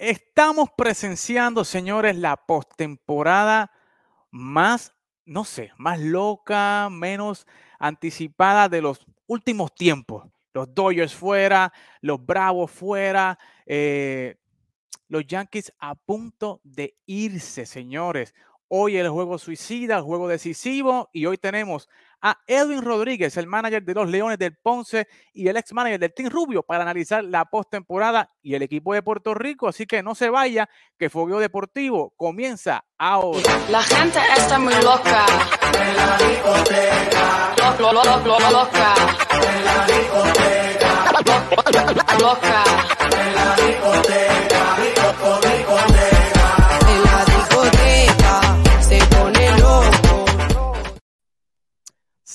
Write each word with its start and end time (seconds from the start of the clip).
Estamos 0.00 0.70
presenciando, 0.74 1.62
señores, 1.62 2.16
la 2.16 2.34
postemporada 2.34 3.70
más, 4.30 4.94
no 5.26 5.44
sé, 5.44 5.72
más 5.76 6.00
loca, 6.00 6.88
menos 6.90 7.46
anticipada 7.78 8.70
de 8.70 8.80
los 8.80 9.04
últimos 9.26 9.74
tiempos. 9.74 10.26
Los 10.54 10.74
Dodgers 10.74 11.14
fuera, 11.14 11.70
los 12.00 12.24
Bravos 12.24 12.70
fuera, 12.70 13.38
eh, 13.66 14.38
los 15.08 15.26
Yankees 15.26 15.70
a 15.78 15.94
punto 15.94 16.62
de 16.64 16.96
irse, 17.04 17.66
señores. 17.66 18.34
Hoy 18.72 18.96
el 18.96 19.08
juego 19.08 19.36
suicida, 19.36 19.96
el 19.96 20.02
juego 20.02 20.28
decisivo, 20.28 21.10
y 21.12 21.26
hoy 21.26 21.38
tenemos 21.38 21.88
a 22.22 22.38
Edwin 22.46 22.82
Rodríguez, 22.82 23.36
el 23.36 23.48
manager 23.48 23.82
de 23.82 23.94
los 23.94 24.08
Leones 24.08 24.38
del 24.38 24.56
Ponce 24.62 25.08
y 25.32 25.48
el 25.48 25.56
ex 25.56 25.72
manager 25.72 25.98
del 25.98 26.14
Team 26.14 26.30
Rubio, 26.30 26.62
para 26.62 26.82
analizar 26.84 27.24
la 27.24 27.46
postemporada 27.46 28.30
y 28.42 28.54
el 28.54 28.62
equipo 28.62 28.94
de 28.94 29.02
Puerto 29.02 29.34
Rico. 29.34 29.66
Así 29.66 29.86
que 29.86 30.04
no 30.04 30.14
se 30.14 30.30
vaya, 30.30 30.68
que 30.96 31.10
Fogueo 31.10 31.40
Deportivo 31.40 32.12
comienza 32.16 32.84
ahora. 32.96 33.40
La 33.70 33.82
gente 33.82 34.20
está 34.36 34.56
muy 34.60 34.74
loca. 34.74 35.26
Lo- 37.80 37.92
lo- 37.92 38.04
lo- 38.04 38.38
lo- 38.38 38.50
loca. 38.50 38.94
Loca. 42.20 42.99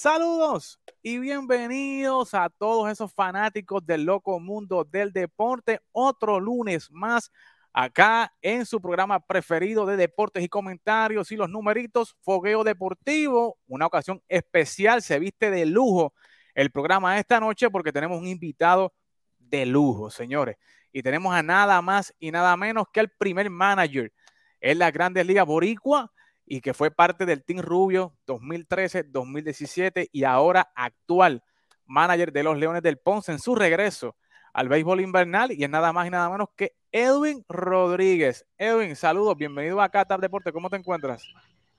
Saludos 0.06 0.80
y 1.02 1.18
bienvenidos 1.18 2.36
a 2.36 2.52
todos 2.52 2.92
esos 2.92 3.12
fanáticos 3.12 3.84
del 3.84 4.04
loco 4.04 4.40
mundo 4.40 4.84
del 4.84 5.12
deporte. 5.12 5.80
Otro 5.94 6.40
lunes 6.40 6.92
más 6.92 7.32
acá 7.74 8.32
en 8.44 8.68
su 8.68 8.80
programa 8.80 9.20
preferido 9.20 9.84
de 9.88 9.98
deportes 9.98 10.44
y 10.44 10.48
comentarios 10.48 11.32
y 11.32 11.36
los 11.36 11.50
numeritos 11.50 12.16
Fogueo 12.22 12.64
Deportivo. 12.64 13.58
Una 13.66 13.88
ocasión 13.88 14.22
especial, 14.28 15.02
se 15.02 15.18
viste 15.18 15.50
de 15.50 15.66
lujo 15.66 16.14
el 16.54 16.70
programa 16.70 17.18
esta 17.18 17.40
noche 17.40 17.72
porque 17.72 17.92
tenemos 17.92 18.20
un 18.20 18.28
invitado 18.28 18.94
de 19.40 19.66
lujo, 19.66 20.12
señores. 20.12 20.58
Y 20.92 21.02
tenemos 21.02 21.34
a 21.34 21.42
nada 21.42 21.82
más 21.82 22.14
y 22.20 22.30
nada 22.30 22.56
menos 22.56 22.86
que 22.94 23.00
el 23.00 23.10
primer 23.10 23.50
manager 23.50 24.14
en 24.62 24.78
las 24.78 24.94
grandes 24.94 25.26
ligas 25.26 25.48
boricua 25.48 26.12
y 26.46 26.62
que 26.62 26.74
fue 26.74 26.92
parte 26.92 27.26
del 27.26 27.44
Team 27.44 27.62
Rubio 27.62 28.14
2013, 28.28 29.04
2017 29.04 30.10
y 30.12 30.24
ahora 30.24 30.72
actual 30.76 31.44
manager 31.86 32.32
de 32.32 32.44
los 32.44 32.58
Leones 32.58 32.82
del 32.84 32.98
Ponce 32.98 33.32
en 33.32 33.40
su 33.40 33.56
regreso 33.56 34.16
al 34.54 34.70
béisbol 34.70 35.02
invernal 35.02 35.52
y 35.52 35.64
es 35.64 35.70
nada 35.70 35.92
más 35.92 36.08
y 36.08 36.10
nada 36.12 36.30
menos 36.30 36.48
que 36.56 36.74
Edwin 36.92 37.44
Rodríguez. 37.50 38.46
Edwin, 38.58 38.96
saludos, 38.96 39.36
bienvenido 39.38 39.82
a 39.82 39.90
Tap 39.90 40.22
Deporte, 40.22 40.52
¿cómo 40.54 40.70
te 40.70 40.78
encuentras? 40.78 41.24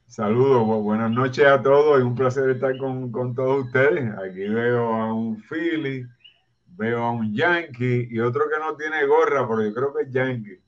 Saludos, 0.07 0.63
bu- 0.63 0.83
buenas 0.83 1.11
noches 1.11 1.47
a 1.47 1.61
todos. 1.63 1.99
Es 1.99 2.05
un 2.05 2.15
placer 2.15 2.51
estar 2.51 2.77
con, 2.79 3.11
con 3.11 3.35
todos 3.35 3.65
ustedes. 3.67 4.13
Aquí 4.19 4.47
veo 4.49 4.93
a 4.95 5.13
un 5.13 5.43
Philly, 5.43 6.07
veo 6.67 7.03
a 7.03 7.11
un 7.13 7.35
Yankee 7.35 8.09
y 8.11 8.21
otro 8.21 8.43
que 8.53 8.59
no 8.61 8.77
tiene 8.77 9.05
gorra, 9.07 9.49
pero 9.49 9.63
yo 9.65 9.75
creo 9.75 9.95
que 9.95 10.03
es 10.03 10.11
Yankee. 10.13 10.61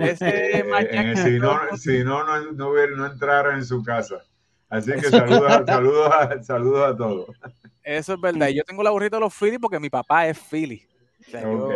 Ese 0.00 0.60
Eh, 0.60 0.64
Yankee 0.92 1.20
si 1.22 1.38
no, 1.38 1.76
si 1.76 2.04
no, 2.04 2.24
no, 2.24 2.52
no, 2.52 2.68
hubiera- 2.70 2.96
no 2.96 3.06
entrara 3.06 3.54
en 3.54 3.64
su 3.64 3.82
casa. 3.82 4.24
Así 4.68 4.92
que 4.92 5.02
saludos, 5.02 5.50
a- 5.50 5.64
saludos, 5.66 6.12
a, 6.14 6.42
saludos 6.42 6.92
a 6.92 6.96
todos. 6.96 7.36
Eso 7.82 8.14
es 8.14 8.20
verdad. 8.20 8.48
Y 8.48 8.54
yo 8.56 8.64
tengo 8.64 8.82
la 8.82 8.90
burrita 8.90 9.16
de 9.16 9.20
los 9.20 9.34
Philly 9.34 9.58
porque 9.58 9.80
mi 9.80 9.90
papá 9.90 10.28
es 10.28 10.38
Philly. 10.38 10.86
O 11.26 11.30
sea, 11.30 11.42
yo- 11.42 11.70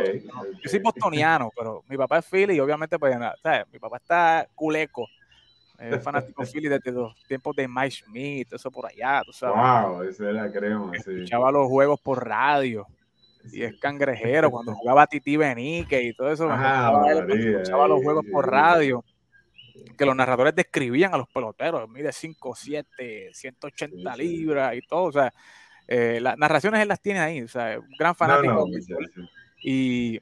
soy 0.64 0.78
bostoniano, 0.80 1.50
pero 1.56 1.82
mi 1.88 1.96
papá 1.96 2.18
es 2.18 2.26
Philly 2.26 2.54
y 2.54 2.60
obviamente, 2.60 2.98
pues, 2.98 3.18
nada, 3.18 3.34
¿sabes? 3.42 3.64
mi 3.72 3.78
papá 3.78 3.96
está 3.98 4.46
culeco. 4.54 5.06
Es 5.78 6.02
fanático 6.02 6.42
Philly 6.46 6.68
desde 6.68 6.92
los 6.92 7.14
tiempos 7.26 7.54
de 7.56 7.66
Mike 7.66 7.90
Schmidt, 7.90 8.52
eso 8.52 8.70
por 8.70 8.86
allá, 8.86 9.22
tú 9.26 9.32
sabes. 9.32 9.56
Wow, 9.56 10.02
esa 10.04 10.28
es 10.28 10.34
la 10.34 10.50
crema. 10.52 10.92
sí. 11.04 11.10
escuchaba 11.10 11.50
los 11.50 11.66
juegos 11.68 12.00
por 12.00 12.26
radio 12.26 12.86
y 13.52 13.62
es 13.62 13.78
cangrejero 13.80 14.50
cuando 14.50 14.74
jugaba 14.74 15.06
Titi 15.06 15.36
Benique 15.36 16.02
y 16.02 16.14
todo 16.14 16.30
eso. 16.32 16.48
Ah, 16.50 17.02
él 17.10 17.30
escuchaba 17.56 17.86
los 17.88 18.02
juegos 18.02 18.24
por 18.30 18.50
radio 18.50 19.04
que 19.98 20.06
los 20.06 20.16
narradores 20.16 20.54
describían 20.54 21.14
a 21.14 21.18
los 21.18 21.28
peloteros, 21.28 21.88
mide 21.88 22.12
5, 22.12 22.54
7, 22.56 23.30
180 23.32 24.14
Sí, 24.14 24.22
sí. 24.22 24.28
libras 24.28 24.74
y 24.76 24.82
todo, 24.82 25.04
o 25.04 25.12
sea, 25.12 25.32
eh, 25.86 26.18
las 26.20 26.36
narraciones 26.38 26.80
él 26.80 26.88
las 26.88 27.00
tiene 27.00 27.20
ahí, 27.20 27.42
o 27.42 27.48
sea, 27.48 27.78
un 27.78 27.90
gran 27.98 28.10
No, 28.10 28.14
fanático 28.14 28.52
no, 28.54 28.66
muchachos. 28.66 29.30
y 29.62 30.18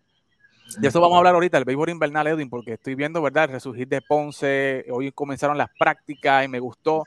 de 0.79 0.89
eso 0.89 1.01
vamos 1.01 1.17
a 1.17 1.19
hablar 1.19 1.35
ahorita, 1.35 1.59
el 1.59 1.65
béisbol 1.65 1.91
invernal, 1.91 2.27
Edwin, 2.27 2.49
porque 2.51 2.73
estoy 2.75 2.95
viendo, 2.95 3.21
¿verdad? 3.23 3.45
El 3.45 3.51
resurgir 3.53 3.87
de 3.89 4.01
Ponce, 4.01 4.85
hoy 4.91 5.13
comenzaron 5.13 5.57
las 5.59 5.69
prácticas 5.79 6.45
y 6.45 6.49
me 6.49 6.59
gustó, 6.61 7.05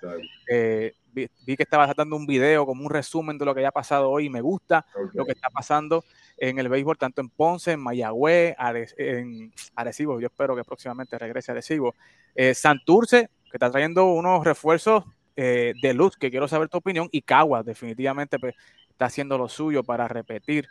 eh, 0.49 0.93
vi, 1.15 1.27
vi 1.45 1.55
que 1.55 1.63
estabas 1.63 1.95
dando 1.95 2.15
un 2.15 2.27
video 2.27 2.65
como 2.65 2.83
un 2.83 2.89
resumen 2.91 3.37
de 3.37 3.45
lo 3.45 3.53
que 3.55 3.61
haya 3.61 3.71
pasado 3.71 4.11
hoy 4.11 4.25
y 4.25 4.29
me 4.29 4.41
gusta 4.41 4.85
lo 5.13 5.25
que 5.25 5.31
está 5.31 5.49
pasando 5.49 6.03
en 6.37 6.59
el 6.59 6.67
béisbol, 6.69 6.97
tanto 6.97 7.21
en 7.21 7.29
Ponce, 7.29 7.71
en 7.71 7.79
Mayagüez, 7.79 8.53
Are- 8.57 8.87
en 8.97 9.51
Arecibo, 9.75 10.19
yo 10.19 10.27
espero 10.27 10.55
que 10.55 10.63
próximamente 10.63 11.17
regrese 11.17 11.51
a 11.51 11.53
Arecibo, 11.53 11.95
eh, 12.35 12.53
Santurce, 12.53 13.29
que 13.49 13.57
está 13.57 13.71
trayendo 13.71 14.05
unos 14.05 14.43
refuerzos 14.43 15.05
eh, 15.37 15.73
de 15.81 15.93
luz, 15.93 16.15
que 16.17 16.29
quiero 16.29 16.47
saber 16.47 16.69
tu 16.69 16.77
opinión, 16.77 17.07
y 17.11 17.21
Caguas 17.21 17.65
definitivamente 17.65 18.37
pues, 18.37 18.53
está 18.89 19.05
haciendo 19.05 19.37
lo 19.37 19.47
suyo 19.49 19.83
para 19.83 20.07
repetir 20.07 20.67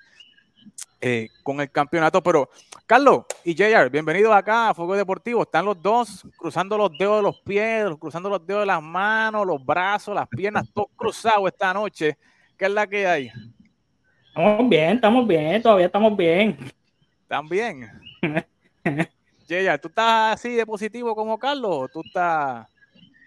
eh, 1.06 1.28
con 1.42 1.60
el 1.60 1.70
campeonato, 1.70 2.22
pero 2.22 2.48
Carlos 2.86 3.26
y 3.44 3.54
JR, 3.54 3.90
bienvenidos 3.90 4.34
acá 4.34 4.70
a 4.70 4.74
Fuego 4.74 4.96
Deportivo, 4.96 5.42
están 5.42 5.66
los 5.66 5.82
dos 5.82 6.26
cruzando 6.34 6.78
los 6.78 6.96
dedos 6.96 7.18
de 7.18 7.22
los 7.22 7.40
pies, 7.42 7.84
cruzando 7.98 8.30
los 8.30 8.46
dedos 8.46 8.62
de 8.62 8.66
las 8.68 8.82
manos, 8.82 9.46
los 9.46 9.62
brazos, 9.62 10.14
las 10.14 10.26
piernas, 10.28 10.66
todos 10.72 10.88
cruzados 10.96 11.46
esta 11.48 11.74
noche, 11.74 12.16
¿qué 12.56 12.64
es 12.64 12.70
la 12.70 12.86
que 12.86 13.06
hay? 13.06 13.30
Estamos 14.28 14.66
bien, 14.70 14.90
estamos 14.92 15.26
bien, 15.26 15.62
todavía 15.62 15.86
estamos 15.86 16.16
bien. 16.16 16.56
También. 17.28 17.86
Yeya, 19.46 19.76
¿tú 19.82 19.88
estás 19.88 20.36
así 20.36 20.54
de 20.54 20.64
positivo 20.64 21.14
como 21.14 21.38
Carlos 21.38 21.70
o 21.70 21.88
tú 21.88 22.00
estás... 22.02 22.66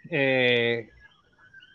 eh, 0.09 0.89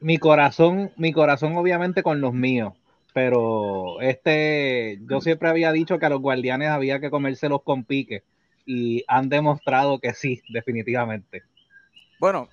mi 0.01 0.19
corazón, 0.19 0.91
mi 0.97 1.13
corazón 1.13 1.57
obviamente 1.57 2.03
con 2.03 2.21
los 2.21 2.33
míos, 2.35 2.73
pero 3.13 4.01
este, 4.01 4.99
yo 5.09 5.21
siempre 5.21 5.49
había 5.49 5.73
dicho 5.73 5.99
que 5.99 6.07
a 6.07 6.11
los 6.11 6.21
guardianes 6.21 6.69
había 6.69 7.01
que 7.01 7.11
comérselos 7.11 7.63
con 7.63 7.85
pique 7.85 8.25
y 8.65 9.05
han 9.09 9.29
demostrado 9.29 9.99
que 9.99 10.15
sí, 10.15 10.43
definitivamente. 10.49 11.43
Bueno, 12.19 12.49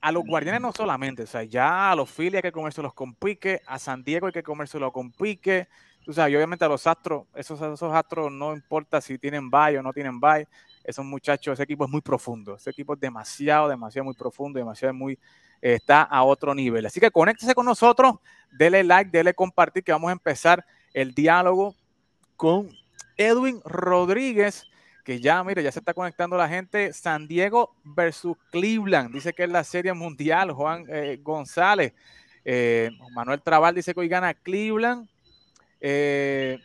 a 0.00 0.12
los 0.12 0.24
guardianes 0.24 0.60
no 0.60 0.72
solamente, 0.72 1.24
o 1.24 1.26
sea, 1.26 1.44
ya 1.44 1.90
a 1.90 1.96
los 1.96 2.10
Phillies 2.10 2.36
hay 2.36 2.42
que 2.42 2.52
comérselos 2.52 2.94
con 2.94 3.14
pique, 3.14 3.60
a 3.66 3.78
San 3.78 4.02
Diego 4.04 4.26
hay 4.26 4.32
que 4.32 4.42
comérselo 4.42 4.92
con 4.92 5.10
pique, 5.12 5.68
tú 6.04 6.12
sabes, 6.12 6.32
y 6.32 6.36
obviamente 6.36 6.64
a 6.64 6.68
los 6.68 6.86
Astros, 6.86 7.26
esos, 7.34 7.60
esos 7.60 7.92
Astros 7.92 8.30
no 8.30 8.54
importa 8.54 9.00
si 9.00 9.18
tienen 9.18 9.50
bye 9.50 9.78
o 9.78 9.82
no 9.82 9.92
tienen 9.92 10.20
bye, 10.20 10.46
esos 10.84 11.04
muchachos, 11.04 11.54
ese 11.54 11.64
equipo 11.64 11.84
es 11.84 11.90
muy 11.90 12.00
profundo, 12.00 12.54
ese 12.54 12.70
equipo 12.70 12.94
es 12.94 13.00
demasiado, 13.00 13.68
demasiado 13.68 14.04
muy 14.04 14.14
profundo, 14.14 14.58
demasiado 14.58 14.94
muy, 14.94 15.18
está 15.60 16.02
a 16.02 16.22
otro 16.24 16.54
nivel. 16.54 16.86
Así 16.86 17.00
que 17.00 17.10
conéctese 17.10 17.54
con 17.54 17.66
nosotros, 17.66 18.16
dele 18.52 18.84
like, 18.84 19.10
dele 19.10 19.34
compartir, 19.34 19.84
que 19.84 19.92
vamos 19.92 20.08
a 20.08 20.12
empezar 20.12 20.64
el 20.92 21.14
diálogo 21.14 21.74
con 22.36 22.70
Edwin 23.16 23.60
Rodríguez, 23.64 24.66
que 25.04 25.20
ya, 25.20 25.42
mire, 25.44 25.62
ya 25.62 25.72
se 25.72 25.78
está 25.78 25.94
conectando 25.94 26.36
la 26.36 26.48
gente. 26.48 26.92
San 26.92 27.28
Diego 27.28 27.74
versus 27.84 28.36
Cleveland, 28.50 29.14
dice 29.14 29.32
que 29.32 29.44
es 29.44 29.50
la 29.50 29.64
serie 29.64 29.92
mundial. 29.92 30.52
Juan 30.52 30.84
eh, 30.88 31.18
González, 31.22 31.92
eh, 32.44 32.90
Manuel 33.12 33.40
Trabal 33.40 33.74
dice 33.74 33.94
que 33.94 34.00
hoy 34.00 34.08
gana 34.08 34.34
Cleveland. 34.34 35.08
Eh, 35.80 36.58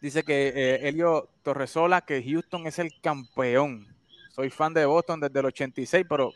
dice 0.00 0.22
que 0.22 0.80
Elio 0.82 1.30
Torresola, 1.42 2.02
que 2.02 2.22
Houston 2.22 2.66
es 2.66 2.78
el 2.78 2.90
campeón. 3.00 3.86
Soy 4.34 4.50
fan 4.50 4.74
de 4.74 4.84
Boston 4.84 5.20
desde 5.20 5.40
el 5.40 5.46
86, 5.46 6.04
pero 6.08 6.32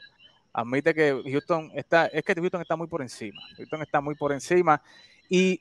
admite 0.53 0.95
que 0.95 1.23
Houston 1.31 1.71
está, 1.75 2.07
es 2.07 2.23
que 2.25 2.35
Houston 2.35 2.61
está 2.61 2.77
muy 2.77 2.87
por 2.87 3.03
encima. 3.03 3.41
Houston 3.57 3.83
está 3.83 4.01
muy 4.01 4.15
por 4.15 4.33
encima. 4.33 4.83
Y 5.29 5.61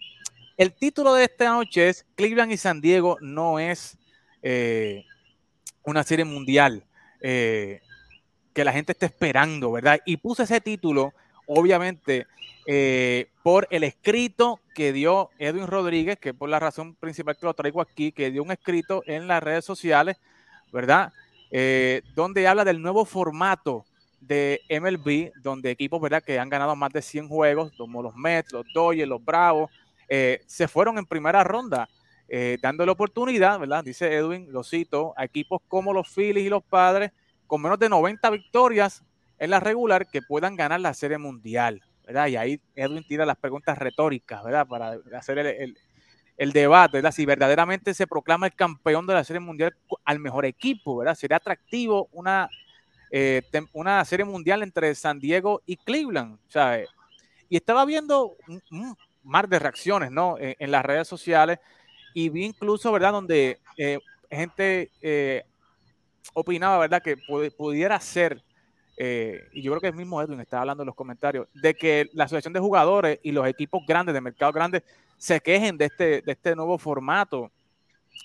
el 0.57 0.73
título 0.73 1.13
de 1.13 1.25
esta 1.25 1.49
noche 1.49 1.89
es 1.89 2.05
Cleveland 2.15 2.51
y 2.51 2.57
San 2.57 2.81
Diego 2.81 3.17
no 3.21 3.59
es 3.59 3.97
eh, 4.41 5.05
una 5.83 6.03
serie 6.03 6.25
mundial 6.25 6.83
eh, 7.21 7.81
que 8.53 8.63
la 8.63 8.73
gente 8.73 8.93
esté 8.93 9.05
esperando, 9.05 9.71
¿verdad? 9.71 9.99
Y 10.05 10.17
puse 10.17 10.43
ese 10.43 10.59
título, 10.59 11.13
obviamente, 11.45 12.25
eh, 12.65 13.27
por 13.43 13.67
el 13.69 13.83
escrito 13.83 14.59
que 14.73 14.93
dio 14.93 15.29
Edwin 15.37 15.67
Rodríguez, 15.67 16.17
que 16.17 16.33
por 16.33 16.49
la 16.49 16.59
razón 16.59 16.95
principal 16.95 17.37
que 17.37 17.45
lo 17.45 17.53
traigo 17.53 17.79
aquí, 17.79 18.11
que 18.11 18.31
dio 18.31 18.41
un 18.41 18.51
escrito 18.51 19.03
en 19.05 19.27
las 19.27 19.43
redes 19.43 19.63
sociales, 19.63 20.17
¿verdad? 20.73 21.13
Donde 22.15 22.47
habla 22.47 22.65
del 22.65 22.81
nuevo 22.81 23.05
formato 23.05 23.85
de 24.19 24.61
MLB, 24.69 25.31
donde 25.41 25.71
equipos, 25.71 26.01
¿verdad? 26.01 26.23
Que 26.23 26.39
han 26.39 26.49
ganado 26.49 26.75
más 26.75 26.91
de 26.91 27.01
100 27.01 27.27
juegos, 27.27 27.71
como 27.77 28.01
los 28.01 28.15
Mets, 28.15 28.51
los 28.53 28.65
Dodgers, 28.73 29.07
los 29.09 29.23
Bravos, 29.23 29.71
eh, 30.09 30.41
se 30.45 30.67
fueron 30.67 30.97
en 30.97 31.05
primera 31.05 31.43
ronda 31.43 31.87
eh, 32.27 32.57
dándole 32.61 32.91
oportunidad, 32.91 33.59
¿verdad? 33.59 33.83
Dice 33.83 34.13
Edwin, 34.13 34.51
lo 34.51 34.63
cito, 34.63 35.13
a 35.17 35.25
equipos 35.25 35.61
como 35.67 35.93
los 35.93 36.09
Phillies 36.13 36.45
y 36.45 36.49
los 36.49 36.63
Padres 36.63 37.11
con 37.45 37.61
menos 37.61 37.79
de 37.79 37.89
90 37.89 38.29
victorias 38.29 39.03
en 39.39 39.49
la 39.51 39.59
regular 39.59 40.07
que 40.09 40.21
puedan 40.21 40.55
ganar 40.55 40.79
la 40.81 40.93
Serie 40.93 41.17
Mundial, 41.17 41.81
¿verdad? 42.05 42.27
Y 42.27 42.35
ahí 42.35 42.61
Edwin 42.75 43.05
tira 43.07 43.25
las 43.25 43.37
preguntas 43.37 43.77
retóricas, 43.77 44.43
¿verdad? 44.43 44.67
Para 44.67 44.97
hacer 45.17 45.37
el, 45.39 45.77
el- 46.37 46.53
debate, 46.53 46.97
¿verdad? 46.97 47.11
Si 47.11 47.25
verdaderamente 47.25 47.93
se 47.93 48.07
proclama 48.07 48.47
el 48.47 48.55
campeón 48.55 49.07
de 49.07 49.13
la 49.13 49.23
Serie 49.23 49.39
Mundial 49.39 49.75
al 50.05 50.19
mejor 50.19 50.45
equipo, 50.45 50.97
¿verdad? 50.97 51.15
Sería 51.15 51.37
atractivo 51.37 52.09
una, 52.11 52.49
eh, 53.11 53.41
una 53.73 54.03
Serie 54.05 54.25
Mundial 54.25 54.63
entre 54.63 54.93
San 54.95 55.19
Diego 55.19 55.61
y 55.65 55.77
Cleveland, 55.77 56.39
¿sabes? 56.47 56.89
Y 57.49 57.55
estaba 57.55 57.85
viendo 57.85 58.35
un, 58.71 58.95
mar 59.23 59.47
de 59.49 59.59
reacciones, 59.59 60.09
¿no? 60.11 60.37
En, 60.37 60.55
en 60.57 60.71
las 60.71 60.85
redes 60.85 61.07
sociales 61.07 61.59
y 62.13 62.29
vi 62.29 62.45
incluso, 62.45 62.91
¿verdad? 62.91 63.11
Donde 63.11 63.59
eh, 63.77 63.99
gente 64.31 64.89
eh, 65.01 65.43
opinaba, 66.33 66.77
¿verdad? 66.79 67.01
Que 67.01 67.17
pu- 67.17 67.53
pudiera 67.55 67.99
ser, 67.99 68.41
eh, 68.97 69.39
y 69.53 69.61
yo 69.61 69.71
creo 69.71 69.81
que 69.81 69.87
el 69.87 69.93
mismo 69.95 70.21
Edwin 70.21 70.39
estaba 70.39 70.61
hablando 70.61 70.83
en 70.83 70.87
los 70.87 70.95
comentarios, 70.95 71.47
de 71.53 71.73
que 71.75 72.09
la 72.13 72.23
asociación 72.25 72.53
de 72.53 72.59
jugadores 72.59 73.19
y 73.23 73.31
los 73.31 73.47
equipos 73.47 73.81
grandes, 73.87 74.13
de 74.13 74.21
mercado 74.21 74.51
grandes, 74.51 74.83
se 75.17 75.39
quejen 75.41 75.77
de 75.77 75.85
este, 75.85 76.21
de 76.21 76.31
este 76.31 76.55
nuevo 76.55 76.77
formato 76.77 77.51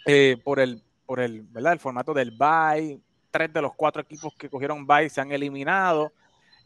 eh, 0.07 0.37
por, 0.43 0.61
el, 0.61 0.83
por 1.07 1.21
el, 1.21 1.43
¿verdad? 1.43 1.73
el 1.75 1.79
formato 1.79 2.15
del 2.15 2.31
bye. 2.33 3.01
Tres 3.33 3.53
de 3.53 3.61
los 3.63 3.73
cuatro 3.75 4.03
equipos 4.03 4.33
que 4.39 4.49
cogieron 4.49 4.87
bye 4.87 5.09
se 5.09 5.21
han 5.21 5.33
eliminado. 5.33 6.13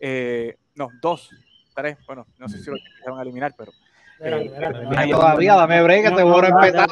Eh, 0.01 0.57
no, 0.75 0.89
dos, 1.01 1.31
tres, 1.75 1.97
bueno, 2.07 2.27
no 2.39 2.49
sé 2.49 2.59
si 2.59 2.71
lo 2.71 2.77
van 3.09 3.21
a 3.21 3.23
eliminar, 3.23 3.55
pero 3.57 3.73
Eh. 4.21 4.51
Todavía, 5.11 5.55
dame 5.55 5.83
break, 5.83 6.03
que 6.05 6.11
No, 6.11 6.17
te 6.17 6.23
voy 6.23 6.39
a 6.39 6.51
respetar. 6.51 6.89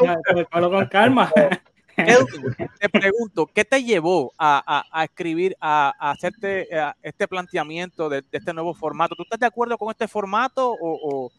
con 0.70 0.86
calma. 0.86 1.30
Te 2.80 2.88
pregunto, 2.88 3.46
¿qué 3.46 3.64
te 3.64 3.82
llevó 3.84 4.32
a, 4.36 4.62
a- 4.66 5.00
a 5.00 5.04
escribir, 5.04 5.56
a, 5.60 5.92
a 5.98 6.10
hacerte 6.10 6.68
este 7.02 7.28
planteamiento 7.28 8.08
de, 8.08 8.22
de 8.22 8.38
este 8.38 8.52
nuevo 8.52 8.74
formato? 8.74 9.14
¿Tú 9.14 9.22
estás 9.22 9.38
de 9.38 9.46
acuerdo 9.46 9.78
con 9.78 9.90
este 9.90 10.08
formato 10.08 10.70
o, 10.72 10.76
o- 10.80 11.32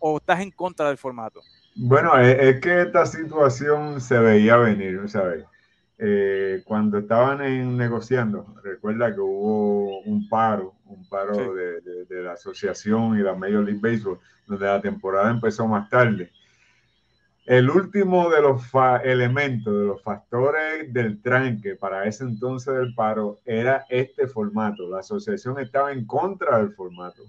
o 0.00 0.16
estás 0.16 0.40
en 0.40 0.50
contra 0.50 0.88
del 0.88 0.98
formato? 0.98 1.40
Bueno, 1.76 2.18
es, 2.18 2.36
es 2.38 2.60
que 2.60 2.82
esta 2.82 3.06
situación 3.06 4.00
se 4.00 4.18
veía 4.18 4.56
venir, 4.56 5.08
¿sabes? 5.08 5.44
Eh, 6.02 6.62
cuando 6.64 6.96
estaban 6.98 7.42
en- 7.42 7.76
negociando, 7.76 8.54
recuerda 8.64 9.14
que 9.14 9.20
hubo 9.20 10.00
un 10.00 10.26
paro, 10.30 10.74
un 10.86 11.06
paro 11.08 11.34
Sí. 11.34 11.40
de, 11.40 11.80
de- 11.82 12.04
de 12.06 12.22
la 12.22 12.32
asociación 12.32 13.18
y 13.18 13.22
la 13.22 13.34
Major 13.34 13.62
League 13.62 13.80
Baseball, 13.82 14.18
donde 14.46 14.64
la 14.66 14.80
temporada 14.80 15.30
empezó 15.30 15.68
más 15.68 15.90
tarde. 15.90 16.30
El 17.44 17.68
último 17.68 18.30
de 18.30 18.40
los 18.40 18.62
elementos, 19.04 19.74
de 19.78 19.86
los 19.86 20.02
factores 20.02 20.90
del 20.92 21.20
tranque 21.20 21.74
para 21.76 22.04
ese 22.06 22.24
entonces 22.24 22.74
del 22.74 22.94
paro 22.94 23.40
era 23.44 23.84
este 23.90 24.26
formato. 24.26 24.88
La 24.88 25.00
asociación 25.00 25.58
estaba 25.60 25.92
en 25.92 26.06
contra 26.06 26.58
del 26.58 26.72
formato 26.72 27.24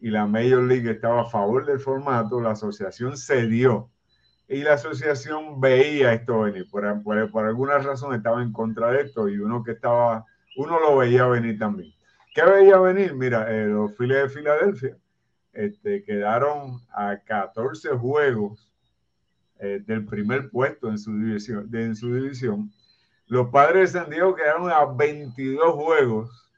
y 0.00 0.10
la 0.10 0.26
Major 0.26 0.62
League 0.62 0.90
estaba 0.90 1.22
a 1.22 1.26
favor 1.30 1.64
del 1.66 1.78
formato, 1.78 2.40
la 2.40 2.52
asociación 2.52 3.16
cedió 3.16 3.88
y 4.48 4.62
la 4.62 4.74
asociación 4.74 5.60
veía 5.60 6.12
esto 6.12 6.40
venir. 6.40 6.68
Por, 6.70 7.02
por- 7.02 7.46
alguna 7.46 7.78
razón 7.78 8.14
estaba 8.14 8.42
en 8.42 8.52
contra 8.52 8.90
de 8.90 9.02
esto 9.02 9.28
y 9.28 9.38
uno 9.38 9.62
que 9.64 9.72
estaba, 9.72 10.24
uno 10.56 10.78
lo 10.80 10.96
veía 10.98 11.26
venir 11.26 11.58
también. 11.58 11.92
¿Qué 12.34 12.42
veía 12.44 12.78
venir? 12.78 13.14
Mira, 13.14 13.50
eh, 13.50 13.66
los 13.66 13.96
Phillies 13.96 14.22
de 14.24 14.28
Filadelfia 14.28 14.96
este, 15.52 16.02
quedaron 16.02 16.80
a 16.92 17.16
14 17.24 17.90
juegos 17.90 18.70
eh, 19.60 19.80
del 19.86 20.04
primer 20.04 20.50
puesto 20.50 20.88
en 20.88 20.98
su 20.98 21.16
división. 21.16 21.70
de- 21.70 21.84
en 21.84 21.96
su 21.96 22.12
división. 22.14 22.70
Los 23.26 23.48
padres 23.48 23.92
de 23.92 24.00
San 24.00 24.10
Diego 24.10 24.34
quedaron 24.34 24.68
a 24.70 24.84
22 24.84 25.72
juegos 25.74 26.50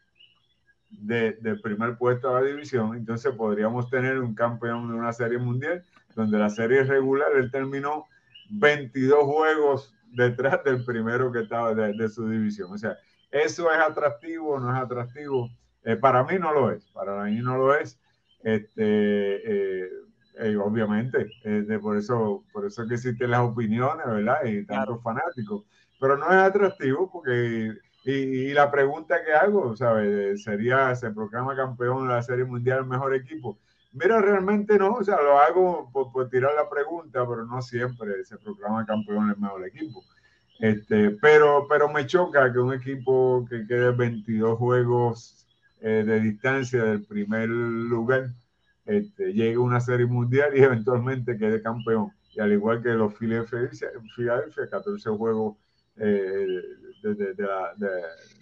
de- 0.91 1.33
del 1.35 1.61
primer 1.61 1.97
puesto 1.99 2.35
de 2.35 2.41
la 2.41 2.47
división. 2.49 2.97
Entonces 2.97 3.33
podríamos 3.35 3.89
tener 3.91 4.19
un 4.19 4.35
campeón 4.35 4.89
de 4.89 4.95
una 4.95 5.13
serie 5.13 5.39
mundial 5.39 5.85
donde 6.17 6.39
la 6.39 6.51
serie 6.51 6.85
regular 6.85 7.33
él 7.37 7.51
terminó 7.53 8.07
22 8.51 9.25
juegos 9.25 9.95
detrás 10.13 10.65
del 10.65 10.85
primero 10.85 11.33
que 11.33 11.41
estaba 11.43 11.75
de, 11.75 11.95
de 11.95 12.09
su 12.09 12.29
división. 12.29 12.73
O 12.73 12.79
sea, 12.79 12.99
eso 13.31 13.71
es 13.73 13.79
atractivo 13.79 14.55
o 14.55 14.61
no 14.61 14.75
es 14.77 14.83
atractivo. 14.83 15.51
Eh, 15.85 15.97
para 15.97 16.25
mí 16.25 16.39
no 16.41 16.53
lo 16.55 16.73
es, 16.73 16.87
para 16.93 17.25
mí 17.25 17.37
no 17.41 17.57
lo 17.59 17.75
es. 17.77 18.01
Este, 18.43 19.85
eh, 19.87 19.91
eh, 20.39 20.57
obviamente, 20.57 21.35
de- 21.45 21.79
por 21.81 21.97
eso 21.97 22.45
por 22.53 22.67
eso 22.67 22.87
que 22.87 22.95
existen 22.95 23.31
las 23.31 23.41
opiniones, 23.41 24.07
¿verdad? 24.07 24.45
Y 24.45 24.67
tantos 24.67 25.03
fanáticos. 25.03 25.65
Pero 25.99 26.17
no 26.17 26.27
es 26.27 26.33
atractivo 26.37 27.11
porque, 27.11 27.73
y, 28.05 28.13
y 28.13 28.53
la 28.55 28.71
pregunta 28.71 29.25
que 29.25 29.33
hago, 29.33 29.75
¿sabes? 29.77 30.43
Sería, 30.43 30.95
¿se 30.95 31.11
proclama 31.11 31.57
campeón 31.57 32.07
de 32.09 32.15
la 32.15 32.23
Serie 32.23 32.45
Mundial 32.45 32.81
el 32.81 32.87
mejor 32.87 33.15
equipo? 33.15 33.59
Mira, 33.99 34.21
realmente 34.21 34.79
no, 34.79 34.93
o 34.93 35.05
sea, 35.05 35.23
lo 35.23 35.39
hago 35.39 35.91
por, 35.91 36.29
tirar 36.29 36.55
la 36.55 36.69
pregunta, 36.69 37.27
pero 37.27 37.47
no 37.47 37.63
siempre 37.63 38.25
se 38.27 38.37
proclama 38.37 38.85
campeón 38.85 39.31
el 39.31 39.39
mejor 39.39 39.67
equipo. 39.67 40.05
Este, 40.61 41.13
pero, 41.13 41.67
pero 41.69 41.89
me 41.89 42.07
choca 42.07 42.53
que 42.53 42.59
un 42.59 42.75
equipo 42.75 43.47
que 43.49 43.67
quede 43.67 43.93
22 43.93 44.59
juegos 44.59 45.47
eh, 45.81 46.05
de 46.07 46.21
distancia 46.21 46.85
del 46.85 47.05
primer 47.05 47.49
lugar 47.49 48.31
este, 48.85 49.33
llegue 49.33 49.55
a 49.55 49.61
una 49.61 49.81
serie 49.81 50.07
mundial 50.07 50.51
y 50.55 50.63
eventualmente 50.63 51.39
quede 51.39 51.63
campeón. 51.63 52.13
Y 52.35 52.41
al 52.41 52.53
igual 52.53 52.83
que 52.83 52.91
los 52.91 53.15
Filadelfia, 53.15 54.69
14 54.71 55.11
juegos 55.11 55.57
eh, 55.97 56.47
de, 57.03 57.15
de, 57.15 57.35
de 57.35 57.89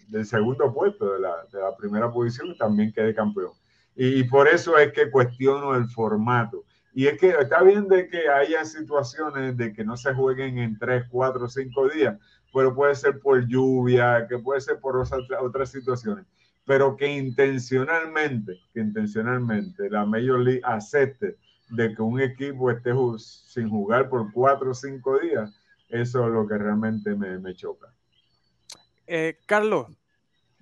del 0.09 0.27
segundo 0.27 0.73
puesto, 0.75 1.13
de 1.13 1.21
la, 1.21 1.35
de 1.53 1.61
la 1.61 1.77
primera 1.77 2.13
posición, 2.13 2.57
también 2.57 2.93
quede 2.93 3.15
campeón. 3.15 3.53
Y, 3.97 4.25
por 4.25 4.49
eso 4.49 4.77
es 4.77 4.93
que 4.93 5.11
cuestiono 5.11 5.75
el 5.75 5.89
formato. 5.89 6.65
Y 6.95 7.07
es 7.07 7.19
que 7.19 7.31
está 7.31 7.63
bien 7.63 7.89
de 7.89 8.09
que 8.09 8.29
haya 8.29 8.65
situaciones 8.65 9.57
de 9.57 9.73
que 9.73 9.85
no 9.85 9.97
se 9.97 10.15
jueguen 10.15 10.59
en 10.59 10.79
3, 10.79 11.07
4, 11.11 11.49
5 11.49 11.89
días, 11.89 12.19
pero 12.53 12.75
puede 12.75 12.95
ser 12.95 13.21
por 13.21 13.47
lluvia, 13.47 14.27
que 14.29 14.39
puede 14.39 14.61
ser 14.61 14.79
por 14.79 14.97
otras 14.97 15.71
situaciones, 15.71 16.25
pero 16.65 16.97
que 16.97 17.07
intencionalmente, 17.07 18.61
que 18.73 18.81
intencionalmente 18.81 19.91
la 19.91 20.05
Major 20.05 20.39
League 20.39 20.63
acepte 20.65 21.37
de 21.71 21.95
que 21.95 22.03
un 22.03 22.21
equipo 22.21 22.71
esté 22.71 22.93
sin 23.19 23.69
jugar 23.69 24.09
por 24.09 24.33
4 24.33 24.71
o 24.71 24.75
5 24.75 25.19
días, 25.19 25.61
eso 25.89 26.27
es 26.27 26.33
lo 26.33 26.47
que 26.47 26.59
realmente 26.59 27.15
me, 27.15 27.39
me 27.39 27.55
choca. 27.55 27.93
Eh, 29.07 29.39
Carlos, 29.47 29.89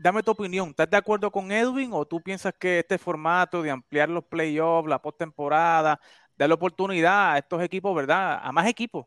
dame 0.03 0.23
tu 0.23 0.33
opinión. 0.33 0.71
¿Estás 0.71 0.91
de 0.91 0.97
acuerdo 0.97 1.31
con 1.31 1.53
Edwin 1.53 1.91
o 1.93 2.05
tú 2.05 2.21
piensas 2.21 2.53
que 2.59 2.81
este 2.81 2.99
formato 2.99 3.63
de 3.63 3.71
ampliar 3.71 4.09
los 4.09 4.25
playoffs, 4.25 4.89
la 4.89 5.01
postemporada, 5.01 6.01
darle 6.37 6.55
oportunidad 6.55 7.33
a 7.35 7.39
estos 7.39 7.63
equipos, 7.63 7.95
¿verdad? 7.95 8.41
A 8.43 8.51
más 8.53 8.67
equipos 8.67 9.07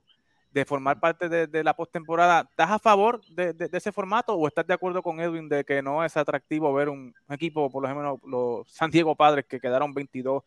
de 0.52 0.64
formar 0.64 1.02
parte 1.02 1.28
de, 1.28 1.64
la 1.66 1.75
postemporada. 1.75 2.48
¿Estás 2.50 2.72
a 2.72 2.80
favor 2.80 3.22
de, 3.28 3.54
ese 3.74 3.92
formato 3.92 4.34
o 4.36 4.48
estás 4.48 4.66
de 4.66 4.74
acuerdo 4.74 5.04
con 5.04 5.20
Edwin 5.20 5.50
de 5.50 5.66
que 5.66 5.82
no 5.82 6.04
es 6.06 6.16
atractivo 6.16 6.74
ver 6.74 6.88
un, 6.88 7.14
un 7.28 7.36
equipo, 7.36 7.70
por 7.70 7.84
lo 7.84 7.94
menos 7.94 8.20
los 8.24 8.66
San 8.72 8.90
Diego 8.90 9.16
Padres, 9.16 9.46
que 9.46 9.60
quedaron 9.60 9.94
22 9.94 10.44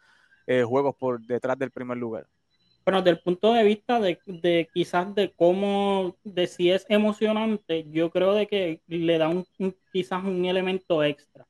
eh, 0.46 0.64
juegos 0.64 0.94
por 0.96 1.20
detrás 1.20 1.58
del 1.58 1.70
primer 1.70 1.98
lugar? 1.98 2.26
Bueno, 2.88 3.02
desde 3.02 3.18
el 3.18 3.22
punto 3.22 3.52
de 3.52 3.64
vista 3.64 4.00
de, 4.00 4.18
de, 4.24 4.66
quizás 4.72 5.14
de 5.14 5.30
cómo, 5.36 6.16
de 6.24 6.46
si 6.46 6.70
es 6.70 6.86
emocionante, 6.88 7.84
yo 7.90 8.08
creo 8.10 8.32
de 8.32 8.46
que 8.46 8.80
le 8.86 9.18
da 9.18 9.28
un, 9.28 9.44
quizás 9.92 10.24
un 10.24 10.46
elemento 10.46 11.04
extra. 11.04 11.46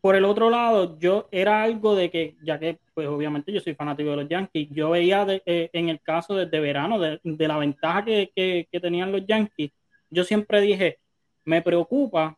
Por 0.00 0.16
el 0.16 0.24
otro 0.24 0.50
lado, 0.50 0.98
yo 0.98 1.28
era 1.30 1.62
algo 1.62 1.94
de 1.94 2.10
que, 2.10 2.36
ya 2.42 2.58
que 2.58 2.80
pues 2.92 3.06
obviamente 3.06 3.52
yo 3.52 3.60
soy 3.60 3.76
fanático 3.76 4.10
de 4.10 4.16
los 4.16 4.28
Yankees, 4.28 4.70
yo 4.72 4.90
veía 4.90 5.24
de, 5.24 5.44
eh, 5.46 5.70
en 5.72 5.90
el 5.90 6.00
caso 6.00 6.34
desde 6.34 6.50
de 6.50 6.60
verano 6.60 6.98
de, 6.98 7.20
de, 7.22 7.46
la 7.46 7.58
ventaja 7.58 8.04
que, 8.04 8.32
que, 8.34 8.66
que 8.68 8.80
tenían 8.80 9.12
los 9.12 9.24
Yankees, 9.24 9.70
yo 10.10 10.24
siempre 10.24 10.60
dije, 10.60 10.98
me 11.44 11.62
preocupa 11.62 12.36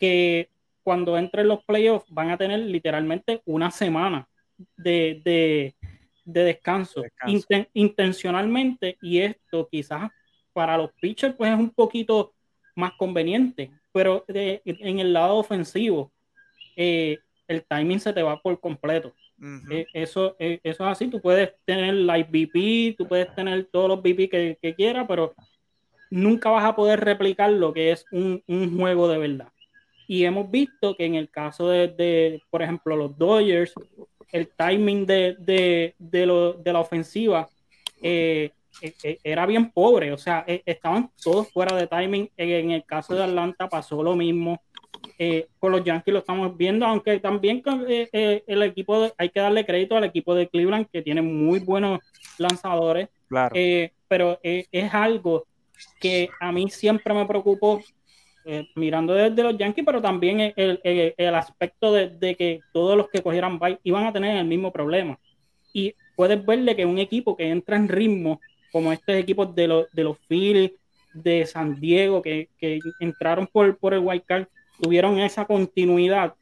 que 0.00 0.50
cuando 0.82 1.16
entren 1.16 1.46
los 1.46 1.64
playoffs 1.64 2.10
van 2.10 2.30
a 2.30 2.36
tener 2.36 2.58
literalmente 2.58 3.40
una 3.44 3.70
semana 3.70 4.28
de, 4.76 5.20
de, 5.24 5.75
de 6.26 6.44
descanso, 6.44 7.00
de 7.00 7.06
descanso. 7.06 7.34
Inten, 7.34 7.68
intencionalmente 7.72 8.98
y 9.00 9.20
esto 9.20 9.68
quizás 9.70 10.10
para 10.52 10.76
los 10.76 10.90
pitchers 11.00 11.34
pues 11.34 11.52
es 11.52 11.58
un 11.58 11.70
poquito 11.70 12.34
más 12.74 12.92
conveniente, 12.98 13.70
pero 13.92 14.24
de, 14.28 14.60
en 14.64 14.98
el 14.98 15.12
lado 15.12 15.36
ofensivo 15.36 16.12
eh, 16.76 17.18
el 17.48 17.64
timing 17.64 18.00
se 18.00 18.12
te 18.12 18.22
va 18.22 18.40
por 18.40 18.60
completo. 18.60 19.14
Uh 19.38 19.44
-huh. 19.44 19.72
eh, 19.72 19.86
eso, 19.92 20.34
eh, 20.38 20.60
eso 20.62 20.84
es 20.84 20.90
así, 20.90 21.08
tú 21.08 21.20
puedes 21.20 21.52
tener 21.64 21.94
la 21.94 22.18
VP, 22.18 22.94
tú 22.98 23.06
puedes 23.06 23.34
tener 23.34 23.64
todos 23.66 23.88
los 23.88 23.98
VP 24.00 24.28
que, 24.28 24.58
que 24.60 24.74
quieras, 24.74 25.06
pero 25.06 25.34
nunca 26.10 26.50
vas 26.50 26.64
a 26.64 26.74
poder 26.74 27.00
replicar 27.00 27.50
lo 27.50 27.72
que 27.72 27.92
es 27.92 28.04
un, 28.10 28.42
un 28.46 28.76
juego 28.76 29.08
de 29.08 29.18
verdad. 29.18 29.48
Y 30.08 30.24
hemos 30.24 30.50
visto 30.50 30.96
que 30.96 31.04
en 31.04 31.16
el 31.16 31.28
caso 31.30 31.68
de, 31.68 31.88
de 31.88 32.42
por 32.50 32.62
ejemplo, 32.62 32.96
los 32.96 33.16
Dodgers, 33.18 33.74
el 34.32 34.48
timing 34.48 35.06
de, 35.06 35.36
de, 35.38 35.94
de, 35.98 36.26
lo, 36.26 36.52
de 36.54 36.72
la 36.72 36.80
ofensiva 36.80 37.48
eh, 38.02 38.50
eh, 38.82 38.92
eh, 39.02 39.18
era 39.24 39.46
bien 39.46 39.70
pobre, 39.70 40.12
o 40.12 40.18
sea, 40.18 40.44
eh, 40.46 40.62
estaban 40.66 41.10
todos 41.22 41.50
fuera 41.50 41.74
de 41.76 41.86
timing. 41.86 42.30
En, 42.36 42.70
el 42.70 42.84
caso 42.84 43.14
de 43.14 43.24
Atlanta 43.24 43.68
pasó 43.68 44.02
lo 44.02 44.14
mismo. 44.14 44.60
Con 45.58 45.72
los 45.72 45.84
Yankees 45.84 46.12
lo 46.12 46.18
estamos 46.18 46.56
viendo, 46.56 46.84
aunque 46.84 47.18
también 47.20 47.60
con, 47.62 47.86
el 47.88 48.62
equipo, 48.62 49.00
de- 49.00 49.12
hay 49.16 49.28
que 49.30 49.40
darle 49.40 49.64
crédito 49.64 49.96
al 49.96 50.04
equipo 50.04 50.34
de 50.34 50.48
Cleveland, 50.48 50.88
que 50.90 51.02
tiene 51.02 51.22
muy 51.22 51.58
buenos 51.60 52.00
lanzadores, 52.38 53.08
Claro. 53.28 53.54
pero 54.08 54.38
es 54.42 54.94
algo 54.94 55.46
que 56.00 56.28
a 56.40 56.50
mí 56.52 56.68
siempre 56.70 57.14
me 57.14 57.26
preocupó 57.26 57.80
eh, 58.46 58.68
mirando 58.76 59.14
desde 59.14 59.42
los 59.42 59.58
Yankees, 59.58 59.84
pero 59.86 60.02
también 60.02 60.40
el, 60.56 60.80
el- 60.84 61.34
aspecto 61.34 61.92
de, 61.92 62.10
de 62.10 62.36
que 62.36 62.60
todos 62.72 62.96
los 62.96 63.08
que 63.10 63.22
cogieran 63.22 63.58
bye 63.58 63.78
iban 63.84 64.06
a 64.06 64.12
tener 64.12 64.36
el 64.36 64.46
mismo 64.46 64.72
problema. 64.72 65.18
Y 65.72 65.94
puedes 66.16 66.44
verle 66.46 66.76
que 66.76 66.86
un 66.86 66.98
equipo 66.98 67.36
que 67.36 67.50
entra 67.50 67.76
en 67.76 67.88
ritmo, 67.88 68.40
como 68.72 68.92
estos 68.92 69.16
equipos 69.16 69.54
de, 69.54 69.68
los 69.68 69.86
de 69.92 70.04
los 70.04 70.18
Phillies, 70.28 70.72
de 71.12 71.46
San 71.46 71.80
Diego, 71.80 72.22
que, 72.22 72.50
que 72.58 72.80
entraron 73.00 73.46
por, 73.48 73.78
por 73.78 73.94
el 73.94 74.00
wild 74.00 74.24
card, 74.26 74.46
tuvieron 74.80 75.18
esa 75.20 75.46
continuidad, 75.46 76.34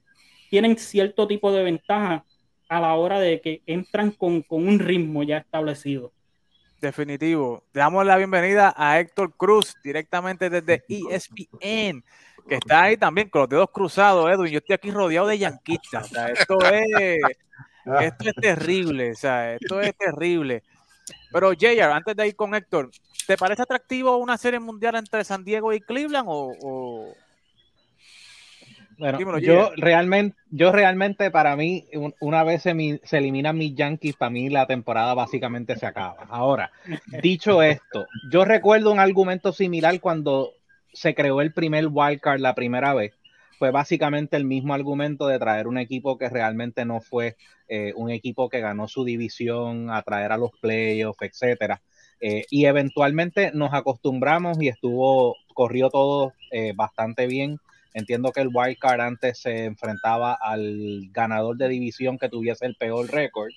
tienen 0.50 0.78
cierto 0.78 1.26
tipo 1.28 1.52
de 1.52 1.64
ventaja 1.64 2.26
a 2.68 2.80
la 2.80 2.94
hora 2.96 3.20
de 3.20 3.40
que 3.40 3.62
entran 3.66 4.12
con, 4.12 4.42
con 4.42 4.66
un 4.68 4.78
ritmo 4.78 5.23
ya 5.23 5.38
establecido. 5.38 6.12
Definitivo. 6.81 7.64
Damos 7.73 8.04
la 8.04 8.16
bienvenida 8.16 8.75
a 8.76 8.99
Héctor 9.00 9.33
Cruz, 9.37 9.75
directamente 9.83 10.50
desde 10.50 10.85
E 10.88 11.00
ESPN, 11.11 12.04
que 12.49 12.57
está 12.57 12.83
ahí 12.83 12.97
también 12.97 13.31
con 13.31 13.43
los 13.43 13.49
dedos 13.49 13.71
cruzados, 13.71 14.31
Edwin. 14.31 14.52
Yo 14.52 14.59
estoy 14.59 14.75
aquí 14.75 14.90
rodeado 14.90 15.26
de 15.28 15.38
yanquistas. 15.38 16.04
O 16.11 16.14
sea, 16.14 16.26
esto 16.28 16.59
es, 16.71 17.21
esto 18.00 18.28
es 18.28 18.35
terrible, 18.35 19.12
o 19.12 19.14
sea, 19.14 19.54
esto 19.54 19.81
es 19.81 19.97
terrible. 19.97 20.62
Pero 21.33 21.52
JR, 21.52 21.83
antes 21.93 22.14
de 22.16 22.28
ir 22.28 22.37
con 22.37 22.54
Héctor, 22.54 22.90
¿te 23.26 23.37
parece 23.37 23.62
atractivo 23.62 24.16
una 24.19 24.37
serie 24.37 24.61
mundial 24.61 24.97
entre 24.97 25.25
San 25.25 25.43
Diego 25.45 25.73
y 25.73 25.81
Cleveland 25.81 26.28
o, 26.28 26.52
o- 26.62 27.14
Bueno, 28.99 29.19
Dímelo, 29.19 29.39
yo 29.39 29.71
realmente, 29.77 30.37
yo 30.51 30.73
realmente 30.73 31.31
para 31.31 31.57
mí, 31.57 31.85
un- 31.95 32.15
una 32.21 32.45
vez 32.45 32.63
se, 32.63 32.75
mi- 32.75 32.99
se 33.05 33.19
eliminan 33.19 33.57
mis 33.59 33.75
Yankees, 33.75 34.17
para 34.17 34.31
mí 34.31 34.49
la 34.51 34.67
temporada 34.67 35.15
básicamente 35.15 35.77
se 35.77 35.87
acaba. 35.87 36.25
Ahora, 36.29 36.71
dicho 37.23 37.63
esto, 37.63 38.07
yo 38.31 38.45
recuerdo 38.45 38.93
un 38.93 39.01
argumento 39.01 39.53
similar 39.53 40.01
cuando 40.01 40.53
se 40.93 41.15
creó 41.15 41.41
el 41.41 41.53
primer 41.53 41.89
wildcard 41.91 42.41
la 42.41 42.55
primera 42.55 42.95
vez. 42.95 43.13
Fue 43.59 43.71
básicamente 43.71 44.37
el 44.37 44.45
mismo 44.45 44.75
argumento 44.75 45.27
de 45.27 45.39
traer 45.39 45.67
un 45.69 45.79
equipo 45.79 46.19
que 46.19 46.29
realmente 46.29 46.85
no 46.85 47.01
fue 47.01 47.37
eh, 47.69 47.93
un 47.97 48.11
equipo 48.11 48.49
que 48.49 48.61
ganó 48.61 48.89
su 48.89 49.05
división, 49.05 49.91
a 49.91 50.03
traer 50.03 50.33
a 50.33 50.37
los 50.39 50.51
playoffs, 50.61 51.23
etcétera. 51.23 51.81
Eh, 52.21 52.45
y 52.51 52.67
eventualmente 52.67 53.51
nos 53.55 53.73
acostumbramos 53.73 54.61
y 54.61 54.69
estuvo, 54.69 55.37
corrió 55.55 55.89
todo 55.91 56.33
eh, 56.51 56.73
bastante 56.75 57.27
bien. 57.27 57.59
Entiendo 57.95 58.33
que 58.33 58.41
el 58.41 58.51
wild 58.53 58.77
card 58.79 59.01
antes 59.01 59.39
se 59.39 59.65
enfrentaba 59.65 60.35
al 60.35 61.09
ganador 61.13 61.57
de 61.57 61.69
división 61.69 62.19
que 62.19 62.29
tuviese 62.29 62.67
el 62.67 62.75
peor 62.75 63.09
récord. 63.11 63.53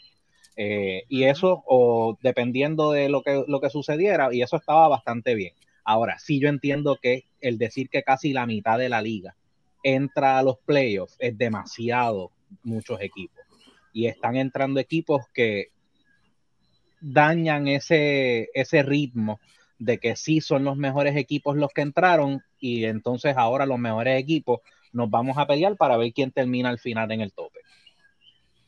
eh, 0.56 1.04
y 1.10 1.26
eso, 1.26 1.64
o 1.68 2.18
dependiendo 2.22 2.92
de 2.92 3.10
lo 3.10 3.22
que, 3.22 3.44
lo 3.48 3.62
que 3.62 3.70
sucediera, 3.70 4.34
y 4.34 4.42
eso 4.42 4.58
estaba 4.58 4.88
bastante 4.88 5.36
bien. 5.36 5.54
Ahora, 5.84 6.18
sí 6.20 6.40
yo 6.40 6.50
entiendo 6.50 6.98
que 7.02 7.26
el 7.42 7.58
decir 7.58 7.90
que 7.90 8.04
casi 8.04 8.34
la 8.34 8.46
mitad 8.48 8.78
de 8.80 8.90
la 8.90 9.02
liga 9.02 9.36
entra 9.84 10.40
a 10.40 10.44
los 10.44 10.58
playoffs 10.66 11.16
es 11.20 11.38
demasiado 11.38 12.32
muchos 12.64 13.00
equipos. 13.02 13.44
Y 13.94 14.08
están 14.08 14.36
entrando 14.36 14.80
equipos 14.80 15.26
que 15.34 15.68
dañan 17.00 17.68
ese, 17.68 18.50
ese 18.54 18.84
ritmo 18.84 19.40
de 19.80 20.00
que 20.00 20.16
sí 20.16 20.42
son 20.42 20.64
los 20.64 20.78
mejores 20.78 21.16
equipos 21.16 21.56
los 21.58 21.72
que 21.72 21.82
entraron 21.82 22.42
y 22.60 22.86
entonces 22.86 23.36
ahora 23.38 23.66
los 23.66 23.80
mejores 23.80 24.20
equipos 24.20 24.62
nos 24.92 25.10
vamos 25.10 25.38
a 25.38 25.46
pelear 25.46 25.76
para 25.78 25.98
ver 25.98 26.14
quién 26.14 26.32
termina 26.32 26.70
al 26.70 26.80
final 26.80 27.12
en 27.12 27.22
el 27.22 27.34
tope. 27.34 27.60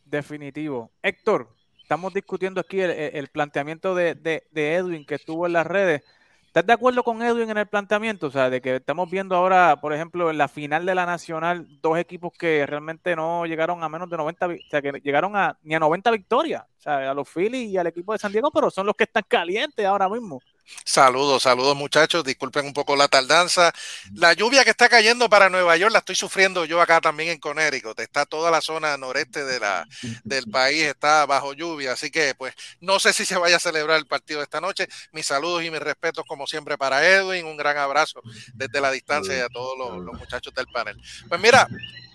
Definitivo. 0.06 0.92
Héctor, 1.04 1.50
estamos 1.82 2.14
discutiendo 2.14 2.60
aquí 2.62 2.80
el, 2.82 3.28
planteamiento 3.30 3.94
de, 3.96 4.16
de- 4.16 4.76
Edwin 4.76 5.06
que 5.06 5.16
estuvo 5.16 5.46
en 5.46 5.54
las 5.54 5.68
redes. 5.68 6.04
¿Estás 6.48 6.66
de 6.66 6.74
acuerdo 6.74 7.04
con 7.04 7.22
Edwin 7.22 7.50
en 7.52 7.60
el 7.60 7.68
planteamiento? 7.68 8.28
O 8.28 8.32
sea, 8.32 8.50
de 8.50 8.60
que 8.60 8.78
estamos 8.78 9.08
viendo 9.10 9.36
ahora, 9.36 9.80
por 9.80 9.94
ejemplo, 9.94 10.32
en 10.32 10.40
la 10.40 10.48
final 10.48 10.84
de 10.84 10.96
la 10.96 11.06
Nacional, 11.06 11.68
dos 11.80 12.00
equipos 12.00 12.32
que 12.38 12.66
realmente 12.66 13.16
no 13.16 13.46
llegaron 13.46 13.84
a 13.84 13.90
menos 13.90 14.10
de 14.10 14.18
90, 14.18 14.48
vi- 14.48 14.56
o 14.56 14.70
sea, 14.70 14.82
que 14.82 14.92
llegaron 15.04 15.36
a, 15.36 15.58
ni 15.62 15.76
a 15.76 15.80
90 15.80 16.10
victorias, 16.10 16.64
o 16.80 16.82
sea, 16.82 17.12
a 17.12 17.14
los 17.14 17.30
Phillies 17.30 17.70
y 17.70 17.78
al 17.78 17.86
equipo 17.86 18.14
de 18.14 18.20
San 18.20 18.32
Diego, 18.32 18.50
pero 18.52 18.72
son 18.72 18.88
los 18.88 18.96
que 18.96 19.04
están 19.04 19.24
calientes 19.28 19.86
ahora 19.86 20.10
mismo. 20.10 20.42
Saludos, 20.84 21.44
saludos 21.44 21.76
muchachos, 21.76 22.24
disculpen 22.24 22.66
un 22.66 22.74
poco 22.74 22.96
la 22.96 23.08
tardanza. 23.08 23.72
La 24.14 24.34
lluvia 24.34 24.64
que 24.64 24.72
está 24.72 24.90
cayendo 24.90 25.30
para 25.30 25.50
Nueva 25.50 25.78
York 25.78 25.92
la 25.92 26.00
estoy 26.00 26.16
sufriendo 26.16 26.66
yo 26.66 26.82
acá 26.82 27.02
también 27.02 27.30
en 27.30 27.40
Connecticut. 27.40 28.00
Está 28.00 28.26
toda 28.26 28.52
la 28.52 28.62
zona 28.62 28.98
noreste 28.98 29.46
de 29.46 29.60
la, 29.60 29.88
del 30.24 30.50
país, 30.50 30.84
está 30.84 31.26
bajo 31.26 31.54
lluvia, 31.54 31.94
así 31.94 32.10
que 32.10 32.36
pues 32.36 32.54
no 32.80 33.00
sé 33.00 33.14
si 33.14 33.26
se 33.26 33.38
vaya 33.38 33.58
a 33.58 33.60
celebrar 33.60 33.98
el 33.98 34.08
partido 34.08 34.42
esta 34.42 34.62
noche. 34.62 34.88
Mis 35.12 35.26
saludos 35.26 35.64
y 35.64 35.72
mis 35.72 35.80
respetos 35.80 36.26
como 36.28 36.48
siempre 36.48 36.78
para 36.78 37.06
Edwin, 37.08 37.46
un 37.46 37.58
gran 37.58 37.78
abrazo 37.78 38.22
desde 38.54 38.82
la 38.82 38.92
distancia 38.92 39.38
y 39.38 39.42
a 39.42 39.50
todos 39.50 39.78
los, 39.78 40.04
los 40.04 40.18
muchachos 40.18 40.54
del 40.54 40.68
panel. 40.68 41.00
Pues 41.28 41.40
mira, 41.40 41.68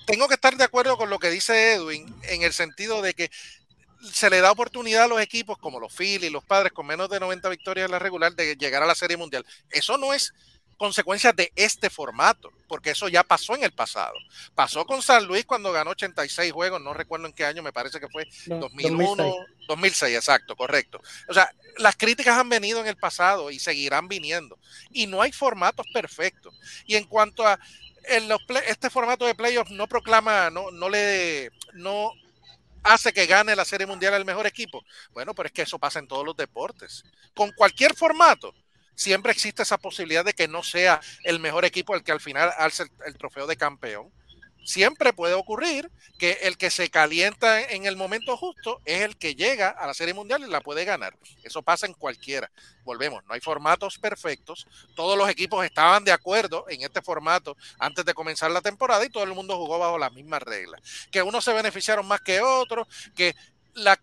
tengo 0.07 0.29
que 0.29 0.35
estar 0.35 0.57
de 0.57 0.65
acuerdo 0.65 0.97
con 0.97 1.11
lo 1.11 1.19
que 1.19 1.31
dice 1.31 1.75
Edwin 1.75 2.15
en 2.25 2.43
el 2.43 2.53
sentido 2.53 3.03
de 3.03 3.15
que 3.15 3.31
se 4.13 4.31
le 4.31 4.41
da 4.41 4.51
oportunidad 4.53 5.05
a 5.05 5.09
los 5.09 5.21
equipos 5.21 5.59
como 5.59 5.81
los 5.81 5.93
Phillies, 5.93 6.31
los 6.33 6.45
padres 6.45 6.73
con 6.73 6.87
menos 6.87 7.09
de 7.09 7.21
90 7.21 7.49
victorias 7.49 7.87
en 7.87 7.91
la 7.93 7.99
regular 7.99 8.35
de 8.35 8.57
llegar 8.57 8.83
a 8.83 8.87
la 8.87 8.95
Serie 8.95 9.17
Mundial. 9.17 9.45
Eso 9.71 9.99
no 9.99 10.13
es 10.13 10.33
consecuencia 10.77 11.33
de 11.33 11.53
este 11.55 11.89
formato, 11.89 12.51
porque 12.67 12.91
eso 12.91 13.09
ya 13.09 13.23
pasó 13.23 13.55
en 13.55 13.63
el 13.63 13.73
pasado. 13.73 14.15
Pasó 14.57 14.85
con 14.85 15.03
San 15.03 15.25
Luis 15.25 15.45
cuando 15.45 15.71
ganó 15.73 15.91
86 15.91 16.53
juegos, 16.53 16.81
no 16.81 16.93
recuerdo 16.93 17.27
en 17.27 17.33
qué 17.33 17.45
año, 17.45 17.63
me 17.63 17.73
parece 17.73 18.01
que 18.01 18.09
fue 18.09 18.27
No, 18.47 18.59
2001, 18.59 19.17
2006. 19.23 19.67
2006, 19.69 20.17
exacto, 20.17 20.57
correcto. 20.57 21.01
O 21.29 21.33
sea, 21.35 21.49
las 21.79 21.95
críticas 21.97 22.37
han 22.37 22.49
venido 22.49 22.81
en 22.81 22.89
el 22.89 22.97
pasado 22.97 23.51
y 23.53 23.59
seguirán 23.61 24.09
viniendo. 24.09 24.59
Y 24.91 25.07
no 25.07 25.23
hay 25.23 25.31
formatos 25.33 25.87
perfectos. 25.95 26.55
Y 26.87 26.97
en 26.97 27.05
cuanto 27.05 27.47
a 27.47 27.59
en 28.07 28.29
los 28.29 28.43
play- 28.43 28.65
este 28.67 28.91
formato 28.91 29.25
de 29.25 29.35
playoffs 29.35 29.71
no 29.71 29.87
proclama, 29.87 30.51
no, 30.51 30.71
no 30.73 30.91
le, 30.91 31.51
no 31.73 32.13
hace 32.85 33.13
que 33.13 33.27
gane 33.27 33.57
la 33.57 33.65
Serie 33.65 33.87
Mundial 33.87 34.15
el 34.15 34.25
mejor 34.25 34.47
equipo. 34.47 34.85
Bueno, 35.13 35.35
pero 35.35 35.49
es 35.49 35.53
que 35.53 35.63
eso 35.63 35.79
pasa 35.79 35.99
en 35.99 36.07
todos 36.07 36.25
los 36.25 36.37
deportes. 36.37 37.03
Con 37.35 37.51
cualquier 37.53 37.95
formato, 37.95 38.55
siempre 38.95 39.33
existe 39.33 39.63
esa 39.63 39.79
posibilidad 39.79 40.25
de 40.25 40.35
que 40.35 40.47
no 40.47 40.63
sea 40.63 41.01
el 41.25 41.41
mejor 41.41 41.65
equipo 41.65 41.95
el 41.95 42.05
que 42.05 42.13
al 42.13 42.21
final 42.21 42.53
alce 42.59 42.85
el, 42.85 42.91
el 43.07 43.17
trofeo 43.17 43.47
de 43.47 43.57
campeón. 43.57 44.13
Siempre 44.65 45.13
puede 45.13 45.35
ocurrir 45.35 45.91
que 46.19 46.39
el 46.43 46.57
que 46.57 46.71
se 46.71 46.91
calienta 46.91 47.61
en 47.63 47.87
el 47.87 47.97
momento 47.97 48.37
justo 48.37 48.81
es 48.85 49.03
el 49.03 49.17
que 49.17 49.35
llega 49.35 49.69
a 49.69 49.87
la 49.87 49.95
Serie 49.95 50.15
Mundial 50.15 50.43
y 50.43 50.51
la 50.51 50.61
puede 50.61 50.85
ganar. 50.85 51.17
Eso 51.43 51.63
pasa 51.63 51.87
en 51.87 51.95
cualquiera. 51.95 52.51
Volvemos, 52.85 53.25
no 53.27 53.35
hay 53.35 53.41
formatos 53.41 53.99
perfectos. 53.99 54.67
Todos 54.95 55.19
los 55.19 55.29
equipos 55.29 55.65
estaban 55.65 56.05
de 56.05 56.13
acuerdo 56.13 56.65
en 56.69 56.83
este 56.83 57.03
formato 57.03 57.57
antes 57.79 58.05
de 58.05 58.15
comenzar 58.15 58.51
la 58.51 58.61
temporada 58.61 59.05
y 59.05 59.11
todo 59.11 59.25
el 59.25 59.35
mundo 59.35 59.57
jugó 59.57 59.79
bajo 59.79 59.99
las 59.99 60.13
mismas 60.13 60.43
reglas. 60.43 60.81
Que 61.11 61.23
unos 61.23 61.45
se 61.45 61.53
beneficiaron 61.53 62.07
más 62.07 62.21
que 62.21 62.41
otros, 62.41 62.87
que 63.15 63.35
la 63.75 64.01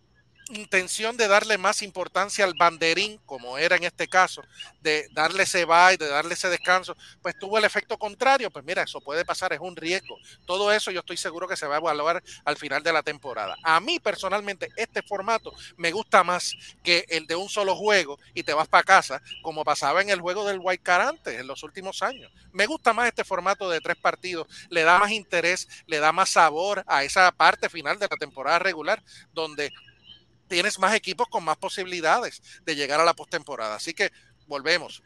intención 0.53 1.17
de 1.17 1.27
darle 1.27 1.57
más 1.57 1.81
importancia 1.81 2.45
al 2.45 2.53
banderín, 2.53 3.19
como 3.25 3.57
era 3.57 3.75
en 3.75 3.83
este 3.83 4.07
caso, 4.07 4.41
de 4.81 5.07
darle 5.11 5.43
ese 5.43 5.65
bye, 5.65 5.97
de 5.97 6.07
darle 6.07 6.33
ese 6.33 6.49
descanso, 6.49 6.95
pues 7.21 7.37
tuvo 7.39 7.57
el 7.57 7.65
efecto 7.65 7.97
contrario, 7.97 8.51
pues 8.51 8.63
mira, 8.65 8.83
eso 8.83 9.01
puede 9.01 9.25
pasar, 9.25 9.53
es 9.53 9.59
un 9.59 9.75
riesgo. 9.75 10.17
Todo 10.45 10.71
eso 10.71 10.91
yo 10.91 10.99
estoy 10.99 11.17
seguro 11.17 11.47
que 11.47 11.57
se 11.57 11.67
va 11.67 11.75
a 11.75 11.79
evaluar 11.79 12.21
al 12.45 12.57
final 12.57 12.83
de 12.83 12.93
la 12.93 13.03
temporada. 13.03 13.57
A 13.63 13.79
mí 13.79 13.99
personalmente 13.99 14.69
este 14.75 15.01
formato 15.01 15.53
me 15.77 15.91
gusta 15.91 16.23
más 16.23 16.53
que 16.83 17.05
el 17.09 17.27
de 17.27 17.35
un 17.35 17.49
solo 17.49 17.75
juego 17.75 18.19
y 18.33 18.43
te 18.43 18.53
vas 18.53 18.67
para 18.67 18.83
casa, 18.83 19.21
como 19.41 19.63
pasaba 19.63 20.01
en 20.01 20.09
el 20.09 20.21
juego 20.21 20.45
del 20.45 20.59
White 20.61 20.91
antes, 20.91 21.39
en 21.39 21.47
los 21.47 21.63
últimos 21.63 22.01
años. 22.01 22.31
Me 22.51 22.65
gusta 22.65 22.93
más 22.93 23.07
este 23.07 23.23
formato 23.23 23.69
de 23.69 23.79
tres 23.79 23.97
partidos, 23.97 24.47
le 24.69 24.83
da 24.83 24.99
más 24.99 25.11
interés, 25.11 25.67
le 25.87 25.99
da 25.99 26.11
más 26.11 26.29
sabor 26.29 26.83
a 26.87 27.03
esa 27.03 27.31
parte 27.31 27.69
final 27.69 27.97
de 27.97 28.07
la 28.09 28.17
temporada 28.17 28.59
regular, 28.59 29.01
donde 29.33 29.71
tienes 30.51 30.79
más 30.79 30.93
equipos 30.93 31.29
con 31.29 31.45
más 31.45 31.55
posibilidades 31.55 32.41
de 32.65 32.75
llegar 32.75 32.99
a 32.99 33.05
la 33.05 33.13
postemporada. 33.13 33.75
Así 33.75 33.93
que 33.93 34.11
volvemos. 34.47 35.01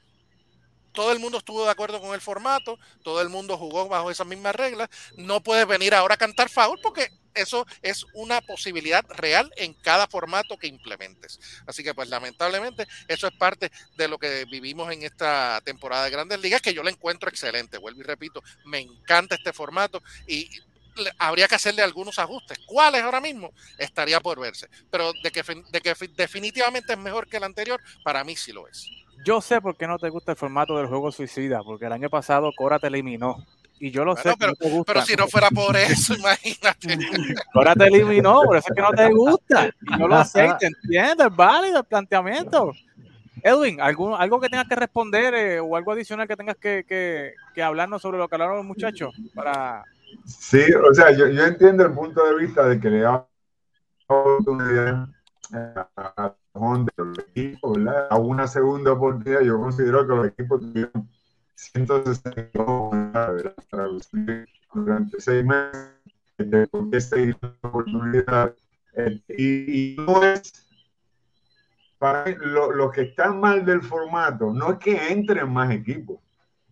Todo 0.92 1.12
el 1.12 1.20
mundo 1.20 1.38
estuvo 1.38 1.64
de 1.66 1.70
acuerdo 1.70 2.02
con 2.02 2.16
el 2.16 2.22
formato, 2.22 2.80
todo 3.04 3.22
el 3.22 3.30
mundo 3.30 3.56
jugó 3.56 3.88
bajo 3.88 4.10
esas 4.10 4.26
mismas 4.26 4.56
reglas. 4.56 4.90
No 5.18 5.44
puedes 5.44 5.68
venir 5.68 5.94
ahora 5.94 6.16
a 6.16 6.18
cantar 6.18 6.50
foul 6.50 6.80
porque 6.82 7.12
eso 7.36 7.68
es 7.84 8.08
una 8.16 8.42
posibilidad 8.42 9.06
real 9.08 9.52
en 9.58 9.76
cada 9.76 10.08
formato 10.08 10.58
que 10.58 10.66
implementes. 10.66 11.40
Así 11.68 11.84
que 11.84 11.94
pues 11.94 12.10
lamentablemente 12.10 12.88
eso 13.08 13.28
es 13.28 13.34
parte 13.38 13.72
de 13.98 14.08
lo 14.08 14.18
que 14.18 14.46
vivimos 14.46 14.92
en 14.92 15.04
esta 15.04 15.62
temporada 15.64 16.06
de 16.06 16.12
Grandes 16.12 16.40
Ligas 16.40 16.62
que 16.62 16.74
yo 16.74 16.82
la 16.82 16.90
encuentro 16.90 17.30
excelente. 17.30 17.78
Vuelvo 17.78 18.00
y 18.00 18.04
repito, 18.04 18.42
me 18.64 18.80
encanta 18.80 19.36
este 19.36 19.54
formato 19.54 20.02
y 20.26 20.50
habría 21.18 21.48
que 21.48 21.56
hacerle 21.56 21.82
algunos 21.82 22.20
ajustes. 22.20 22.60
¿Cuáles 22.66 23.02
ahora 23.04 23.22
mismo? 23.22 23.52
Estaría 23.78 24.20
por 24.20 24.40
verse. 24.40 24.68
Pero 24.90 25.12
de 25.24 25.32
que, 25.32 25.44
de 25.72 25.82
que 25.82 25.96
fi- 25.96 26.08
definitivamente 26.16 26.94
es 26.94 27.00
mejor 27.00 27.28
que 27.28 27.38
el 27.38 27.44
anterior, 27.44 27.80
para 28.04 28.24
mí 28.24 28.36
sí 28.36 28.52
lo 28.52 28.68
es. 28.68 28.90
Yo 29.24 29.42
sé 29.42 29.62
por 29.62 29.76
qué 29.78 29.88
no 29.88 29.98
te 29.98 30.10
gusta 30.10 30.32
el 30.34 30.38
formato 30.38 30.78
del 30.78 30.88
juego 30.88 31.12
suicida, 31.12 31.62
porque 31.64 31.86
el 31.86 31.94
año 31.94 32.10
pasado 32.10 32.52
Cora 32.56 32.80
te 32.80 32.88
eliminó. 32.88 33.46
Y 33.80 33.92
yo 33.92 34.06
lo 34.06 34.14
Bueno, 34.14 34.32
sé 34.32 34.38
que 34.40 34.48
no 34.48 34.56
te 34.56 34.70
gusta. 34.70 34.94
Pero 34.94 35.06
si 35.06 35.16
no 35.16 35.28
fuera 35.28 35.50
por 35.50 35.76
eso, 35.76 36.14
imagínate. 36.18 36.98
Cora 37.52 37.76
te 37.76 37.86
eliminó, 37.88 38.42
por 38.44 38.58
eso 38.58 38.68
es 38.70 38.76
que 38.76 38.82
no 38.82 38.92
te 38.92 39.10
gusta. 39.10 39.68
Y 39.82 40.00
yo 40.00 40.08
lo 40.08 40.24
sé, 40.24 40.48
te 40.60 40.68
entiendo, 40.68 41.26
es 41.28 41.36
válido 41.36 41.80
el 41.80 41.86
planteamiento. 41.86 42.72
Edwin, 43.44 43.80
¿algún, 43.82 44.14
algo 44.14 44.40
que 44.40 44.50
tengas 44.50 44.68
que 44.68 44.76
responder 44.76 45.34
eh, 45.36 45.60
o 45.60 45.76
algo 45.76 45.92
adicional 45.92 46.28
que 46.28 46.36
tengas 46.38 46.56
que, 46.58 46.84
que- 46.88 47.34
que 47.54 47.62
hablarnos 47.62 48.02
sobre 48.02 48.18
lo 48.18 48.28
que 48.28 48.36
hablaron 48.36 48.58
los 48.58 48.66
muchachos? 48.66 49.14
Para... 49.34 49.84
Sí, 50.26 50.64
o 50.74 50.94
sea, 50.94 51.12
yo, 51.12 51.28
yo 51.28 51.46
entiendo 51.46 51.86
el 51.86 51.94
punto 51.94 52.26
de 52.26 52.36
vista 52.36 52.66
de 52.68 52.80
que 52.80 52.90
le 52.90 53.00
da 53.02 53.28
oportunidad 54.08 55.08
a, 55.54 55.90
a, 55.96 56.26
a 56.26 56.36
los 56.98 57.20
equipos, 57.20 57.78
¿verdad? 57.78 58.08
A 58.10 58.18
una 58.18 58.48
segunda 58.48 58.94
oportunidad, 58.94 59.42
yo 59.42 59.60
considero 59.60 60.08
que 60.08 60.16
los 60.16 60.28
equipos 60.28 60.62
tuvieron 60.62 61.10
162 61.56 62.92
¿verdad? 62.92 63.56
Durante 64.74 65.20
seis 65.20 65.46
meses, 65.46 65.90
de 66.38 67.02
seguir 67.02 67.38
la 67.42 67.54
oportunidad. 67.62 68.54
Y, 69.30 69.94
y 69.94 69.96
no 69.98 70.24
es 70.24 70.66
para 71.98 72.26
mí, 72.26 72.36
lo, 72.40 72.92
que 72.92 73.02
está 73.02 73.32
mal 73.32 73.66
del 73.66 73.82
formato 73.82 74.54
no 74.54 74.74
es 74.74 74.78
que 74.80 75.12
entren 75.12 75.52
más 75.52 75.72
equipos, 75.72 76.20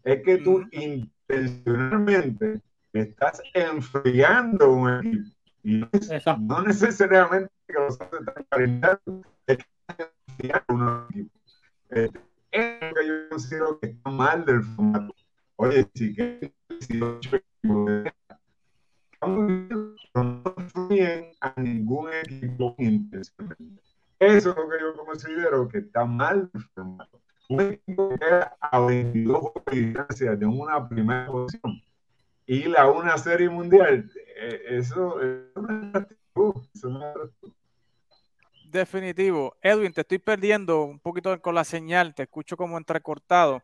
es 0.04 0.22
que 0.22 0.38
tú 0.38 0.64
intencionalmente 0.72 2.62
estás 3.02 3.42
enfriando 3.54 4.72
un 4.72 4.90
equipo. 5.00 5.30
Y 5.64 5.78
no, 5.78 5.90
es- 5.92 6.10
no 6.40 6.62
necesariamente 6.62 7.52
que 7.68 7.74
los 7.74 8.00
hace 8.00 8.18
tan 8.26 9.00
que 9.48 9.54
estás 9.54 10.10
enfriando 10.28 10.66
un 10.70 11.06
equipo. 11.10 11.40
Eh, 11.90 12.10
es 12.52 12.82
lo 12.82 12.94
que 12.96 13.08
yo 13.08 13.30
considero 13.30 13.80
que 13.80 13.88
está 13.88 14.10
mal 14.10 14.46
del 14.46 14.64
formato. 14.64 15.16
Oye, 15.56 15.88
si 15.94 16.14
que 16.14 16.54
18 16.70 17.36
equipos 17.36 17.86
bien, 17.86 18.14
no 20.16 20.44
influyen 20.58 21.32
a 21.40 21.54
ningún 21.62 22.10
equipo 22.14 22.76
intencionalmente. 22.78 23.82
Eso 24.20 24.50
es 24.52 24.56
lo 24.56 24.70
que 24.70 24.80
yo 24.80 25.06
considero 25.06 25.68
que 25.68 25.78
está 25.80 26.06
mal 26.06 26.50
del 26.52 26.64
formato. 26.76 27.22
Un 27.50 27.62
equipo 27.62 28.10
que 28.10 28.20
queda 28.20 28.58
a 28.60 28.80
22 28.80 29.40
juegos 29.40 29.64
de 29.66 29.82
distancia 29.82 30.36
de 30.36 30.46
una 30.46 30.88
primera 30.88 31.28
posición 31.28 31.82
y 32.46 32.76
a 32.76 32.88
una 32.88 33.18
serie 33.18 33.50
mundial, 33.50 34.12
eh, 34.36 34.62
eso, 34.70 35.22
es 35.22 35.44
es 35.56 36.86
atractivo. 36.86 37.34
Definitivo. 38.66 39.56
Edwin, 39.62 39.94
te 39.94 40.02
estoy 40.02 40.18
perdiendo 40.18 40.84
un 40.84 41.00
poquito 41.00 41.40
con 41.42 41.56
la 41.56 41.64
señal, 41.64 42.16
te 42.16 42.24
escucho 42.24 42.58
como 42.58 42.78
entrecortado, 42.78 43.62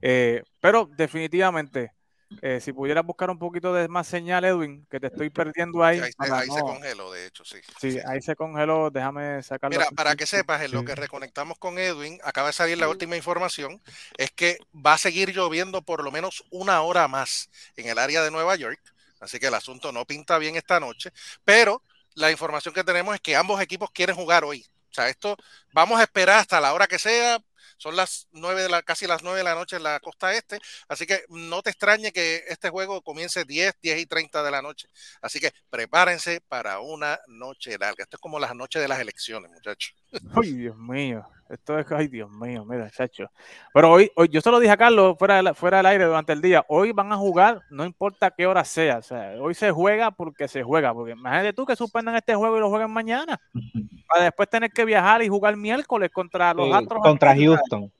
eh, 0.00 0.42
pero 0.60 0.86
definitivamente, 0.86 1.92
eh, 2.40 2.60
si 2.60 2.72
pudieras 2.72 3.04
buscar 3.04 3.30
un 3.30 3.38
poquito 3.38 3.72
de 3.74 3.88
más 3.88 4.06
señal, 4.06 4.44
Edwin, 4.44 4.86
que 4.90 4.98
te 5.00 5.08
estoy 5.08 5.30
perdiendo 5.30 5.84
ahí. 5.84 5.98
Ahí, 6.18 6.50
se- 6.50 6.62
congeló, 6.62 7.12
de 7.12 7.26
hecho, 7.26 7.44
sí. 7.44 7.58
Sí, 7.80 7.98
ahí 8.06 8.20
se 8.22 8.34
congeló, 8.36 8.90
déjame 8.90 9.42
sacarlo. 9.42 9.76
Mira, 9.76 9.90
para 9.90 10.14
que 10.14 10.26
sepas, 10.26 10.62
en 10.62 10.72
lo 10.72 10.84
que 10.84 10.94
reconectamos 10.94 11.58
con 11.58 11.78
Edwin, 11.78 12.18
acaba 12.24 12.48
de 12.48 12.52
salir 12.52 12.78
la 12.78 12.88
última 12.88 13.16
información, 13.16 13.80
es 14.16 14.30
que 14.32 14.58
va 14.74 14.94
a 14.94 14.98
seguir 14.98 15.30
lloviendo 15.34 15.82
por 15.82 16.02
lo 16.04 16.10
menos 16.10 16.44
una 16.50 16.82
hora 16.82 17.08
más 17.08 17.50
en 17.76 17.88
el 17.88 17.98
área 17.98 18.22
de 18.22 18.30
Nueva 18.30 18.56
York, 18.56 18.80
así 19.20 19.38
que 19.38 19.46
el 19.46 19.54
asunto 19.54 19.92
no 19.92 20.04
pinta 20.04 20.38
bien 20.38 20.56
esta 20.56 20.80
noche, 20.80 21.10
pero 21.44 21.82
la 22.14 22.30
información 22.30 22.74
que 22.74 22.84
tenemos 22.84 23.14
es 23.14 23.20
que 23.20 23.36
ambos 23.36 23.60
equipos 23.60 23.90
quieren 23.90 24.16
jugar 24.16 24.44
hoy. 24.44 24.66
O 24.90 24.94
sea, 24.94 25.08
esto 25.08 25.36
vamos 25.72 25.98
a 25.98 26.02
esperar 26.02 26.38
hasta 26.40 26.60
la 26.60 26.74
hora 26.74 26.86
que 26.86 26.98
sea. 26.98 27.38
Son 27.82 27.96
las 27.96 28.28
nueve 28.30 28.62
de 28.62 28.68
la, 28.68 28.82
casi 28.82 29.08
las 29.08 29.24
nueve 29.24 29.38
de 29.38 29.44
la 29.44 29.56
noche 29.56 29.74
en 29.74 29.82
la 29.82 29.98
costa 29.98 30.32
este. 30.34 30.60
Así 30.86 31.04
que 31.04 31.24
no 31.28 31.62
te 31.62 31.70
extrañe 31.70 32.12
que 32.12 32.44
este 32.46 32.70
juego 32.70 33.02
comience 33.02 33.44
10, 33.44 33.74
10 33.82 33.98
y 33.98 34.06
30 34.06 34.40
de 34.44 34.50
la 34.52 34.62
noche. 34.62 34.88
Así 35.20 35.40
que 35.40 35.52
prepárense 35.68 36.40
para 36.42 36.78
una 36.78 37.18
noche 37.26 37.76
larga. 37.78 38.04
Esto 38.04 38.18
es 38.18 38.20
como 38.20 38.38
las 38.38 38.54
noches 38.54 38.80
de 38.80 38.86
las 38.86 39.00
elecciones, 39.00 39.50
muchachos. 39.50 39.96
Ay, 40.34 40.52
Dios 40.52 40.76
mío. 40.76 41.26
Esto 41.48 41.78
es, 41.78 41.86
ay, 41.92 42.08
Dios 42.08 42.30
mío, 42.30 42.64
mira, 42.64 42.88
chacho. 42.90 43.26
Pero 43.74 43.90
hoy, 43.92 44.10
hoy 44.16 44.28
yo 44.30 44.40
se 44.40 44.50
lo 44.50 44.58
dije 44.58 44.72
a 44.72 44.76
Carlos 44.78 45.16
fuera, 45.18 45.36
del- 45.36 45.54
fuera 45.54 45.76
del 45.78 45.86
aire 45.86 46.04
durante 46.06 46.32
el 46.32 46.40
día. 46.40 46.64
Hoy 46.68 46.92
van 46.92 47.12
a 47.12 47.16
jugar, 47.16 47.60
no 47.68 47.84
importa 47.84 48.30
qué 48.30 48.46
hora 48.46 48.64
sea. 48.64 48.96
O 48.98 49.02
sea, 49.02 49.34
hoy 49.38 49.52
se 49.54 49.70
juega 49.70 50.10
porque 50.12 50.48
se 50.48 50.62
juega. 50.62 50.94
Porque 50.94 51.12
imagínate 51.12 51.52
tú 51.52 51.66
que 51.66 51.76
suspendan 51.76 52.16
este 52.16 52.34
juego 52.34 52.56
y 52.56 52.60
lo 52.60 52.70
jueguen 52.70 52.90
mañana. 52.90 53.38
Para 54.08 54.24
después 54.24 54.48
tener 54.48 54.70
que 54.70 54.86
viajar 54.86 55.22
y 55.22 55.28
jugar 55.28 55.54
miércoles 55.56 56.10
contra 56.10 56.54
los 56.54 56.68
Sí, 56.68 56.72
Astros. 56.72 57.02
contra. 57.02 57.34
Houston. 57.36 57.92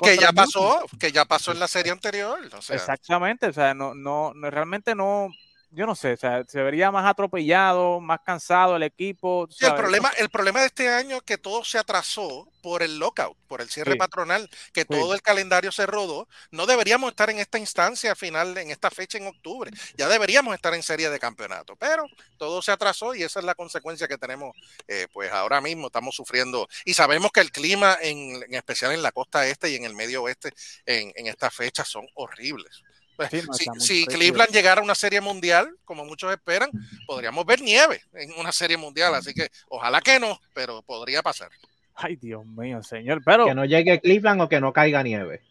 Que 0.00 0.16
ya 0.16 0.32
pasó, 0.32 0.80
que 0.98 1.10
ya 1.10 1.24
pasó 1.24 1.50
en 1.50 1.58
la 1.58 1.66
serie 1.68 1.90
anterior. 1.90 2.38
O 2.56 2.62
sea, 2.62 2.76
Exactamente, 2.76 3.48
o 3.48 3.52
sea, 3.52 3.74
no, 3.74 3.92
no, 3.92 4.32
no, 4.34 4.50
realmente 4.50 4.94
no, 4.94 5.28
yo 5.70 5.86
no 5.86 5.94
sé, 5.94 6.14
o 6.14 6.16
sea, 6.16 6.44
se 6.48 6.62
vería 6.62 6.90
más 6.90 7.06
atropellado, 7.06 8.00
más 8.00 8.20
cansado 8.24 8.76
el 8.76 8.82
equipo. 8.82 9.46
Sí, 9.50 9.64
el 9.64 9.74
problema, 9.74 10.10
el 10.18 10.28
problema 10.28 10.60
de 10.60 10.66
este 10.66 10.88
año 10.88 11.18
es 11.18 11.22
que 11.22 11.38
todo 11.38 11.64
se 11.64 11.78
atrasó 11.78 12.48
por 12.62 12.82
el 12.82 12.98
lockout, 12.98 13.36
por 13.46 13.60
el 13.60 13.70
cierre 13.70 13.92
Sí. 13.92 13.98
patronal, 13.98 14.50
que 14.72 14.82
Sí. 14.82 14.86
todo 14.88 15.14
el 15.14 15.22
calendario 15.22 15.72
se 15.72 15.86
rodó. 15.86 16.28
No 16.50 16.66
deberíamos 16.66 17.10
estar 17.10 17.30
en 17.30 17.38
esta 17.38 17.58
instancia 17.58 18.14
final, 18.14 18.58
en 18.58 18.70
esta 18.70 18.90
fecha 18.90 19.16
en 19.18 19.26
octubre. 19.28 19.70
Ya 19.96 20.08
deberíamos 20.08 20.54
estar 20.54 20.74
en 20.74 20.82
serie 20.82 21.08
de 21.08 21.18
campeonato, 21.18 21.76
pero 21.76 22.04
todo 22.36 22.60
se 22.62 22.72
atrasó 22.72 23.14
y 23.14 23.22
esa 23.22 23.38
es 23.38 23.44
la 23.46 23.54
consecuencia 23.54 24.08
que 24.08 24.18
tenemos, 24.18 24.54
eh, 24.88 25.06
pues 25.12 25.30
ahora 25.32 25.60
mismo 25.60 25.86
estamos 25.86 26.14
sufriendo. 26.16 26.68
Y 26.84 26.94
sabemos 26.94 27.30
que 27.32 27.40
el 27.40 27.52
clima, 27.52 27.96
en, 28.00 28.42
en 28.42 28.54
especial 28.54 28.92
en 28.92 29.02
la 29.02 29.12
costa 29.12 29.46
este 29.46 29.70
y 29.70 29.76
en 29.76 29.84
el 29.84 29.94
medio 29.94 30.22
oeste, 30.24 30.52
en, 30.84 31.12
en 31.14 31.26
estas 31.28 31.54
fechas 31.54 31.88
son 31.88 32.06
horribles. 32.14 32.82
Pues, 33.28 33.58
Sí, 33.58 33.66
no, 33.66 33.80
si. 33.80 34.06
Cleveland 34.06 34.50
llegara 34.50 34.80
a 34.80 34.84
una 34.84 34.94
serie 34.94 35.20
mundial, 35.20 35.76
como 35.84 36.04
muchos 36.06 36.32
esperan, 36.32 36.70
podríamos 37.06 37.44
ver 37.44 37.60
nieve 37.60 38.00
en 38.14 38.32
una 38.38 38.50
serie 38.50 38.78
mundial. 38.78 39.14
Así 39.14 39.34
que 39.34 39.50
ojalá 39.68 40.00
que 40.00 40.18
no, 40.18 40.40
pero 40.54 40.80
podría 40.82 41.22
pasar. 41.22 41.50
Ay, 41.94 42.16
Dios 42.16 42.46
mío, 42.46 42.82
señor, 42.82 43.20
pero 43.22 43.44
Que 43.44 43.54
no 43.54 43.66
llegue 43.66 44.00
Cleveland 44.00 44.40
o 44.40 44.48
que 44.48 44.58
no 44.60 44.72
caiga 44.72 45.02
nieve. 45.02 45.42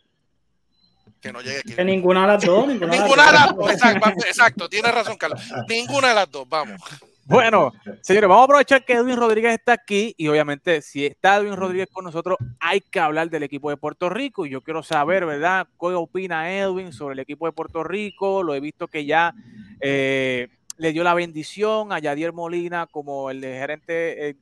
Que 1.21 1.31
no 1.31 1.41
llegue 1.41 1.57
Que 1.57 1.63
Cleveland. 1.63 1.89
ninguna 1.91 2.21
de 2.21 2.27
las 2.27 2.43
dos. 2.43 2.67
Ninguna, 2.67 2.91
Ninguna 2.95 3.25
de 3.27 3.31
las 3.33 3.55
dos, 3.55 3.71
exacto, 3.71 4.09
exacto, 4.25 4.69
tiene 4.69 4.91
razón, 4.91 5.17
Carlos. 5.17 5.41
Ninguna 5.69 6.07
de 6.09 6.15
las 6.15 6.31
dos, 6.31 6.49
vamos. 6.49 6.81
Bueno, 7.29 7.71
señores, 8.01 8.27
vamos 8.27 8.41
a 8.41 8.45
aprovechar 8.45 8.83
que 8.83 8.93
Edwin 8.93 9.15
Rodríguez 9.15 9.53
está 9.53 9.73
aquí 9.73 10.13
y 10.17 10.27
obviamente 10.27 10.81
si 10.81 11.05
está 11.05 11.37
Edwin 11.37 11.55
Rodríguez 11.55 11.87
con 11.91 12.03
nosotros, 12.03 12.37
hay 12.59 12.81
que 12.81 12.99
hablar 12.99 13.29
del 13.29 13.43
equipo 13.43 13.69
de 13.69 13.77
Puerto 13.77 14.09
Rico 14.09 14.45
y 14.45 14.49
yo 14.49 14.61
quiero 14.61 14.83
saber, 14.83 15.25
¿verdad? 15.25 15.67
¿Qué 15.79 15.87
opina 15.87 16.51
Edwin 16.51 16.91
sobre 16.91 17.13
el 17.13 17.19
equipo 17.19 17.45
de 17.45 17.51
Puerto 17.51 17.83
Rico? 17.83 18.43
Lo 18.43 18.55
he 18.55 18.59
visto 18.59 18.87
que 18.87 19.05
ya 19.05 19.33
eh, 19.79 20.47
le 20.77 20.91
dio 20.91 21.03
la 21.03 21.13
bendición 21.13 21.93
a 21.93 21.99
Yadier 21.99 22.33
Molina 22.33 22.87
como 22.87 23.29
el 23.29 23.41
gerente, 23.41 24.29
eh, 24.29 24.35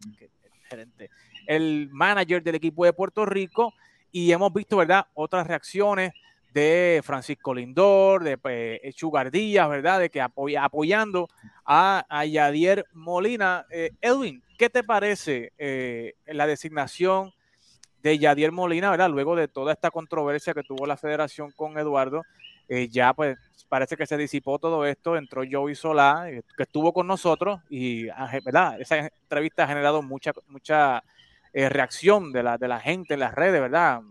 gerente, 0.69 1.09
el 1.45 1.89
manager 1.91 2.41
del 2.41 2.55
equipo 2.55 2.85
de 2.85 2.93
Puerto 2.93 3.25
Rico 3.25 3.73
y 4.11 4.31
hemos 4.31 4.53
visto, 4.53 4.77
¿verdad? 4.77 5.05
Otras 5.13 5.45
reacciones 5.45 6.13
de 6.57 7.01
Francisco 7.03 7.53
Lindor, 7.53 8.23
de 8.23 8.39
pues, 8.39 8.79
Sugar 8.95 9.29
Díaz, 9.29 9.69
¿verdad? 9.69 9.99
De 9.99 10.09
que 10.09 10.19
apoya, 10.19 10.63
apoyando 10.63 11.29
a, 11.63 12.03
Yadier 12.25 12.83
Molina. 12.93 13.67
Eh, 13.69 13.91
Edwin, 14.01 14.41
¿qué 14.57 14.67
te 14.67 14.83
parece 14.83 15.53
eh, 15.59 16.15
la 16.25 16.47
designación 16.47 17.31
de 18.01 18.17
Yadier 18.17 18.51
Molina, 18.51 18.89
¿verdad? 18.89 19.11
Luego 19.11 19.35
de 19.35 19.47
toda 19.47 19.71
esta 19.71 19.91
controversia 19.91 20.55
que 20.55 20.63
tuvo 20.63 20.87
la 20.87 20.97
federación 20.97 21.51
con 21.51 21.77
Eduardo, 21.77 22.23
eh, 22.67 22.87
ya 22.89 23.13
pues 23.13 23.37
parece 23.69 23.95
que 23.95 24.07
se 24.07 24.17
disipó 24.17 24.57
todo 24.57 24.83
esto, 24.85 25.15
entró 25.15 25.43
Joey 25.49 25.75
Solá, 25.75 26.27
eh, 26.27 26.41
que 26.55 26.63
estuvo 26.63 26.91
con 26.91 27.05
nosotros 27.05 27.59
y, 27.69 28.09
ah, 28.09 28.31
¿verdad? 28.43 28.81
Esa 28.81 28.97
entrevista 28.97 29.65
ha 29.65 29.67
generado 29.67 30.01
mucha, 30.01 30.31
mucha 30.47 31.03
eh, 31.53 31.69
reacción 31.69 32.31
de 32.31 32.41
la, 32.41 32.57
de 32.57 32.67
la 32.67 32.79
gente 32.79 33.13
en 33.13 33.19
las 33.19 33.35
redes, 33.35 33.61
¿verdad? 33.61 34.01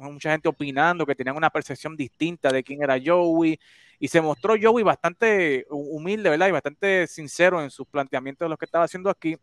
Mucha 0.00 0.32
gente 0.32 0.48
opinando 0.48 1.04
que 1.04 1.14
tenían 1.14 1.36
una 1.36 1.50
percepción 1.50 1.96
distinta 1.96 2.50
de 2.50 2.62
quién 2.62 2.82
era 2.82 2.98
Joey 3.04 3.58
y 3.98 4.08
se 4.08 4.20
mostró 4.20 4.54
Joey 4.60 4.82
bastante 4.82 5.66
humilde, 5.68 6.30
¿verdad? 6.30 6.48
Y 6.48 6.52
bastante 6.52 7.06
sincero 7.06 7.62
en 7.62 7.70
sus 7.70 7.86
planteamientos 7.86 8.46
de 8.46 8.48
lo 8.48 8.56
que 8.56 8.64
estaba 8.64 8.84
haciendo 8.84 9.10
aquí. 9.10 9.36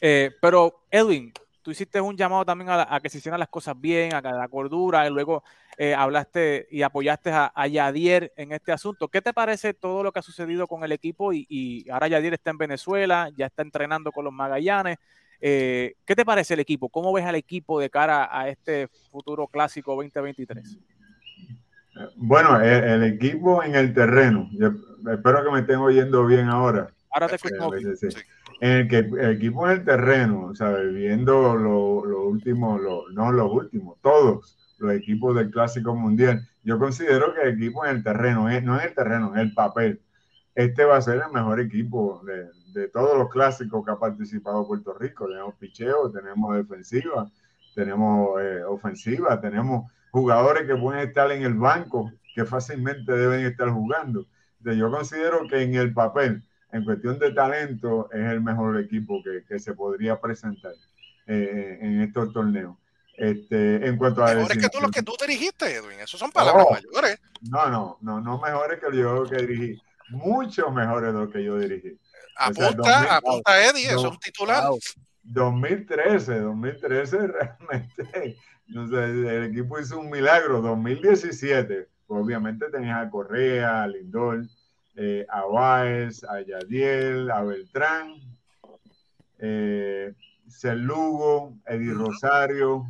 Eh, 0.00 0.32
pero, 0.42 0.84
Edwin, 0.90 1.32
tú 1.62 1.70
hiciste 1.70 2.00
un 2.00 2.16
llamado 2.16 2.44
también 2.44 2.70
a, 2.70 3.00
que 3.00 3.08
se 3.08 3.18
hicieran 3.18 3.38
las 3.38 3.48
cosas 3.48 3.80
bien, 3.80 4.14
a 4.14 4.20
la 4.20 4.48
cordura, 4.48 5.06
y 5.06 5.10
luego 5.10 5.44
eh, 5.78 5.94
hablaste 5.94 6.66
y 6.72 6.82
apoyaste 6.82 7.30
a, 7.32 7.66
Yadier 7.68 8.32
en 8.36 8.50
este 8.50 8.72
asunto. 8.72 9.06
¿Qué 9.06 9.22
te 9.22 9.32
parece 9.32 9.74
todo 9.74 10.02
lo 10.02 10.10
que 10.10 10.18
ha 10.18 10.22
sucedido 10.22 10.66
con 10.66 10.82
el 10.82 10.90
equipo? 10.90 11.32
Y 11.32 11.86
ahora 11.88 12.08
Yadier 12.08 12.34
está 12.34 12.50
en 12.50 12.58
Venezuela, 12.58 13.30
ya 13.36 13.46
está 13.46 13.62
entrenando 13.62 14.10
con 14.10 14.24
los 14.24 14.32
Magallanes. 14.32 14.98
Eh, 15.40 15.94
¿Qué 16.04 16.14
te 16.16 16.24
parece 16.24 16.54
el 16.54 16.60
equipo? 16.60 16.88
¿Cómo 16.88 17.12
ves 17.12 17.24
al 17.24 17.34
equipo 17.34 17.78
de 17.80 17.90
cara 17.90 18.28
a 18.30 18.48
este 18.48 18.88
futuro 19.10 19.46
clásico 19.46 19.94
2023? 19.94 20.78
Bueno, 22.16 22.60
el, 22.60 22.84
el 22.84 23.04
equipo 23.04 23.62
en 23.62 23.74
el 23.74 23.94
terreno, 23.94 24.48
yo, 24.52 24.68
espero 25.10 25.42
que 25.44 25.50
me 25.50 25.60
estén 25.60 25.76
oyendo 25.76 26.26
bien 26.26 26.48
ahora. 26.48 26.88
Ahora 27.10 27.28
te 27.28 27.36
escuchamos. 27.36 27.74
Sí, 27.98 28.10
sí. 28.10 28.18
En 28.60 28.70
el 28.72 28.88
que 28.88 28.98
el 28.98 29.30
equipo 29.36 29.66
en 29.66 29.78
el 29.78 29.84
terreno, 29.84 30.54
¿sabes? 30.54 30.92
Viendo 30.92 31.56
lo, 31.56 32.04
lo 32.04 32.26
último, 32.26 32.78
lo- 32.78 33.08
no 33.10 33.32
los 33.32 33.50
últimos, 33.50 33.98
todos 34.02 34.56
los 34.78 34.92
equipos 34.92 35.34
del 35.36 35.50
Clásico 35.50 35.94
Mundial. 35.94 36.46
Yo 36.62 36.78
considero 36.78 37.34
que 37.34 37.42
el 37.42 37.54
equipo 37.54 37.84
en 37.86 37.96
el 37.96 38.02
terreno, 38.02 38.42
no 38.62 38.78
en 38.80 38.86
el 38.88 38.94
terreno, 38.94 39.32
en 39.34 39.40
el 39.40 39.54
papel, 39.54 40.00
este 40.54 40.84
va 40.84 40.96
a 40.98 41.02
ser 41.02 41.22
el 41.26 41.32
mejor 41.32 41.60
equipo 41.60 42.22
de, 42.26 42.46
de 42.76 42.88
todos 42.88 43.16
los 43.16 43.30
clásicos 43.30 43.84
que 43.84 43.90
ha 43.90 43.98
participado 43.98 44.66
Puerto 44.66 44.92
Rico. 44.94 45.26
Tenemos 45.26 45.54
picheo, 45.54 46.10
tenemos 46.10 46.54
defensiva, 46.56 47.30
tenemos 47.74 48.40
eh, 48.40 48.62
ofensiva, 48.64 49.40
tenemos 49.40 49.90
jugadores 50.10 50.66
que 50.66 50.76
pueden 50.76 51.08
estar 51.08 51.32
en 51.32 51.42
el 51.42 51.54
banco, 51.54 52.12
que 52.34 52.44
fácilmente 52.44 53.12
deben 53.12 53.46
estar 53.46 53.70
jugando. 53.70 54.26
Entonces, 54.58 54.78
yo 54.78 54.90
considero 54.90 55.48
que 55.48 55.62
en 55.62 55.74
el 55.74 55.94
papel, 55.94 56.42
en 56.72 56.84
cuestión 56.84 57.18
de 57.18 57.32
talento, 57.32 58.10
es 58.12 58.30
el 58.30 58.42
mejor 58.42 58.78
equipo 58.78 59.22
que, 59.22 59.42
que 59.48 59.58
se 59.58 59.72
podría 59.72 60.20
presentar 60.20 60.72
eh, 61.26 61.78
en 61.80 62.02
estos 62.02 62.32
torneos. 62.32 62.76
Este, 63.16 63.86
en 63.86 63.96
cuanto 63.96 64.22
a 64.22 64.34
Mejores 64.34 64.58
que 64.58 64.68
tú 64.68 64.78
los 64.82 64.90
que 64.90 65.02
tú 65.02 65.14
dirigiste, 65.18 65.74
Edwin. 65.74 66.00
Eso 66.00 66.18
son 66.18 66.30
palabras 66.30 66.66
Oh. 66.68 66.72
mayores. 66.74 67.18
No, 67.50 67.70
no, 67.70 67.96
no, 68.02 68.20
no 68.20 68.38
mejores 68.38 68.78
que 68.78 68.94
yo 68.94 69.24
que 69.24 69.36
dirigí, 69.36 69.80
mucho 70.10 70.70
mejores 70.70 71.14
de 71.14 71.18
lo 71.20 71.30
que 71.30 71.42
yo 71.42 71.58
dirigí. 71.58 71.98
O 72.44 72.52
sea, 72.54 72.70
Apunta, 72.70 72.92
2000, 72.92 73.08
apunta 73.10 73.64
Eddie, 73.64 73.86
eso 73.92 74.06
es 74.06 74.12
un 74.12 74.18
titular. 74.18 74.64
wow. 74.68 74.78
2013, 75.22 76.40
2013 76.40 77.26
realmente, 77.26 78.36
no 78.68 78.88
sé, 78.88 79.04
el 79.04 79.44
equipo 79.44 79.78
hizo 79.80 79.98
un 79.98 80.10
milagro. 80.10 80.60
2017, 80.60 81.88
pues, 82.06 82.22
obviamente 82.22 82.70
tenías 82.70 83.04
a 83.06 83.10
Correa, 83.10 83.82
a 83.82 83.88
Lindor, 83.88 84.46
eh, 84.96 85.26
a 85.28 85.44
Báez, 85.44 86.24
a 86.24 86.40
Yadiel, 86.40 87.30
a 87.30 87.42
Beltrán, 87.42 88.14
eh, 89.38 90.14
Lugo, 90.76 91.54
Eddie. 91.66 91.92
Rosario. 91.92 92.86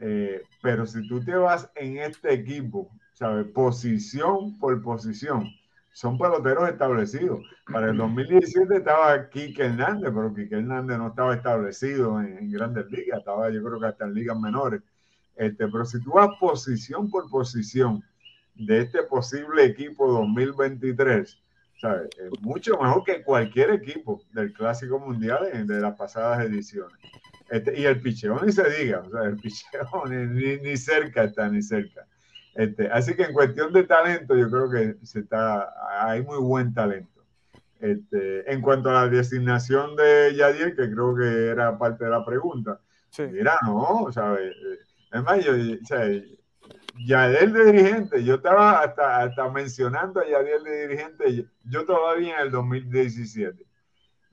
eh, 0.00 0.42
pero 0.62 0.86
si 0.86 1.06
tú 1.06 1.24
te 1.24 1.34
vas 1.34 1.70
en 1.76 1.98
este 1.98 2.32
equipo, 2.32 2.90
¿sabes? 3.14 3.46
Posición 3.52 4.58
por 4.58 4.82
posición, 4.82 5.48
son 5.92 6.18
peloteros 6.18 6.68
establecidos. 6.68 7.40
Para 7.70 7.90
el 7.90 7.96
2017 7.96 8.76
estaba 8.76 9.28
Quique 9.28 9.64
Hernández, 9.64 10.10
pero 10.14 10.34
Quique 10.34 10.56
Hernández 10.56 10.98
no 10.98 11.08
estaba 11.08 11.34
establecido 11.34 12.20
en, 12.20 12.50
grandes 12.50 12.90
ligas, 12.90 13.18
estaba 13.18 13.50
yo 13.50 13.62
creo 13.62 13.78
que 13.80 13.86
hasta 13.86 14.04
en 14.06 14.14
ligas 14.14 14.38
menores. 14.38 14.82
Este, 15.36 15.68
pero 15.68 15.84
si 15.84 16.02
tú 16.02 16.12
vas 16.12 16.28
posición 16.40 17.10
por 17.10 17.28
posición 17.30 18.02
de 18.54 18.80
este 18.80 19.02
posible 19.04 19.64
equipo 19.64 20.10
2023, 20.12 21.38
¿sabes? 21.80 22.08
Es 22.18 22.40
mucho 22.42 22.78
mejor 22.78 23.04
que 23.04 23.22
cualquier 23.22 23.70
equipo 23.70 24.22
del 24.32 24.52
Clásico 24.52 24.98
Mundial 24.98 25.66
de 25.66 25.80
las 25.80 25.96
pasadas 25.96 26.44
ediciones. 26.44 26.96
Este, 27.50 27.78
y 27.78 27.84
el 27.84 28.00
picheo 28.00 28.40
ni 28.44 28.52
se 28.52 28.68
diga, 28.70 29.00
o 29.00 29.10
sea, 29.10 29.24
el 29.24 29.36
picheo 29.36 30.04
ni- 30.08 30.56
ni 30.58 30.76
cerca 30.76 31.24
está, 31.24 31.48
ni 31.48 31.60
cerca. 31.62 32.06
Este, 32.54 32.88
así 32.90 33.14
que 33.14 33.24
en 33.24 33.32
cuestión 33.32 33.72
de 33.72 33.84
talento, 33.84 34.36
yo 34.36 34.50
creo 34.50 34.70
que 34.70 35.06
se 35.06 35.20
está, 35.20 35.72
hay 36.00 36.22
muy 36.22 36.38
buen 36.38 36.74
talento. 36.74 37.24
Este, 37.80 38.50
en 38.52 38.60
cuanto 38.60 38.90
a 38.90 38.92
la 38.92 39.08
designación 39.08 39.96
de 39.96 40.34
Yadier, 40.36 40.76
que 40.76 40.90
creo 40.90 41.16
que 41.16 41.48
era 41.48 41.76
parte 41.78 42.04
de 42.04 42.10
la 42.10 42.24
pregunta, 42.24 42.80
Sí. 43.10 43.24
mira, 43.24 43.58
no, 43.62 44.10
¿sabes? 44.10 44.54
Es 45.12 45.22
más, 45.22 45.44
yo, 45.44 45.52
sea, 45.84 46.08
Yadier 47.06 47.52
de 47.52 47.72
dirigente, 47.72 48.24
yo 48.24 48.36
estaba 48.36 48.80
hasta, 48.80 49.22
hasta 49.22 49.50
mencionando 49.50 50.20
a 50.20 50.26
Yadier 50.26 50.62
de 50.62 50.88
dirigente, 50.88 51.46
yo 51.64 51.84
todavía 51.84 52.36
en 52.36 52.46
el 52.46 52.50
2017. 52.50 53.66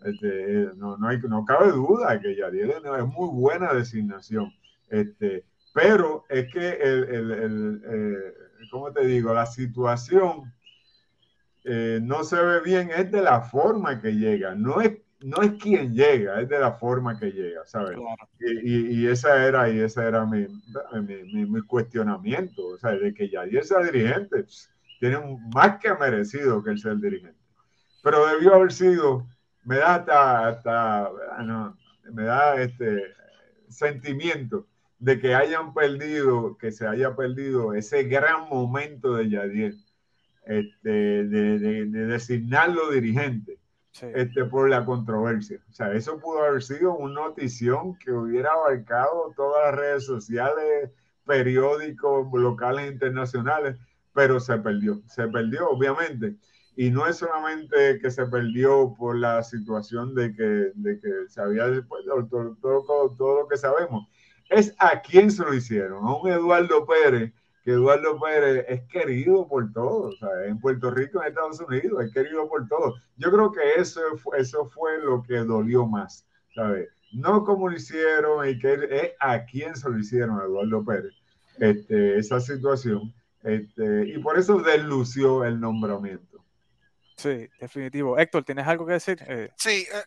Este, 0.05 0.69
no, 0.75 0.97
no, 0.97 1.08
hay, 1.08 1.19
no 1.19 1.43
cabe 1.43 1.71
duda 1.71 2.19
que 2.19 2.36
Yadier 2.36 2.69
es 2.69 2.77
es 2.77 3.05
muy 3.05 3.29
buena 3.34 3.73
designación. 3.73 4.53
Este, 4.89 5.45
pero 5.81 6.25
es 6.27 6.51
que 6.51 6.69
el, 6.71 7.03
el, 7.05 7.31
el, 7.31 7.81
eh, 7.85 8.33
¿cómo 8.69 8.91
te 8.91 9.05
digo? 9.05 9.33
La 9.33 9.45
situación 9.45 10.53
eh, 11.63 11.99
no 12.01 12.25
se 12.25 12.35
ve 12.35 12.59
bien, 12.59 12.91
es 12.91 13.09
de 13.09 13.21
la 13.21 13.41
forma 13.41 14.01
que 14.01 14.11
llega, 14.11 14.55
no 14.55 14.81
es, 14.81 14.97
no 15.21 15.41
es 15.41 15.53
quien 15.53 15.93
llega, 15.93 16.41
es 16.41 16.49
de 16.49 16.59
la 16.59 16.73
forma 16.73 17.17
que 17.17 17.31
llega, 17.31 17.65
¿sabes? 17.65 17.91
Claro. 17.91 18.29
Y, 18.41 18.73
y, 18.73 19.03
y 19.03 19.07
esa 19.07 19.45
era, 19.45 19.69
y 19.69 19.79
esa 19.79 20.05
era 20.05 20.25
mi, 20.25 20.47
mi, 21.01 21.23
mi, 21.23 21.45
mi 21.45 21.61
cuestionamiento, 21.61 22.65
o 22.65 22.77
sea, 22.77 22.91
de 22.91 23.13
que 23.13 23.29
Yadier 23.29 23.63
sea 23.63 23.79
dirigente, 23.79 24.45
tiene 24.99 25.39
más 25.53 25.79
que 25.79 25.93
merecido 25.93 26.61
que 26.61 26.71
el 26.71 26.79
ser 26.79 26.97
dirigente. 26.97 27.39
Pero 28.03 28.27
debió 28.27 28.55
haber 28.55 28.73
sido, 28.73 29.25
me 29.63 29.77
da 29.77 29.95
hasta, 29.95 30.47
hasta 30.49 31.03
ah, 31.05 31.43
no, 31.43 31.77
me 32.11 32.23
da 32.23 32.61
este 32.61 33.01
sentimiento 33.69 34.68
de 34.99 35.19
que 35.19 35.35
hayan 35.35 35.73
perdido, 35.73 36.57
que 36.57 36.71
se 36.71 36.88
haya 36.88 37.15
perdido 37.15 37.73
ese 37.73 38.03
gran 38.03 38.49
momento 38.49 39.15
de 39.15 39.29
Yadier, 39.29 39.73
este, 40.45 40.89
de, 41.25 41.59
de, 41.59 41.85
de 41.85 42.05
designarlo 42.07 42.91
dirigente 42.91 43.59
Sí. 43.91 44.05
este, 44.13 44.45
por 44.45 44.69
la 44.69 44.85
controversia. 44.85 45.59
O 45.69 45.73
sea, 45.73 45.93
eso 45.93 46.19
pudo 46.19 46.43
haber 46.43 46.62
sido 46.63 46.95
una 46.95 47.15
notición 47.21 47.97
que 47.97 48.12
hubiera 48.12 48.51
abarcado 48.53 49.33
todas 49.35 49.65
las 49.65 49.75
redes 49.75 50.05
sociales, 50.05 50.91
periódicos 51.25 52.27
locales 52.33 52.91
internacionales, 52.91 53.77
pero 54.13 54.39
se 54.39 54.57
perdió. 54.59 55.01
Se 55.07 55.27
perdió, 55.27 55.69
obviamente. 55.69 56.38
Y 56.75 56.91
no 56.91 57.07
es 57.07 57.17
solamente 57.17 57.99
que 57.99 58.12
se 58.12 58.25
perdió 58.27 58.93
por 58.97 59.17
la 59.17 59.43
situación 59.43 60.15
de 60.15 60.33
que, 60.33 60.71
de 60.75 60.99
que 60.99 61.27
se 61.27 61.41
había 61.41 61.67
después 61.67 62.05
todo, 62.05 62.27
todo, 62.27 62.55
todo, 62.85 63.15
todo 63.17 63.41
lo 63.41 63.47
que 63.47 63.57
sabemos, 63.57 64.07
es 64.49 64.73
a 64.79 65.01
quién 65.01 65.31
se 65.31 65.43
lo 65.43 65.53
hicieron, 65.53 66.05
a 66.05 66.15
un 66.15 66.29
Eduardo 66.29 66.85
Pérez 66.85 67.31
que 67.63 67.71
Eduardo 67.71 68.19
Pérez 68.19 68.65
es 68.69 68.81
querido 68.88 69.47
por 69.47 69.71
todos, 69.73 70.17
¿sabes? 70.19 70.49
en 70.49 70.59
Puerto 70.59 70.89
Rico, 70.91 71.21
en 71.21 71.27
Estados 71.27 71.59
Unidos, 71.59 72.03
es 72.05 72.13
querido 72.13 72.47
por 72.47 72.67
todos. 72.69 73.01
Yo 73.17 73.29
creo 73.31 73.51
que 73.51 73.73
eso, 73.75 74.01
fue- 74.17 74.39
eso 74.39 74.65
fue 74.65 74.97
lo 75.03 75.21
que 75.23 75.35
dolió 75.39 75.85
más, 75.85 76.25
¿sabes? 76.55 76.88
No 77.12 77.43
como 77.43 77.67
lo 77.69 77.75
hicieron, 77.75 78.47
y 78.47 78.57
que 78.59 78.73
es 78.89 79.12
a 79.19 79.43
quién 79.45 79.75
se 79.75 79.89
lo 79.89 79.99
hicieron 79.99 80.39
a 80.39 80.45
Eduardo 80.45 80.83
Pérez, 80.85 81.13
este, 81.59 82.17
esa 82.17 82.39
situación, 82.39 83.13
este, 83.43 84.07
y 84.07 84.17
por 84.19 84.39
eso 84.39 84.59
deslució 84.59 85.43
el 85.43 85.59
nombramiento. 85.59 86.43
Sí, 87.17 87.49
definitivo. 87.59 88.17
Héctor, 88.17 88.45
¿tienes 88.45 88.65
algo 88.65 88.85
que 88.85 88.93
decir? 88.93 89.17
Eh, 89.27 89.51
Sí, 89.57 89.85
eh, 89.93 90.03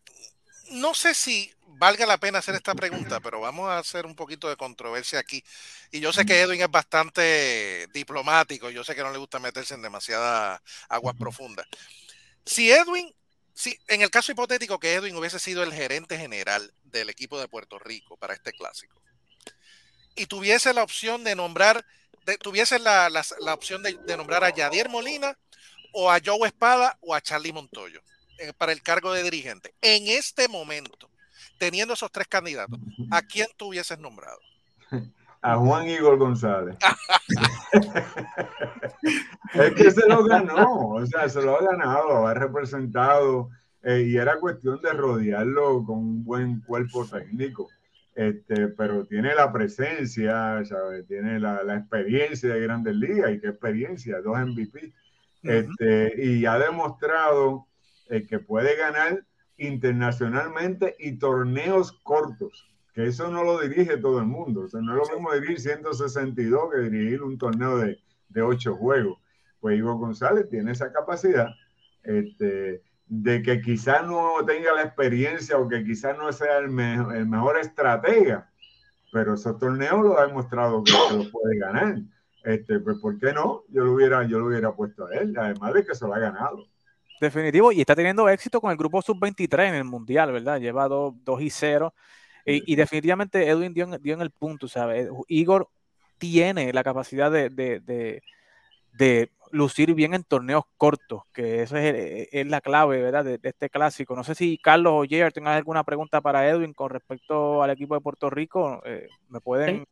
no 0.72 0.94
sé 0.94 1.12
si 1.12 1.50
valga 1.82 2.06
la 2.06 2.16
pena 2.16 2.38
hacer 2.38 2.54
esta 2.54 2.76
pregunta, 2.76 3.18
pero 3.18 3.40
vamos 3.40 3.68
a 3.68 3.78
hacer 3.78 4.06
un 4.06 4.14
poquito 4.14 4.48
de 4.48 4.54
controversia 4.56 5.18
aquí. 5.18 5.42
Y 5.90 5.98
yo 5.98 6.12
sé 6.12 6.24
que 6.24 6.40
Edwin 6.40 6.62
es 6.62 6.70
bastante 6.70 7.88
diplomático, 7.92 8.70
yo 8.70 8.84
sé 8.84 8.94
que 8.94 9.02
no 9.02 9.10
le 9.10 9.18
gusta 9.18 9.40
meterse 9.40 9.74
en 9.74 9.82
demasiadas 9.82 10.60
aguas 10.88 11.16
profundas. 11.18 11.66
Si 12.46 12.70
Edwin, 12.70 13.12
si 13.52 13.76
en 13.88 14.00
el 14.00 14.10
caso 14.10 14.30
hipotético 14.30 14.78
que 14.78 14.94
Edwin 14.94 15.16
hubiese 15.16 15.40
sido 15.40 15.64
el 15.64 15.72
gerente 15.74 16.16
general 16.16 16.72
del 16.84 17.10
equipo 17.10 17.40
de 17.40 17.48
Puerto 17.48 17.80
Rico 17.80 18.16
para 18.16 18.34
este 18.34 18.52
clásico 18.52 19.02
y 20.14 20.26
tuviese 20.26 20.72
la 20.72 20.84
opción 20.84 21.24
de 21.24 21.34
nombrar, 21.34 21.84
de- 22.26 22.38
tuviese 22.38 22.78
la, 22.78 23.10
la- 23.10 23.26
la 23.40 23.54
opción 23.54 23.82
de, 23.82 23.94
de 24.06 24.16
nombrar 24.16 24.44
a 24.44 24.54
Yadier 24.54 24.88
Molina 24.88 25.36
o 25.92 26.12
a 26.12 26.20
Joe 26.24 26.46
Espada 26.46 26.96
o 27.00 27.12
a 27.12 27.20
Charlie 27.20 27.52
Montoyo 27.52 28.00
eh, 28.38 28.52
para 28.52 28.70
el 28.70 28.82
cargo 28.82 29.12
de 29.12 29.24
dirigente. 29.24 29.74
En 29.80 30.06
este 30.06 30.46
momento, 30.46 31.10
teniendo 31.62 31.94
esos 31.94 32.10
tres 32.10 32.26
candidatos, 32.26 32.76
¿a 33.12 33.22
quién 33.22 33.46
tú 33.56 33.68
hubieses 33.68 33.96
nombrado? 33.96 34.40
A 35.44 35.56
Juan 35.56 35.88
Igor 35.88 36.18
González. 36.18 36.76
es 39.54 39.74
que 39.74 39.90
se 39.90 40.08
lo 40.08 40.24
ganó, 40.24 40.88
o 40.88 41.06
sea, 41.06 41.28
se 41.28 41.40
lo 41.40 41.56
ha 41.56 41.64
ganado, 41.64 42.26
ha 42.26 42.34
representado 42.34 43.50
eh, 43.82 44.06
y 44.08 44.16
era 44.16 44.38
cuestión 44.38 44.80
de 44.82 44.92
rodearlo 44.92 45.84
con 45.84 45.98
un 45.98 46.24
buen 46.24 46.60
cuerpo 46.62 47.06
técnico. 47.06 47.68
Este, 48.14 48.68
pero 48.68 49.04
tiene 49.06 49.34
la 49.34 49.52
presencia, 49.52 50.64
¿sabes? 50.64 51.06
tiene 51.06 51.40
la, 51.40 51.62
la 51.64 51.76
experiencia 51.76 52.54
de 52.54 52.60
Grandes 52.60 52.94
Ligas 52.94 53.32
y 53.32 53.40
qué 53.40 53.48
experiencia, 53.48 54.20
dos 54.20 54.36
MVP. 54.38 54.92
Este, 55.42 56.24
y 56.24 56.44
ha 56.44 56.58
demostrado 56.58 57.66
eh, 58.10 58.26
que 58.26 58.38
puede 58.38 58.76
ganar 58.76 59.24
internacionalmente 59.66 60.94
y 60.98 61.18
torneos 61.18 61.92
cortos, 62.02 62.66
que 62.94 63.06
eso 63.06 63.30
no 63.30 63.44
lo 63.44 63.60
dirige 63.60 63.96
todo 63.96 64.18
el 64.20 64.26
mundo. 64.26 64.62
O 64.62 64.68
sea, 64.68 64.80
no 64.80 64.92
es 65.00 65.08
lo 65.08 65.14
mismo 65.16 65.32
dirigir 65.32 65.60
162 65.60 66.70
que 66.72 66.80
dirigir 66.90 67.22
un 67.22 67.38
torneo 67.38 67.78
de, 67.78 67.98
de 68.28 68.42
8 68.42 68.74
juegos. 68.76 69.18
Pues 69.60 69.78
Ivo 69.78 69.96
González 69.96 70.48
tiene 70.50 70.72
esa 70.72 70.92
capacidad 70.92 71.48
este, 72.02 72.82
de 73.06 73.42
que 73.42 73.60
quizás 73.60 74.06
no 74.06 74.44
tenga 74.46 74.72
la 74.74 74.82
experiencia 74.82 75.56
o 75.58 75.68
que 75.68 75.84
quizás 75.84 76.16
no 76.18 76.32
sea 76.32 76.58
el, 76.58 76.68
me- 76.68 76.94
el 77.16 77.26
mejor 77.26 77.58
estratega, 77.58 78.50
pero 79.12 79.34
esos 79.34 79.58
torneos 79.58 80.02
lo 80.02 80.18
ha 80.18 80.26
demostrado 80.26 80.82
que 80.84 80.92
se 80.92 81.16
lo 81.16 81.30
puede 81.30 81.58
ganar. 81.58 81.98
Este, 82.44 82.80
pues, 82.80 82.98
¿por 82.98 83.18
qué 83.18 83.32
no? 83.32 83.62
Yo 83.68 83.84
lo 83.84 83.92
hubiera, 83.92 84.24
yo 84.26 84.38
lo 84.40 84.46
hubiera 84.46 84.74
puesto 84.74 85.06
a 85.06 85.14
él, 85.14 85.34
además 85.38 85.74
de 85.74 85.84
que 85.84 85.94
se 85.94 86.06
lo 86.06 86.14
ha 86.14 86.18
ganado. 86.18 86.66
Definitivo, 87.22 87.70
y 87.70 87.80
está 87.80 87.94
teniendo 87.94 88.28
éxito 88.28 88.60
con 88.60 88.72
el 88.72 88.76
grupo 88.76 89.00
sub-23 89.00 89.68
en 89.68 89.74
el 89.76 89.84
Mundial, 89.84 90.32
¿verdad? 90.32 90.60
Lleva 90.60 90.88
2 90.88 91.14
y 91.40 91.50
0. 91.50 91.94
Y, 92.44 92.72
y 92.72 92.74
definitivamente 92.74 93.46
Edwin 93.48 93.72
dio, 93.72 93.84
en- 93.84 94.02
dio 94.02 94.14
en 94.14 94.22
el 94.22 94.30
punto, 94.32 94.66
¿sabes? 94.66 95.08
Igor 95.28 95.68
tiene 96.18 96.72
la 96.72 96.82
capacidad 96.82 97.30
de, 97.30 97.48
de- 97.48 97.78
de- 97.78 98.22
de 98.94 99.30
lucir 99.52 99.94
bien 99.94 100.14
en 100.14 100.24
torneos 100.24 100.64
cortos, 100.76 101.22
que 101.32 101.62
eso 101.62 101.76
es, 101.76 101.94
eh, 101.94 102.28
es 102.32 102.46
la 102.48 102.60
clave, 102.60 103.00
¿verdad? 103.00 103.24
De, 103.24 103.38
de 103.38 103.48
este 103.50 103.70
clásico. 103.70 104.16
No 104.16 104.24
sé 104.24 104.34
si 104.34 104.58
Carlos 104.58 104.92
o 104.96 105.04
Jair 105.08 105.32
tengan 105.32 105.54
alguna 105.54 105.84
pregunta 105.84 106.20
para 106.20 106.48
Edwin 106.48 106.72
con 106.74 106.90
respecto 106.90 107.62
al 107.62 107.70
equipo 107.70 107.94
de 107.94 108.00
Puerto 108.00 108.30
Rico. 108.30 108.82
eh, 108.84 109.06
¿Me 109.28 109.40
pueden...? 109.40 109.84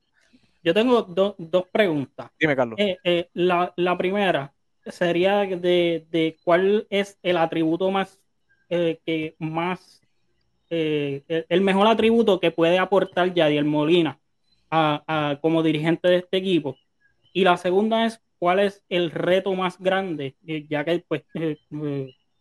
Yo 0.64 0.74
tengo 0.74 1.02
do- 1.02 1.36
dos 1.38 1.64
preguntas. 1.70 2.28
Dime, 2.38 2.56
Carlos. 2.56 2.78
Eh, 2.80 2.98
eh, 3.04 3.28
la, 3.34 3.72
la 3.76 3.96
primera 3.96 4.52
sería 4.90 5.40
de, 5.40 6.06
de 6.10 6.36
cuál 6.44 6.86
es 6.90 7.18
el 7.22 7.36
atributo 7.36 7.90
más 7.90 8.20
eh, 8.68 9.00
que 9.04 9.34
más 9.38 10.00
eh, 10.70 11.22
el, 11.48 11.60
mejor 11.62 11.86
atributo 11.88 12.40
que 12.40 12.50
puede 12.52 12.78
aportar 12.78 13.34
Yadiel 13.34 13.64
Molina 13.64 14.20
a, 14.70 15.02
a- 15.06 15.40
como 15.40 15.62
dirigente 15.62 16.08
de 16.08 16.16
este 16.18 16.36
equipo. 16.38 16.76
Y 17.32 17.44
la 17.44 17.56
segunda 17.56 18.06
es 18.06 18.20
cuál 18.38 18.60
es 18.60 18.82
el 18.88 19.10
reto 19.10 19.54
más 19.54 19.78
grande, 19.78 20.36
eh, 20.46 20.66
ya 20.68 20.84
que 20.84 21.04
pues 21.06 21.24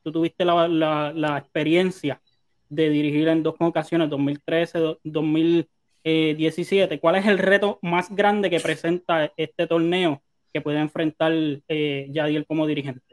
tú 0.04 0.12
tuviste 0.12 0.46
la, 0.46 0.68
la- 0.68 1.14
la 1.14 1.38
experiencia 1.38 2.22
de 2.70 2.90
dirigir 2.90 3.28
en 3.28 3.44
dos 3.44 3.56
ocasiones, 3.60 4.10
2013, 4.10 4.80
do- 4.80 5.00
2017. 5.04 7.00
¿Cuál 7.00 7.16
es 7.16 7.26
el 7.26 7.38
reto 7.40 7.80
más 7.82 8.14
grande 8.16 8.50
que 8.50 8.60
presenta 8.60 9.32
este 9.38 9.68
torneo 9.68 10.22
que 10.54 10.62
puede 10.62 10.80
enfrentar 10.80 11.32
eh, 11.68 12.08
Yadiel 12.12 12.46
como 12.46 12.68
dirigente? 12.68 13.10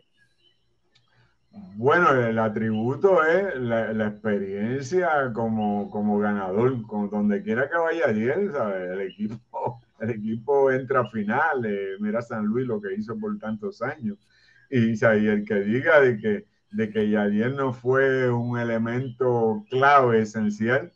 Bueno, 1.77 2.11
el 2.13 2.39
atributo 2.39 3.25
es 3.25 3.57
la, 3.57 4.09
experiencia 4.09 5.33
como, 5.33 5.91
como 5.91 6.19
ganador, 6.19 6.87
donde 7.11 7.43
quiera 7.43 7.69
que 7.69 7.77
vaya 7.77 8.53
¿sabes? 8.53 8.91
El 8.93 9.01
equipo, 9.03 9.81
el 10.01 10.11
equipo 10.11 10.71
entra 10.71 11.01
a 11.01 11.11
finales, 11.11 12.01
mira 12.01 12.23
San 12.23 12.47
Luis 12.47 12.67
lo 12.67 12.81
que 12.81 12.95
hizo 12.95 13.19
por 13.19 13.39
tantos 13.39 13.83
años. 13.83 14.19
Y, 14.71 14.93
el 15.03 15.45
que 15.47 15.55
diga 15.61 16.01
de 16.01 16.19
que, 16.19 16.47
de 16.73 16.91
que 16.91 17.11
Yadiel 17.11 17.57
no 17.57 17.73
fue 17.73 18.31
un 18.31 18.59
elemento 18.59 19.65
clave, 19.71 20.21
esencial, 20.21 20.93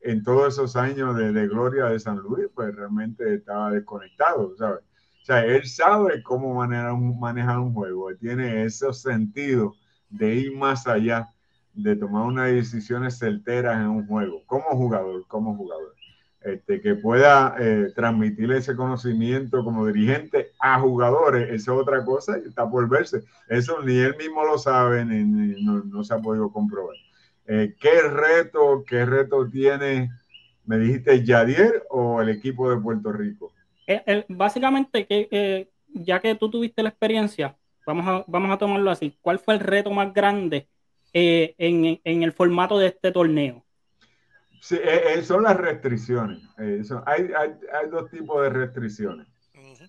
en 0.00 0.22
todos 0.22 0.54
esos 0.54 0.76
años 0.76 1.16
de 1.16 1.46
gloria 1.46 1.86
de 1.86 2.00
San 2.00 2.18
Luis, 2.18 2.46
pues 2.54 2.74
realmente 2.74 3.34
estaba 3.34 3.70
desconectado, 3.70 4.56
¿sabes? 4.56 4.80
O 5.22 5.24
sea, 5.24 5.44
él 5.44 5.66
sabe 5.66 6.22
cómo 6.22 6.54
manejar 6.54 6.92
un, 6.92 7.18
manejar 7.20 7.58
un 7.58 7.74
juego, 7.74 8.10
él 8.10 8.18
tiene 8.18 8.64
esos 8.64 9.02
sentidos 9.02 9.76
de 10.08 10.34
ir 10.34 10.56
más 10.56 10.86
allá, 10.86 11.28
de 11.74 11.94
tomar 11.96 12.26
unas 12.26 12.50
decisiones 12.50 13.18
certeras 13.18 13.76
en 13.76 13.88
un 13.88 14.06
juego, 14.06 14.42
como 14.46 14.64
jugador, 14.70 15.26
como 15.28 15.54
jugador. 15.56 15.94
Este, 16.42 16.80
que 16.80 16.94
pueda 16.94 17.54
eh, 17.60 17.92
transmitir 17.94 18.50
ese 18.52 18.74
conocimiento 18.74 19.62
como 19.62 19.86
dirigente 19.86 20.52
a 20.58 20.80
jugadores, 20.80 21.50
esa 21.50 21.72
es 21.72 21.78
otra 21.78 22.02
cosa 22.02 22.38
y 22.38 22.48
está 22.48 22.68
por 22.68 22.88
verse. 22.88 23.22
Eso 23.46 23.82
ni 23.82 23.98
él 23.98 24.16
mismo 24.16 24.42
lo 24.44 24.56
sabe, 24.56 25.04
ni, 25.04 25.62
no 25.62 26.02
se 26.02 26.14
ha 26.14 26.18
podido 26.18 26.50
comprobar. 26.50 26.96
Eh, 27.46 27.74
¿Qué 27.80 28.02
reto, 28.02 28.84
qué 28.86 29.04
reto 29.04 29.48
tiene, 29.50 30.10
me 30.64 30.78
dijiste, 30.78 31.24
Yadier 31.24 31.84
o 31.90 32.22
el 32.22 32.28
equipo 32.28 32.70
de 32.70 32.80
Puerto 32.80 33.12
Rico? 33.12 33.52
Eh, 33.90 34.02
eh, 34.06 34.24
básicamente, 34.28 35.04
que, 35.06 35.28
eh, 35.32 35.68
ya 35.88 36.20
que 36.20 36.36
tú 36.36 36.48
tuviste 36.48 36.82
la 36.82 36.90
experiencia, 36.90 37.56
vamos 37.84 38.06
a, 38.06 38.24
vamos 38.28 38.52
a 38.52 38.58
tomarlo 38.58 38.88
así. 38.90 39.18
¿Cuál 39.20 39.40
fue 39.40 39.54
el 39.54 39.60
reto 39.60 39.90
más 39.90 40.14
grande 40.14 40.68
eh, 41.12 41.54
en, 41.58 42.00
en 42.04 42.22
el 42.22 42.32
formato 42.32 42.78
de 42.78 42.86
este 42.88 43.10
torneo? 43.10 43.64
Sí, 44.60 44.78
son 45.24 45.42
las 45.42 45.56
restricciones. 45.56 46.38
Eh, 46.58 46.84
son- 46.84 47.02
hay, 47.06 47.30
hay, 47.36 47.50
hay 47.72 47.90
dos 47.90 48.10
tipos 48.10 48.42
de 48.42 48.50
restricciones. 48.50 49.26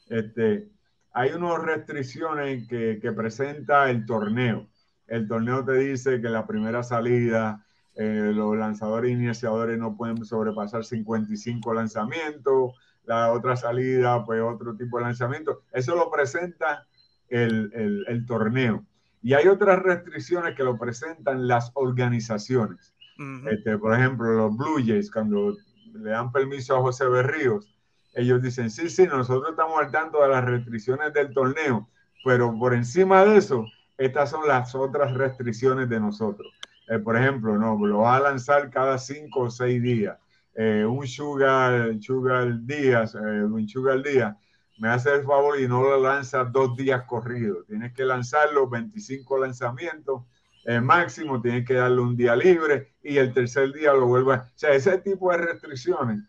Este, 0.10 0.70
hay 1.12 1.32
unas 1.34 1.62
restricciones 1.62 2.68
que, 2.68 3.00
que 3.02 3.12
presenta 3.12 3.90
el 3.90 4.06
torneo. 4.06 4.68
El 5.08 5.28
torneo 5.28 5.64
te 5.66 5.74
dice 5.74 6.22
que 6.22 6.30
la 6.30 6.48
primera 6.48 6.84
salida, 6.84 7.66
eh, 7.96 8.32
los 8.34 8.58
lanzadores 8.58 9.12
iniciadores 9.12 9.78
no 9.78 9.96
pueden 9.98 10.24
sobrepasar 10.26 10.86
55 10.86 11.74
lanzamientos, 11.74 12.74
la 13.06 13.32
otra 13.32 13.56
salida, 13.56 14.24
pues 14.26 14.42
otro 14.42 14.76
tipo 14.76 14.98
de 14.98 15.06
lanzamiento. 15.06 15.64
Eso 15.72 15.96
lo 15.96 16.10
presenta 16.12 16.86
el, 17.30 17.72
el- 17.74 18.06
el 18.08 18.26
torneo. 18.26 18.86
Y 19.24 19.34
hay 19.34 19.48
otras 19.48 19.80
restricciones 19.80 20.56
que 20.56 20.64
lo 20.64 20.78
presentan 20.78 21.48
las 21.48 21.72
organizaciones. 21.76 22.94
Ujú. 23.18 23.50
Este, 23.50 23.78
por 23.78 23.94
ejemplo, 23.94 24.32
los 24.34 24.58
Blue 24.58 24.78
Jays, 24.84 25.12
cuando 25.12 25.56
le 25.94 26.10
dan 26.10 26.32
permiso 26.32 26.76
a 26.76 26.82
José 26.82 27.08
Berríos, 27.08 27.68
ellos 28.14 28.42
dicen, 28.42 28.70
sí, 28.70 28.90
sí, 28.90 29.06
nosotros 29.08 29.52
estamos 29.52 29.80
al 29.80 29.92
tanto 29.92 30.22
de 30.22 30.30
las 30.30 30.44
restricciones 30.44 31.14
del 31.14 31.34
torneo, 31.34 31.88
pero 32.26 32.58
por 32.58 32.74
encima 32.74 33.24
de 33.24 33.38
eso, 33.38 33.66
estas 33.98 34.32
son 34.32 34.48
las 34.48 34.74
otras 34.76 35.14
restricciones 35.14 35.88
de 35.88 36.00
nosotros. 36.00 36.52
Eh, 36.90 37.00
por 37.00 37.16
ejemplo, 37.16 37.58
no, 37.58 37.78
lo 37.86 38.00
vas 38.00 38.20
a 38.20 38.24
lanzar 38.24 38.70
cada 38.70 38.98
cinco 38.98 39.42
o 39.42 39.50
seis 39.50 39.82
días. 39.82 40.18
Eh, 40.56 40.86
un 40.86 41.08
sugar, 41.08 41.96
sugar 42.02 42.60
días, 42.66 43.16
eh, 43.16 43.20
un 43.44 43.68
sugar 43.68 44.04
día, 44.04 44.38
me 44.78 44.90
hace 44.90 45.14
el 45.16 45.24
favor 45.24 45.60
y 45.60 45.68
no 45.68 45.82
lo 45.84 46.00
lanzas 46.02 46.52
dos 46.52 46.76
días 46.76 47.04
corridos. 47.08 47.66
Tienes 47.68 47.94
que 47.94 48.04
lanzarlo 48.06 48.68
25 48.70 49.38
lanzamientos 49.38 50.24
el 50.66 50.82
máximo, 50.82 51.42
tienes 51.42 51.66
que 51.66 51.74
darle 51.76 52.02
un 52.02 52.16
día 52.16 52.36
libre 52.36 52.94
y 53.02 53.18
el 53.18 53.34
tercer 53.34 53.72
día 53.74 53.94
lo 53.94 54.08
vuelvas. 54.08 54.48
O 54.48 54.52
sea, 54.56 54.72
ese 54.74 54.98
tipo 55.00 55.32
de 55.32 55.38
restricciones, 55.40 56.20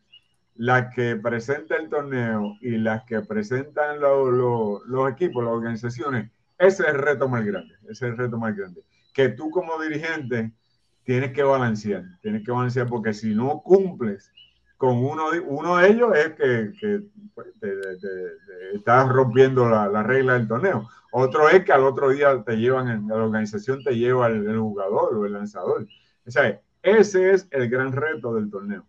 las 0.54 0.94
que 0.94 1.16
presenta 1.16 1.76
el 1.76 1.88
torneo 1.88 2.56
y 2.60 2.72
las 2.78 3.04
que 3.04 3.20
presentan 3.22 4.00
lo- 4.00 4.30
lo- 4.30 4.84
los 4.86 5.10
equipos, 5.10 5.44
las 5.44 5.52
organizaciones, 5.52 6.30
ese 6.58 6.82
es 6.84 6.88
el 6.90 6.98
reto 6.98 7.28
más 7.28 7.44
grande. 7.44 7.74
Ese 7.82 7.90
es 7.90 8.02
el 8.12 8.16
reto 8.18 8.38
más 8.38 8.56
grande. 8.56 8.82
Que 9.12 9.30
tú 9.30 9.50
como 9.50 9.80
dirigente 9.80 10.52
tienes 11.04 11.32
que 11.32 11.42
balancear, 11.42 12.04
tienes 12.20 12.44
que 12.44 12.52
balancear 12.52 12.86
porque 12.88 13.12
si 13.12 13.34
no 13.34 13.60
cumples 13.62 14.32
con 14.76 14.96
uno 14.98 15.30
de, 15.30 15.40
uno 15.40 15.76
de 15.76 15.88
ellos 15.90 16.16
es 16.16 16.30
que, 16.30 16.72
que, 16.80 17.02
pues, 17.34 17.46
te- 17.60 18.76
estás 18.76 19.08
rompiendo 19.08 19.68
la, 19.68 19.86
la 19.88 20.02
regla 20.02 20.34
del 20.34 20.48
torneo. 20.48 20.88
Otro 21.12 21.48
es 21.48 21.64
que 21.64 21.72
al 21.72 21.84
otro 21.84 22.08
día 22.08 22.42
te 22.42 22.56
llevan, 22.56 23.06
la 23.06 23.14
organización 23.16 23.84
te 23.84 23.92
lleva 23.96 24.28
el, 24.28 24.58
jugador 24.58 25.14
o 25.14 25.26
el 25.26 25.34
lanzador. 25.34 25.86
O 26.26 26.30
sea, 26.30 26.60
ese 26.82 27.32
es 27.32 27.46
el 27.50 27.68
gran 27.68 27.92
reto 27.92 28.34
del 28.34 28.50
torneo. 28.50 28.84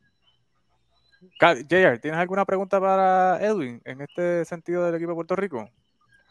Jair, 1.39 1.99
¿tienes 1.99 2.19
alguna 2.19 2.45
pregunta 2.45 2.79
para 2.79 3.37
Edwin 3.41 3.81
en 3.85 4.01
este 4.01 4.45
sentido 4.45 4.85
del 4.85 4.95
equipo 4.95 5.11
de 5.11 5.15
Puerto 5.15 5.35
Rico? 5.35 5.69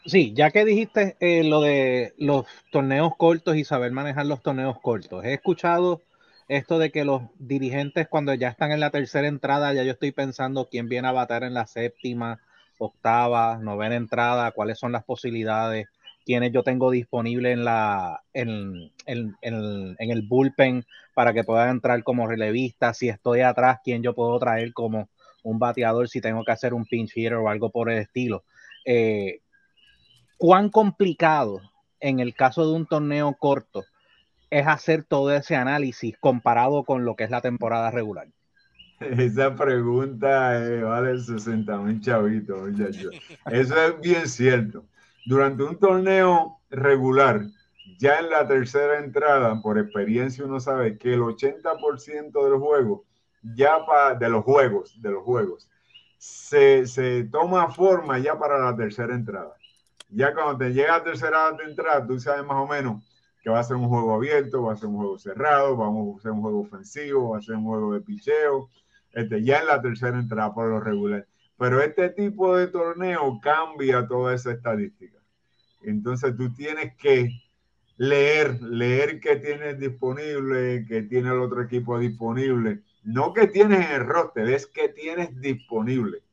Sí, 0.05 0.33
ya 0.35 0.51
que 0.51 0.65
dijiste 0.65 1.15
eh, 1.21 1.43
lo 1.45 1.61
de 1.61 2.13
los 2.17 2.45
torneos 2.71 3.15
cortos 3.17 3.55
y 3.55 3.63
saber 3.63 3.91
manejar 3.93 4.25
los 4.25 4.41
torneos 4.41 4.79
cortos, 4.81 5.23
he 5.23 5.33
escuchado 5.33 6.01
esto 6.49 6.77
de 6.77 6.91
que 6.91 7.05
los 7.05 7.21
dirigentes 7.39 8.07
cuando 8.09 8.33
ya 8.33 8.49
están 8.49 8.71
en 8.73 8.81
la 8.81 8.89
tercera 8.91 9.27
entrada, 9.29 9.73
ya 9.73 9.83
yo 9.83 9.93
estoy 9.93 10.11
pensando 10.11 10.67
quién 10.69 10.89
viene 10.89 11.07
a 11.07 11.13
batar 11.13 11.43
en 11.43 11.53
la 11.53 11.65
séptima, 11.67 12.39
octava, 12.79 13.57
novena 13.59 13.95
entrada, 13.95 14.51
cuáles 14.51 14.77
son 14.77 14.91
las 14.91 15.05
posibilidades, 15.05 15.87
quiénes 16.25 16.51
yo 16.51 16.63
tengo 16.63 16.91
disponible 16.91 17.51
en 17.53 17.63
la 17.63 18.21
en, 18.33 18.91
en- 19.05 19.35
en- 19.41 19.95
en 19.97 20.11
el 20.11 20.21
bullpen 20.23 20.83
para 21.13 21.33
que 21.33 21.45
puedan 21.45 21.69
entrar 21.69 22.03
como 22.03 22.27
relevista, 22.27 22.93
si 22.93 23.07
estoy 23.07 23.39
atrás, 23.41 23.79
quién 23.83 24.03
yo 24.03 24.13
puedo 24.13 24.37
traer 24.39 24.73
como 24.73 25.07
un 25.43 25.59
bateador, 25.59 26.09
si 26.09 26.19
tengo 26.21 26.43
que 26.43 26.51
hacer 26.51 26.73
un 26.73 26.85
pinch 26.85 27.11
hitter 27.15 27.35
o 27.35 27.47
algo 27.49 27.69
por 27.71 27.89
el 27.89 27.99
estilo. 27.99 28.43
Eh, 28.85 29.39
cuán 30.43 30.67
complicado 30.67 31.61
en 32.01 32.19
el 32.19 32.35
caso 32.35 32.67
de 32.67 32.73
un 32.75 32.85
torneo 32.85 33.33
corto 33.39 33.85
es 34.49 34.67
hacer 34.67 35.05
todo 35.05 35.31
ese 35.31 35.55
análisis 35.55 36.17
comparado 36.19 36.83
con 36.83 37.05
lo 37.05 37.15
que 37.15 37.23
es 37.23 37.29
la 37.29 37.39
temporada 37.39 37.91
regular. 37.91 38.27
Esa 38.99 39.55
pregunta 39.55 40.61
eh, 40.61 40.81
vale 40.81 41.17
60 41.17 41.77
mil 41.77 42.01
chavitos, 42.01 42.59
muchacho. 42.69 43.11
Eso 43.45 43.81
es 43.85 44.01
bien 44.01 44.27
cierto. 44.27 44.83
Durante 45.25 45.63
un 45.63 45.79
torneo 45.79 46.57
regular, 46.69 47.45
ya 47.97 48.19
en 48.19 48.29
la 48.29 48.45
tercera 48.45 48.99
entrada, 48.99 49.61
por 49.61 49.79
experiencia 49.79 50.43
uno 50.43 50.59
sabe 50.59 50.97
que 50.97 51.13
el 51.13 51.21
80% 51.21 52.43
del 52.43 52.59
juego, 52.59 53.05
ya 53.55 53.77
pa- 53.85 54.13
de 54.13 54.27
los 54.27 54.43
juegos, 54.43 55.01
de 55.01 55.09
los 55.09 55.23
juegos, 55.23 55.69
se 56.17 57.23
toma 57.31 57.71
forma 57.71 58.19
ya 58.19 58.37
para 58.37 58.59
la 58.59 58.75
tercera 58.75 59.15
entrada. 59.15 59.55
Ya 60.15 60.33
cuando 60.33 60.57
te 60.57 60.73
llega 60.73 60.95
a 60.95 60.97
la 60.99 61.03
tercera 61.03 61.57
entrada, 61.65 62.05
tú 62.05 62.19
sabes 62.19 62.45
más 62.45 62.57
o 62.57 62.67
menos 62.67 63.03
que 63.43 63.49
va 63.49 63.59
a 63.59 63.63
ser 63.63 63.75
un 63.75 63.89
juego 63.89 64.13
abierto, 64.15 64.63
va 64.63 64.73
a 64.73 64.77
ser 64.77 64.87
un 64.87 64.95
juego 64.95 65.19
cerrado, 65.19 65.75
vamos 65.75 66.15
a 66.15 66.19
hacer 66.19 66.31
un 66.31 66.41
juego 66.41 66.61
ofensivo, 66.61 67.31
va 67.31 67.39
a 67.39 67.41
ser 67.41 67.55
un 67.55 67.65
juego 67.65 67.93
de 67.93 68.01
picheo, 68.01 68.69
este, 69.11 69.43
ya 69.43 69.59
en 69.59 69.67
la 69.67 69.81
tercera 69.81 70.17
entrada 70.17 70.53
por 70.53 70.69
lo 70.69 70.79
regular. 70.79 71.27
Pero 71.57 71.81
este 71.81 72.09
tipo 72.09 72.55
de 72.55 72.67
torneo 72.67 73.39
cambia 73.41 74.07
toda 74.07 74.33
esa 74.33 74.51
estadística. 74.51 75.19
Entonces 75.81 76.35
tú 76.37 76.53
tienes 76.53 76.95
que 76.95 77.29
leer, 77.97 78.61
leer 78.61 79.19
qué 79.19 79.35
tienes 79.35 79.77
disponible, 79.77 80.85
qué 80.87 81.03
tiene 81.03 81.29
el 81.29 81.39
otro 81.39 81.61
equipo 81.63 81.99
disponible. 81.99 82.81
No 83.03 83.33
que 83.33 83.47
tienes 83.47 83.85
en 83.85 84.01
el 84.01 84.07
roster, 84.07 84.49
es 84.49 84.67
que 84.67 84.89
tienes 84.89 85.39
disponible. 85.39 86.23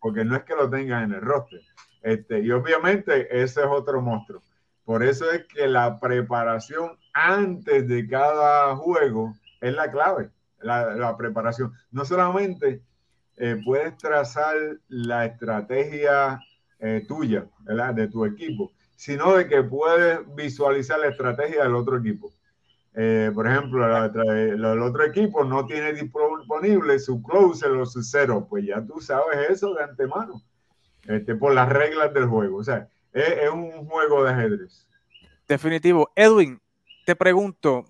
Porque 0.00 0.24
no 0.24 0.36
es 0.36 0.44
que 0.44 0.54
lo 0.54 0.68
tengas 0.70 1.04
en 1.04 1.12
el 1.12 1.20
roster. 1.20 1.60
Este, 2.08 2.40
y 2.40 2.50
obviamente 2.52 3.28
ese 3.30 3.60
es 3.60 3.66
otro 3.66 4.00
monstruo. 4.00 4.42
Por 4.84 5.02
eso 5.02 5.30
es 5.30 5.44
que 5.46 5.68
la 5.68 6.00
preparación 6.00 6.92
antes 7.12 7.86
de 7.86 8.08
cada 8.08 8.74
juego 8.76 9.34
es 9.60 9.74
la 9.74 9.90
clave, 9.90 10.30
la, 10.62 10.94
la 10.94 11.16
preparación. 11.18 11.72
No 11.90 12.06
solamente 12.06 12.80
eh, 13.36 13.60
puedes 13.62 13.94
trazar 13.98 14.56
la 14.88 15.26
estrategia 15.26 16.40
eh, 16.78 17.04
tuya, 17.06 17.46
de 17.94 18.08
tu 18.08 18.24
equipo, 18.24 18.72
sino 18.96 19.36
de 19.36 19.46
que 19.46 19.62
puedes 19.62 20.20
visualizar 20.34 20.98
la 21.00 21.08
estrategia 21.08 21.64
del 21.64 21.74
otro 21.74 21.98
equipo. 21.98 22.32
Eh, 22.94 23.30
por 23.34 23.46
ejemplo, 23.46 23.86
la 23.86 24.06
el, 24.06 24.64
el 24.64 24.82
otro 24.82 25.04
equipo 25.04 25.44
no 25.44 25.66
tiene 25.66 25.92
disponible 25.92 26.98
su 26.98 27.22
closer 27.22 27.72
o 27.72 27.84
su 27.84 28.02
cero, 28.02 28.46
pues 28.48 28.64
ya 28.64 28.82
tú 28.82 28.98
sabes 28.98 29.50
eso 29.50 29.74
de 29.74 29.84
antemano, 29.84 30.42
este, 31.06 31.34
por 31.34 31.54
las 31.54 31.68
reglas 31.68 32.12
del 32.12 32.26
juego. 32.26 32.58
O 32.58 32.64
sea, 32.64 32.88
es, 33.12 33.28
es 33.28 33.50
un 33.50 33.86
juego 33.86 34.24
de 34.24 34.30
ajedrez. 34.30 34.86
Definitivo. 35.46 36.10
Edwin, 36.14 36.60
te 37.06 37.16
pregunto, 37.16 37.86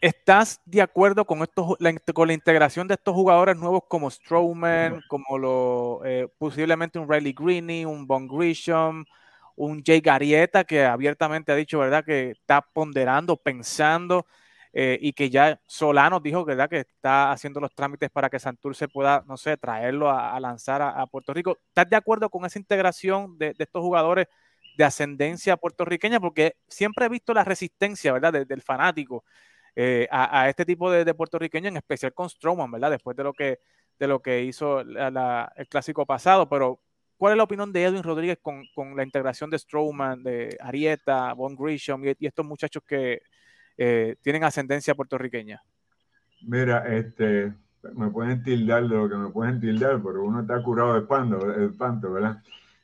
¿estás 0.00 0.60
de 0.64 0.82
acuerdo 0.82 1.24
con, 1.24 1.42
estos, 1.42 1.76
la, 1.78 1.94
con 2.12 2.26
la 2.26 2.34
integración 2.34 2.88
de 2.88 2.94
estos 2.94 3.14
jugadores 3.14 3.56
nuevos 3.56 3.82
como 3.88 4.10
Strowman, 4.10 5.02
como 5.08 5.38
lo, 5.38 6.00
eh, 6.04 6.28
posiblemente 6.38 6.98
un 6.98 7.08
Riley 7.08 7.32
Greene, 7.32 7.86
un 7.86 8.06
Von 8.06 8.26
Grisham, 8.26 9.04
un 9.54 9.82
Jay 9.84 10.00
Garrieta, 10.00 10.64
que 10.64 10.84
abiertamente 10.84 11.52
ha 11.52 11.54
dicho, 11.54 11.78
¿verdad?, 11.78 12.04
que 12.04 12.30
está 12.30 12.60
ponderando, 12.60 13.36
pensando, 13.36 14.26
eh, 14.72 14.98
y 15.00 15.12
que 15.12 15.28
ya 15.28 15.60
Solano 15.66 16.18
dijo, 16.20 16.44
¿verdad?, 16.44 16.68
que 16.68 16.80
está 16.80 17.30
haciendo 17.30 17.60
los 17.60 17.74
trámites 17.74 18.10
para 18.10 18.30
que 18.30 18.38
Santurce 18.38 18.88
pueda, 18.88 19.22
no 19.26 19.36
sé, 19.36 19.56
traerlo 19.58 20.10
a, 20.10 20.38
lanzar 20.40 20.80
a, 20.80 21.06
Puerto 21.06 21.34
Rico. 21.34 21.58
¿Estás 21.68 21.90
de 21.90 21.96
acuerdo 21.96 22.30
con 22.30 22.44
esa 22.46 22.58
integración 22.58 23.36
de, 23.36 23.54
estos 23.58 23.82
jugadores 23.82 24.28
de 24.78 24.84
ascendencia 24.84 25.56
puertorriqueña? 25.58 26.20
Porque 26.20 26.56
siempre 26.68 27.04
he 27.06 27.08
visto 27.10 27.34
la 27.34 27.44
resistencia, 27.44 28.12
¿verdad?, 28.14 28.32
de- 28.32 28.44
del 28.46 28.62
fanático 28.62 29.24
eh, 29.76 30.08
a, 30.10 30.48
este 30.48 30.64
tipo 30.64 30.90
de, 30.90 31.04
de 31.04 31.14
puertorriqueño, 31.14 31.68
en 31.68 31.76
especial 31.76 32.14
con 32.14 32.28
Strowman, 32.30 32.70
¿verdad? 32.70 32.90
Después 32.92 33.16
de 33.16 33.24
lo 33.24 33.32
que, 33.34 33.60
de 33.98 34.06
lo 34.08 34.20
que 34.22 34.42
hizo 34.42 34.80
el 34.80 35.68
clásico 35.68 36.06
pasado, 36.06 36.48
pero 36.48 36.80
¿cuál 37.18 37.32
es 37.34 37.36
la 37.36 37.44
opinión 37.44 37.72
de 37.72 37.84
Edwin 37.84 38.02
Rodríguez 38.02 38.38
con, 38.40 38.64
con 38.74 38.96
la 38.96 39.02
integración 39.02 39.50
de 39.50 39.58
Strowman, 39.58 40.22
de 40.22 40.56
Arieta, 40.60 41.32
Von 41.34 41.56
Grisham 41.56 42.04
y 42.04 42.26
estos 42.26 42.44
muchachos 42.46 42.82
que 42.86 43.22
eh, 43.84 44.14
tienen 44.22 44.44
ascendencia 44.44 44.94
puertorriqueña? 44.94 45.60
Mira, 46.42 46.86
este, 46.86 47.52
me 47.94 48.10
pueden 48.10 48.40
tildar 48.44 48.84
de 48.84 48.94
lo 48.94 49.08
que 49.08 49.16
me 49.16 49.28
pueden 49.30 49.60
tildar, 49.60 50.00
pero 50.00 50.22
uno 50.22 50.42
está 50.42 50.62
curado 50.62 50.94
de 50.94 51.00
espanto, 51.00 51.44
de 51.44 51.66
espanto, 51.66 52.12
¿verdad? 52.12 52.40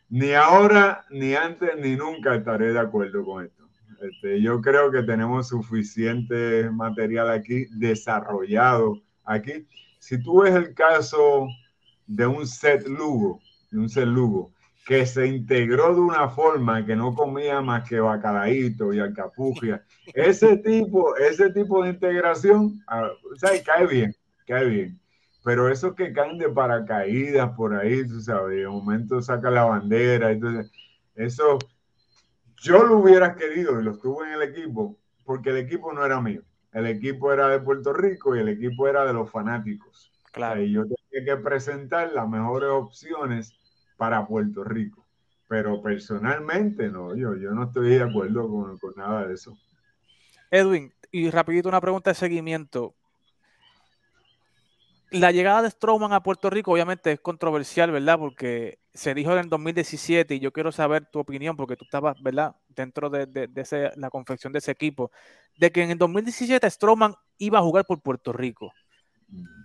Ni 0.09 0.33
ahora, 0.33 1.05
ni 1.11 1.35
antes, 1.35 1.71
ni 1.81 1.95
nunca 1.95 2.35
estaré 2.35 2.73
de 2.73 2.81
acuerdo 2.81 3.25
con 3.25 3.45
esto. 3.45 3.69
Este, 4.01 4.43
yo 4.43 4.61
creo 4.61 4.91
que 4.91 5.05
tenemos 5.05 5.47
suficiente 5.47 6.69
material 6.69 7.31
aquí 7.31 7.67
desarrollado 7.71 9.01
aquí. 9.25 9.69
Si 10.01 10.21
tú 10.21 10.43
ves 10.43 10.55
el 10.57 10.75
caso 10.75 11.47
de 12.09 12.27
un 12.27 12.45
set 12.45 12.89
Lugo, 12.89 13.41
de 13.71 13.79
un 13.79 13.89
set 13.89 14.07
Lugo, 14.07 14.51
que 14.89 15.05
se 15.05 15.27
integró 15.27 15.95
de 15.95 16.01
una 16.01 16.31
forma 16.31 16.87
que 16.87 16.97
no 16.97 17.15
comía 17.15 17.61
más 17.61 17.87
que 17.87 18.01
bacalaíto 18.01 18.95
y 18.95 18.99
alcapugia, 18.99 19.85
ese 20.15 20.57
tipo, 20.57 21.15
ese 21.15 21.51
tipo 21.51 21.83
de 21.83 21.91
integración, 21.91 22.83
ah, 22.87 23.11
o 23.31 23.37
sea, 23.37 23.51
cae 23.63 23.87
bien, 23.87 24.15
cae 24.47 24.65
bien. 24.65 24.99
Pero 25.45 25.69
esos 25.69 25.95
que 25.95 26.11
caen 26.11 26.39
de 26.39 26.49
paracaídas 26.49 27.51
por 27.51 27.75
ahí, 27.75 28.09
tú 28.09 28.19
sabes, 28.23 28.57
de 28.57 28.67
momento 28.67 29.21
saca 29.21 29.51
la 29.51 29.65
bandera, 29.65 30.31
entonces, 30.31 30.73
eso 31.15 31.59
yo 32.57 32.83
lo 32.83 32.97
hubiera 32.97 33.35
querido 33.35 33.79
y 33.79 33.85
lo 33.85 33.91
estuve 33.91 34.27
en 34.27 34.41
el 34.41 34.43
equipo, 34.43 34.97
porque 35.23 35.51
el 35.51 35.59
equipo 35.59 35.93
no 35.93 36.03
era 36.07 36.19
mío. 36.23 36.41
El 36.73 36.87
equipo 36.87 37.31
era 37.31 37.49
de 37.49 37.61
Puerto 37.61 37.93
Rico 37.93 38.35
y 38.35 38.39
el 38.39 38.49
equipo 38.49 38.89
era 38.89 39.05
de 39.05 39.13
los 39.13 39.31
fanáticos. 39.31 40.11
Claro. 40.33 40.63
Y 40.63 40.73
yo 40.73 40.85
tenía 40.87 41.37
que 41.37 41.43
presentar 41.43 42.11
las 42.15 42.27
mejores 42.27 42.71
opciones 42.71 43.53
para 43.99 44.27
Puerto 44.27 44.65
Rico. 44.65 45.05
Pero 45.47 45.83
personalmente, 45.83 46.89
no, 46.89 47.15
yo, 47.15 47.35
yo 47.37 47.51
no 47.53 47.65
estoy 47.65 47.91
de 47.91 48.03
acuerdo 48.03 48.49
con, 48.49 48.79
con 48.79 48.95
nada 48.97 49.27
de 49.27 49.35
eso. 49.35 49.59
Edwin, 50.51 50.93
y 51.11 51.31
rapidito 51.31 51.69
una 51.69 51.81
pregunta 51.81 52.11
de 52.11 52.15
seguimiento. 52.15 52.95
La 55.11 55.33
llegada 55.33 55.63
de 55.63 55.71
Strowman 55.71 56.13
a 56.13 56.23
Puerto 56.23 56.51
Rico 56.51 56.73
obviamente 56.73 57.11
es 57.13 57.21
controversial, 57.21 57.91
¿verdad? 57.91 58.19
Porque 58.19 58.79
se 58.93 59.15
dijo 59.15 59.33
en 59.33 59.39
el 59.39 59.49
2017 59.49 60.35
y 60.35 60.39
yo 60.41 60.53
quiero 60.53 60.71
saber 60.71 61.07
tu 61.11 61.19
opinión 61.19 61.57
porque 61.57 61.77
tú 61.77 61.85
estabas, 61.87 62.23
¿verdad? 62.23 62.55
Dentro 62.69 63.09
de, 63.09 63.25
de- 63.25 63.47
de 63.47 63.61
ese- 63.63 63.91
la 63.97 64.11
confección 64.11 64.53
de 64.53 64.59
ese 64.59 64.71
equipo, 64.71 65.11
de 65.57 65.73
que 65.73 65.83
en 65.83 65.91
el 65.93 65.99
2017 65.99 66.69
Strowman 66.69 67.15
iba 67.39 67.59
a 67.59 67.63
jugar 67.63 67.87
por 67.87 68.03
Puerto 68.03 68.35
Rico. 68.35 68.71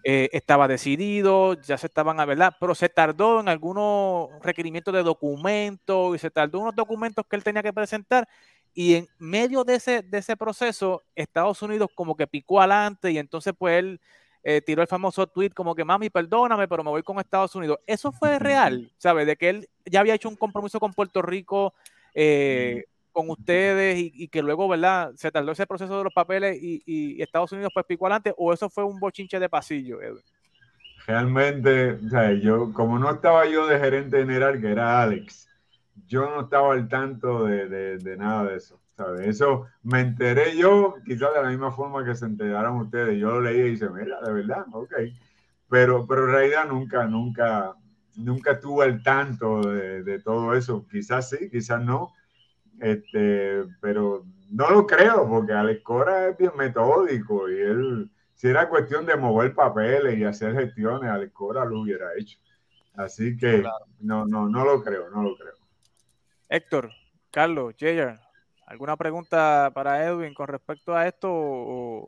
Eh, 0.06 0.30
estaba 0.34 0.68
decidido, 0.68 1.54
ya 1.62 1.78
se 1.78 1.88
estaban 1.88 2.20
a 2.20 2.26
verdad, 2.26 2.54
pero 2.60 2.76
se 2.76 2.90
tardó 2.90 3.40
en 3.40 3.48
algunos 3.48 4.30
requerimientos 4.42 4.94
de 4.94 5.02
documentos 5.02 6.14
y 6.16 6.20
se 6.20 6.30
tardó 6.30 6.60
unos 6.60 6.76
documentos 6.76 7.26
que 7.26 7.38
él 7.38 7.44
tenía 7.44 7.64
que 7.64 7.72
presentar 7.72 8.28
y 8.74 8.96
en 8.96 9.08
medio 9.18 9.64
de 9.64 9.76
ese, 9.76 10.02
de 10.02 10.18
ese 10.18 10.36
proceso 10.36 11.04
Estados 11.16 11.62
Unidos 11.62 11.90
como 11.96 12.16
que 12.16 12.28
picó 12.28 12.60
adelante 12.60 13.12
y 13.12 13.18
entonces 13.18 13.54
pues 13.58 13.80
él 13.80 14.02
eh, 14.44 14.62
tiró 14.62 14.82
el 14.82 14.90
famoso 14.90 15.26
tweet 15.28 15.52
como 15.52 15.74
que 15.74 15.86
mami 15.86 16.10
perdóname 16.10 16.68
pero 16.68 16.84
me 16.84 16.90
voy 16.90 17.04
con 17.04 17.20
Estados 17.20 17.56
Unidos. 17.56 17.80
Eso 17.88 18.12
fue 18.12 18.40
real, 18.40 18.92
¿sabes? 18.98 19.26
De 19.26 19.38
que 19.38 19.50
él 19.50 19.70
ya 19.86 20.02
había 20.02 20.16
hecho 20.16 20.28
un 20.28 20.36
compromiso 20.36 20.80
con 20.80 20.92
Puerto 20.94 21.22
Rico, 21.22 21.74
eh, 22.14 22.86
con 23.14 23.30
ustedes 23.32 23.98
y, 24.00 24.12
y 24.16 24.30
que 24.30 24.44
luego, 24.44 24.68
¿verdad? 24.70 25.14
Se 25.18 25.32
tardó 25.32 25.54
ese 25.54 25.68
proceso 25.68 25.98
de 26.00 26.06
los 26.06 26.14
papeles 26.14 26.60
y, 26.62 26.84
y 26.86 27.22
Estados 27.24 27.54
Unidos 27.54 27.72
pues 27.74 27.86
picó 27.88 28.08
adelante 28.08 28.34
o 28.38 28.54
eso 28.54 28.70
fue 28.70 28.86
un 28.86 29.00
bochinche 29.00 29.40
de 29.40 29.50
pasillo, 29.50 30.02
Edwin? 30.02 30.24
Realmente, 31.06 31.94
o 31.94 32.10
sea, 32.10 32.34
yo, 32.34 32.72
como 32.74 32.98
no 32.98 33.12
estaba 33.12 33.46
yo 33.48 33.68
de 33.68 33.78
gerente 33.80 34.20
general, 34.20 34.62
que 34.62 34.72
era 34.72 35.02
Alex, 35.02 35.50
yo 36.08 36.30
no 36.30 36.42
estaba 36.44 36.74
al 36.74 36.88
tanto 36.88 37.44
de, 37.46 37.68
de- 37.68 37.98
de 38.00 38.18
nada 38.18 38.46
de 38.46 38.58
eso. 38.58 38.80
¿sabes? 38.96 39.28
Eso 39.28 39.66
me 39.84 40.00
enteré 40.02 40.56
yo, 40.58 40.96
quizás 41.06 41.34
de 41.34 41.42
la 41.44 41.50
misma 41.50 41.72
forma 41.72 42.06
que 42.06 42.16
se 42.16 42.26
enteraron 42.26 42.78
ustedes. 42.78 43.20
Yo 43.20 43.32
lo 43.32 43.42
leí 43.42 43.60
y 43.62 43.72
dije, 43.72 43.90
mira, 43.90 44.22
de 44.22 44.34
verdad, 44.34 44.66
ok. 44.72 44.94
Pero, 45.70 46.06
pero 46.08 46.26
en 46.28 46.32
realidad 46.34 46.68
nunca, 46.68 47.06
nunca, 47.08 47.74
nunca 48.16 48.52
estuve 48.54 48.86
al 48.86 49.04
tanto 49.04 49.62
de, 49.70 50.04
de 50.04 50.20
todo 50.22 50.54
eso. 50.56 50.86
Quizás 50.92 51.30
sí, 51.30 51.50
quizás 51.52 51.82
no. 51.84 52.14
Este, 52.80 53.64
pero 53.82 54.26
no 54.50 54.70
lo 54.70 54.86
creo, 54.86 55.28
porque 55.28 55.54
Alex 55.54 55.84
Cora 55.84 56.30
es 56.30 56.38
bien 56.38 56.52
metódico 56.58 57.50
y 57.50 57.60
él, 57.60 58.12
si 58.34 58.48
era 58.48 58.70
cuestión 58.70 59.06
de 59.06 59.16
mover 59.16 59.54
papeles 59.54 60.18
y 60.18 60.24
hacer 60.24 60.54
gestiones, 60.54 61.10
Alex 61.10 61.32
Cora 61.34 61.66
lo 61.66 61.82
hubiera 61.82 62.08
hecho. 62.18 62.38
Así 62.96 63.36
que 63.38 63.64
no, 64.00 64.26
no, 64.26 64.48
no 64.48 64.66
lo 64.66 64.84
creo, 64.84 65.10
no 65.10 65.24
lo 65.24 65.36
creo. 65.36 65.56
Héctor, 66.50 66.92
Carlos, 67.32 67.74
Jayer, 67.80 68.20
¿alguna 68.68 68.96
pregunta 68.96 69.72
para 69.74 70.06
Edwin 70.06 70.34
con 70.34 70.48
respecto 70.48 70.96
a 70.96 71.08
esto? 71.08 71.30
o- 71.32 72.08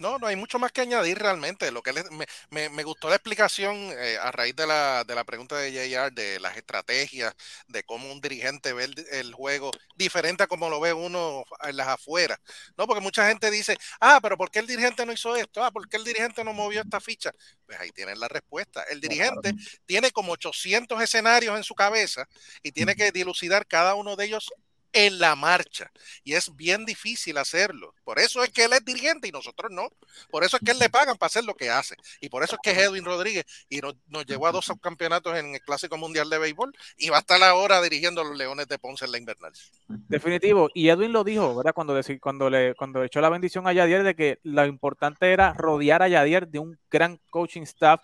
No, 0.00 0.18
no 0.18 0.26
hay 0.26 0.34
mucho 0.36 0.58
más 0.58 0.72
que 0.72 0.80
añadir 0.80 1.18
realmente. 1.18 1.70
Lo 1.70 1.80
que 1.82 1.92
me, 1.92 2.02
me- 2.50 2.68
me 2.70 2.82
gustó 2.82 3.08
la 3.08 3.14
explicación 3.16 3.76
eh, 3.76 4.16
a 4.20 4.32
raíz 4.32 4.56
de 4.56 4.66
la, 4.66 5.04
de 5.04 5.14
la 5.14 5.22
pregunta 5.24 5.56
de 5.58 5.70
JR 5.72 6.10
de 6.10 6.40
las 6.40 6.56
estrategias, 6.56 7.34
de 7.68 7.84
cómo 7.84 8.10
un 8.10 8.20
dirigente 8.20 8.72
ve 8.72 8.84
el, 8.84 9.06
el 9.12 9.34
juego 9.34 9.70
diferente 9.94 10.42
a 10.42 10.46
como 10.48 10.68
lo 10.70 10.80
ve 10.80 10.92
uno 10.92 11.44
en 11.62 11.76
las 11.76 11.86
afueras. 11.88 12.38
No, 12.76 12.86
porque 12.86 13.00
mucha 13.00 13.28
gente 13.28 13.50
dice, 13.50 13.76
ah, 14.00 14.18
pero 14.20 14.36
¿por 14.36 14.50
qué 14.50 14.58
el 14.58 14.66
dirigente 14.66 15.06
no 15.06 15.12
hizo 15.12 15.36
esto? 15.36 15.62
Ah, 15.64 15.70
¿por 15.70 15.88
qué 15.88 15.98
el 15.98 16.04
dirigente 16.04 16.42
no 16.42 16.52
movió 16.52 16.80
esta 16.80 17.00
ficha? 17.00 17.30
Pues 17.66 17.78
ahí 17.78 17.90
tienen 17.92 18.18
la 18.18 18.28
respuesta. 18.28 18.82
El 18.84 19.00
dirigente 19.00 19.54
tiene 19.86 20.10
como 20.10 20.32
800 20.32 21.00
escenarios 21.00 21.56
en 21.56 21.62
su 21.64 21.74
cabeza 21.76 22.26
y 22.62 22.72
tiene 22.72 22.96
que 22.96 23.12
dilucidar 23.12 23.66
cada 23.66 23.94
uno 23.94 24.16
de 24.16 24.24
ellos 24.24 24.52
en 24.92 25.18
la 25.18 25.34
marcha 25.36 25.90
y 26.24 26.34
es 26.34 26.54
bien 26.56 26.84
difícil 26.84 27.38
hacerlo. 27.38 27.94
Por 28.04 28.18
eso 28.18 28.42
es 28.42 28.50
que 28.50 28.64
él 28.64 28.72
es 28.72 28.84
dirigente 28.84 29.28
y 29.28 29.32
nosotros 29.32 29.70
no. 29.70 29.88
Por 30.30 30.44
eso 30.44 30.56
es 30.56 30.62
que 30.64 30.72
él 30.72 30.78
le 30.78 30.90
pagan 30.90 31.16
para 31.16 31.28
hacer 31.28 31.44
lo 31.44 31.54
que 31.54 31.70
hace. 31.70 31.96
Y 32.20 32.28
por 32.28 32.42
eso 32.42 32.56
es 32.56 32.60
que 32.62 32.70
es 32.72 32.78
Edwin 32.78 33.04
Rodríguez 33.04 33.44
y 33.68 33.78
nos, 33.78 33.94
nos 34.08 34.26
llevó 34.26 34.46
a 34.46 34.52
dos 34.52 34.66
subcampeonatos 34.66 35.36
en 35.36 35.54
el 35.54 35.60
Clásico 35.62 35.96
Mundial 35.96 36.28
de 36.30 36.38
Béisbol 36.38 36.72
y 36.96 37.08
va 37.08 37.18
a 37.18 37.20
estar 37.20 37.42
ahora 37.42 37.80
dirigiendo 37.82 38.20
a 38.20 38.24
los 38.24 38.36
Leones 38.36 38.68
de 38.68 38.78
Ponce 38.78 39.04
en 39.04 39.12
la 39.12 39.18
invernal. 39.18 39.52
Definitivo. 39.88 40.70
Y 40.74 40.88
Edwin 40.88 41.12
lo 41.12 41.24
dijo, 41.24 41.54
¿verdad? 41.56 41.74
Cuando, 41.74 41.98
deci- 41.98 42.20
cuando, 42.20 42.50
le, 42.50 42.74
cuando 42.74 43.02
echó 43.02 43.20
la 43.20 43.30
bendición 43.30 43.66
a 43.66 43.72
Yadier 43.72 44.02
de 44.02 44.14
que 44.14 44.38
lo 44.42 44.66
importante 44.66 45.32
era 45.32 45.52
rodear 45.54 46.02
a 46.02 46.08
Yadier 46.08 46.48
de 46.48 46.58
un 46.58 46.78
gran 46.90 47.18
coaching 47.30 47.62
staff 47.62 48.00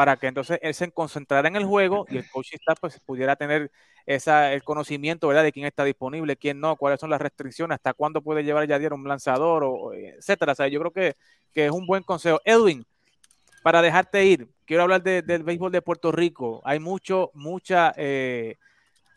para 0.00 0.16
que 0.16 0.28
entonces 0.28 0.58
él 0.62 0.72
se 0.72 0.90
concentrara 0.92 1.46
en 1.46 1.56
el 1.56 1.66
juego 1.66 2.06
y 2.08 2.16
el 2.16 2.24
coaching 2.32 2.56
staff 2.56 2.78
pues 2.80 2.98
pudiera 3.00 3.36
tener 3.36 3.70
esa, 4.06 4.50
el 4.54 4.64
conocimiento, 4.64 5.28
¿verdad? 5.28 5.42
De 5.42 5.52
quién 5.52 5.66
está 5.66 5.84
disponible, 5.84 6.38
quién 6.38 6.58
no, 6.58 6.76
cuáles 6.76 6.98
son 6.98 7.10
las 7.10 7.20
restricciones, 7.20 7.74
hasta 7.74 7.92
cuándo 7.92 8.22
puede 8.22 8.42
llevar 8.42 8.66
Yadier 8.66 8.94
un 8.94 9.06
lanzador, 9.06 9.62
o, 9.62 9.92
etcétera. 9.92 10.52
O 10.52 10.54
sea, 10.54 10.68
yo 10.68 10.80
creo 10.80 10.90
que, 10.90 11.16
que 11.52 11.66
es 11.66 11.70
un 11.70 11.86
buen 11.86 12.02
consejo. 12.02 12.40
Edwin, 12.46 12.86
para 13.62 13.82
dejarte 13.82 14.24
ir, 14.24 14.48
quiero 14.64 14.84
hablar 14.84 15.02
de- 15.02 15.20
del 15.20 15.42
béisbol 15.42 15.70
de 15.70 15.82
Puerto 15.82 16.10
Rico. 16.12 16.62
Hay 16.64 16.78
mucho, 16.80 17.30
mucha 17.34 17.92
eh, 17.98 18.56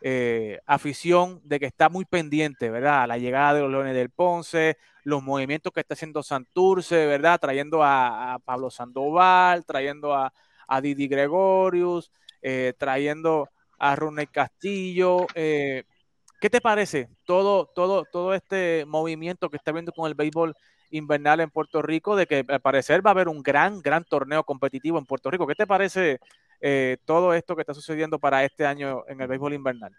eh, 0.01 0.59
afición 0.65 1.39
de 1.45 1.61
que 1.61 1.65
está 1.65 1.87
muy 1.87 2.03
pendiente, 2.03 2.69
¿verdad? 2.69 3.07
La 3.07 3.17
llegada 3.17 3.53
de 3.53 3.61
los 3.61 3.71
Leones 3.71 3.95
del 3.95 4.09
Ponce, 4.09 4.75
los 5.05 5.23
movimientos 5.23 5.71
que 5.71 5.79
está 5.79 5.93
haciendo 5.93 6.23
Santurce, 6.23 7.05
¿verdad? 7.05 7.39
Trayendo 7.39 7.81
a, 7.81 8.33
a 8.33 8.39
Pablo 8.39 8.69
Sandoval, 8.69 9.65
trayendo 9.65 10.13
a, 10.13 10.33
a 10.67 10.81
Didi 10.81 11.07
Gregorius, 11.07 12.11
eh, 12.41 12.73
trayendo 12.77 13.49
a 13.79 13.95
Ronald 13.95 14.29
Castillo. 14.31 15.27
eh, 15.35 15.83
¿Qué 16.39 16.49
te 16.49 16.59
parece 16.59 17.07
todo, 17.25 17.67
todo, 17.73 18.03
todo 18.03 18.33
este 18.33 18.83
movimiento 18.85 19.49
que 19.49 19.55
está 19.55 19.71
viendo 19.71 19.93
con 19.93 20.09
el 20.09 20.13
béisbol 20.13 20.53
invernal 20.91 21.39
en 21.39 21.49
Puerto 21.49 21.81
Rico? 21.81 22.17
De 22.17 22.27
que 22.27 22.43
al 22.45 22.59
parecer 22.59 23.05
va 23.05 23.11
a 23.11 23.13
haber 23.13 23.29
un 23.29 23.41
gran, 23.41 23.81
gran 23.81 24.03
torneo 24.03 24.43
competitivo 24.43 24.97
en 24.97 25.05
Puerto 25.05 25.31
Rico. 25.31 25.47
¿Qué 25.47 25.55
te 25.55 25.65
parece 25.65 26.19
eh, 26.59 26.97
todo 27.05 27.33
esto 27.33 27.55
que 27.55 27.61
está 27.61 27.73
sucediendo 27.73 28.19
para 28.19 28.43
este 28.43 28.65
año 28.65 29.03
en 29.07 29.21
el 29.21 29.27
béisbol 29.29 29.53
invernal? 29.53 29.93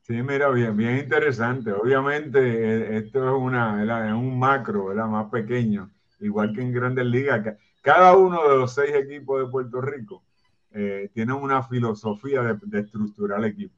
Sí, 0.00 0.14
mira, 0.20 0.48
bien, 0.50 0.76
bien 0.76 0.98
interesante. 0.98 1.72
Obviamente, 1.72 2.40
eh, 2.40 2.96
esto 2.98 3.28
es, 3.28 3.40
una, 3.40 4.08
es 4.08 4.12
un 4.12 4.36
macro. 4.36 4.92
Más 4.94 5.30
pequeño, 5.30 5.90
igual 6.18 6.52
que 6.52 6.60
en 6.60 6.72
Grandes 6.72 7.06
Ligas. 7.06 7.56
Ca- 7.84 7.94
Cada 7.94 8.16
uno 8.16 8.48
de 8.48 8.56
los 8.56 8.74
seis 8.74 8.92
equipos 8.94 9.40
de 9.40 9.46
Puerto 9.50 9.80
Rico 9.80 10.24
eh, 10.72 11.10
tiene 11.14 11.32
una 11.34 11.62
filosofía 11.62 12.42
de, 12.42 12.58
de 12.62 12.80
estructurar 12.80 13.44
equipo. 13.44 13.74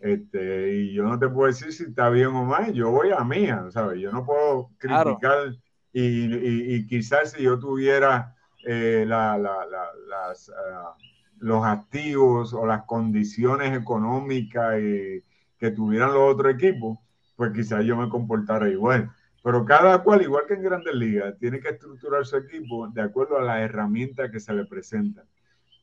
Este, 0.00 0.74
y 0.76 0.94
yo 0.94 1.04
no 1.04 1.18
te 1.18 1.28
puedo 1.28 1.48
decir 1.48 1.72
si 1.72 1.84
está 1.84 2.08
bien 2.10 2.28
o 2.28 2.44
mal, 2.44 2.72
yo 2.72 2.90
voy 2.90 3.10
a 3.10 3.24
mía, 3.24 3.66
¿sabes? 3.70 4.00
Yo 4.00 4.12
no 4.12 4.24
puedo 4.24 4.70
Claro. 4.78 5.18
criticar 5.18 5.56
y, 5.92 6.02
y- 6.36 6.74
y 6.76 6.86
quizás 6.86 7.32
si 7.32 7.42
yo 7.42 7.58
tuviera 7.58 8.34
eh, 8.66 9.04
la- 9.06 9.38
la- 9.38 9.66
la- 9.66 9.92
las, 10.08 10.50
ah, 10.50 10.94
los 11.38 11.64
activos 11.64 12.52
o 12.54 12.66
las 12.66 12.84
condiciones 12.84 13.76
económicas 13.76 14.78
y, 14.80 15.22
que 15.58 15.70
tuvieran 15.72 16.12
los 16.14 16.34
otros 16.34 16.54
equipos, 16.54 16.98
pues 17.36 17.52
quizás 17.52 17.84
yo 17.84 17.96
me 17.96 18.08
comportara 18.08 18.68
igual. 18.68 19.10
Pero 19.42 19.64
cada 19.64 20.02
cual, 20.02 20.22
igual 20.22 20.44
que 20.46 20.54
en 20.54 20.62
Grandes 20.62 20.94
Ligas, 20.94 21.38
tiene 21.38 21.60
que 21.60 21.68
estructurar 21.68 22.26
su 22.26 22.36
equipo 22.36 22.88
de 22.88 23.02
acuerdo 23.02 23.38
a 23.38 23.42
las 23.42 23.60
herramientas 23.60 24.30
que 24.30 24.40
se 24.40 24.52
le 24.52 24.64
presentan. 24.64 25.24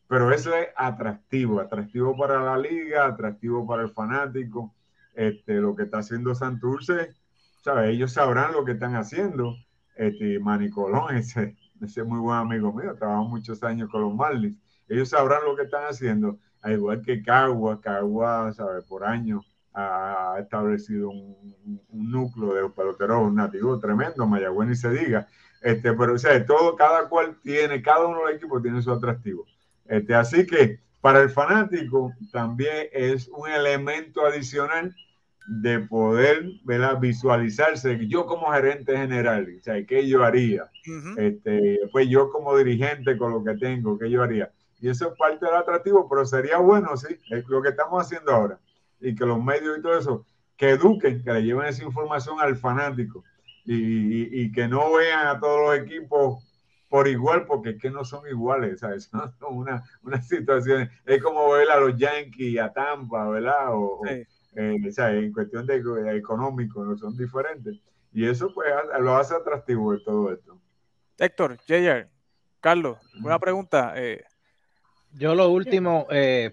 Pero 0.08 0.32
eso 0.32 0.54
es 0.56 0.68
atractivo, 0.76 1.60
atractivo 1.60 2.16
para 2.16 2.44
la 2.44 2.58
liga, 2.58 3.06
atractivo 3.06 3.66
para 3.66 3.84
el 3.84 3.90
fanático. 3.90 4.76
Este, 5.14 5.56
lo 5.56 5.76
que 5.76 5.84
está 5.84 6.00
haciendo 6.00 6.36
Santurce, 6.36 7.16
¿sabes? 7.64 7.92
Ellos 7.92 8.12
sabrán 8.12 8.52
lo 8.52 8.66
que 8.66 8.74
están 8.74 8.96
haciendo. 8.96 9.56
Este, 9.96 10.40
Manny 10.40 10.70
Colón, 10.70 11.16
ese, 11.16 11.56
ese 11.82 12.04
muy 12.04 12.20
buen 12.20 12.38
amigo 12.38 12.74
mío, 12.74 12.96
trabajó 12.96 13.24
muchos 13.24 13.64
años 13.64 13.90
con 13.90 14.02
los 14.02 14.14
Marlins. 14.14 14.60
Ellos 14.90 15.10
sabrán 15.10 15.46
lo 15.46 15.56
que 15.56 15.64
están 15.64 15.86
haciendo, 15.86 16.38
al 16.62 16.74
igual 16.74 17.02
que 17.02 17.24
Cagua, 17.24 17.82
Cagua, 17.82 18.52
¿sabes? 18.54 18.84
Por 18.84 19.06
años 19.06 19.55
ha 19.76 20.38
establecido 20.40 21.10
un, 21.10 21.56
un 21.90 22.12
núcleo 22.12 22.54
de 22.54 22.70
peloteros 22.70 23.34
nativos 23.34 23.82
tremendo, 23.82 24.26
Mayagüez 24.26 24.70
ni 24.70 24.76
se 24.76 24.90
diga. 24.90 25.28
Este, 25.62 25.94
pero 25.94 26.14
o 26.14 26.18
sea, 26.18 26.46
todo, 26.46 26.76
cada 26.76 27.10
cual 27.10 27.38
tiene, 27.42 27.82
cada 27.82 28.06
uno 28.06 28.20
de 28.20 28.26
los 28.26 28.34
equipos 28.36 28.62
tiene 28.62 28.82
su 28.82 28.92
atractivo. 28.92 29.46
Este, 29.86 30.14
así 30.16 30.46
que 30.46 30.80
para 31.02 31.22
el 31.22 31.30
fanático 31.30 32.14
también 32.32 32.88
es 32.92 33.28
un 33.28 33.50
elemento 33.50 34.26
adicional 34.26 34.96
de 35.48 35.80
poder 35.80 36.44
¿verdad? 36.64 37.00
visualizarse 37.00 38.08
yo 38.08 38.26
como 38.26 38.52
gerente 38.52 38.98
general, 38.98 39.48
o 39.60 39.64
sea, 39.64 39.86
qué 39.86 40.08
yo 40.08 40.24
haría, 40.24 40.64
Ujú. 40.88 41.20
este, 41.20 41.80
pues 41.92 42.10
yo 42.10 42.32
como 42.32 42.58
dirigente 42.58 43.18
con 43.18 43.32
lo 43.32 43.44
que 43.44 43.56
tengo, 43.56 43.98
qué 44.00 44.10
yo 44.10 44.24
haría. 44.24 44.52
Y 44.80 44.90
eso 44.90 45.10
es 45.10 45.18
parte 45.18 45.46
del 45.46 45.56
atractivo, 45.56 46.08
pero 46.10 46.26
sería 46.26 46.58
bueno, 46.58 46.96
sí, 46.98 47.16
es 47.30 47.48
lo 47.48 47.62
que 47.62 47.70
estamos 47.70 48.04
haciendo 48.04 48.32
ahora. 48.32 48.60
Y 49.00 49.16
que 49.16 49.26
los 49.26 49.44
medios 49.44 49.78
y 49.78 49.82
todo 49.82 49.98
eso, 49.98 50.26
que 50.58 50.70
eduquen, 50.72 51.24
que 51.24 51.34
le 51.34 51.44
lleven 51.44 51.68
esa 51.68 51.84
información 51.84 52.40
al 52.40 52.56
fanático 52.56 53.24
y, 53.66 53.76
y- 53.76 54.42
y 54.44 54.52
que 54.52 54.68
no 54.68 54.94
vean 54.94 55.28
a 55.28 55.40
todos 55.40 55.62
los 55.78 55.86
equipos 55.86 56.44
por 56.88 57.08
igual, 57.08 57.46
porque 57.46 57.72
es 57.72 57.82
que 57.82 57.90
no 57.90 58.06
son 58.06 58.28
iguales, 58.28 58.80
¿sabes? 58.80 59.10
Son 59.40 59.58
una, 59.58 59.84
una 60.04 60.22
situación, 60.22 60.90
es 61.06 61.22
como 61.22 61.50
ver 61.52 61.70
a 61.70 61.80
los 61.80 61.98
Yankees, 61.98 62.60
a 62.60 62.72
Tampa, 62.72 63.28
¿verdad? 63.30 63.70
O, 63.74 64.02
Sí. 64.08 64.24
eh, 64.56 64.92
sea, 64.92 65.12
en 65.12 65.34
cuestión 65.34 65.66
de 65.66 65.82
de 65.84 66.16
económico, 66.18 66.86
no 66.86 66.96
son 66.98 67.18
diferentes. 67.18 67.76
Y 68.14 68.26
eso 68.26 68.54
pues 68.54 68.68
lo 69.02 69.18
hace 69.18 69.36
atractivo 69.36 69.92
de 69.92 70.00
todo 70.00 70.32
esto. 70.32 70.58
Héctor, 71.18 71.58
JR, 71.68 72.08
Carlos, 72.62 72.98
una 73.22 73.40
pregunta. 73.40 73.94
eh, 73.98 74.24
Yo 75.12 75.36
lo 75.36 75.50
último, 75.50 76.08
eh, 76.12 76.52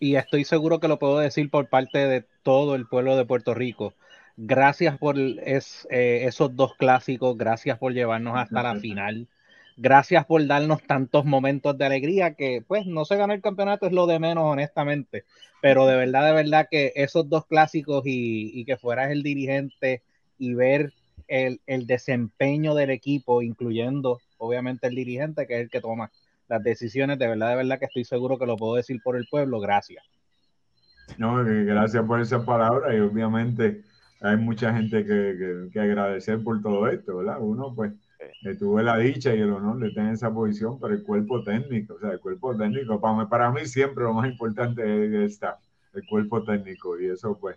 y 0.00 0.16
estoy 0.16 0.44
seguro 0.44 0.80
que 0.80 0.88
lo 0.88 0.98
puedo 1.00 1.18
decir 1.20 1.50
por 1.50 1.68
parte 1.70 2.00
de 2.08 2.26
todo 2.44 2.76
el 2.76 2.88
pueblo 2.88 3.16
de 3.16 3.26
Puerto 3.26 3.54
Rico, 3.54 3.94
gracias 4.36 4.98
por 4.98 5.18
es- 5.18 5.86
eh, 5.90 6.22
esos 6.26 6.56
dos 6.56 6.74
clásicos, 6.76 7.38
gracias 7.38 7.78
por 7.78 7.94
llevarnos 7.94 8.36
hasta 8.38 8.62
la 8.64 8.76
final, 8.76 9.28
gracias 9.76 10.26
por 10.26 10.46
darnos 10.46 10.82
tantos 10.86 11.24
momentos 11.26 11.78
de 11.78 11.84
alegría 11.86 12.34
que 12.34 12.62
pues 12.66 12.86
no 12.86 13.04
se 13.04 13.16
ganó 13.16 13.34
el 13.34 13.42
campeonato, 13.42 13.86
es 13.86 13.92
lo 13.92 14.06
de 14.08 14.18
menos 14.18 14.44
honestamente, 14.44 15.24
pero 15.60 15.86
de 15.86 15.96
verdad, 15.96 16.26
de 16.26 16.32
verdad 16.32 16.68
que 16.70 16.92
esos 16.96 17.28
dos 17.28 17.46
clásicos 17.46 18.04
y, 18.06 18.50
y 18.60 18.64
que 18.64 18.76
fueras 18.78 19.10
el 19.10 19.22
dirigente 19.22 20.02
y 20.38 20.54
ver 20.54 20.92
el, 21.28 21.60
el 21.66 21.86
desempeño 21.86 22.74
del 22.74 22.90
equipo, 22.90 23.42
incluyendo 23.42 24.22
obviamente 24.38 24.86
el 24.88 24.94
dirigente, 24.94 25.46
que 25.46 25.54
es 25.56 25.60
el 25.62 25.70
que 25.70 25.80
toma 25.80 26.10
las 26.50 26.62
decisiones, 26.64 27.16
de 27.18 27.28
verdad, 27.28 27.50
de 27.50 27.56
verdad 27.56 27.78
que 27.78 27.84
estoy 27.86 28.04
seguro 28.04 28.36
que 28.36 28.44
lo 28.44 28.56
puedo 28.56 28.74
decir 28.74 29.00
por 29.02 29.16
el 29.16 29.26
pueblo, 29.30 29.60
gracias. 29.60 30.04
No, 31.16 31.44
gracias 31.44 32.04
por 32.04 32.20
esa 32.20 32.44
palabra 32.44 32.94
y 32.94 33.00
obviamente 33.00 33.82
hay 34.20 34.36
mucha 34.36 34.74
gente 34.74 35.04
que, 35.04 35.36
que- 35.38 35.68
que 35.72 35.80
agradecer 35.80 36.42
por 36.42 36.60
todo 36.60 36.88
esto, 36.88 37.18
¿verdad? 37.18 37.38
Uno 37.40 37.72
pues 37.74 37.92
eh, 38.42 38.54
tuve 38.56 38.82
la 38.82 38.96
dicha 38.98 39.34
y 39.34 39.40
el 39.40 39.52
honor 39.52 39.78
de 39.78 39.90
tener 39.92 40.14
esa 40.14 40.32
posición, 40.32 40.78
pero 40.80 40.92
el 40.94 41.02
cuerpo 41.04 41.42
técnico, 41.44 41.94
o 41.94 42.00
sea, 42.00 42.10
el 42.12 42.20
cuerpo 42.20 42.56
técnico, 42.56 43.00
para 43.00 43.14
mí, 43.16 43.26
para 43.26 43.50
mí 43.52 43.64
siempre 43.66 44.04
lo 44.04 44.12
más 44.14 44.28
importante 44.28 44.82
es 44.82 45.12
el 45.12 45.22
staff, 45.24 45.58
el 45.94 46.04
cuerpo 46.06 46.42
técnico 46.42 46.98
y 47.00 47.06
eso 47.06 47.38
pues 47.38 47.56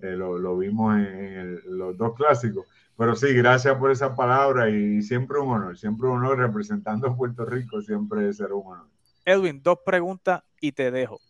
eh, 0.00 0.16
lo, 0.16 0.36
lo 0.38 0.58
vimos 0.58 0.96
en, 0.96 1.06
en 1.06 1.38
el- 1.38 1.60
los 1.78 1.96
dos 1.96 2.14
clásicos. 2.16 2.66
Pero 2.96 3.16
sí, 3.16 3.32
gracias 3.34 3.76
por 3.78 3.90
esa 3.90 4.14
palabra 4.14 4.68
y 4.68 5.02
siempre 5.02 5.38
un 5.38 5.50
honor, 5.50 5.78
siempre 5.78 6.08
un 6.08 6.18
honor 6.18 6.38
representando 6.38 7.08
a 7.08 7.16
Puerto 7.16 7.44
Rico, 7.44 7.80
siempre 7.80 8.32
será 8.32 8.54
un 8.54 8.72
honor. 8.72 8.88
Edwin, 9.24 9.62
dos 9.62 9.78
preguntas 9.84 10.42
y 10.60 10.72
te 10.72 10.90
dejo. 10.90 11.20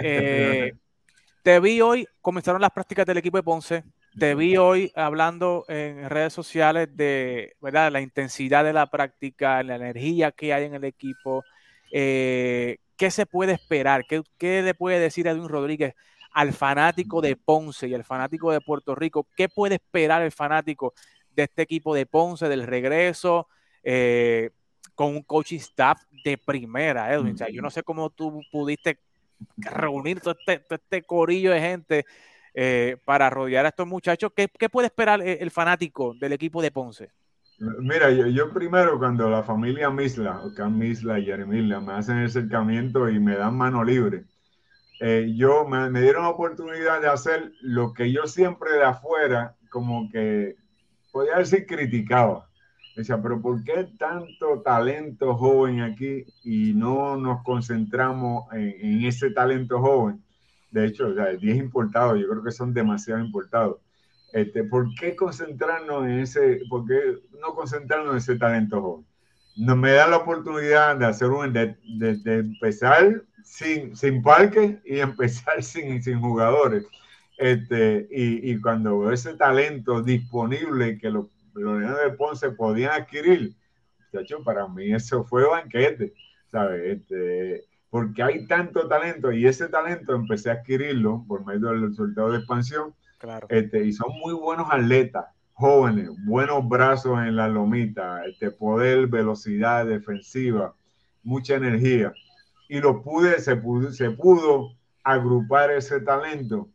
Eh, 0.00 0.74
te 1.42 1.58
vi 1.58 1.80
hoy, 1.80 2.06
comenzaron 2.20 2.60
las 2.60 2.70
prácticas 2.70 3.04
del 3.04 3.18
equipo 3.18 3.36
de 3.36 3.42
Ponce. 3.42 3.82
Te 4.16 4.36
vi 4.36 4.56
hoy 4.56 4.92
hablando 4.94 5.64
en 5.66 6.08
redes 6.08 6.32
sociales 6.32 6.88
de 6.96 7.56
¿verdad? 7.60 7.90
la 7.90 8.00
intensidad 8.00 8.62
de 8.62 8.72
la 8.72 8.86
práctica, 8.86 9.60
la 9.64 9.74
energía 9.74 10.30
que 10.30 10.54
hay 10.54 10.66
en 10.66 10.74
el 10.74 10.84
equipo. 10.84 11.42
Eh, 11.90 12.78
¿Qué 12.96 13.10
se 13.10 13.26
puede 13.26 13.54
esperar? 13.54 14.04
¿Qué, 14.08 14.22
qué 14.38 14.62
le 14.62 14.74
puede 14.74 15.00
decir 15.00 15.26
Edwin 15.26 15.48
Rodríguez 15.48 15.96
al 16.38 16.52
fanático 16.52 17.20
de 17.20 17.34
Ponce 17.34 17.88
y 17.88 17.94
al 17.94 18.04
fanático 18.04 18.52
de 18.52 18.60
Puerto 18.60 18.94
Rico? 18.94 19.26
¿Qué 19.36 19.48
puede 19.48 19.74
esperar 19.74 20.22
el 20.22 20.30
fanático 20.30 20.94
de 21.34 21.42
este 21.42 21.62
equipo 21.62 21.92
de 21.96 22.06
Ponce, 22.06 22.48
del 22.48 22.64
regreso? 22.64 23.48
Eh, 23.82 24.50
con 24.94 25.16
un 25.16 25.22
coaching 25.22 25.58
staff 25.58 26.00
de 26.24 26.38
primera, 26.38 27.12
Edwin. 27.12 27.34
O 27.34 27.36
sea, 27.36 27.48
yo 27.50 27.60
no 27.60 27.70
sé 27.70 27.82
cómo 27.82 28.10
tú 28.10 28.40
pudiste 28.52 29.00
reunir 29.56 30.20
todo 30.20 30.36
este, 30.38 30.60
todo 30.60 30.78
este 30.80 31.02
corillo 31.02 31.50
de 31.50 31.60
gente 31.60 32.06
eh, 32.54 32.98
para 33.04 33.28
rodear 33.30 33.64
a 33.66 33.70
estos 33.70 33.88
muchachos. 33.88 34.30
¿Qué, 34.32 34.68
puede 34.68 34.86
esperar 34.86 35.20
el, 35.20 35.50
fanático 35.50 36.14
del 36.20 36.34
equipo 36.34 36.62
de 36.62 36.70
Ponce? 36.70 37.10
Mira, 37.58 38.10
yo, 38.12 38.52
primero 38.52 38.96
cuando 38.96 39.28
la 39.28 39.42
familia 39.42 39.90
Misla, 39.90 40.40
o 40.44 40.54
Cam 40.54 40.78
Misla 40.78 41.18
y 41.18 41.24
Yermila, 41.24 41.80
me 41.80 41.94
hacen 41.94 42.18
el 42.18 42.26
acercamiento 42.26 43.08
y 43.08 43.18
me 43.18 43.34
dan 43.34 43.56
mano 43.56 43.82
libre, 43.82 44.22
eh, 45.00 45.32
yo 45.36 45.66
me, 45.66 45.90
me 45.90 46.02
dieron 46.02 46.24
la 46.24 46.30
oportunidad 46.30 47.00
de 47.00 47.08
hacer 47.08 47.52
lo 47.60 47.94
que 47.94 48.10
yo 48.10 48.26
siempre 48.26 48.72
de 48.72 48.84
afuera, 48.84 49.56
como 49.70 50.10
que 50.10 50.56
podía 51.12 51.36
decir 51.36 51.66
criticaba. 51.66 52.48
Decía, 52.96 53.22
pero 53.22 53.40
¿por 53.40 53.62
qué 53.62 53.88
tanto 53.96 54.60
talento 54.62 55.36
joven 55.36 55.82
aquí 55.82 56.24
y 56.42 56.74
no 56.74 57.16
nos 57.16 57.44
concentramos 57.44 58.52
en, 58.52 58.74
en 58.80 59.04
ese 59.04 59.30
talento 59.30 59.80
joven? 59.80 60.20
De 60.72 60.86
hecho, 60.86 61.06
o 61.06 61.14
sea, 61.14 61.26
10 61.26 61.56
importados, 61.58 62.18
yo 62.18 62.28
creo 62.28 62.42
que 62.42 62.50
son 62.50 62.74
demasiado 62.74 63.20
importados. 63.20 63.76
Este, 64.32 64.64
¿Por 64.64 64.92
qué 64.94 65.14
concentrarnos 65.14 66.04
en 66.04 66.18
ese, 66.18 66.60
por 66.68 66.86
qué 66.86 67.18
no 67.40 67.54
concentrarnos 67.54 68.12
en 68.12 68.18
ese 68.18 68.36
talento 68.36 68.82
joven? 68.82 69.06
Nos 69.56 69.76
me 69.76 69.92
da 69.92 70.08
la 70.08 70.18
oportunidad 70.18 70.96
de 70.96 71.06
hacer 71.06 71.28
un, 71.30 71.52
de, 71.52 71.76
de, 71.98 72.16
de 72.16 72.38
empezar 72.40 73.22
sin, 73.48 73.96
sin 73.96 74.22
parque 74.22 74.78
y 74.84 74.98
empezar 75.00 75.62
sin, 75.62 76.02
sin 76.02 76.20
jugadores. 76.20 76.84
Este, 77.36 78.08
y, 78.10 78.50
y 78.52 78.60
cuando 78.60 78.98
veo 79.00 79.12
ese 79.12 79.34
talento 79.34 80.02
disponible 80.02 80.98
que 80.98 81.08
los, 81.10 81.26
los 81.54 81.78
Leones 81.80 82.02
de 82.02 82.10
Ponce 82.16 82.50
podían 82.50 82.92
adquirir, 82.92 83.54
muchacho, 84.12 84.42
para 84.42 84.66
mí 84.68 84.92
eso 84.92 85.24
fue 85.24 85.46
banquete, 85.48 86.14
¿sabes? 86.50 86.98
Este, 86.98 87.64
porque 87.90 88.22
hay 88.22 88.46
tanto 88.46 88.86
talento 88.88 89.32
y 89.32 89.46
ese 89.46 89.68
talento 89.68 90.14
empecé 90.14 90.50
a 90.50 90.54
adquirirlo 90.54 91.24
por 91.26 91.44
medio 91.46 91.68
del 91.68 91.88
resultado 91.88 92.32
de 92.32 92.38
expansión 92.38 92.94
Claro. 93.18 93.46
este, 93.50 93.84
y 93.84 93.92
son 93.92 94.12
muy 94.20 94.32
buenos 94.34 94.68
atletas, 94.70 95.26
jóvenes, 95.52 96.10
buenos 96.24 96.68
brazos 96.68 97.18
en 97.18 97.34
la 97.34 97.48
lomita, 97.48 98.24
este, 98.26 98.50
poder, 98.52 99.08
velocidad 99.08 99.86
defensiva, 99.86 100.74
mucha 101.24 101.56
energía. 101.56 102.12
Y 102.68 102.80
lo 102.80 103.02
pude, 103.02 103.40
se 103.40 103.56
pudo, 103.56 103.90
se 103.92 104.10
pudo 104.10 104.72
agrupar 105.02 105.70
ese 105.70 106.00
talento. 106.00 106.68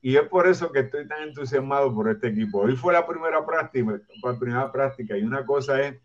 Y 0.00 0.16
es 0.16 0.22
por 0.28 0.48
eso 0.48 0.72
que 0.72 0.80
estoy 0.80 1.06
tan 1.06 1.22
entusiasmado 1.22 1.94
por 1.94 2.08
este 2.08 2.28
equipo. 2.28 2.58
Hoy 2.60 2.74
fue 2.74 2.92
la 2.92 3.06
primera 3.06 3.46
práctica, 3.46 4.00
la 4.22 4.38
primera 4.38 4.72
práctica 4.72 5.16
y 5.16 5.22
una 5.22 5.46
cosa 5.46 5.80
es 5.80 5.96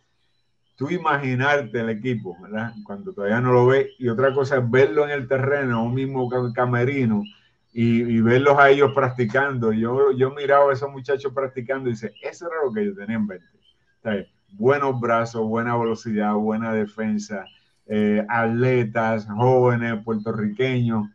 tú 0.76 0.91
imaginarte 0.91 1.80
el 1.80 1.89
equipo, 1.89 2.38
¿verdad? 2.39 2.74
Cuando 2.86 3.11
todavía 3.11 3.41
no 3.41 3.51
lo 3.51 3.65
ves. 3.65 3.88
Y 3.97 4.07
otra 4.09 4.34
cosa 4.34 4.57
es 4.57 4.70
verlo 4.70 5.03
en 5.05 5.09
el 5.09 5.28
terreno, 5.28 5.84
un 5.84 5.95
mismo 5.95 6.30
ca- 6.30 6.53
camerino, 6.53 7.24
y, 7.74 8.03
y 8.03 8.22
verlos 8.22 8.57
a 8.59 8.70
ellos 8.70 8.91
practicando. 8.93 9.72
Yo, 9.74 10.11
yo 10.11 10.32
miraba 10.32 10.70
a 10.70 10.74
esos 10.74 10.91
muchachos 10.91 11.34
practicando 11.34 11.89
y 11.89 11.93
dice, 11.93 12.13
eso 12.22 12.47
era 12.47 12.63
lo 12.63 12.72
que 12.72 12.86
yo 12.86 12.93
tenía 12.95 13.15
en 13.15 13.26
mente. 13.26 13.45
¿Sabes? 14.03 14.28
Buenos 14.51 14.99
brazos, 14.99 15.47
buena 15.47 15.76
velocidad, 15.76 16.34
buena 16.36 16.72
defensa, 16.72 17.45
eh, 17.89 18.25
atletas, 18.29 19.27
jóvenes, 19.29 20.03
puertorriqueños. 20.03 21.09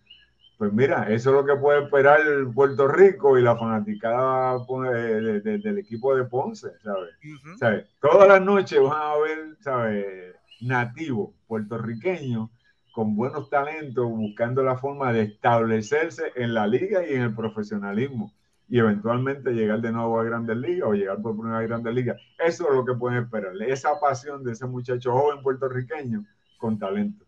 Pues 0.58 0.72
mira, 0.72 1.08
eso 1.10 1.30
es 1.30 1.36
lo 1.36 1.44
que 1.44 1.60
puede 1.60 1.82
esperar 1.84 2.20
Puerto 2.54 2.86
Rico 2.86 3.36
y 3.36 3.42
la 3.42 3.56
fanaticada 3.56 4.64
pues, 4.66 4.90
de- 4.92 5.40
de- 5.40 5.58
del 5.58 5.78
equipo 5.78 6.14
de 6.14 6.24
Ponce, 6.24 6.68
¿sabes? 6.84 7.10
¿sabes? 7.58 7.86
Todas 8.00 8.28
las 8.28 8.40
noches 8.42 8.80
van 8.80 8.92
a 9.02 9.16
ver, 9.18 9.56
¿sabes? 9.60 10.34
Nativos 10.60 11.30
puertorriqueños 11.48 12.48
con 12.92 13.16
buenos 13.16 13.50
talentos 13.50 14.06
buscando 14.08 14.62
la 14.62 14.76
forma 14.76 15.12
de 15.12 15.22
establecerse 15.22 16.32
en 16.36 16.54
la 16.54 16.66
liga 16.66 17.04
y 17.06 17.14
en 17.14 17.22
el 17.22 17.34
profesionalismo 17.34 18.32
y 18.68 18.78
eventualmente 18.78 19.52
llegar 19.52 19.80
de 19.80 19.92
nuevo 19.92 20.20
a 20.20 20.24
Grandes 20.24 20.56
Ligas 20.56 20.88
o 20.88 20.94
llegar 20.94 21.20
por 21.20 21.32
primera 21.36 21.58
vez 21.58 21.64
a 21.64 21.68
Grandes 21.68 21.94
Ligas. 21.94 22.16
Eso 22.38 22.68
es 22.68 22.74
lo 22.74 22.84
que 22.84 22.94
pueden 22.94 23.22
esperar, 23.24 23.52
esa 23.62 23.98
pasión 23.98 24.44
de 24.44 24.52
ese 24.52 24.66
muchacho 24.66 25.12
joven 25.12 25.42
puertorriqueño 25.42 26.24
con 26.62 26.78
talento. 26.78 27.26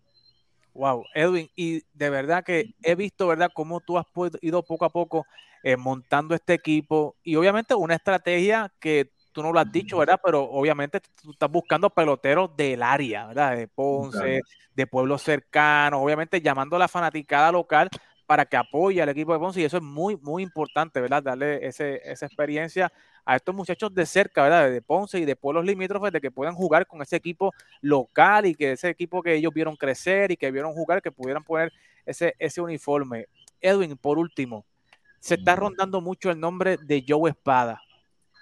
Wow, 0.75 1.05
Edwin, 1.13 1.51
y 1.57 1.83
de 1.93 2.09
verdad 2.09 2.45
que 2.45 2.75
he 2.83 2.95
visto, 2.95 3.27
¿verdad?, 3.27 3.51
cómo 3.53 3.81
tú 3.81 3.99
has 3.99 4.07
ido 4.41 4.63
poco 4.63 4.85
a 4.85 4.91
poco 4.91 5.27
eh, 5.65 5.77
montando 5.77 6.37
este 6.37 6.55
equipo 6.55 7.17
y 7.25 7.35
obviamente 7.35 7.75
una 7.75 7.97
estrategia 7.97 8.73
que 8.79 9.11
tú 9.33 9.43
no 9.43 9.53
lo 9.53 9.59
has 9.59 9.71
dicho, 9.73 9.99
¿verdad? 9.99 10.21
Pero 10.23 10.45
obviamente 10.45 11.01
tú 11.21 11.33
estás 11.33 11.51
buscando 11.51 11.91
peloteros 11.91 12.57
del 12.57 12.83
área, 12.83 13.27
¿verdad? 13.27 13.57
De 13.57 13.67
Ponce, 13.67 14.19
Claro. 14.19 14.43
de 14.73 14.87
pueblos 14.87 15.23
cercanos, 15.23 16.01
obviamente 16.01 16.41
llamando 16.41 16.77
a 16.77 16.79
la 16.79 16.89
fanaticada 16.89 17.51
local 17.51 17.89
para 18.27 18.47
que 18.47 18.57
apoye 18.57 19.03
al 19.03 19.09
equipo 19.09 19.33
de 19.33 19.41
Ponce 19.41 19.61
y 19.61 19.65
eso 19.65 19.79
es 19.79 19.83
muy, 19.83 20.17
muy 20.17 20.45
importante, 20.45 21.01
¿verdad? 21.01 21.25
Darle 21.25 21.67
ese, 21.67 22.01
esa 22.05 22.27
experiencia 22.27 22.93
a 23.25 23.37
estos 23.37 23.55
muchachos 23.55 23.95
de 23.95 24.07
cerca, 24.07 24.43
¿verdad? 24.43 24.71
De 24.71 24.83
Ponce 24.83 25.19
y 25.19 25.25
de 25.25 25.37
pueblos 25.37 25.65
limítrofes, 25.65 26.13
de 26.13 26.21
que 26.21 26.31
puedan 26.31 26.55
jugar 26.55 26.87
con 26.87 27.01
ese 27.03 27.17
equipo 27.17 27.53
local 27.81 28.47
y 28.47 28.55
que 28.55 28.73
ese 28.73 28.89
equipo 28.89 29.23
que 29.23 29.35
ellos 29.35 29.53
vieron 29.55 29.77
crecer 29.77 30.31
y 30.31 30.37
que 30.37 30.51
vieron 30.51 30.73
jugar, 30.73 31.03
que 31.03 31.11
pudieran 31.11 31.45
poner 31.45 31.73
ese, 32.05 32.35
ese 32.39 32.61
uniforme. 32.61 33.27
Edwin, 33.61 33.97
por 33.97 34.19
último, 34.19 34.67
se 35.21 35.37
está 35.37 35.57
rondando 35.57 36.01
mucho 36.01 36.31
el 36.31 36.39
nombre 36.39 36.77
de 36.77 37.05
Joe 37.07 37.31
Espada. 37.31 37.81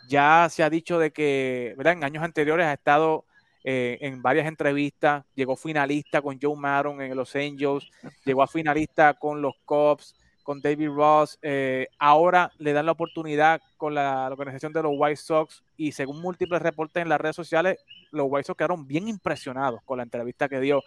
Ya 0.08 0.48
se 0.50 0.64
ha 0.64 0.70
dicho 0.70 0.98
de 0.98 1.12
que, 1.12 1.74
¿verdad? 1.76 1.92
En 1.92 2.04
años 2.04 2.24
anteriores 2.24 2.66
ha 2.66 2.72
estado 2.72 3.24
eh, 3.64 3.98
en 4.00 4.20
varias 4.20 4.48
entrevistas, 4.48 5.24
llegó 5.36 5.54
finalista 5.54 6.20
con 6.20 6.38
Joe 6.42 6.56
Maron 6.56 7.00
en 7.00 7.16
Los 7.16 7.36
Angels, 7.36 7.88
llegó 8.24 8.42
a 8.42 8.48
finalista 8.48 9.14
con 9.14 9.40
los 9.40 9.54
Cubs, 9.64 10.16
con 10.42 10.60
David 10.60 10.88
Ross, 10.88 11.38
eh, 11.42 11.88
ahora 11.98 12.52
le 12.58 12.72
dan 12.72 12.86
la 12.86 12.92
oportunidad 12.92 13.60
con 13.76 13.94
la, 13.94 14.28
organización 14.30 14.72
de 14.72 14.82
los 14.82 14.92
White 14.94 15.16
Sox 15.16 15.62
y 15.76 15.92
según 15.92 16.20
múltiples 16.20 16.60
reportes 16.60 17.02
en 17.02 17.08
las 17.08 17.20
redes 17.20 17.36
sociales, 17.36 17.78
los 18.10 18.26
White 18.28 18.46
Sox 18.46 18.58
quedaron 18.58 18.86
bien 18.86 19.08
impresionados 19.08 19.80
con 19.84 19.98
la 19.98 20.02
entrevista 20.02 20.48
que 20.48 20.60
dio 20.60 20.78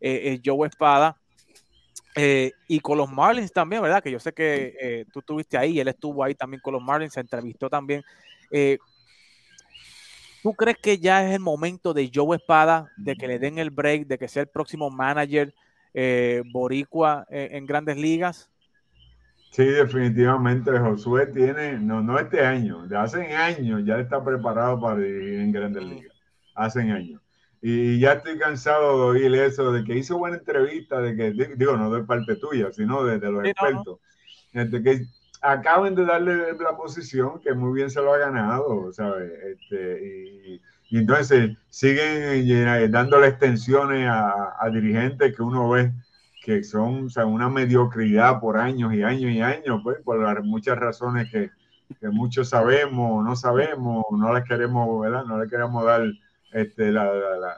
eh, 0.00 0.34
eh, 0.34 0.40
Joe 0.44 0.68
Espada. 0.68 1.16
Y 2.66 2.80
con 2.80 2.98
los 2.98 3.08
Marlins 3.08 3.52
también, 3.52 3.80
¿verdad? 3.80 4.02
Que 4.02 4.10
yo 4.10 4.18
sé 4.18 4.32
que 4.32 5.06
tú 5.12 5.20
estuviste 5.20 5.56
ahí, 5.56 5.78
él 5.78 5.86
estuvo 5.86 6.24
ahí 6.24 6.34
también 6.34 6.60
con 6.60 6.72
los 6.72 6.82
Marlins, 6.82 7.12
se 7.12 7.20
entrevistó 7.20 7.70
también. 7.70 8.02
¿Tú 10.42 10.52
crees 10.54 10.78
que 10.78 10.98
ya 10.98 11.24
es 11.24 11.34
el 11.34 11.40
momento 11.40 11.94
de 11.94 12.10
Joe 12.12 12.36
Espada, 12.36 12.90
de 12.96 13.14
que 13.14 13.28
le 13.28 13.38
den 13.38 13.58
el 13.58 13.70
break, 13.70 14.08
de 14.08 14.18
que 14.18 14.26
sea 14.26 14.42
el 14.42 14.48
próximo 14.48 14.90
manager 14.90 15.54
boricua 16.50 17.24
en 17.30 17.66
grandes 17.66 17.96
ligas? 17.96 18.50
Sí, 19.50 19.64
definitivamente 19.64 20.78
Josué 20.78 21.26
tiene, 21.26 21.78
no, 21.78 22.02
no 22.02 22.18
este 22.18 22.44
año, 22.44 22.86
de 22.86 22.96
hace 22.96 23.34
años 23.34 23.82
ya 23.84 23.98
está 23.98 24.22
preparado 24.22 24.80
para 24.80 24.96
dirigir 25.00 25.40
en 25.40 25.52
Grandes 25.52 25.82
Ligas, 25.84 26.14
hace 26.54 26.80
años. 26.82 27.20
Y 27.60 27.98
ya 27.98 28.12
estoy 28.14 28.38
cansado 28.38 29.12
de 29.12 29.20
oír 29.20 29.34
eso, 29.34 29.72
de 29.72 29.82
que 29.84 29.96
hizo 29.98 30.18
buena 30.18 30.36
entrevista, 30.36 31.00
de 31.00 31.16
que, 31.16 31.32
digo, 31.56 31.76
no 31.76 31.90
de 31.90 32.04
parte 32.04 32.36
tuya, 32.36 32.70
sino 32.72 33.02
de, 33.04 33.18
de 33.18 33.32
los 33.32 33.42
Sí, 33.42 33.52
no, 33.60 33.68
no. 33.70 33.80
expertos, 33.80 33.98
Este, 34.52 34.82
que 34.82 35.06
acaben 35.40 35.94
de 35.94 36.04
darle 36.06 36.52
la 36.58 36.76
posición 36.76 37.40
que 37.40 37.54
muy 37.54 37.74
bien 37.74 37.90
se 37.90 38.00
lo 38.02 38.12
ha 38.14 38.18
ganado, 38.18 38.92
¿sabes? 38.92 39.32
Este, 39.44 40.00
y, 40.06 40.62
y 40.90 40.98
entonces 40.98 41.56
siguen 41.68 42.90
dándole 42.92 43.28
extensiones 43.28 44.06
a, 44.08 44.56
a 44.60 44.70
dirigentes 44.70 45.34
que 45.36 45.42
uno 45.42 45.68
ve 45.70 45.92
que 46.48 46.64
son 46.64 47.08
una 47.26 47.50
mediocridad 47.50 48.40
por 48.40 48.56
años 48.56 48.94
y 48.94 49.02
años 49.02 49.30
y 49.32 49.42
años, 49.42 49.80
pues, 49.84 49.98
por 50.02 50.42
muchas 50.44 50.78
razones 50.78 51.30
que, 51.30 51.50
muchos 52.10 52.48
sabemos, 52.48 53.22
no 53.24 53.36
sabemos, 53.36 54.04
no 54.12 54.32
les 54.34 54.44
queremos, 54.44 54.98
¿verdad? 55.02 55.24
No 55.26 55.38
le 55.42 55.48
queremos 55.50 55.84
dar 55.84 56.02
este, 56.52 56.90
la, 56.90 57.04
la, 57.04 57.36
la, 57.36 57.54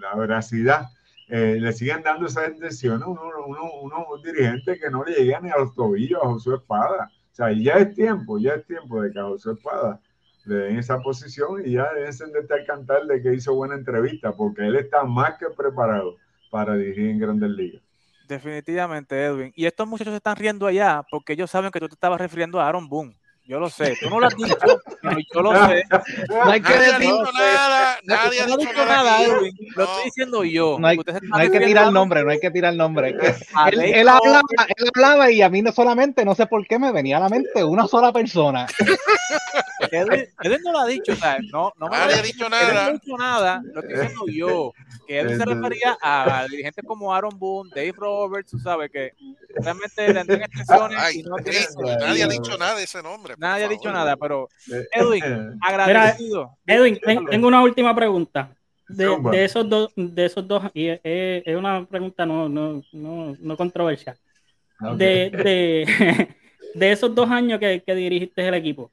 la- 0.00 0.14
veracidad. 0.16 0.88
Eh, 1.28 1.56
le 1.58 1.72
siguen 1.72 2.02
dando 2.02 2.26
esas 2.26 2.48
intenciones 2.50 3.06
unos 3.06 3.24
uno, 3.46 3.46
uno, 3.82 4.00
unos 4.04 4.22
dirigentes 4.22 4.78
que 4.80 4.90
no 4.90 5.04
le 5.04 5.12
llegan 5.14 5.44
ni 5.44 5.50
a 5.50 5.56
los 5.58 5.74
tobillos 5.74 6.20
a 6.22 6.26
Josué 6.26 6.56
Espada. 6.56 7.10
O 7.32 7.34
sea, 7.34 7.50
ya 7.52 7.74
es 7.74 7.94
tiempo, 7.94 8.38
ya 8.38 8.54
es 8.54 8.66
tiempo 8.66 9.00
de 9.02 9.10
que 9.12 9.18
a 9.20 9.24
Josué 9.24 9.54
Espada 9.54 10.00
le 10.44 10.54
den 10.56 10.78
esa 10.78 11.00
posición 11.00 11.62
y 11.64 11.72
ya 11.72 11.90
deben 11.94 12.32
de 12.32 12.54
al 12.54 12.66
cantar 12.66 13.04
de 13.06 13.22
que 13.22 13.34
hizo 13.34 13.54
buena 13.54 13.74
entrevista, 13.76 14.34
porque 14.36 14.66
él 14.66 14.76
está 14.76 15.04
más 15.04 15.38
que 15.38 15.46
preparado 15.56 16.16
para 16.50 16.76
dirigir 16.76 17.08
en 17.10 17.18
Grandes 17.18 17.50
Ligas. 17.50 17.82
Definitivamente, 18.28 19.24
Edwin. 19.24 19.52
Y 19.56 19.64
estos 19.66 19.88
muchachos 19.88 20.12
se 20.12 20.18
están 20.18 20.36
riendo 20.36 20.66
allá 20.66 21.02
porque 21.10 21.32
ellos 21.32 21.50
saben 21.50 21.70
que 21.70 21.80
tú 21.80 21.88
te 21.88 21.94
estabas 21.94 22.20
refiriendo 22.20 22.60
a 22.60 22.68
Aaron 22.68 22.88
Boone. 22.88 23.18
Yo 23.48 23.58
lo 23.58 23.70
sé. 23.70 23.96
Tú 23.98 24.10
no 24.10 24.20
lo 24.20 24.26
has 24.26 24.36
dicho, 24.36 24.54
pero 25.02 25.16
yo 25.34 25.40
lo 25.40 25.52
sé. 25.66 25.82
No 26.28 26.50
hay 26.50 26.60
que 26.60 26.68
Nadie 26.74 26.86
decir, 26.92 26.98
dicho 27.00 27.32
nada, 27.32 27.98
nadie 28.04 28.40
ha 28.42 28.46
dicho 28.46 28.72
nada. 28.74 28.84
nada. 28.86 29.22
Edwin. 29.24 29.56
Lo 29.74 29.84
estoy 29.84 30.04
diciendo 30.04 30.44
yo. 30.44 30.76
no 30.78 30.86
hay, 30.86 30.96
no 30.98 31.04
que 31.50 31.60
tirar 31.60 31.86
a- 31.86 31.90
nombre, 31.90 32.22
no 32.24 32.30
hay 32.30 32.40
que 32.40 32.50
tirar 32.50 32.74
nombre. 32.74 33.16
a 33.54 33.68
Él, 33.70 33.80
él 33.80 34.08
hablaba, 34.08 34.42
él 34.76 34.90
hablaba 34.94 35.30
y 35.30 35.40
a 35.40 35.48
mí 35.48 35.62
no 35.62 35.72
solamente, 35.72 36.26
no 36.26 36.34
sé 36.34 36.46
por 36.46 36.66
qué, 36.66 36.78
me 36.78 36.92
venía 36.92 37.16
a 37.16 37.20
la 37.20 37.30
mente 37.30 37.64
una 37.64 37.86
sola 37.86 38.12
persona. 38.12 38.66
Edwin, 39.90 40.26
Edwin 40.42 40.60
no 40.64 40.72
lo 40.72 40.78
ha 40.80 40.86
dicho, 40.86 41.12
o 41.12 41.16
sea, 41.16 41.38
no, 41.50 41.72
no 41.78 41.88
me 41.88 41.96
Nadie 41.96 42.14
ha 42.18 42.22
dicho. 42.22 42.44
dicho 42.44 42.46
Edwin 42.48 42.68
no 42.68 42.74
nada. 42.74 42.86
ha 42.86 42.92
dicho 42.92 43.16
nada, 43.16 43.62
lo 43.72 43.80
estoy 43.80 43.94
diciendo 43.98 44.24
yo. 44.30 44.72
Que 45.06 45.20
Edwin 45.20 45.38
se 45.38 45.44
refería 45.46 45.96
a, 46.02 46.40
a 46.40 46.48
dirigentes 46.48 46.84
como 46.86 47.14
Aaron 47.14 47.38
Boone, 47.38 47.70
Dave 47.74 47.94
Roberts, 47.96 48.50
tú 48.50 48.58
sabes, 48.58 48.90
que 48.90 49.12
realmente 49.54 50.06
le 50.08 50.12
dan 50.12 50.30
extensiones 50.42 50.98
Ay, 51.00 51.20
y 51.20 51.22
no 51.22 51.36
tienen 51.36 51.62
Cristo, 51.62 51.80
nadie 51.98 52.24
ha 52.24 52.28
dicho 52.28 52.58
nada 52.58 52.74
de 52.74 52.82
ese 52.84 53.02
nombre. 53.02 53.34
Nadie 53.38 53.64
ha 53.64 53.68
dicho 53.68 53.90
nada, 53.92 54.16
pero 54.16 54.48
Eh, 54.70 54.84
Edwin, 54.92 55.22
agradecido. 55.62 56.50
Edwin, 56.66 56.98
ten- 57.00 57.24
tengo 57.26 57.48
una 57.48 57.62
última 57.62 57.94
pregunta. 57.94 58.54
De, 58.88 59.06
de 59.30 59.44
esos 59.44 59.68
dos, 59.68 59.92
de 59.96 60.24
esos 60.24 60.46
dos, 60.48 60.64
y 60.74 60.88
es, 60.88 61.00
es- 61.04 61.56
una 61.56 61.84
pregunta 61.86 62.24
no, 62.26 62.48
no, 62.48 62.82
no, 62.92 63.36
no 63.38 63.56
controversial. 63.56 64.16
Ok. 64.80 64.96
De, 64.96 65.30
de, 65.30 66.28
de 66.74 66.92
esos 66.92 67.14
dos 67.14 67.30
años 67.30 67.58
que, 67.60 67.82
que 67.84 67.94
dirigiste 67.94 68.46
el 68.46 68.54
equipo, 68.54 68.90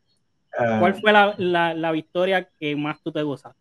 Ah, 0.57 0.77
¿cuál 0.79 0.95
fue 0.95 1.11
la, 1.11 1.35
la, 1.37 1.73
la 1.73 1.91
victoria 1.91 2.47
que 2.59 2.75
más 2.77 3.01
tú 3.03 3.11
te 3.11 3.21
gozaste? 3.23 3.59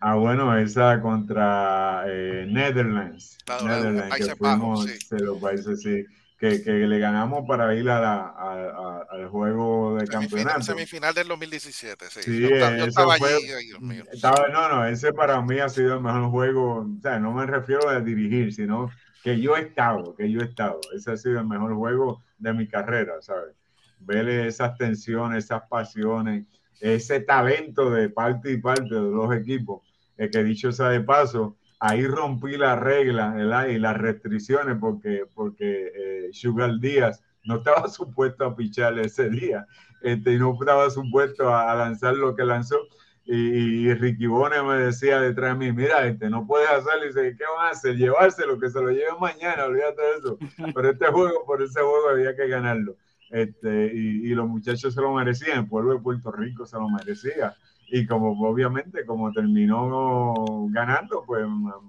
Ah, 0.00 0.14
bueno, 0.14 0.56
esa 0.56 1.00
contra 1.02 2.04
eh, 2.06 2.46
Netherlands. 2.48 3.38
Claro, 3.44 3.64
claro, 3.64 3.82
Netherlands, 3.82 4.08
Países 4.10 4.28
que 4.28 4.36
fuimos 4.36 4.84
Bajos, 4.86 4.98
sí. 5.00 5.16
de 5.16 5.24
los 5.24 5.38
países, 5.38 5.82
sí, 5.82 6.04
que, 6.38 6.62
que 6.62 6.70
le 6.70 6.98
ganamos 7.00 7.44
para 7.48 7.74
ir 7.74 7.88
a 7.90 8.00
la, 8.00 8.14
a- 8.14 8.70
a- 9.00 9.06
al 9.10 9.28
juego 9.28 9.96
de 9.96 10.06
Semifinal, 10.06 10.28
campeonato. 10.44 10.62
semifinal 10.62 11.14
del 11.14 11.28
2017, 11.28 12.04
sí. 12.10 12.22
Sí, 12.22 12.40
yo, 12.40 12.48
estaba- 12.48 12.70
yo 12.70 12.76
eso 12.76 12.86
estaba 12.88 13.16
fue- 13.16 13.34
allí, 13.34 13.50
ay, 13.52 13.66
Dios 13.66 13.80
mío. 13.80 14.04
Estaba- 14.12 14.48
no, 14.48 14.68
no, 14.68 14.84
ese 14.86 15.12
para 15.12 15.40
mí 15.42 15.58
ha 15.58 15.68
sido 15.68 15.94
el 15.96 16.00
mejor 16.00 16.30
juego. 16.30 16.74
O 16.98 17.00
sea, 17.02 17.18
no 17.18 17.32
me 17.32 17.44
refiero 17.46 17.88
a 17.88 18.00
dirigir, 18.00 18.54
sino 18.54 18.90
que 19.24 19.40
yo 19.40 19.56
he 19.56 19.62
estado, 19.62 20.14
que 20.14 20.30
yo 20.30 20.40
he 20.40 20.44
estado. 20.44 20.78
Ese 20.94 21.10
ha 21.10 21.16
sido 21.16 21.40
el 21.40 21.46
mejor 21.48 21.74
juego 21.74 22.22
de 22.38 22.52
mi 22.52 22.68
carrera, 22.68 23.14
¿sabes? 23.20 23.54
ver 24.00 24.28
esas 24.28 24.76
tensiones, 24.78 25.44
esas 25.46 25.62
pasiones, 25.68 26.46
ese 26.80 27.18
talento 27.18 27.90
de 27.90 28.08
parte 28.10 28.52
y 28.52 28.58
parte 28.58 28.94
de 28.94 29.00
los 29.00 29.34
equipos, 29.34 29.82
eh, 30.16 30.30
que 30.30 30.44
dicho 30.44 30.70
sea 30.70 30.90
de 30.90 31.00
paso, 31.00 31.56
ahí 31.80 32.06
rompí 32.06 32.56
la 32.56 32.76
regla 32.76 33.30
¿verdad? 33.30 33.66
y 33.68 33.78
las 33.78 33.96
restricciones 33.96 34.76
porque, 34.80 35.24
porque 35.34 35.92
eh, 35.94 36.28
Sugar 36.32 36.78
Díaz 36.80 37.22
no 37.44 37.56
estaba 37.56 37.88
supuesto 37.88 38.44
a 38.44 38.56
pichar 38.56 38.98
ese 38.98 39.30
día 39.30 39.66
este, 40.02 40.34
y 40.34 40.38
no 40.38 40.56
estaba 40.58 40.90
supuesto 40.90 41.54
a, 41.54 41.74
lanzar 41.74 42.14
lo 42.14 42.34
que 42.34 42.44
lanzó. 42.44 42.76
Y, 43.24 43.88
y 43.88 43.94
Ricky 43.94 44.26
Bone 44.26 44.62
me 44.62 44.76
decía 44.76 45.20
detrás 45.20 45.58
de 45.58 45.66
mí, 45.66 45.72
mira, 45.72 46.06
este, 46.06 46.30
no 46.30 46.46
puedes 46.46 46.68
hacerlo. 46.70 47.04
Y 47.04 47.08
dice, 47.08 47.36
¿qué 47.36 47.44
van 47.56 47.66
a 47.66 47.70
hacer? 47.70 47.96
Llevárselo, 47.96 48.58
que 48.58 48.70
se 48.70 48.80
lo 48.80 48.90
lleven 48.90 49.20
mañana, 49.20 49.66
olvídate 49.66 50.00
de 50.00 50.10
eso. 50.18 50.38
Pero 50.74 50.90
este 50.90 51.06
juego, 51.08 51.44
por 51.44 51.60
ese 51.62 51.80
juego 51.80 52.08
había 52.10 52.34
que 52.34 52.48
ganarlo. 52.48 52.96
Este, 53.30 53.92
y, 53.92 54.30
y 54.30 54.34
los 54.34 54.48
muchachos 54.48 54.94
se 54.94 55.00
lo 55.02 55.12
merecían, 55.12 55.58
el 55.58 55.68
pueblo 55.68 55.92
de 55.92 56.00
Puerto 56.00 56.32
Rico 56.32 56.64
se 56.64 56.76
lo 56.76 56.88
merecía. 56.88 57.54
Y 57.90 58.06
como 58.06 58.32
obviamente, 58.48 59.04
como 59.06 59.32
terminó 59.32 60.34
ganando, 60.70 61.24
pues 61.26 61.44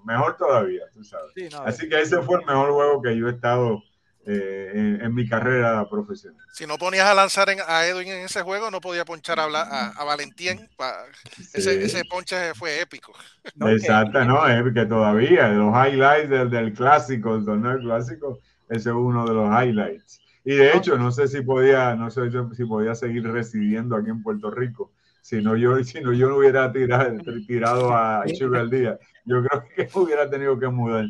mejor 0.06 0.38
todavía, 0.38 0.84
tú 0.94 1.04
sabes. 1.04 1.32
Sí, 1.36 1.50
no, 1.52 1.60
Así 1.64 1.90
que 1.90 2.00
ese 2.02 2.22
fue 2.22 2.40
el 2.40 2.46
mejor 2.46 2.72
juego 2.72 3.02
que 3.02 3.18
yo 3.18 3.28
he 3.28 3.32
estado 3.32 3.84
eh, 4.26 4.72
en, 4.74 5.02
en 5.02 5.14
mi 5.14 5.28
carrera 5.28 5.90
profesional. 5.90 6.40
Si 6.54 6.66
no 6.68 6.78
ponías 6.78 7.06
a 7.08 7.14
lanzar 7.14 7.50
en- 7.50 7.60
a 7.68 7.86
Edwin 7.86 8.08
en 8.10 8.26
ese 8.26 8.42
juego, 8.44 8.70
no 8.72 8.80
podía 8.80 9.04
ponchar 9.04 9.40
a, 9.40 9.46
a, 9.46 9.88
a 9.90 10.04
Valentín. 10.04 10.70
pa- 10.78 11.06
ese, 11.54 11.62
Sí. 11.62 11.70
ese 11.84 12.06
ponche 12.06 12.54
fue 12.54 12.80
épico. 12.82 13.12
no, 13.56 13.70
Exacto, 13.70 14.24
no, 14.26 14.46
es 14.48 14.74
que 14.74 14.86
todavía 14.86 15.50
los 15.50 15.74
highlights 15.74 16.30
del, 16.30 16.50
del 16.50 16.74
clásico, 16.74 17.36
el 17.36 17.46
torneo 17.46 17.78
clásico, 17.80 18.40
ese 18.70 18.90
es 18.90 18.96
uno 18.96 19.26
de 19.26 19.34
los 19.34 19.50
highlights. 19.50 20.22
Y 20.46 20.56
de 20.56 20.78
hecho, 20.78 20.98
no 20.98 21.12
sé 21.12 21.28
si 21.28 21.42
podía, 21.42 21.96
no 21.96 22.10
sé 22.10 22.30
si 22.56 22.66
podía 22.66 22.96
seguir 22.96 23.24
residiendo 23.30 23.96
aquí 23.96 24.10
en 24.10 24.24
Puerto 24.24 24.50
Rico. 24.52 24.92
Si 25.22 25.42
no 25.42 25.56
yo, 25.56 25.84
si 25.84 26.02
no 26.02 26.14
yo 26.14 26.30
no 26.30 26.38
hubiera 26.38 26.72
tirado, 26.72 27.18
tirado 27.48 27.96
a 27.96 28.28
Sugar 28.30 28.70
Díaz, 28.70 29.00
yo 29.26 29.44
creo 29.44 29.64
que 29.76 29.90
hubiera 30.00 30.30
tenido 30.30 30.58
que 30.60 30.68
mudar. 30.70 31.06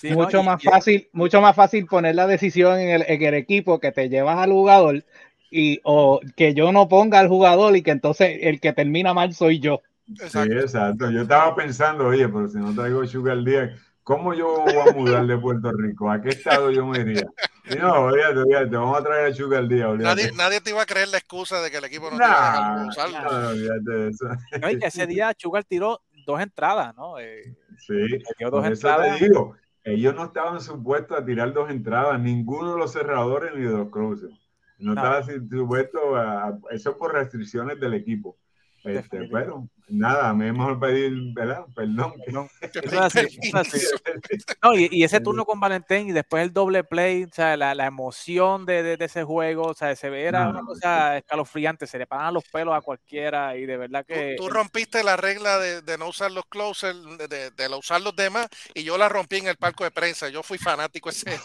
sí, 0.00 0.14
no, 0.16 0.16
mucho 0.16 0.32
y- 0.32 0.42
más 0.42 0.62
y- 0.62 0.70
fácil, 0.70 1.08
mucho 1.12 1.40
más 1.40 1.56
fácil 1.56 1.86
poner 1.86 2.14
la 2.14 2.26
decisión 2.26 2.78
en 2.78 2.90
el, 2.90 3.04
en 3.08 3.22
el 3.22 3.34
equipo 3.34 3.80
que 3.80 3.92
te 3.92 4.08
llevas 4.08 4.38
al 4.38 4.50
jugador 4.52 5.04
y 5.50 5.80
o 5.84 6.20
que 6.36 6.54
yo 6.54 6.72
no 6.72 6.88
ponga 6.88 7.18
al 7.20 7.28
jugador 7.28 7.76
y 7.76 7.82
que 7.82 7.90
entonces 7.90 8.38
el 8.42 8.60
que 8.60 8.72
termina 8.72 9.14
mal 9.14 9.34
soy 9.34 9.60
yo. 9.60 9.82
Sí, 10.14 10.18
Exacto. 10.20 10.54
exacto. 10.60 11.10
Yo 11.10 11.22
estaba 11.22 11.54
pensando, 11.54 12.06
oye, 12.06 12.28
pero 12.28 12.48
si 12.48 12.58
no 12.58 12.74
traigo 12.74 13.06
Sugar 13.06 13.42
Díaz, 13.44 13.70
¿cómo 14.02 14.34
yo 14.34 14.46
voy 14.64 14.76
a 14.88 14.92
mudar 14.92 15.26
de 15.26 15.38
Puerto 15.38 15.70
Rico? 15.72 16.10
¿A 16.10 16.20
qué 16.20 16.30
estado 16.30 16.70
yo 16.70 16.86
me 16.86 16.98
iría? 17.00 17.26
Y 17.70 17.74
no, 17.76 17.92
olvídate, 18.06 18.38
olvídate, 18.38 18.76
vamos 18.76 18.98
a 18.98 19.02
traer 19.04 19.32
a 19.32 19.34
Sugar 19.34 19.68
Díaz, 19.68 19.88
olvídate. 19.88 20.22
Nadie, 20.22 20.36
nadie 20.36 20.60
te 20.60 20.70
iba 20.70 20.82
a 20.82 20.86
creer 20.86 21.08
la 21.08 21.18
excusa 21.18 21.60
de 21.62 21.70
que 21.70 21.76
el 21.76 21.84
equipo 21.84 22.10
no 22.10 22.16
te 22.18 22.24
iba 22.24 22.80
a 22.82 22.84
dejar 22.84 23.10
Nah, 23.12 23.22
no, 23.42 23.48
olvídate 23.50 23.90
de 23.90 24.08
eso. 24.10 24.24
no, 24.60 24.70
y 24.70 24.78
que 24.78 24.86
ese 24.86 25.06
día 25.06 25.32
Sugar 25.36 25.64
tiró 25.64 26.00
dos 26.26 26.40
entradas, 26.40 26.94
¿no? 26.96 27.18
Eh, 27.18 27.54
Sí, 27.78 27.94
dio 28.38 28.50
dos 28.50 28.64
entradas. 28.66 29.18
te 29.18 29.24
digo, 29.28 29.56
ellos 29.84 30.14
no 30.14 30.24
estaban 30.24 30.60
supuestos 30.60 31.18
a 31.18 31.24
tirar 31.24 31.52
dos 31.52 31.70
entradas, 31.70 32.20
ninguno 32.20 32.72
de 32.72 32.78
los 32.78 32.92
cerradores 32.92 33.52
ni 33.54 33.62
de 33.62 33.70
los 33.70 33.88
cruces. 33.88 34.30
No, 34.78 34.94
No. 34.94 35.00
estaba 35.02 35.22
supuesto 35.22 36.16
a 36.16 36.58
eso 36.70 36.96
por 36.98 37.12
restricciones 37.14 37.78
del 37.80 37.94
equipo. 37.94 38.36
Este, 38.84 39.28
pero 39.30 39.68
nada, 39.90 40.32
me 40.34 40.48
es 40.48 40.52
mejor 40.54 40.78
pedir, 40.80 41.12
¿verdad? 41.34 41.64
Perdón. 41.74 42.14
No, 42.28 42.48
Que 42.72 42.78
eso 42.80 42.94
es 42.94 43.00
así, 43.00 43.18
eso 43.42 43.60
es 43.60 43.74
así. 43.74 43.86
No, 44.62 44.74
y, 44.74 44.88
y 44.90 45.04
ese 45.04 45.20
turno 45.20 45.44
con 45.44 45.58
Valentín 45.60 46.08
y 46.08 46.12
después 46.12 46.42
el 46.42 46.52
doble 46.52 46.84
play, 46.84 47.24
o 47.24 47.28
sea, 47.32 47.56
la, 47.56 47.74
la 47.74 47.86
emoción 47.86 48.66
de, 48.66 48.82
de- 48.82 48.96
de 48.96 49.04
ese 49.04 49.24
juego, 49.24 49.62
o 49.68 49.74
sea, 49.74 49.94
se 49.96 50.10
ve, 50.10 50.24
era 50.24 50.44
No, 50.44 50.50
una 50.50 50.60
cosa 50.62 51.16
escalofriante, 51.18 51.86
se 51.86 51.98
le 51.98 52.06
pagan 52.06 52.34
los 52.34 52.44
pelos 52.44 52.74
a 52.74 52.80
cualquiera 52.80 53.56
y 53.56 53.66
de 53.66 53.76
verdad 53.76 54.04
que... 54.06 54.34
tú 54.36 54.48
rompiste 54.48 55.02
la 55.02 55.16
regla 55.16 55.58
de, 55.58 55.82
de 55.82 55.98
no 55.98 56.08
usar 56.08 56.30
los 56.30 56.44
closers, 56.46 56.98
de, 57.18 57.28
de, 57.28 57.50
de 57.50 57.76
usar 57.76 58.00
los 58.00 58.14
demás, 58.14 58.48
y 58.74 58.82
yo 58.84 58.98
la 58.98 59.08
rompí 59.08 59.36
en 59.36 59.46
el 59.48 59.56
palco 59.56 59.84
de 59.84 59.90
prensa. 59.90 60.28
Yo 60.28 60.42
fui 60.42 60.58
fanático 60.58 61.08
ese 61.10 61.30
día. 61.30 61.40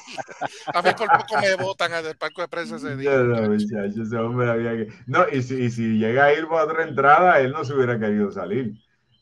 A 0.74 0.82
mí 0.82 0.90
por 0.98 1.08
poco 1.08 1.40
me 1.42 1.56
votan 1.56 1.92
del 2.04 2.18
palco 2.18 2.42
de 2.42 2.48
prensa 2.48 2.76
ese 2.76 2.96
día. 2.96 3.12
No, 3.12 3.50
muchacho, 3.50 4.02
ese 4.04 4.16
hombre 4.18 4.50
había 4.52 4.72
que. 4.72 4.88
No, 5.08 5.26
y 5.32 5.42
si, 5.42 5.56
y 5.64 5.70
si 5.72 5.98
llega 5.98 6.26
a 6.26 6.34
ir 6.34 6.48
por 6.48 6.62
otra 6.62 6.84
entrada, 6.84 7.40
él 7.40 7.52
no 7.52 7.64
se 7.64 7.74
hubiera 7.74 8.00
querido 8.00 8.32
salir. 8.36 8.74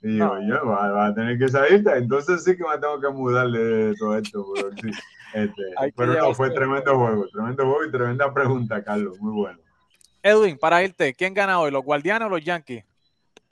Y 0.02 0.18
yo, 0.18 0.26
No. 0.38 0.48
yo, 0.48 0.68
va, 0.68 0.92
va 0.92 1.06
a 1.08 1.14
tener 1.14 1.38
que 1.38 1.48
salir. 1.48 1.84
Entonces 1.96 2.44
sí 2.44 2.58
que 2.58 2.64
me 2.64 2.78
tengo 2.78 3.00
que 3.00 3.10
mudar 3.10 3.48
de 3.48 3.94
todo 3.98 4.18
esto. 4.18 4.46
Pero, 4.54 4.70
sí, 4.82 4.92
este, 5.34 5.64
pero 5.96 6.14
no, 6.16 6.34
fue 6.34 6.50
tremendo 6.52 6.98
juego. 6.98 7.26
Tremendo 7.32 7.64
juego 7.64 7.86
y 7.86 7.92
tremenda 7.92 8.34
pregunta, 8.34 8.84
Carlos. 8.84 9.18
Muy 9.20 9.34
bueno. 9.34 9.60
Edwin, 10.22 10.58
para 10.58 10.84
irte, 10.84 11.14
¿quién 11.14 11.34
gana 11.34 11.60
hoy, 11.60 11.72
los 11.72 11.84
guardianes 11.84 12.26
o 12.28 12.30
los 12.30 12.44
yankees? 12.44 12.84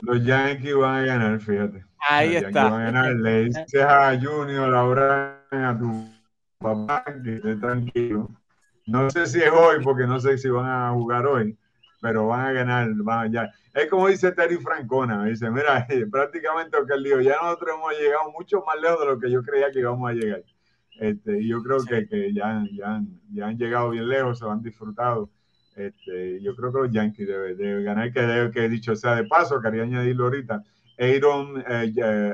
Los 0.04 0.24
Yankees 0.24 0.76
van 0.76 1.04
a 1.04 1.06
ganar, 1.06 1.40
fíjate. 1.40 1.86
Ahí 2.10 2.34
Los 2.34 2.44
está. 2.44 2.62
Yankees 2.64 2.72
van 2.72 2.82
a 2.82 2.86
ganar. 2.86 3.12
Le 3.14 3.44
dices 3.46 3.84
a 3.84 4.20
Junior, 4.20 4.74
ahora 4.74 5.46
a 5.52 5.78
tu 5.78 6.10
papá 6.58 7.04
que 7.24 7.36
esté 7.36 7.56
tranquilo. 7.58 8.30
No 8.88 9.10
sé 9.10 9.28
si 9.28 9.40
es 9.40 9.52
hoy, 9.52 9.84
porque 9.84 10.08
no 10.08 10.20
sé 10.20 10.38
si 10.38 10.50
van 10.50 10.66
a 10.66 10.92
jugar 10.92 11.28
hoy, 11.28 11.56
pero 12.02 12.28
van 12.28 12.48
a 12.48 12.52
ganar. 12.52 12.90
Van 12.96 13.28
a, 13.28 13.32
ya. 13.32 13.52
Es 13.74 13.88
como 13.90 14.08
dice 14.10 14.32
Terry 14.34 14.58
Francona, 14.58 15.26
dice, 15.26 15.50
mira, 15.50 15.88
prácticamente 16.12 16.78
lo 16.80 16.86
que 16.86 16.94
él 16.96 17.04
dijo, 17.04 17.22
ya 17.22 17.36
nosotros 17.42 17.76
hemos 17.78 17.94
llegado 18.00 18.32
mucho 18.32 18.64
más 18.66 18.82
lejos 18.82 19.00
de 19.00 19.06
lo 19.06 19.20
que 19.20 19.32
yo 19.32 19.44
creía 19.44 19.72
que 19.72 19.80
íbamos 19.80 20.10
a 20.10 20.14
llegar. 20.14 20.44
Este, 21.00 21.42
y 21.42 21.48
yo 21.50 21.64
creo 21.64 21.84
que, 21.86 22.08
que 22.08 22.34
ya, 22.34 22.64
ya, 22.74 22.96
han- 22.96 23.22
ya 23.32 23.48
han 23.48 23.58
llegado 23.58 23.90
bien 23.92 24.08
lejos, 24.10 24.40
se 24.40 24.46
lo 24.46 24.52
han 24.52 24.62
disfrutado. 24.62 25.30
Este, 25.76 26.42
yo 26.42 26.56
creo 26.56 26.72
que 26.74 26.80
los 26.80 26.92
Yankees 26.92 27.28
deben, 27.28 27.58
deben 27.58 27.84
ganar, 27.86 28.12
que, 28.12 28.20
debe- 28.22 28.52
que 28.52 28.68
dicho 28.70 28.96
sea 28.96 29.16
de 29.16 29.24
paso, 29.26 29.62
quería 29.62 29.84
añadirlo 29.84 30.26
ahorita. 30.26 30.64
Aaron 31.00 31.60
eh, 31.68 31.94
eh, 31.96 32.34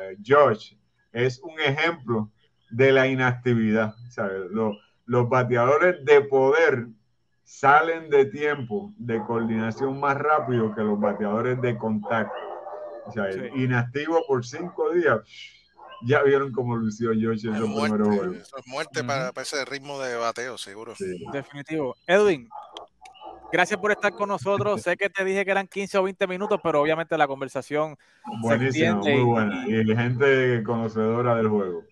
eh, 0.00 0.16
George 0.22 0.78
es 1.12 1.40
un 1.42 1.58
ejemplo 1.60 2.30
de 2.70 2.92
la 2.92 3.06
inactividad. 3.08 3.94
¿sabes? 4.10 4.50
Los, 4.50 4.76
los 5.04 5.28
bateadores 5.28 6.04
de 6.04 6.20
poder 6.22 6.86
salen 7.50 8.10
de 8.10 8.26
tiempo 8.26 8.92
de 8.98 9.22
coordinación 9.24 9.98
más 9.98 10.18
rápido 10.18 10.74
que 10.74 10.82
los 10.82 11.00
bateadores 11.00 11.58
de 11.62 11.78
contacto. 11.78 12.34
O 13.06 13.10
sea, 13.12 13.32
Sí. 13.32 13.40
inactivo 13.56 14.22
por 14.28 14.44
cinco 14.44 14.90
días. 14.92 15.20
Ya 16.04 16.22
vieron 16.22 16.52
cómo 16.52 16.76
lució 16.76 17.10
George 17.14 17.48
en 17.48 17.54
Es 17.54 17.60
esos 17.62 17.80
primeros 17.80 18.08
juegos. 18.08 18.36
es 18.36 18.66
muerte 18.66 19.02
para, 19.02 19.32
para 19.32 19.42
ese 19.42 19.64
ritmo 19.64 19.98
de 19.98 20.14
bateo, 20.16 20.58
seguro. 20.58 20.94
Sí. 20.94 21.24
Definitivo. 21.32 21.96
Edwin, 22.06 22.50
gracias 23.50 23.80
por 23.80 23.92
estar 23.92 24.12
con 24.12 24.28
nosotros. 24.28 24.82
Sé 24.82 24.96
que 24.98 25.08
te 25.08 25.24
dije 25.24 25.42
que 25.46 25.50
eran 25.50 25.66
15 25.66 25.96
o 25.96 26.02
20 26.02 26.26
minutos, 26.26 26.60
pero 26.62 26.82
obviamente 26.82 27.16
la 27.16 27.26
conversación 27.26 27.96
Buenísimo, 28.42 28.96
entiende 28.96 29.12
muy 29.12 29.20
y- 29.22 29.24
buena. 29.24 29.66
Y 29.68 29.96
gente 29.96 30.62
conocedora 30.64 31.34
del 31.36 31.48
juego. 31.48 31.82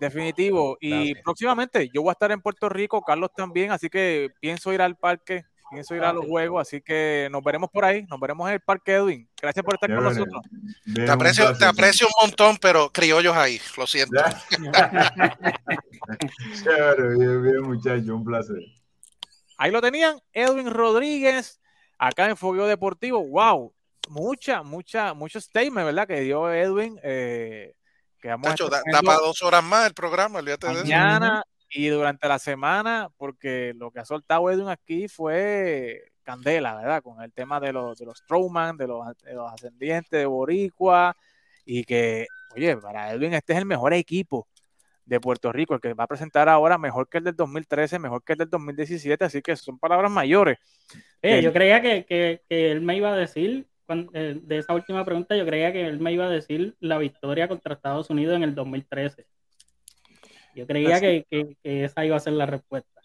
Definitivo. 0.00 0.76
Y 0.80 1.14
próximamente 1.16 1.88
yo 1.92 2.02
voy 2.02 2.10
a 2.10 2.12
estar 2.12 2.32
en 2.32 2.40
Puerto 2.40 2.68
Rico, 2.68 3.02
Carlos 3.02 3.30
también, 3.36 3.70
así 3.70 3.88
que 3.88 4.30
pienso 4.40 4.72
ir 4.72 4.82
al 4.82 4.96
parque, 4.96 5.44
pienso 5.70 5.94
ir 5.94 6.02
a 6.02 6.12
los 6.12 6.26
juegos, 6.26 6.60
así 6.60 6.80
que 6.80 7.28
nos 7.30 7.42
veremos 7.42 7.70
por 7.70 7.84
ahí, 7.84 8.04
nos 8.08 8.18
veremos 8.18 8.48
en 8.48 8.54
el 8.54 8.60
parque, 8.60 8.94
Edwin. 8.94 9.28
Gracias 9.40 9.64
por 9.64 9.74
estar 9.74 9.94
con 9.94 10.04
nosotros. 10.04 10.42
Te 10.94 11.10
aprecio, 11.10 11.56
te 11.56 11.64
aprecio 11.64 12.06
un 12.06 12.28
montón, 12.28 12.56
pero 12.60 12.90
criollos 12.90 13.36
ahí, 13.36 13.60
lo 13.76 13.86
siento. 13.86 14.20
Chévere, 16.62 17.16
bien, 17.16 17.42
bien, 17.42 17.62
muchacho, 17.62 18.16
un 18.16 18.24
placer. 18.24 18.58
Ahí 19.56 19.70
lo 19.70 19.80
tenían, 19.80 20.18
Edwin 20.32 20.70
Rodríguez, 20.70 21.60
acá 21.98 22.28
en 22.28 22.36
Fogueo 22.36 22.66
Deportivo. 22.66 23.26
Wow, 23.26 23.74
mucha, 24.08 24.62
mucha, 24.62 25.14
mucho 25.14 25.40
statement, 25.40 25.86
¿verdad? 25.86 26.06
Que 26.06 26.20
dio 26.20 26.52
Edwin. 26.52 26.98
Eh, 27.02 27.74
que 28.20 28.28
vamos 28.28 28.46
a 28.48 28.50
Tacho, 28.50 28.68
da, 28.68 28.82
para 29.02 29.18
dos 29.18 29.42
horas 29.42 29.62
más 29.64 29.86
el 29.86 29.94
programa, 29.94 30.38
olvídate 30.38 30.66
de 30.66 30.72
eso. 30.74 30.82
mañana 30.82 31.42
y 31.70 31.88
durante 31.88 32.26
la 32.28 32.38
semana, 32.38 33.08
porque 33.16 33.72
lo 33.76 33.90
que 33.90 34.00
ha 34.00 34.04
soltado 34.04 34.50
Edwin 34.50 34.68
aquí 34.68 35.06
fue 35.08 36.02
candela, 36.22 36.74
¿verdad? 36.76 37.02
Con 37.02 37.22
el 37.22 37.32
tema 37.32 37.60
de 37.60 37.72
los, 37.72 37.98
de 37.98 38.06
los 38.06 38.18
Strowman, 38.18 38.76
de 38.76 38.86
los, 38.86 39.06
de 39.22 39.34
los 39.34 39.52
ascendientes 39.52 40.10
de 40.10 40.26
Boricua, 40.26 41.16
y 41.64 41.84
que, 41.84 42.26
oye, 42.54 42.76
para 42.78 43.12
Edwin 43.12 43.34
este 43.34 43.52
es 43.52 43.58
el 43.58 43.66
mejor 43.66 43.92
equipo 43.94 44.48
de 45.04 45.20
Puerto 45.20 45.52
Rico, 45.52 45.74
el 45.74 45.80
que 45.80 45.94
va 45.94 46.04
a 46.04 46.06
presentar 46.06 46.48
ahora 46.50 46.76
mejor 46.76 47.08
que 47.08 47.18
el 47.18 47.24
del 47.24 47.36
2013, 47.36 47.98
mejor 47.98 48.22
que 48.24 48.32
el 48.32 48.38
del 48.40 48.50
2017, 48.50 49.24
así 49.24 49.40
que 49.40 49.56
son 49.56 49.78
palabras 49.78 50.10
mayores. 50.10 50.58
Eh, 51.22 51.38
El- 51.38 51.44
yo 51.44 51.52
creía 51.52 51.80
que, 51.80 52.04
que- 52.04 52.42
que 52.48 52.70
él 52.72 52.80
me 52.82 52.96
iba 52.96 53.10
a 53.12 53.16
decir, 53.16 53.66
cuan- 53.88 54.08
eh, 54.12 54.38
de 54.40 54.58
esa 54.58 54.74
última 54.74 55.04
pregunta, 55.04 55.34
yo 55.34 55.46
creía 55.46 55.72
que 55.72 55.86
él 55.86 55.98
me 55.98 56.12
iba 56.12 56.26
a 56.26 56.30
decir 56.30 56.76
la 56.80 56.98
victoria 56.98 57.48
contra 57.48 57.74
Estados 57.74 58.10
Unidos 58.10 58.36
en 58.36 58.42
el 58.44 58.54
2013. 58.54 59.24
Yo 60.54 60.66
creía 60.66 60.96
Así- 60.96 61.04
que, 61.06 61.26
que- 61.30 61.56
que 61.62 61.84
esa 61.84 62.04
iba 62.04 62.16
a 62.16 62.20
ser 62.20 62.34
la 62.34 62.46
respuesta. 62.46 62.97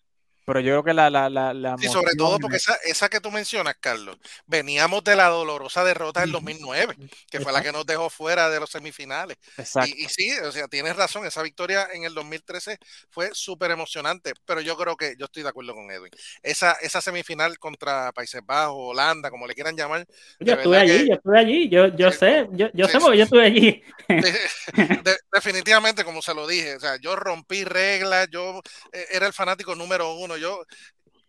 Pero 0.45 0.59
yo 0.59 0.71
creo 0.73 0.83
que 0.83 0.93
la, 0.93 1.09
la, 1.09 1.29
la, 1.29 1.53
la 1.53 1.77
Sí, 1.77 1.87
sobre 1.87 2.15
todo 2.15 2.39
porque 2.39 2.57
esa, 2.57 2.75
esa 2.85 3.09
que 3.09 3.19
tú 3.19 3.31
mencionas, 3.31 3.75
Carlos, 3.79 4.17
veníamos 4.45 5.03
de 5.03 5.15
la 5.15 5.27
dolorosa 5.27 5.83
derrota 5.83 6.21
del 6.21 6.31
2009, 6.31 6.95
que 7.29 7.39
fue 7.39 7.51
la 7.51 7.61
que 7.61 7.71
nos 7.71 7.85
dejó 7.85 8.09
fuera 8.09 8.49
de 8.49 8.59
los 8.59 8.69
semifinales. 8.69 9.37
Exacto. 9.57 9.89
Y, 9.97 10.05
y 10.05 10.09
sí, 10.09 10.31
o 10.39 10.51
sea, 10.51 10.67
tienes 10.67 10.95
razón, 10.95 11.25
esa 11.25 11.41
victoria 11.41 11.87
en 11.93 12.03
el 12.03 12.13
2013 12.13 12.77
fue 13.09 13.29
súper 13.33 13.71
emocionante, 13.71 14.33
pero 14.45 14.61
yo 14.61 14.75
creo 14.77 14.95
que 14.97 15.15
yo 15.17 15.25
estoy 15.25 15.43
de 15.43 15.49
acuerdo 15.49 15.73
con 15.73 15.89
Edwin. 15.91 16.11
Esa, 16.41 16.73
esa 16.81 17.01
semifinal 17.01 17.57
contra 17.59 18.11
Países 18.11 18.41
Bajos, 18.45 18.75
Holanda, 18.77 19.29
como 19.31 19.47
le 19.47 19.53
quieran 19.55 19.75
llamar, 19.77 20.05
Yo 20.39 20.53
estuve 20.53 20.77
allí, 20.77 20.97
que- 20.99 21.07
yo 21.07 21.13
estuve 21.15 21.39
allí, 21.39 21.69
yo, 21.69 21.87
yo 21.95 22.11
Sí. 22.11 22.17
sé, 22.19 22.47
yo, 22.51 22.67
yo 22.73 22.85
Sí, 22.85 22.91
sé 22.91 22.99
porque 22.99 23.17
yo 23.17 23.23
estuve 23.23 23.45
allí. 23.45 23.83
de- 24.07 24.99
de- 25.03 25.17
definitivamente, 25.31 26.03
como 26.03 26.21
se 26.21 26.33
lo 26.33 26.47
dije, 26.47 26.75
o 26.75 26.79
sea, 26.79 26.97
yo 26.97 27.15
rompí 27.15 27.63
reglas, 27.63 28.27
yo 28.29 28.61
eh, 28.91 29.05
era 29.11 29.27
el 29.27 29.33
fanático 29.33 29.75
número 29.75 30.13
uno, 30.15 30.32
yo 30.37 30.63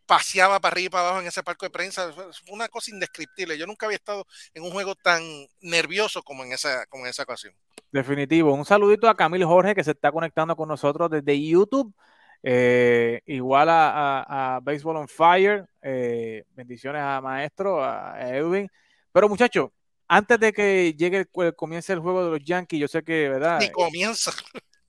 paseaba 0.06 0.60
para 0.60 0.72
arriba 0.74 0.86
y 0.86 0.90
para 0.90 1.04
abajo 1.04 1.20
en 1.22 1.26
ese 1.28 1.42
parque 1.42 1.66
de 1.66 1.70
prensa, 1.70 2.12
fue 2.12 2.26
una 2.50 2.68
cosa 2.68 2.90
indescriptible. 2.90 3.56
Yo 3.56 3.66
nunca 3.66 3.86
había 3.86 3.96
estado 3.96 4.26
en 4.52 4.62
un 4.62 4.70
juego 4.70 4.94
tan 4.94 5.22
nervioso 5.60 6.22
como 6.22 6.44
en 6.44 6.52
esa, 6.52 6.84
como 6.86 7.04
en 7.04 7.10
esa 7.10 7.22
ocasión. 7.22 7.54
Definitivo. 7.90 8.52
Un 8.52 8.64
saludito 8.66 9.08
a 9.08 9.16
Camil 9.16 9.44
Jorge 9.44 9.74
que 9.74 9.84
se 9.84 9.92
está 9.92 10.12
conectando 10.12 10.54
con 10.56 10.68
nosotros 10.68 11.10
desde 11.10 11.40
YouTube. 11.40 11.94
Eh, 12.42 13.22
igual 13.26 13.70
a, 13.70 13.88
a- 14.22 14.56
a 14.56 14.60
Baseball 14.60 14.96
on 14.98 15.08
Fire. 15.08 15.66
Eh, 15.80 16.44
bendiciones 16.50 17.00
a 17.02 17.20
Maestro, 17.22 17.82
a 17.82 18.16
Edwin. 18.28 18.68
Pero 19.12 19.28
muchachos, 19.30 19.70
antes 20.06 20.38
de 20.38 20.52
que 20.52 20.92
llegue 20.92 21.18
el, 21.18 21.28
el- 21.44 21.54
comience 21.56 21.92
el 21.94 22.00
juego 22.00 22.22
de 22.24 22.30
los 22.32 22.44
Yankees, 22.44 22.80
yo 22.80 22.88
sé 22.88 23.02
que, 23.02 23.30
¿verdad? 23.30 23.58
Ni 23.60 23.70
comienza. 23.70 24.32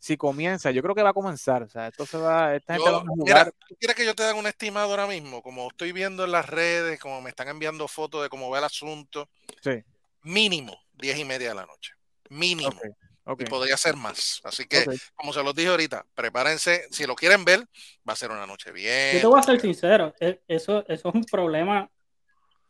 Si 0.05 0.17
comienza, 0.17 0.69
yo 0.69 0.83
creo 0.83 0.93
que 0.93 1.01
va 1.01 1.09
a 1.09 1.13
comenzar. 1.13 1.63
O 1.63 1.67
sea, 1.67 1.87
esto 1.87 2.05
se 2.05 2.15
va, 2.17 2.55
esta 2.55 2.75
gente 2.75 2.91
va 2.91 2.91
Yo- 2.91 2.97
a 2.99 3.01
jugar. 3.07 3.45
mira, 3.47 3.51
¿tú 3.67 3.75
quieres 3.79 3.95
que 3.97 4.05
yo 4.05 4.13
te 4.13 4.21
haga 4.21 4.35
un 4.35 4.45
estimado 4.45 4.91
ahora 4.91 5.07
mismo? 5.07 5.41
Como 5.41 5.67
estoy 5.67 5.93
viendo 5.93 6.25
en 6.25 6.31
las 6.31 6.45
redes, 6.47 6.99
como 6.99 7.23
me 7.23 7.31
están 7.31 7.47
enviando 7.47 7.87
fotos 7.87 8.21
de 8.21 8.29
cómo 8.29 8.47
va 8.51 8.59
el 8.59 8.65
asunto, 8.65 9.27
Sí. 9.63 9.83
mínimo 10.21 10.77
10 10.93 11.17
y 11.17 11.25
media 11.25 11.49
de 11.49 11.55
la 11.55 11.65
noche. 11.65 11.93
Mínimo. 12.29 12.69
Ok, 12.69 12.85
ok, 13.23 13.41
Y 13.41 13.45
podría 13.45 13.77
ser 13.77 13.95
más. 13.95 14.41
Así 14.43 14.65
que, 14.67 14.85
como 15.15 15.33
se 15.33 15.41
los 15.41 15.55
dije 15.55 15.69
ahorita, 15.69 16.05
prepárense. 16.13 16.87
Si 16.91 17.07
lo 17.07 17.15
quieren 17.15 17.43
ver, 17.43 17.61
va 18.07 18.13
a 18.13 18.15
ser 18.15 18.29
una 18.29 18.45
noche 18.45 18.69
Yo 18.69 18.73
bien. 18.75 19.19
te 19.21 19.25
voy 19.25 19.39
a 19.39 19.41
ser 19.43 19.59
sincero, 19.59 20.13
e- 20.19 20.39
eso, 20.47 20.85
eso 20.87 21.09
es 21.09 21.15
un 21.15 21.23
problema 21.23 21.89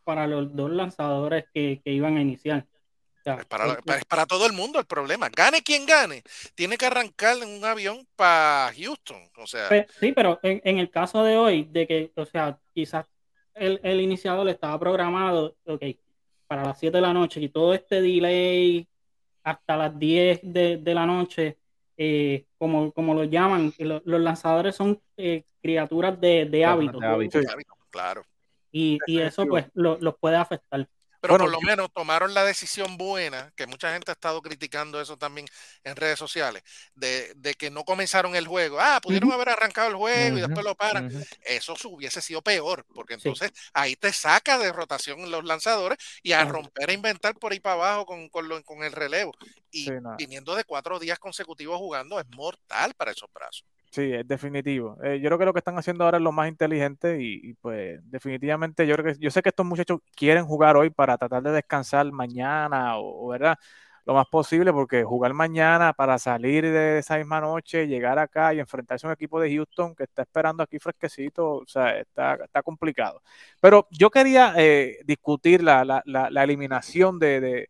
para 0.05 0.25
los 0.25 0.55
dos 0.55 0.71
lanzadores 0.71 1.43
que, 1.53 1.81
que 1.83 1.91
iban 1.91 2.15
a 2.15 2.21
iniciar. 2.21 2.65
Es 3.33 3.45
para, 3.45 3.65
para- 3.81 3.97
es 3.97 4.05
para 4.05 4.25
todo 4.25 4.45
el 4.45 4.53
mundo 4.53 4.79
el 4.79 4.85
problema. 4.85 5.29
Gane 5.29 5.61
quien 5.61 5.85
gane, 5.85 6.23
tiene 6.53 6.77
que 6.77 6.85
arrancar 6.85 7.37
en 7.37 7.49
un 7.49 7.65
avión 7.65 8.07
para 8.15 8.71
Houston. 8.77 9.21
O 9.37 9.47
sea, 9.47 9.67
Sí, 9.99 10.11
pero 10.11 10.39
en, 10.43 10.61
en 10.63 10.77
el 10.79 10.89
caso 10.89 11.23
de 11.23 11.35
hoy, 11.37 11.63
de 11.71 11.87
que, 11.87 12.11
o 12.15 12.25
sea, 12.25 12.59
quizás 12.73 13.05
el, 13.55 13.79
el 13.83 14.01
iniciador 14.01 14.47
estaba 14.49 14.79
programado, 14.79 15.55
ok, 15.65 15.83
para 16.47 16.63
las 16.63 16.79
7 16.79 16.97
de 16.97 17.01
la 17.01 17.13
noche 17.13 17.41
y 17.41 17.49
todo 17.49 17.73
este 17.73 18.01
delay 18.01 18.87
hasta 19.43 19.77
las 19.77 19.97
10 19.97 20.39
de, 20.43 20.77
de 20.77 20.93
la 20.93 21.05
noche, 21.05 21.57
eh, 21.97 22.45
como, 22.57 22.91
como 22.91 23.13
lo 23.13 23.23
llaman, 23.23 23.73
los 23.79 24.21
lanzadores 24.21 24.75
son 24.75 25.01
eh, 25.17 25.43
criaturas 25.61 26.19
de, 26.19 26.45
de 26.45 26.65
hábito 26.65 26.99
de 26.99 27.07
hábito. 27.07 27.39
Sí. 27.41 27.47
claro. 27.89 28.23
y, 28.71 28.97
y 29.07 29.19
eso 29.27 29.43
pues 29.49 29.65
lo- 29.73 29.97
los 29.99 30.15
puede 30.19 30.35
afectar. 30.35 30.87
Pero 31.27 31.33
Bueno, 31.39 31.45
por 31.45 31.51
lo 31.51 31.61
menos 31.61 31.91
tomaron 31.93 32.33
la 32.33 32.43
decisión 32.45 32.97
buena, 32.97 33.51
que 33.55 33.67
mucha 33.67 33.91
gente 33.91 34.11
ha 34.11 34.13
estado 34.13 34.41
criticando 34.41 35.01
eso 35.01 35.17
también 35.17 35.47
en 35.83 35.95
redes 35.95 36.19
sociales, 36.19 36.63
de, 36.93 37.33
de 37.35 37.53
que 37.55 37.69
no 37.71 37.83
comenzaron 37.83 38.35
el 38.35 38.47
juego. 38.47 38.79
Ah, 38.79 38.99
pudieron 39.01 39.31
haber 39.31 39.49
arrancado 39.49 39.89
el 39.89 39.95
juego 39.95 40.37
y 40.37 40.41
después 40.41 40.63
lo 40.65 40.75
paran. 40.75 41.09
Eso 41.41 41.75
hubiese 41.85 42.21
sido 42.21 42.41
peor, 42.41 42.85
porque 42.93 43.15
Sí. 43.15 43.21
entonces 43.29 43.51
ahí 43.73 43.95
te 43.95 44.11
saca 44.13 44.57
de 44.57 44.71
rotación 44.71 45.29
los 45.31 45.43
lanzadores 45.43 45.97
y 46.21 46.33
a 46.33 46.43
romper 46.45 46.89
a 46.89 46.93
inventar 46.93 47.35
por 47.35 47.51
ahí 47.51 47.59
para 47.59 47.75
abajo 47.75 48.05
con, 48.05 48.29
con, 48.29 48.47
lo- 48.47 48.63
con 48.63 48.83
el 48.83 48.91
relevo. 48.91 49.31
Y 49.71 49.85
Sí, 49.85 49.91
no. 50.01 50.15
viniendo 50.17 50.55
de 50.55 50.63
cuatro 50.63 50.99
días 50.99 51.19
consecutivos 51.19 51.77
jugando 51.77 52.19
es 52.19 52.25
mortal 52.35 52.93
para 52.93 53.11
esos 53.11 53.29
brazos. 53.33 53.65
Sí, 53.95 54.11
es 54.13 54.27
definitivo. 54.27 54.97
Eh, 55.03 55.21
yo 55.21 55.29
creo 55.29 55.39
que 55.39 55.45
lo 55.45 55.53
que 55.53 55.59
están 55.59 55.77
haciendo 55.77 56.03
ahora 56.03 56.17
es 56.17 56.23
lo 56.23 56.33
más 56.33 56.49
inteligente 56.49 57.17
y, 57.21 57.53
pues 57.55 57.99
definitivamente 58.11 58.85
yo 58.85 58.93
creo 58.95 59.13
que 59.13 59.19
yo 59.21 59.31
sé 59.31 59.41
que 59.41 59.49
estos 59.49 59.65
muchachos 59.65 59.99
quieren 60.17 60.45
jugar 60.45 60.75
hoy 60.75 60.89
para 60.89 61.17
tratar 61.17 61.41
de 61.43 61.51
descansar 61.51 62.11
mañana 62.11 62.97
o, 62.97 63.25
o, 63.25 63.29
verdad 63.29 63.57
lo 64.05 64.13
más 64.13 64.27
posible 64.27 64.73
porque 64.73 65.03
jugar 65.05 65.33
mañana 65.33 65.93
para 65.93 66.19
salir 66.19 66.63
de 66.65 66.99
esa 66.99 67.17
misma 67.17 67.39
noche, 67.39 67.87
llegar 67.87 68.19
acá 68.19 68.53
y 68.53 68.59
enfrentarse 68.59 69.07
a 69.07 69.09
un 69.09 69.13
equipo 69.13 69.39
de 69.39 69.55
Houston 69.55 69.95
que 69.95 70.03
está 70.03 70.23
esperando 70.23 70.61
aquí 70.61 70.77
fresquecito, 70.77 71.49
o 71.53 71.65
sea, 71.65 71.97
está, 71.97 72.35
está 72.35 72.61
complicado. 72.63 73.21
Pero 73.61 73.87
yo 73.91 74.09
quería 74.11 74.53
eh, 74.57 74.99
discutir 75.05 75.63
la, 75.63 75.85
la, 75.85 76.01
la, 76.05 76.29
la 76.29 76.43
eliminación 76.43 77.17
de, 77.17 77.39
de, 77.39 77.69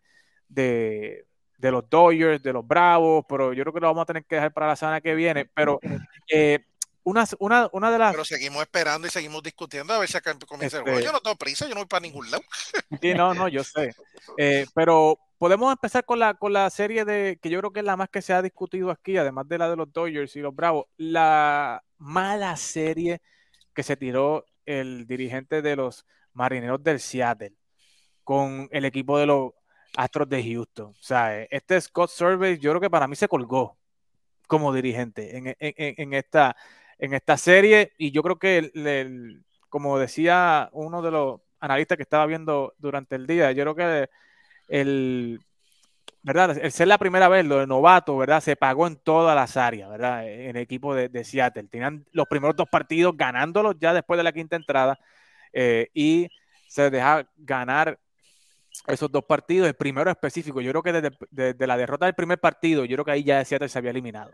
de 0.50 1.26
de 1.58 1.72
los 1.72 1.90
Dodgers, 1.90 2.42
de 2.42 2.54
los 2.54 2.66
Bravos, 2.66 3.26
pero 3.28 3.54
yo 3.54 3.64
creo 3.64 3.74
que 3.74 3.80
lo 3.80 3.88
vamos 3.88 4.04
a 4.04 4.06
tener 4.06 4.26
que 4.26 4.36
dejar 4.36 4.54
para 4.54 4.68
la 4.68 4.76
semana 4.76 5.02
que 5.02 5.16
viene. 5.16 5.46
Pero 5.54 5.80
eh, 6.30 6.66
una, 7.04 7.26
una, 7.40 7.70
una 7.72 7.92
de 7.92 8.00
las. 8.00 8.12
Pero 8.12 8.26
seguimos 8.26 8.62
esperando 8.62 9.08
y 9.08 9.12
seguimos 9.12 9.44
discutiendo 9.44 9.94
a 9.94 10.00
ver 10.00 10.10
si 10.10 10.18
acá 10.18 10.36
comienza 10.48 10.78
el 10.78 10.84
juego. 10.84 11.00
Yo 11.00 11.12
no 11.12 11.20
tengo 11.20 11.36
prisa, 11.36 11.68
yo 11.68 11.76
no 11.76 11.82
voy 11.82 11.88
para 11.88 12.02
ningún 12.02 12.30
lado. 12.30 12.44
Sí, 13.02 13.14
no, 13.14 13.34
no, 13.34 13.48
yo 13.48 13.64
sé. 13.64 13.94
Eh, 14.38 14.66
pero 14.74 15.20
podemos 15.38 15.72
empezar 15.72 16.04
con 16.06 16.20
la, 16.20 16.34
con 16.34 16.52
la 16.52 16.70
serie 16.70 17.06
de 17.06 17.38
que 17.42 17.50
yo 17.50 17.60
creo 17.60 17.72
que 17.72 17.80
es 17.82 17.86
la 17.86 17.96
más 17.96 18.10
que 18.10 18.22
se 18.22 18.34
ha 18.34 18.42
discutido 18.42 18.90
aquí, 18.90 19.18
además 19.18 19.48
de 19.48 19.58
la 19.58 19.70
de 19.70 19.76
los 19.76 19.92
Dodgers 19.92 20.36
y 20.36 20.40
los 20.40 20.56
Bravos, 20.56 20.86
la 20.98 21.84
mala 21.98 22.56
serie 22.58 23.22
que 23.74 23.84
se 23.84 23.98
tiró 23.98 24.46
el 24.66 25.06
dirigente 25.06 25.62
de 25.62 25.76
los 25.76 26.06
Marineros 26.34 26.84
del 26.84 27.00
Seattle 27.00 27.54
con 28.24 28.68
el 28.72 28.86
equipo 28.86 29.20
de 29.20 29.28
los 29.28 29.52
Astros 29.96 30.30
de 30.30 30.44
Houston. 30.44 30.88
O 30.92 30.96
sea, 31.04 31.42
eh, 31.42 31.48
este 31.52 31.80
Scott 31.82 32.10
Survey, 32.10 32.58
yo 32.60 32.72
creo 32.72 32.82
que 32.82 32.90
para 32.90 33.08
mí 33.08 33.16
se 33.16 33.28
colgó 33.28 33.78
como 34.48 34.74
dirigente 34.74 35.38
en, 35.38 36.14
esta, 36.14 36.56
en 37.00 37.14
esta 37.14 37.38
serie. 37.38 37.94
Y 37.98 38.12
yo 38.12 38.24
creo 38.24 38.40
que, 38.40 38.58
el- 38.76 39.44
como 39.70 40.00
decía 40.00 40.70
uno 40.74 41.02
de 41.02 41.12
los 41.12 41.42
analistas 41.60 41.98
que 41.98 42.04
estaba 42.04 42.26
viendo 42.26 42.74
durante 42.78 43.16
el 43.16 43.28
día, 43.28 43.52
yo 43.52 43.64
creo 43.64 43.76
que 43.76 44.10
el, 44.70 45.40
¿verdad? 46.24 46.58
El 46.62 46.72
ser 46.72 46.88
la 46.88 46.98
primera 46.98 47.28
vez, 47.30 47.46
lo 47.46 47.60
de 47.60 47.68
novato, 47.68 48.18
¿verdad? 48.18 48.42
Se 48.42 48.56
pagó 48.56 48.88
en 48.88 48.98
todas 48.98 49.36
las 49.36 49.58
áreas, 49.58 49.90
¿verdad? 49.90 50.28
En 50.28 50.52
el 50.52 50.58
equipo 50.58 50.96
de, 50.96 51.10
de 51.10 51.24
Seattle. 51.24 51.64
Tenían 51.70 52.06
los 52.12 52.28
primeros 52.28 52.56
dos 52.56 52.68
partidos 52.70 53.16
ganándolos 53.18 53.76
ya 53.80 53.94
después 53.94 54.18
de 54.18 54.24
la 54.24 54.34
quinta 54.34 54.56
entrada 54.56 55.00
eh, 55.54 55.90
y 55.94 56.30
se 56.68 56.90
deja 56.90 57.28
ganar 57.38 58.00
esos 58.88 59.12
dos 59.12 59.24
partidos. 59.26 59.68
El 59.68 59.76
primero 59.76 60.10
específico, 60.10 60.62
yo 60.62 60.72
creo 60.72 60.84
que 60.84 60.94
desde, 60.94 61.18
desde 61.32 61.68
la 61.68 61.78
derrota 61.78 62.06
del 62.06 62.16
primer 62.16 62.40
partido, 62.40 62.86
yo 62.86 62.96
creo 62.96 63.06
que 63.06 63.12
ahí 63.12 63.24
ya 63.24 63.44
Seattle 63.44 63.70
se 63.70 63.78
había 63.78 63.92
eliminado. 63.92 64.32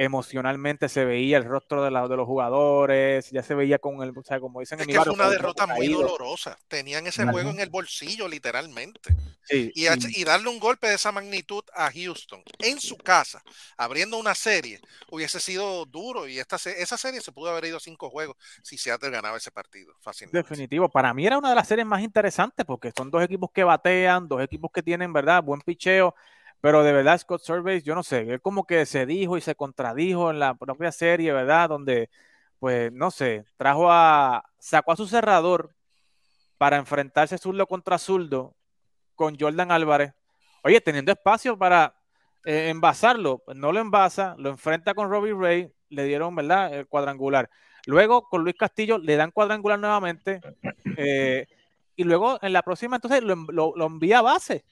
Emocionalmente 0.00 0.88
se 0.88 1.04
veía 1.04 1.38
el 1.38 1.44
rostro 1.44 1.82
de, 1.82 1.90
la- 1.90 2.06
de 2.06 2.16
los 2.16 2.24
jugadores, 2.26 3.30
ya 3.32 3.42
se 3.42 3.54
veía 3.56 3.78
con 3.80 4.00
el, 4.02 4.10
o 4.16 4.22
sea, 4.22 4.38
como 4.38 4.60
dicen 4.60 4.78
Es 4.78 4.82
en 4.82 4.86
que 4.86 4.92
mi 4.92 4.96
fue 4.98 4.98
barrio, 4.98 5.14
una 5.14 5.24
con 5.24 5.32
el 5.32 5.38
derrota 5.38 5.66
muy 5.66 5.88
caído. 5.88 6.02
dolorosa. 6.02 6.56
Tenían 6.68 7.06
ese 7.08 7.22
Ajá. 7.22 7.32
juego 7.32 7.50
en 7.50 7.58
el 7.58 7.68
bolsillo, 7.68 8.28
literalmente. 8.28 9.12
Sí, 9.42 9.72
Y, 9.74 9.86
y 10.20 10.24
darle 10.24 10.48
un 10.50 10.60
golpe 10.60 10.86
de 10.88 10.94
esa 10.94 11.10
magnitud 11.10 11.64
a 11.74 11.90
Houston 11.90 12.42
en 12.60 12.80
su 12.80 12.96
casa, 12.96 13.42
abriendo 13.76 14.18
una 14.18 14.34
serie, 14.36 14.80
hubiese 15.10 15.40
sido 15.40 15.84
duro. 15.86 16.28
Y 16.28 16.38
esta, 16.38 16.56
esa 16.56 16.96
serie 16.96 17.20
se 17.20 17.32
pudo 17.32 17.50
haber 17.50 17.64
ido 17.64 17.78
a 17.78 17.80
cinco 17.80 18.08
juegos 18.10 18.36
si 18.62 18.78
Seattle 18.78 19.10
ganaba 19.10 19.38
ese 19.38 19.50
partido. 19.50 19.94
Fácilmente. 20.00 20.38
Definitivo. 20.38 20.88
Para 20.90 21.14
mí 21.14 21.26
era 21.26 21.38
una 21.38 21.48
de 21.50 21.54
las 21.56 21.66
series 21.66 21.86
más 21.86 22.02
interesantes 22.02 22.64
porque 22.66 22.92
son 22.96 23.10
dos 23.10 23.22
equipos 23.22 23.50
que 23.52 23.64
batean, 23.64 24.28
dos 24.28 24.42
equipos 24.42 24.70
que 24.72 24.82
tienen, 24.82 25.12
¿verdad? 25.12 25.42
Buen 25.42 25.60
picheo. 25.62 26.14
Pero 26.60 26.82
de 26.82 26.92
verdad, 26.92 27.18
Scott 27.18 27.42
Surveys, 27.42 27.84
yo 27.84 27.94
no 27.94 28.02
sé, 28.02 28.20
él 28.20 28.40
como 28.40 28.66
que 28.66 28.84
se 28.86 29.06
dijo 29.06 29.36
y 29.36 29.40
se 29.40 29.54
contradijo 29.54 30.30
en 30.30 30.38
la 30.40 30.54
propia 30.54 30.90
serie, 30.90 31.32
¿verdad? 31.32 31.68
Donde, 31.68 32.10
pues, 32.58 32.92
no 32.92 33.10
sé, 33.12 33.44
trajo 33.56 33.90
a, 33.90 34.44
sacó 34.58 34.92
a 34.92 34.96
su 34.96 35.06
cerrador 35.06 35.74
para 36.58 36.76
enfrentarse 36.76 37.38
zurdo 37.38 37.66
contra 37.66 37.98
zurdo 37.98 38.56
con 39.14 39.36
Jordan 39.38 39.70
Álvarez. 39.70 40.12
Oye, 40.64 40.80
teniendo 40.80 41.12
espacio 41.12 41.56
para 41.56 41.94
eh, 42.44 42.68
envasarlo, 42.70 43.38
pues 43.44 43.56
no 43.56 43.70
lo 43.72 43.78
envasa, 43.80 44.34
lo 44.38 44.50
enfrenta 44.50 44.94
con 44.94 45.10
Robbie 45.10 45.34
Ray, 45.34 45.72
le 45.90 46.04
dieron, 46.04 46.34
¿verdad? 46.34 46.74
El 46.74 46.86
cuadrangular. 46.88 47.48
Luego 47.86 48.22
con 48.28 48.42
Luis 48.42 48.56
Castillo 48.56 48.98
le 48.98 49.16
dan 49.16 49.30
cuadrangular 49.30 49.78
nuevamente. 49.78 50.40
eh, 50.96 51.46
y 51.94 52.04
luego 52.04 52.38
en 52.42 52.52
la 52.52 52.62
próxima 52.62 52.96
entonces 52.96 53.22
lo, 53.22 53.34
lo- 53.50 53.72
lo 53.76 53.86
envía 53.86 54.18
a 54.18 54.22
base. 54.22 54.64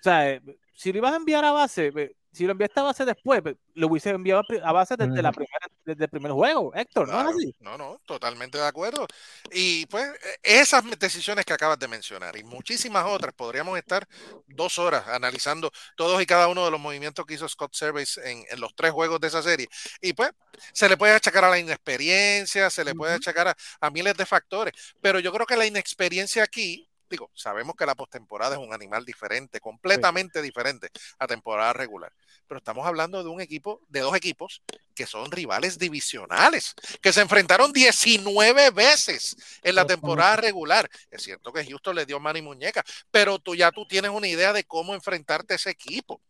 O 0.00 0.02
sea, 0.02 0.30
eh, 0.30 0.42
si 0.74 0.92
lo 0.92 0.98
ibas 0.98 1.12
a 1.12 1.16
enviar 1.16 1.44
a 1.44 1.52
base, 1.52 1.92
si 2.32 2.44
lo 2.46 2.52
enviaste 2.52 2.80
a 2.80 2.84
base 2.84 3.04
después, 3.04 3.42
lo 3.74 3.86
hubiese 3.88 4.10
enviado 4.10 4.42
a 4.62 4.72
base 4.72 4.96
desde 4.96 5.22
la 5.22 5.32
primera, 5.32 5.66
desde 5.84 6.04
el 6.04 6.10
primer 6.10 6.32
juego, 6.32 6.74
Héctor, 6.74 7.08
¿no 7.10 7.20
Claro, 7.20 7.30
es 7.30 7.36
así? 7.36 7.54
no, 7.60 7.78
no, 7.78 8.02
totalmente 8.04 8.58
de 8.58 8.66
acuerdo. 8.66 9.06
Y 9.50 9.86
pues 9.86 10.04
eh, 10.10 10.36
esas 10.42 10.84
decisiones 10.98 11.44
que 11.46 11.52
acabas 11.54 11.78
de 11.78 11.88
mencionar 11.88 12.36
y 12.36 12.42
muchísimas 12.44 13.04
otras, 13.06 13.32
podríamos 13.34 13.78
estar 13.78 14.06
dos 14.46 14.78
horas 14.78 15.06
analizando 15.08 15.70
todos 15.96 16.20
y 16.20 16.26
cada 16.26 16.48
uno 16.48 16.64
de 16.64 16.70
los 16.72 16.80
movimientos 16.80 17.24
que 17.24 17.34
hizo 17.34 17.48
Scott 17.48 17.74
Service 17.74 18.20
en, 18.28 18.44
en 18.50 18.60
los 18.60 18.74
tres 18.74 18.90
juegos 18.92 19.20
de 19.20 19.28
esa 19.28 19.42
serie. 19.42 19.68
Y 20.00 20.12
pues 20.12 20.32
se 20.72 20.88
le 20.88 20.96
puede 20.96 21.14
achacar 21.14 21.44
a 21.44 21.50
la 21.50 21.58
inexperiencia, 21.60 22.68
se 22.68 22.84
le 22.84 22.94
puede 22.96 23.14
achacar 23.14 23.48
a, 23.48 23.56
a 23.80 23.90
miles 23.90 24.16
de 24.16 24.26
factores, 24.26 24.74
pero 25.00 25.20
yo 25.20 25.32
creo 25.32 25.46
que 25.46 25.56
la 25.56 25.66
inexperiencia 25.66 26.42
aquí, 26.42 26.87
digo, 27.08 27.30
sabemos 27.34 27.74
que 27.76 27.86
la 27.86 27.94
postemporada 27.94 28.56
es 28.56 28.60
un 28.60 28.72
animal 28.72 29.04
diferente, 29.04 29.60
completamente 29.60 30.42
diferente 30.42 30.90
a 31.18 31.26
temporada 31.26 31.72
regular, 31.72 32.12
pero 32.46 32.58
estamos 32.58 32.86
hablando 32.86 33.22
de 33.22 33.28
un 33.28 33.40
equipo, 33.40 33.80
de 33.88 34.00
dos 34.00 34.14
equipos 34.14 34.62
que 34.94 35.06
son 35.06 35.30
rivales 35.30 35.78
divisionales, 35.78 36.74
que 37.00 37.12
se 37.12 37.20
enfrentaron 37.20 37.72
19 37.72 38.70
veces 38.70 39.36
en 39.62 39.74
la 39.74 39.86
temporada 39.86 40.36
regular. 40.36 40.88
Es 41.10 41.22
cierto 41.22 41.52
que 41.52 41.64
Houston 41.64 41.96
le 41.96 42.06
dio 42.06 42.18
mano 42.20 42.38
y 42.38 42.42
muñeca, 42.42 42.84
pero 43.10 43.38
tú 43.38 43.54
ya 43.54 43.70
tú 43.70 43.86
tienes 43.86 44.10
una 44.10 44.28
idea 44.28 44.52
de 44.52 44.64
cómo 44.64 44.94
enfrentarte 44.94 45.54
a 45.54 45.56
ese 45.56 45.70
equipo. 45.70 46.20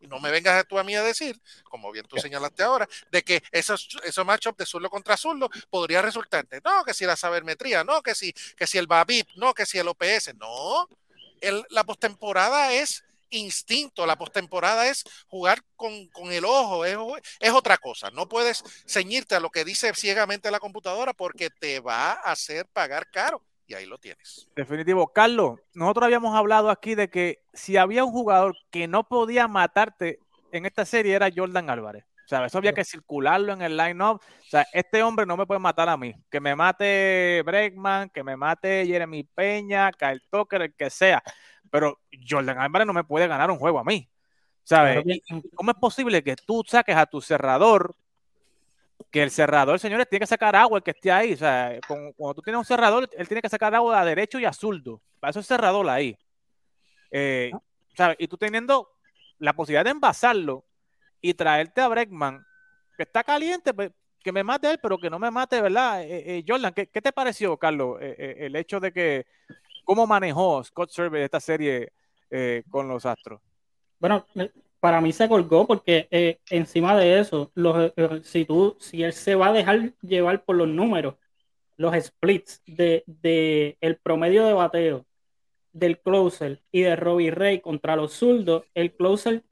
Y 0.00 0.06
no 0.06 0.20
me 0.20 0.30
vengas 0.30 0.66
tú 0.66 0.78
a 0.78 0.84
mí 0.84 0.94
a 0.94 1.02
decir, 1.02 1.40
como 1.64 1.90
bien 1.90 2.06
tú 2.06 2.16
señalaste 2.18 2.62
ahora, 2.62 2.88
de 3.10 3.22
que 3.22 3.42
esos, 3.50 3.88
esos 4.04 4.24
matchups 4.24 4.58
de 4.58 4.66
zurdo 4.66 4.88
contra 4.88 5.16
zurdo 5.16 5.50
podría 5.70 6.02
resultarte. 6.02 6.60
No, 6.64 6.84
que 6.84 6.94
si 6.94 7.04
la 7.04 7.16
sabermetría, 7.16 7.84
no, 7.84 8.02
que 8.02 8.14
si, 8.14 8.32
que 8.32 8.66
si 8.66 8.78
el 8.78 8.86
BABIP, 8.86 9.28
no, 9.36 9.54
que 9.54 9.66
si 9.66 9.78
el 9.78 9.88
OPS. 9.88 10.34
No, 10.36 10.88
el, 11.40 11.64
la 11.70 11.84
postemporada 11.84 12.72
es 12.72 13.04
instinto, 13.30 14.06
la 14.06 14.16
postemporada 14.16 14.88
es 14.88 15.04
jugar 15.26 15.62
con, 15.76 16.08
con 16.08 16.32
el 16.32 16.44
ojo, 16.44 16.84
es, 16.84 16.96
es, 17.40 17.50
otra 17.50 17.78
cosa. 17.78 18.10
No 18.10 18.28
puedes 18.28 18.62
ceñirte 18.86 19.34
a 19.34 19.40
lo 19.40 19.50
que 19.50 19.64
dice 19.64 19.92
ciegamente 19.94 20.50
la 20.50 20.60
computadora 20.60 21.12
porque 21.12 21.50
te 21.50 21.80
va 21.80 22.12
a 22.12 22.32
hacer 22.32 22.66
pagar 22.66 23.10
caro. 23.10 23.42
Y 23.68 23.74
ahí 23.74 23.84
lo 23.84 23.98
tienes. 23.98 24.48
Definitivo. 24.56 25.12
Carlos, 25.12 25.60
nosotros 25.74 26.06
habíamos 26.06 26.34
hablado 26.34 26.70
aquí 26.70 26.94
de 26.94 27.10
que 27.10 27.44
si 27.52 27.76
había 27.76 28.02
un 28.02 28.10
jugador 28.10 28.56
que 28.70 28.88
no 28.88 29.06
podía 29.06 29.46
matarte 29.46 30.20
en 30.52 30.64
esta 30.64 30.86
serie 30.86 31.14
era 31.14 31.28
Jordan 31.34 31.68
Álvarez. 31.68 32.04
O 32.24 32.28
sea, 32.28 32.46
eso 32.46 32.58
había 32.58 32.72
que 32.72 32.84
circularlo 32.84 33.52
en 33.52 33.62
el 33.62 33.76
line-up. 33.76 34.20
O 34.20 34.50
sea, 34.50 34.66
este 34.72 35.02
hombre 35.02 35.26
no 35.26 35.36
me 35.36 35.46
puede 35.46 35.60
matar 35.60 35.88
a 35.88 35.98
mí. 35.98 36.14
Que 36.30 36.40
me 36.40 36.56
mate 36.56 37.42
Bregman, 37.44 38.08
que 38.08 38.24
me 38.24 38.36
mate 38.36 38.86
Jeremy 38.86 39.24
Peña, 39.24 39.92
Kyle 39.92 40.22
Tucker, 40.30 40.62
el 40.62 40.74
que 40.74 40.88
sea. 40.88 41.22
Pero 41.70 42.00
Jordan 42.28 42.58
Álvarez 42.58 42.86
no 42.86 42.94
me 42.94 43.04
puede 43.04 43.28
ganar 43.28 43.50
un 43.50 43.58
juego 43.58 43.78
a 43.78 43.84
mí. 43.84 44.10
¿Sabes? 44.64 45.04
¿Cómo 45.54 45.70
es 45.70 45.76
posible 45.78 46.22
que 46.22 46.36
tú 46.36 46.62
saques 46.66 46.96
a 46.96 47.06
tu 47.06 47.20
cerrador? 47.20 47.96
Que 49.10 49.22
el 49.22 49.30
cerrador, 49.30 49.78
señores, 49.78 50.08
tiene 50.08 50.20
que 50.20 50.26
sacar 50.26 50.54
agua 50.54 50.78
el 50.78 50.84
que 50.84 50.90
esté 50.90 51.10
ahí. 51.10 51.32
O 51.32 51.36
sea, 51.36 51.78
con, 51.86 52.12
cuando 52.12 52.34
tú 52.34 52.42
tienes 52.42 52.58
un 52.58 52.64
cerrador, 52.64 53.08
él 53.16 53.28
tiene 53.28 53.40
que 53.40 53.48
sacar 53.48 53.74
agua 53.74 54.00
a 54.00 54.04
derecho 54.04 54.38
y 54.38 54.44
a 54.44 54.52
zurdo. 54.52 55.00
Para 55.18 55.30
eso 55.30 55.40
es 55.40 55.46
cerrador 55.46 55.88
ahí. 55.88 56.16
Eh, 57.10 57.50
¿sabes? 57.96 58.16
Y 58.18 58.28
tú 58.28 58.36
teniendo 58.36 58.90
la 59.38 59.54
posibilidad 59.54 59.84
de 59.84 59.90
envasarlo 59.90 60.64
y 61.20 61.34
traerte 61.34 61.80
a 61.80 61.88
Bregman, 61.88 62.44
que 62.96 63.04
está 63.04 63.24
caliente, 63.24 63.72
pues, 63.72 63.90
que 64.22 64.32
me 64.32 64.44
mate 64.44 64.70
él, 64.70 64.78
pero 64.82 64.98
que 64.98 65.08
no 65.08 65.18
me 65.18 65.30
mate, 65.30 65.60
¿verdad? 65.60 66.02
Eh, 66.02 66.38
eh, 66.38 66.44
Jordan, 66.46 66.72
¿qué, 66.74 66.88
¿qué, 66.88 67.00
te 67.00 67.12
pareció, 67.12 67.56
Carlos, 67.56 67.98
el 68.00 68.54
hecho 68.56 68.78
de 68.80 68.92
que 68.92 69.26
cómo 69.84 70.06
manejó 70.06 70.62
Scott 70.64 70.90
Service 70.90 71.24
esta 71.24 71.40
serie 71.40 71.92
con 72.68 72.88
los 72.88 73.06
Astros? 73.06 73.40
Bueno, 73.98 74.26
para 74.80 75.00
mí 75.00 75.12
se 75.12 75.28
colgó 75.28 75.66
porque 75.66 76.08
eh, 76.10 76.38
encima 76.50 76.96
de 76.96 77.18
eso, 77.20 77.50
los, 77.54 77.92
eh, 77.96 78.20
si 78.22 78.44
tú, 78.44 78.76
si 78.78 79.02
él 79.02 79.12
se 79.12 79.34
va 79.34 79.48
a 79.48 79.52
dejar 79.52 79.92
llevar 80.02 80.44
por 80.44 80.56
los 80.56 80.68
números, 80.68 81.16
los 81.76 81.94
splits 81.94 82.62
de, 82.66 83.04
de 83.06 83.76
el 83.80 83.96
promedio 83.96 84.44
de 84.44 84.52
bateo 84.52 85.06
del 85.72 85.98
closer 86.00 86.60
y 86.72 86.82
de 86.82 86.96
Robbie 86.96 87.30
Ray 87.30 87.60
contra 87.60 87.96
los 87.96 88.12
zurdos, 88.12 88.64
el 88.74 88.92
closer 88.94 89.42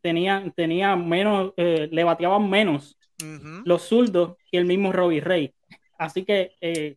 tenía, 0.00 0.44
tenía 0.54 0.96
menos, 0.96 1.52
eh, 1.56 1.88
le 1.90 2.04
bateaban 2.04 2.48
menos 2.48 2.96
uh 3.22 3.26
-huh. 3.26 3.62
los 3.64 3.82
zurdos 3.82 4.36
que 4.50 4.58
el 4.58 4.64
mismo 4.66 4.92
Robbie 4.92 5.20
Ray. 5.20 5.52
Así 5.98 6.24
que 6.24 6.96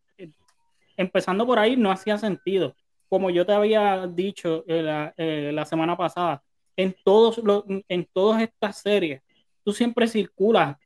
empezando 0.96 1.46
por 1.46 1.58
ahí 1.58 1.76
no 1.76 1.92
hacía 1.92 2.18
sentido. 2.18 2.76
Como 3.10 3.30
yo 3.30 3.46
te 3.46 3.52
había 3.52 4.08
dicho 4.08 4.64
la, 4.68 5.14
la 5.18 5.66
semana 5.66 5.98
pasada, 5.98 6.44
en, 6.76 6.96
todos 7.04 7.38
los, 7.40 7.64
en 7.88 8.08
todas 8.14 8.42
estas 8.42 8.80
series, 8.80 9.22
tú 9.64 9.74
siempre 9.74 10.08
circulas 10.08 10.78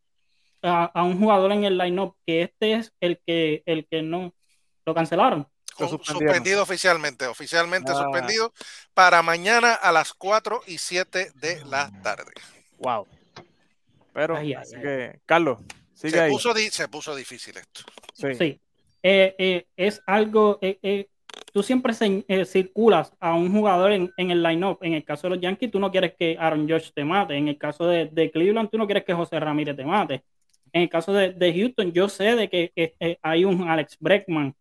a, 0.62 0.86
a 0.86 1.04
un 1.04 1.20
jugador 1.20 1.52
en 1.52 1.64
el 1.64 1.78
line-up, 1.78 2.16
que 2.26 2.44
este 2.44 2.74
es 2.74 2.94
el 3.00 3.20
que, 3.26 3.64
el 3.66 3.88
que 3.88 4.02
no 4.02 4.34
lo 4.86 4.94
cancelaron. 4.94 5.48
Suspendido 5.78 6.64
oficialmente, 6.64 7.28
oficialmente 7.28 7.92
ah. 7.92 7.96
suspendido 7.96 8.54
para 8.94 9.22
mañana 9.22 9.74
a 9.74 9.92
las 9.92 10.14
4 10.14 10.62
y 10.68 10.78
7 10.78 11.32
de 11.36 11.66
la 11.66 11.92
tarde. 12.02 12.32
Wow. 12.78 13.08
Pero, 14.14 14.38
ay, 14.38 14.54
ay, 14.54 14.64
que, 14.82 15.20
Carlos, 15.26 15.60
sigue 15.94 16.12
se, 16.12 16.22
ahí. 16.22 16.32
Puso 16.32 16.54
di, 16.54 16.70
se 16.70 16.88
puso 16.88 17.14
difícil 17.14 17.58
esto. 17.58 17.82
Sí. 18.14 18.34
sí. 18.36 18.62
Eh, 19.04 19.36
eh, 19.38 19.68
es 19.76 20.02
algo, 20.08 20.58
eh, 20.62 21.10
tú 21.56 21.64
siempre 21.64 21.94
se, 21.94 22.26
eh, 22.28 22.44
circulas 22.44 23.14
a 23.18 23.34
un 23.34 23.50
jugador 23.50 23.94
en, 23.94 24.12
en 24.18 24.30
el 24.30 24.44
line-up. 24.44 24.78
En 24.82 24.94
el 24.94 25.06
caso 25.06 25.28
de 25.28 25.36
los 25.36 25.42
Yankees, 25.42 25.72
tú 25.72 25.80
no 25.80 25.90
quieres 25.90 26.14
que 26.20 26.36
Aaron 26.38 26.68
Josh 26.70 26.92
te 26.94 27.06
mate. 27.06 27.38
En 27.38 27.48
el 27.48 27.58
caso 27.58 27.88
de, 27.88 28.08
de 28.08 28.30
Cleveland, 28.30 28.70
tú 28.70 28.78
no 28.78 28.86
quieres 28.86 29.06
que 29.06 29.14
José 29.14 29.40
Ramírez 29.40 29.74
te 29.78 29.86
mate. 29.86 30.26
En 30.74 30.82
el 30.82 30.90
caso 30.90 31.14
de, 31.14 31.32
de 31.32 31.54
Houston, 31.54 31.94
yo 31.94 32.10
sé 32.10 32.36
de 32.36 32.50
que 32.50 32.74
eh, 32.76 33.18
hay 33.22 33.46
un 33.46 33.70
Alex 33.70 33.96
Breckman 34.02 34.54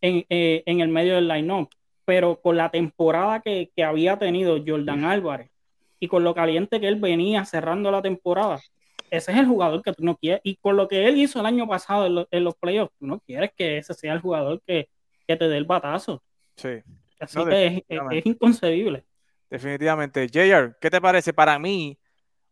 en, 0.00 0.26
eh, 0.28 0.64
en 0.66 0.80
el 0.80 0.88
medio 0.88 1.14
del 1.14 1.28
line-up, 1.28 1.68
pero 2.04 2.40
con 2.40 2.56
la 2.56 2.68
temporada 2.68 3.38
que, 3.42 3.70
que, 3.76 3.84
había 3.84 4.18
tenido 4.18 4.60
Jordan 4.66 5.04
Álvarez 5.04 5.52
y 6.00 6.08
con 6.08 6.24
lo 6.24 6.34
caliente 6.34 6.80
que 6.80 6.88
él 6.88 6.96
venía 6.96 7.44
cerrando 7.44 7.92
la 7.92 8.02
temporada, 8.02 8.58
ese 9.08 9.30
es 9.30 9.38
el 9.38 9.46
jugador 9.46 9.84
que 9.84 9.92
tú 9.92 10.04
no 10.04 10.16
quieres. 10.16 10.40
Y 10.42 10.56
con 10.56 10.76
lo 10.76 10.88
que 10.88 11.06
él 11.06 11.16
hizo 11.16 11.38
el 11.38 11.46
año 11.46 11.68
pasado 11.68 12.06
en, 12.06 12.14
lo, 12.16 12.28
en 12.28 12.42
los 12.42 12.56
playoffs, 12.56 12.92
tú 12.98 13.06
no 13.06 13.20
quieres 13.20 13.52
que 13.56 13.78
ese 13.78 13.94
sea 13.94 14.14
el 14.14 14.20
jugador 14.20 14.60
que, 14.66 14.88
que 15.28 15.36
te 15.36 15.48
dé 15.48 15.56
el 15.56 15.64
batazo. 15.64 16.20
Sí. 16.60 16.82
Así 17.18 17.38
no, 17.38 17.46
que 17.46 17.66
es, 17.66 17.82
es, 17.88 18.26
inconcebible. 18.26 19.04
Definitivamente. 19.48 20.26
JR, 20.28 20.76
¿qué 20.80 20.90
te 20.90 21.00
parece? 21.00 21.32
Para 21.32 21.58
mí, 21.58 21.98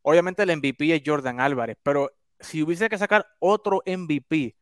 obviamente 0.03 0.43
el 0.43 0.57
MVP 0.57 0.95
es 0.95 1.03
Jordan 1.05 1.41
Álvarez, 1.41 1.77
pero 1.83 2.11
si 2.41 2.63
hubiese 2.63 2.89
que 2.89 2.97
sacar 2.97 3.27
otro 3.39 3.83
MVP, 3.87 4.57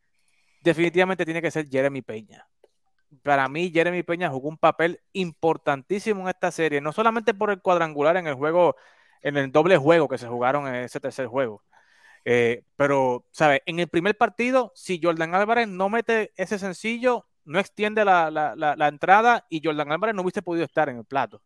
definitivamente 0.61 1.25
tiene 1.25 1.41
que 1.41 1.51
ser 1.51 1.69
Jeremy 1.69 2.01
Peña. 2.01 2.47
Para 3.23 3.47
mí, 3.47 3.71
Jeremy 3.71 4.03
Peña 4.03 4.29
jugó 4.29 4.49
un 4.49 4.57
papel 4.57 4.99
importantísimo 5.13 6.23
en 6.23 6.29
esta 6.29 6.51
serie, 6.51 6.81
no 6.81 6.91
solamente 6.91 7.33
por 7.33 7.49
el 7.51 7.61
cuadrangular 7.61 8.17
en 8.17 8.27
el 8.27 8.35
juego, 8.35 8.75
en 9.21 9.37
el 9.37 9.51
doble 9.51 9.77
juego 9.77 10.09
que 10.09 10.17
se 10.17 10.27
jugaron 10.27 10.67
en 10.67 10.75
ese 10.75 10.99
tercer 10.99 11.27
juego. 11.27 11.63
Eh, 12.25 12.63
pero, 12.75 13.25
¿sabes? 13.31 13.61
En 13.65 13.79
el 13.79 13.87
primer 13.87 14.17
partido, 14.17 14.73
si 14.75 14.99
Jordan 15.01 15.33
Álvarez 15.33 15.69
no 15.69 15.87
mete 15.89 16.33
ese 16.35 16.59
sencillo, 16.59 17.25
no 17.47 17.59
extiende 17.59 18.05
la, 18.05 18.29
la, 18.29 18.55
la, 18.55 18.75
la 18.75 18.87
entrada 18.87 19.45
y 19.49 19.61
Jordan 19.63 19.91
Álvarez 19.91 20.13
no 20.15 20.21
hubiese 20.21 20.41
podido 20.41 20.65
estar 20.65 20.89
en 20.89 20.97
el 20.97 21.05
plato 21.05 21.41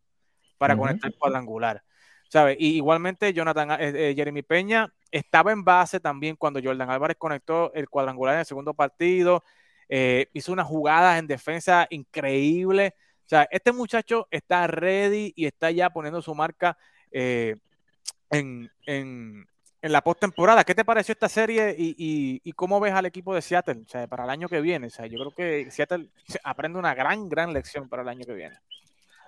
para 0.58 0.74
uh 0.74 0.78
-huh. 0.78 0.82
conectar 0.82 1.12
el 1.12 1.18
cuadrangular. 1.18 1.84
¿Sabes? 2.30 2.56
Y 2.60 2.78
igualmente 2.78 3.34
Jonathan 3.34 3.72
eh, 3.72 3.76
eh, 4.10 4.14
Jeremy 4.16 4.42
Peña 4.42 4.94
estaba 5.12 5.52
en 5.52 5.64
base 5.66 6.00
también 6.00 6.38
cuando 6.38 6.62
Jordan 6.64 6.90
Álvarez 6.90 7.18
conectó 7.18 7.74
el 7.74 7.90
cuadrangular 7.90 8.36
en 8.36 8.40
el 8.40 8.46
segundo 8.46 8.74
partido. 8.74 9.44
Eh, 9.90 10.28
hizo 10.34 10.54
unas 10.54 10.66
jugadas 10.66 11.20
en 11.20 11.28
defensa 11.28 11.88
increíbles. 11.90 12.94
O 13.26 13.30
sea, 13.32 13.48
este 13.52 13.74
muchacho 13.74 14.28
está 14.32 14.66
ready 14.68 15.34
y 15.36 15.46
está 15.46 15.72
ya 15.72 15.90
poniendo 15.90 16.22
su 16.22 16.34
marca 16.34 16.78
eh, 17.12 17.58
en, 18.30 18.72
en, 18.86 19.46
en, 19.82 19.92
la 19.92 20.02
postemporada. 20.02 20.64
¿Qué 20.64 20.76
te 20.76 20.86
pareció 20.86 21.14
esta 21.14 21.30
serie 21.30 21.76
y, 21.78 22.52
cómo 22.54 22.80
ves 22.80 22.94
al 22.94 23.06
equipo 23.06 23.34
de 23.34 23.42
Seattle 23.42 23.82
o 23.86 23.90
sea, 23.90 24.08
para 24.08 24.24
el 24.26 24.30
año 24.30 24.48
que 24.48 24.62
viene? 24.62 24.88
O 24.88 24.90
sea, 24.90 25.06
yo 25.08 25.18
creo 25.18 25.32
que 25.32 25.72
Seattle 25.72 26.08
aprende 26.44 26.80
una 26.80 26.94
gran, 26.94 27.30
gran 27.30 27.54
lección 27.54 27.90
para 27.90 28.04
el 28.04 28.10
año 28.10 28.26
que 28.26 28.34
viene. 28.34 28.56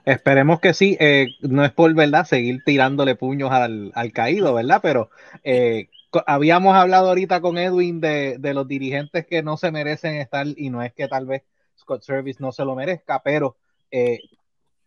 Esperemos 0.05 0.59
que 0.59 0.73
sí, 0.73 0.97
eh, 0.99 1.27
no 1.41 1.63
es 1.63 1.71
por 1.71 1.93
verdad 1.93 2.25
seguir 2.25 2.61
tirándole 2.65 3.15
puños 3.15 3.51
al, 3.51 3.93
caído, 4.13 4.53
¿verdad? 4.53 4.79
Pero 4.81 5.09
eh, 5.43 5.87
habíamos 6.27 6.75
hablado 6.75 7.07
ahorita 7.07 7.39
con 7.39 7.57
Edwin 7.57 8.01
de, 8.01 8.37
de, 8.37 8.53
los 8.53 8.67
dirigentes 8.67 9.25
que 9.25 9.41
no 9.41 9.55
se 9.55 9.71
merecen 9.71 10.15
estar, 10.15 10.45
y 10.57 10.69
no 10.69 10.83
es 10.83 10.93
que 10.93 11.07
tal 11.07 11.25
vez 11.25 11.43
Scott 11.77 12.03
Service 12.03 12.41
no 12.41 12.51
se 12.51 12.65
lo 12.65 12.75
merezca, 12.75 13.21
pero 13.23 13.55
eh, 13.91 14.19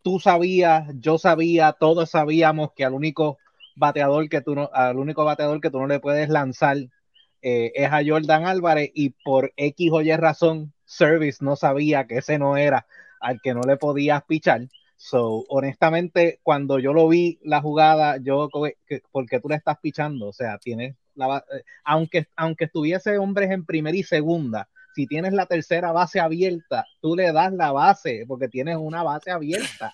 tú 0.02 0.20
sabías, 0.20 0.88
yo 1.00 1.18
sabía, 1.18 1.72
todos 1.72 2.10
sabíamos 2.10 2.72
que 2.72 2.84
al 2.84 2.92
único 2.92 3.38
bateador 3.76 4.28
que 4.28 4.40
tú 4.40 4.54
no, 4.54 4.70
al 4.72 4.96
único 4.96 5.24
bateador 5.24 5.60
que 5.60 5.70
tú 5.70 5.78
no 5.78 5.86
le 5.86 6.00
puedes 6.00 6.28
lanzar 6.28 6.78
eh, 7.42 7.70
es 7.74 7.92
a 7.92 8.00
Jordan 8.04 8.46
Álvarez, 8.46 8.90
y 8.94 9.10
por 9.10 9.52
X 9.56 9.90
o 9.92 10.00
Y 10.02 10.16
razón, 10.16 10.72
Service 10.84 11.44
no 11.44 11.54
sabía 11.54 12.06
que 12.06 12.18
ese 12.18 12.38
no 12.38 12.56
era 12.56 12.86
al 13.20 13.40
que 13.40 13.54
no 13.54 13.60
le 13.60 13.76
podías 13.76 14.24
pichar. 14.24 14.62
So, 14.96 15.44
honestamente, 15.48 16.40
cuando 16.42 16.78
yo 16.78 16.92
lo 16.92 17.06
vi 17.06 17.38
la 17.44 17.60
jugada, 17.60 18.16
yo, 18.16 18.48
que- 18.86 19.02
porque 19.12 19.40
tú 19.40 19.48
le 19.48 19.56
estás 19.56 19.78
pichando, 19.80 20.28
o 20.28 20.32
sea, 20.32 20.58
tienes 20.58 20.96
la, 21.14 21.44
eh, 21.52 21.62
aunque, 21.84 22.26
aunque 22.36 22.64
estuviese 22.64 23.18
hombres 23.18 23.50
en 23.50 23.64
primera 23.64 23.96
y 23.96 24.02
segunda, 24.02 24.68
si 24.94 25.06
tienes 25.06 25.34
la 25.34 25.46
tercera 25.46 25.92
base 25.92 26.18
abierta, 26.18 26.86
tú 27.02 27.14
le 27.14 27.30
das 27.32 27.52
la 27.52 27.72
base, 27.72 28.24
porque 28.26 28.48
tienes 28.48 28.76
una 28.76 29.02
base 29.02 29.30
abierta. 29.30 29.92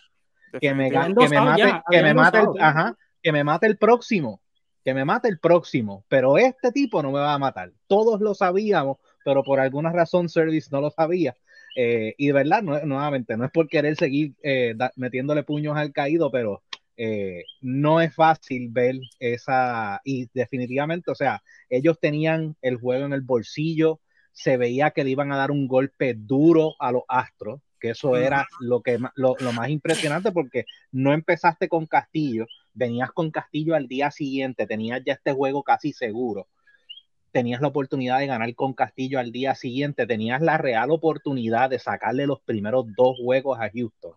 Que 0.60 0.74
me, 0.74 0.90
que 0.90 1.28
me 1.28 1.40
mate, 1.40 1.58
ya, 1.58 1.82
que 1.90 2.02
me 2.02 2.14
mate 2.14 2.38
el, 2.38 2.46
ajá, 2.60 2.96
que 3.22 3.32
me 3.32 3.44
mate 3.44 3.66
el 3.66 3.78
próximo, 3.78 4.40
que 4.84 4.94
me 4.94 5.04
mate 5.04 5.28
el 5.28 5.38
próximo, 5.38 6.04
pero 6.08 6.38
este 6.38 6.72
tipo 6.72 7.02
no 7.02 7.12
me 7.12 7.20
va 7.20 7.34
a 7.34 7.38
matar. 7.38 7.72
Todos 7.86 8.20
lo 8.20 8.34
sabíamos, 8.34 8.98
pero 9.24 9.42
por 9.44 9.60
alguna 9.60 9.92
razón 9.92 10.28
Service 10.28 10.68
no 10.72 10.80
lo 10.80 10.90
sabía. 10.90 11.36
Eh, 11.76 12.14
y 12.18 12.26
de 12.26 12.32
verdad, 12.32 12.62
no, 12.62 12.78
nuevamente, 12.84 13.36
no 13.36 13.44
es 13.44 13.50
por 13.50 13.68
querer 13.68 13.96
seguir 13.96 14.34
eh, 14.42 14.74
da- 14.76 14.92
metiéndole 14.96 15.42
puños 15.42 15.76
al 15.76 15.92
caído, 15.92 16.30
pero 16.30 16.62
eh, 16.96 17.44
no 17.60 18.00
es 18.00 18.14
fácil 18.14 18.68
ver 18.70 18.96
esa, 19.18 20.00
y 20.04 20.28
definitivamente, 20.34 21.10
o 21.10 21.14
sea, 21.14 21.42
ellos 21.70 21.98
tenían 21.98 22.56
el 22.60 22.76
juego 22.76 23.06
en 23.06 23.12
el 23.14 23.22
bolsillo, 23.22 24.00
se 24.32 24.56
veía 24.56 24.90
que 24.90 25.04
le 25.04 25.10
iban 25.10 25.32
a 25.32 25.36
dar 25.36 25.50
un 25.50 25.66
golpe 25.66 26.14
duro 26.14 26.74
a 26.78 26.92
los 26.92 27.02
Astros, 27.08 27.60
que 27.80 27.90
eso 27.90 28.16
era 28.16 28.46
lo, 28.60 28.80
que, 28.82 28.98
lo 29.16 29.52
más 29.52 29.68
impresionante 29.68 30.30
porque 30.30 30.66
no 30.92 31.12
empezaste 31.12 31.68
con 31.68 31.86
Castillo, 31.86 32.46
venías 32.74 33.12
con 33.12 33.30
Castillo 33.30 33.74
al 33.74 33.88
día 33.88 34.10
siguiente, 34.10 34.66
tenías 34.66 35.02
ya 35.04 35.14
este 35.14 35.32
juego 35.32 35.62
casi 35.62 35.92
seguro, 35.92 36.48
tenías 37.32 37.60
la 37.60 37.68
oportunidad 37.68 38.18
de 38.18 38.26
ganar 38.26 38.54
con 38.54 38.74
Castillo 38.74 39.18
al 39.18 39.32
día 39.32 39.54
siguiente, 39.54 40.06
tenías 40.06 40.40
la 40.40 40.58
real 40.58 40.90
oportunidad 40.90 41.70
de 41.70 41.78
sacarle 41.78 42.26
los 42.26 42.40
primeros 42.40 42.86
dos 42.96 43.16
juegos 43.22 43.58
a 43.60 43.70
Houston. 43.70 44.12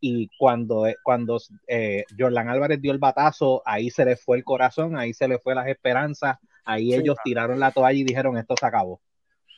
Y 0.00 0.28
cuando, 0.36 0.86
eh, 0.86 0.96
cuando 1.02 1.38
eh, 1.68 2.04
Jordan 2.18 2.48
Álvarez 2.48 2.80
dio 2.80 2.90
el 2.92 2.98
batazo, 2.98 3.62
ahí 3.64 3.88
se 3.90 4.04
le 4.04 4.16
fue 4.16 4.36
el 4.36 4.44
corazón, 4.44 4.96
ahí 4.96 5.14
se 5.14 5.28
le 5.28 5.38
fue 5.38 5.54
las 5.54 5.68
esperanzas, 5.68 6.38
ahí 6.64 6.92
Sí, 6.92 6.94
ellos 6.94 7.16
tiraron 7.22 7.60
la 7.60 7.70
toalla 7.70 7.98
y 7.98 8.04
dijeron 8.04 8.36
esto 8.36 8.54
se 8.58 8.66
acabó. 8.66 9.00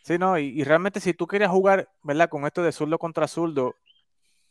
Sí, 0.03 0.19
no, 0.19 0.39
y, 0.39 0.49
y 0.49 0.65
realmente 0.65 1.01
si 1.01 1.15
tú 1.15 1.27
querías 1.27 1.51
jugar, 1.51 1.89
¿verdad? 2.03 2.29
Con 2.29 2.45
esto 2.45 2.63
de 2.63 2.73
zurdo 2.73 2.99
contra 2.99 3.27
zurdo, 3.27 3.75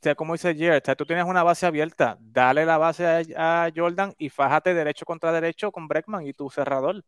sea, 0.03 0.15
como 0.15 0.33
dice 0.33 0.53
Jared, 0.53 0.81
o 0.81 0.85
sea, 0.85 0.95
tú 0.95 1.05
tienes 1.05 1.25
una 1.25 1.43
base 1.43 1.65
abierta, 1.65 2.17
dale 2.19 2.65
la 2.65 2.77
base 2.77 3.05
a, 3.37 3.69
Jordan 3.75 4.13
y 4.17 4.29
fájate 4.29 4.73
derecho 4.73 5.05
contra 5.05 5.31
derecho 5.31 5.71
con 5.71 5.87
Breckman 5.87 6.27
y 6.27 6.33
tu 6.33 6.49
cerrador, 6.49 7.03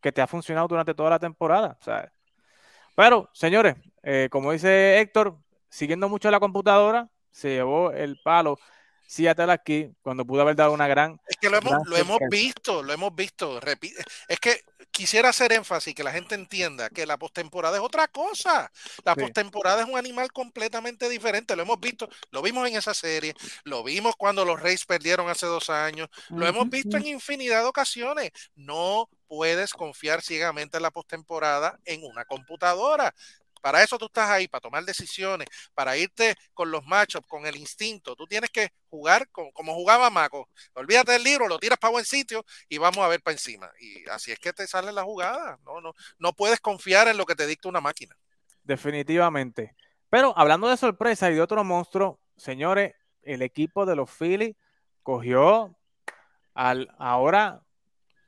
que 0.00 0.12
te 0.12 0.22
ha 0.22 0.26
funcionado 0.26 0.68
durante 0.68 0.94
toda 0.94 1.10
la 1.10 1.18
temporada, 1.18 1.76
sea. 1.80 2.12
Pero, 2.96 3.30
señores, 3.32 3.76
eh, 4.02 4.28
como 4.30 4.52
dice 4.52 5.00
Héctor, 5.00 5.38
siguiendo 5.68 6.08
mucho 6.08 6.30
la 6.30 6.40
computadora, 6.40 7.08
se 7.30 7.50
llevó 7.50 7.92
el 7.92 8.20
palo 8.22 8.58
Seattle 9.08 9.50
aquí, 9.50 9.90
cuando 10.02 10.26
pudo 10.26 10.42
haber 10.42 10.54
dado 10.54 10.72
una 10.72 10.86
gran... 10.86 11.18
Es 11.26 11.38
que 11.38 11.48
lo 11.48 11.56
hemos, 11.56 11.86
lo 11.86 11.96
hemos 11.96 12.18
visto, 12.30 12.82
lo 12.82 12.92
hemos 12.92 13.14
visto. 13.14 13.58
Es 14.28 14.38
que 14.38 14.60
quisiera 14.90 15.30
hacer 15.30 15.50
énfasis, 15.54 15.94
que 15.94 16.04
la 16.04 16.12
gente 16.12 16.34
entienda 16.34 16.90
que 16.90 17.06
la 17.06 17.16
postemporada 17.16 17.78
es 17.78 17.82
otra 17.82 18.08
cosa. 18.08 18.70
La 19.06 19.14
Sí. 19.14 19.22
postemporada 19.22 19.80
es 19.80 19.88
un 19.88 19.96
animal 19.96 20.30
completamente 20.30 21.08
diferente. 21.08 21.56
Lo 21.56 21.62
hemos 21.62 21.80
visto, 21.80 22.06
lo 22.32 22.42
vimos 22.42 22.68
en 22.68 22.76
esa 22.76 22.92
serie, 22.92 23.34
lo 23.64 23.82
vimos 23.82 24.14
cuando 24.14 24.44
los 24.44 24.60
Reyes 24.60 24.84
perdieron 24.84 25.30
hace 25.30 25.46
dos 25.46 25.70
años, 25.70 26.08
lo 26.28 26.46
hemos 26.46 26.68
visto 26.68 26.98
en 26.98 27.06
infinidad 27.06 27.62
de 27.62 27.68
ocasiones. 27.68 28.30
No 28.56 29.08
puedes 29.26 29.72
confiar 29.72 30.20
ciegamente 30.20 30.76
en 30.76 30.82
la 30.82 30.90
postemporada 30.90 31.78
en 31.86 32.04
una 32.04 32.26
computadora. 32.26 33.14
Para 33.60 33.82
eso 33.82 33.98
tú 33.98 34.06
estás 34.06 34.30
ahí, 34.30 34.48
para 34.48 34.60
tomar 34.60 34.84
decisiones, 34.84 35.48
para 35.74 35.96
irte 35.96 36.34
con 36.54 36.70
los 36.70 36.84
matchups, 36.86 37.26
con 37.26 37.46
el 37.46 37.56
instinto. 37.56 38.16
Tú 38.16 38.26
tienes 38.26 38.50
que 38.50 38.70
jugar 38.88 39.28
como 39.30 39.74
jugaba 39.74 40.10
Maco. 40.10 40.48
Olvídate 40.74 41.12
del 41.12 41.24
libro, 41.24 41.48
lo 41.48 41.58
tiras 41.58 41.78
para 41.78 41.92
buen 41.92 42.04
sitio 42.04 42.44
y 42.68 42.78
vamos 42.78 42.98
a 42.98 43.08
ver 43.08 43.22
para 43.22 43.34
encima. 43.34 43.70
Y 43.80 44.08
así 44.08 44.32
es 44.32 44.38
que 44.38 44.52
te 44.52 44.66
sale 44.66 44.92
la 44.92 45.02
jugada. 45.02 45.58
No, 45.64 45.80
no, 45.80 45.94
no 46.18 46.32
puedes 46.32 46.60
confiar 46.60 47.08
en 47.08 47.16
lo 47.16 47.26
que 47.26 47.34
te 47.34 47.46
dicta 47.46 47.68
una 47.68 47.80
máquina. 47.80 48.16
Definitivamente. 48.62 49.74
Pero 50.10 50.32
hablando 50.36 50.68
de 50.68 50.76
sorpresa 50.76 51.30
y 51.30 51.34
de 51.34 51.42
otro 51.42 51.62
monstruo, 51.64 52.20
señores, 52.36 52.94
el 53.22 53.42
equipo 53.42 53.84
de 53.84 53.96
los 53.96 54.10
Phillies 54.10 54.56
cogió 55.02 55.76
al 56.54 56.94
ahora 56.98 57.62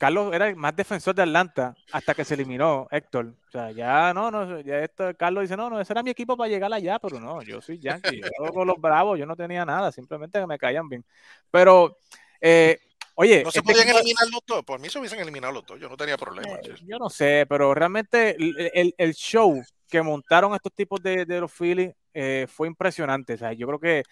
Carlos 0.01 0.33
era 0.35 0.49
el 0.49 0.57
más 0.57 0.75
defensor 0.75 1.15
de 1.15 1.21
Atlanta 1.25 1.77
hasta 1.93 2.15
que 2.15 2.25
se 2.25 2.33
eliminó 2.33 2.89
Héctor. 2.91 3.35
O 3.49 3.51
sea, 3.51 3.71
ya 3.71 4.15
no, 4.15 4.31
no, 4.31 4.59
ya 4.61 4.79
esto, 4.79 5.15
Carlos 5.15 5.43
dice, 5.43 5.59
no, 5.59 5.69
no, 5.69 5.79
ese 5.79 5.93
era 5.93 6.03
mi 6.03 6.09
equipo 6.09 6.39
para 6.39 6.49
llegar 6.49 6.73
allá, 6.73 6.99
pero 6.99 7.21
no, 7.21 7.43
yo 7.43 7.61
soy 7.61 7.79
Yankee, 7.79 8.19
yo 8.23 8.29
con 8.55 8.67
los 8.67 8.81
bravos, 8.81 9.19
yo 9.19 9.27
no 9.27 9.37
tenía 9.37 9.67
nada, 9.67 9.93
simplemente 9.93 10.41
que 10.41 10.47
me 10.47 10.57
caían 10.59 10.89
bien. 10.89 11.05
Pero, 11.51 11.99
eh, 12.41 12.79
oye, 13.15 13.45
No 13.45 13.51
se 13.51 13.59
este 13.59 13.71
podían 13.73 13.89
equipo- 13.89 13.99
eliminar 13.99 14.29
los 14.33 14.41
dos. 14.47 14.65
Por 14.65 14.81
mí 14.81 14.89
se 14.89 14.99
hubiesen 14.99 15.21
eliminado 15.21 15.53
los 15.53 15.67
dos. 15.67 15.79
Yo 15.79 15.91
no 15.91 15.99
tenía 15.99 16.17
problema. 16.17 16.49
eh, 16.55 16.75
yo 16.87 16.99
no 16.99 17.11
sé, 17.11 17.45
pero 17.47 17.75
realmente 17.75 18.37
el, 18.43 18.71
el- 18.73 18.95
el 18.97 19.13
show 19.15 19.63
que 19.87 20.01
montaron 20.01 20.55
estos 20.55 20.73
tipos 20.73 21.03
de, 21.03 21.27
de 21.27 21.41
los 21.41 21.53
Phillies 21.53 21.93
eh, 22.15 22.47
fue 22.49 22.69
impresionante. 22.69 23.35
O 23.35 23.37
sea, 23.37 23.53
yo 23.53 23.67
creo 23.67 23.79
que 23.79 24.03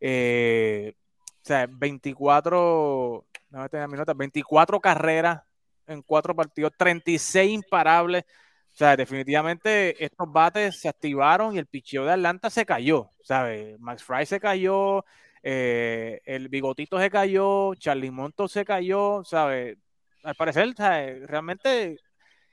eh, 0.00 0.94
sea, 1.46 1.66
24, 1.68 3.26
no 3.50 3.68
tenía 3.68 3.88
mi 3.88 3.96
nota, 3.96 4.14
24 4.14 4.80
carreras 4.80 5.42
en 5.86 6.02
cuatro 6.02 6.34
partidos, 6.34 6.72
36 6.76 7.52
imparables. 7.52 8.24
O 8.72 8.76
sea, 8.76 8.96
definitivamente 8.96 10.02
estos 10.04 10.32
bates 10.32 10.80
se 10.80 10.88
activaron 10.88 11.54
y 11.54 11.58
el 11.58 11.66
picheo 11.66 12.04
de 12.04 12.12
Atlanta 12.12 12.50
se 12.50 12.66
cayó, 12.66 13.10
¿sabes? 13.22 13.78
Max 13.78 14.02
Fry 14.02 14.26
se 14.26 14.40
cayó, 14.40 15.04
eh, 15.42 16.20
el 16.24 16.48
bigotito 16.48 16.98
se 16.98 17.10
cayó, 17.10 17.74
Charlie 17.76 18.10
Monto 18.10 18.48
se 18.48 18.64
cayó, 18.64 19.22
¿sabes? 19.24 19.78
Al 20.24 20.34
parecer, 20.34 20.74
¿sabes? 20.76 21.26
realmente, 21.28 21.98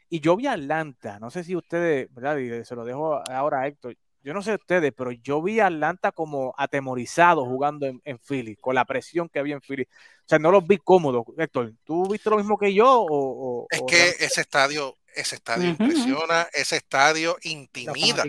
y 0.10 0.20
yo 0.20 0.36
vi 0.36 0.48
a 0.48 0.54
Atlanta, 0.54 1.20
no 1.20 1.32
sé 1.32 1.44
si 1.44 1.56
ustedes, 1.56 2.14
¿verdad? 2.14 2.38
Se 2.66 2.76
lo 2.76 2.86
dejo 2.86 3.24
ahora 3.30 3.62
a 3.62 3.68
Héctor, 3.68 3.96
yo 4.24 4.34
no 4.34 4.42
sé 4.42 4.56
ustedes, 4.56 4.94
pero 4.96 5.12
yo 5.12 5.42
vi 5.42 5.60
a 5.60 5.68
Atlanta 5.68 6.12
como 6.12 6.54
atemorizado 6.58 7.46
jugando 7.46 7.86
en, 7.88 8.02
en 8.06 8.20
Philly, 8.20 8.56
con 8.56 8.76
la 8.76 8.86
presión 8.86 9.30
que 9.30 9.40
había 9.40 9.56
en 9.56 9.62
Philly. 9.62 9.84
O 9.84 10.28
sea, 10.28 10.40
no 10.40 10.52
los 10.52 10.66
vi 10.66 10.78
cómodos. 10.78 11.26
Héctor, 11.38 11.74
¿tú 11.84 12.08
viste 12.08 12.30
lo 12.30 12.38
mismo 12.38 12.58
que 12.58 12.74
yo? 12.74 13.02
O, 13.02 13.08
o- 13.10 13.68
Es 13.70 13.82
que 13.88 14.10
ese 14.24 14.42
estadio, 14.42 14.98
ese 15.16 15.36
estadio 15.36 15.64
impresiona, 15.70 16.48
ese 16.54 16.78
estadio 16.78 17.38
intimida. 17.42 18.24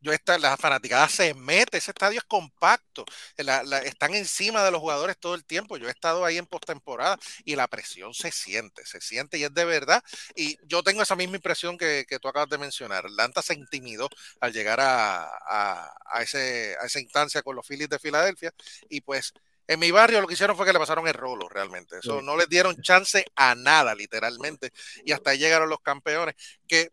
yo 0.00 0.12
esta, 0.12 0.38
la 0.38 0.56
fanaticada 0.56 1.08
se 1.08 1.34
mete, 1.34 1.78
ese 1.78 1.90
estadio 1.90 2.18
es 2.18 2.24
compacto, 2.24 3.04
la- 3.36 3.62
la- 3.62 3.78
están 3.78 4.14
encima 4.14 4.62
de 4.64 4.70
los 4.70 4.80
jugadores 4.80 5.16
todo 5.18 5.34
el 5.34 5.44
tiempo. 5.44 5.76
Yo 5.76 5.88
he 5.88 5.90
estado 5.90 6.24
ahí 6.24 6.38
en 6.38 6.46
postemporada 6.46 7.18
y 7.44 7.56
la 7.56 7.68
presión 7.68 8.14
se 8.14 8.32
siente, 8.32 8.84
se 8.86 9.00
siente 9.00 9.38
y 9.38 9.44
es 9.44 9.52
de 9.54 9.64
verdad. 9.64 10.02
Y 10.34 10.58
yo 10.66 10.82
tengo 10.82 11.02
esa 11.02 11.16
misma 11.16 11.36
impresión 11.36 11.76
que, 11.78 12.04
que 12.08 12.18
tú 12.18 12.28
acabas 12.28 12.48
de 12.48 12.58
mencionar. 12.58 13.06
Atlanta 13.06 13.42
se 13.42 13.54
intimidó 13.54 14.08
al 14.40 14.52
llegar 14.52 14.80
a, 14.80 15.24
a- 15.24 15.92
a 16.06 16.22
ese, 16.22 16.76
a 16.80 16.86
esa 16.86 17.00
instancia 17.00 17.42
con 17.42 17.56
los 17.56 17.66
Phillies 17.66 17.88
de 17.88 17.98
Filadelfia 17.98 18.52
y 18.88 19.00
pues 19.00 19.32
en 19.68 19.80
mi 19.80 19.90
barrio 19.90 20.20
lo 20.20 20.26
que 20.26 20.34
hicieron 20.34 20.56
fue 20.56 20.66
que 20.66 20.72
le 20.72 20.78
pasaron 20.78 21.06
el 21.08 21.14
rolo 21.14 21.48
realmente. 21.48 21.98
Eso 21.98 22.22
no 22.22 22.36
les 22.36 22.48
dieron 22.48 22.80
chance 22.82 23.24
a 23.34 23.54
nada, 23.54 23.94
literalmente. 23.94 24.72
Y 25.04 25.12
hasta 25.12 25.30
ahí 25.30 25.38
llegaron 25.38 25.68
los 25.68 25.80
campeones. 25.80 26.34
Que 26.68 26.90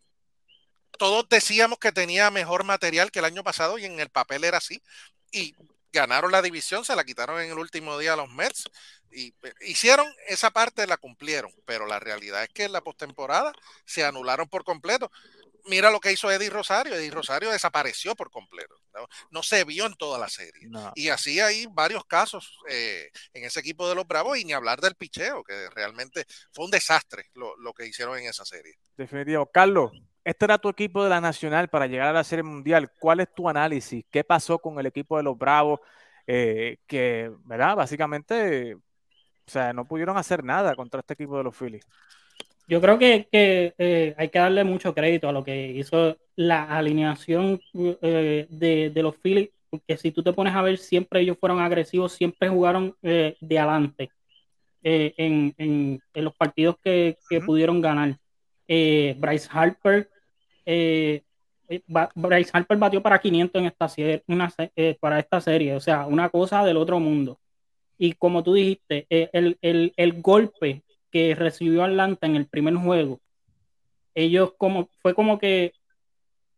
todos 0.97 1.27
decíamos 1.29 1.77
que 1.79 1.91
tenía 1.91 2.31
mejor 2.31 2.63
material 2.63 3.11
que 3.11 3.19
el 3.19 3.25
año 3.25 3.43
pasado 3.43 3.77
y 3.77 3.85
en 3.85 3.99
el 3.99 4.09
papel 4.09 4.43
era 4.43 4.57
así. 4.57 4.81
Y 5.31 5.55
ganaron 5.91 6.31
la 6.31 6.41
división, 6.41 6.83
se 6.83 6.95
la 6.95 7.03
quitaron 7.03 7.39
en 7.39 7.51
el 7.51 7.59
último 7.59 7.97
día 7.99 8.13
a 8.13 8.17
los 8.17 8.29
Mets. 8.29 8.65
Y 9.11 9.27
eh, 9.43 9.53
hicieron 9.61 10.07
esa 10.27 10.49
parte, 10.49 10.87
la 10.87 10.97
cumplieron. 10.97 11.53
Pero 11.65 11.85
la 11.85 11.99
realidad 11.99 12.41
es 12.43 12.49
que 12.49 12.63
en 12.63 12.71
la 12.71 12.81
postemporada 12.81 13.53
se 13.85 14.03
anularon 14.03 14.49
por 14.49 14.63
completo. 14.63 15.11
Mira 15.65 15.91
lo 15.91 15.99
que 15.99 16.11
hizo 16.11 16.29
Eddie 16.31 16.49
Rosario. 16.49 16.95
Eddie 16.95 17.11
Rosario 17.11 17.51
desapareció 17.51 18.15
por 18.15 18.29
completo. 18.31 18.75
No, 18.93 19.07
no 19.31 19.43
se 19.43 19.63
vio 19.63 19.85
en 19.85 19.95
toda 19.95 20.19
la 20.19 20.29
serie. 20.29 20.67
No. 20.69 20.91
Y 20.95 21.09
así 21.09 21.39
hay 21.39 21.65
varios 21.71 22.05
casos 22.05 22.59
eh, 22.69 23.09
en 23.33 23.45
ese 23.45 23.59
equipo 23.59 23.87
de 23.87 23.95
los 23.95 24.07
Bravos 24.07 24.37
y 24.37 24.45
ni 24.45 24.53
hablar 24.53 24.81
del 24.81 24.95
picheo, 24.95 25.43
que 25.43 25.69
realmente 25.69 26.25
fue 26.51 26.65
un 26.65 26.71
desastre 26.71 27.29
lo, 27.33 27.55
lo 27.57 27.73
que 27.73 27.87
hicieron 27.87 28.17
en 28.17 28.27
esa 28.27 28.45
serie. 28.45 28.75
Definitivo. 28.97 29.45
Carlos, 29.45 29.91
este 30.23 30.45
era 30.45 30.57
tu 30.57 30.69
equipo 30.69 31.03
de 31.03 31.09
la 31.09 31.19
Nacional 31.19 31.69
para 31.69 31.87
llegar 31.87 32.07
a 32.07 32.13
la 32.13 32.23
Serie 32.23 32.43
Mundial. 32.43 32.91
¿Cuál 32.99 33.19
es 33.19 33.33
tu 33.33 33.49
análisis? 33.49 34.05
¿Qué 34.09 34.23
pasó 34.23 34.59
con 34.59 34.79
el 34.79 34.85
equipo 34.85 35.17
de 35.17 35.23
los 35.23 35.37
Bravos? 35.37 35.79
Eh, 36.25 36.77
que, 36.87 37.31
¿verdad? 37.43 37.75
Básicamente, 37.75 38.75
o 38.75 38.81
sea, 39.51 39.73
no 39.73 39.85
pudieron 39.85 40.17
hacer 40.17 40.43
nada 40.43 40.75
contra 40.75 41.01
este 41.01 41.13
equipo 41.13 41.37
de 41.37 41.43
los 41.43 41.55
Phillies. 41.55 41.85
Yo 42.73 42.81
creo 42.81 42.97
que, 42.97 43.27
que, 43.31 43.73
eh, 43.77 44.15
hay 44.17 44.29
que 44.29 44.39
darle 44.39 44.63
mucho 44.63 44.95
crédito 44.95 45.29
a 45.29 45.31
lo 45.31 45.43
que 45.43 45.67
hizo 45.73 46.17
la 46.35 46.63
alineación 46.63 47.61
eh, 48.01 48.47
de, 48.49 48.89
de 48.89 49.03
los 49.03 49.15
Phillies, 49.17 49.49
porque 49.69 49.95
si 49.97 50.11
tú 50.11 50.23
te 50.23 50.33
pones 50.33 50.55
a 50.55 50.63
ver, 50.63 50.79
siempre 50.79 51.21
ellos 51.21 51.37
fueron 51.39 51.59
agresivos, 51.61 52.13
siempre 52.13 52.49
jugaron 52.49 52.95
eh, 53.03 53.35
de 53.41 53.59
adelante 53.59 54.09
en, 54.83 55.53
en- 55.57 55.99
en 56.13 56.23
los 56.25 56.35
partidos 56.35 56.77
que, 56.83 57.17
que 57.29 57.41
pudieron 57.41 57.81
ganar. 57.81 58.17
Bryce 58.67 59.47
Harper, 59.51 60.09
Bryce 62.15 62.49
Harper 62.53 62.77
batió 62.77 63.01
para 63.03 63.19
500 63.19 63.59
en 63.61 63.67
esta 63.67 63.87
serie, 63.87 64.23
una, 64.27 64.51
para 64.99 65.19
esta 65.19 65.41
serie, 65.41 65.75
o 65.75 65.79
sea, 65.79 66.05
una 66.07 66.29
cosa 66.29 66.63
del 66.65 66.77
otro 66.77 66.99
mundo. 66.99 67.39
Y 67.97 68.13
como 68.13 68.43
tú 68.43 68.55
dijiste, 68.55 69.07
el, 69.09 69.57
el- 69.61 69.93
el 69.97 70.21
golpe 70.21 70.83
que 71.13 71.35
recibió 71.35 71.83
Atlanta 71.83 72.25
en 72.25 72.35
el 72.35 72.47
primer 72.47 72.73
juego, 72.75 73.21
ellos 74.15 74.53
como, 74.57 74.89
fue 74.99 75.13
como 75.13 75.37
que, 75.37 75.73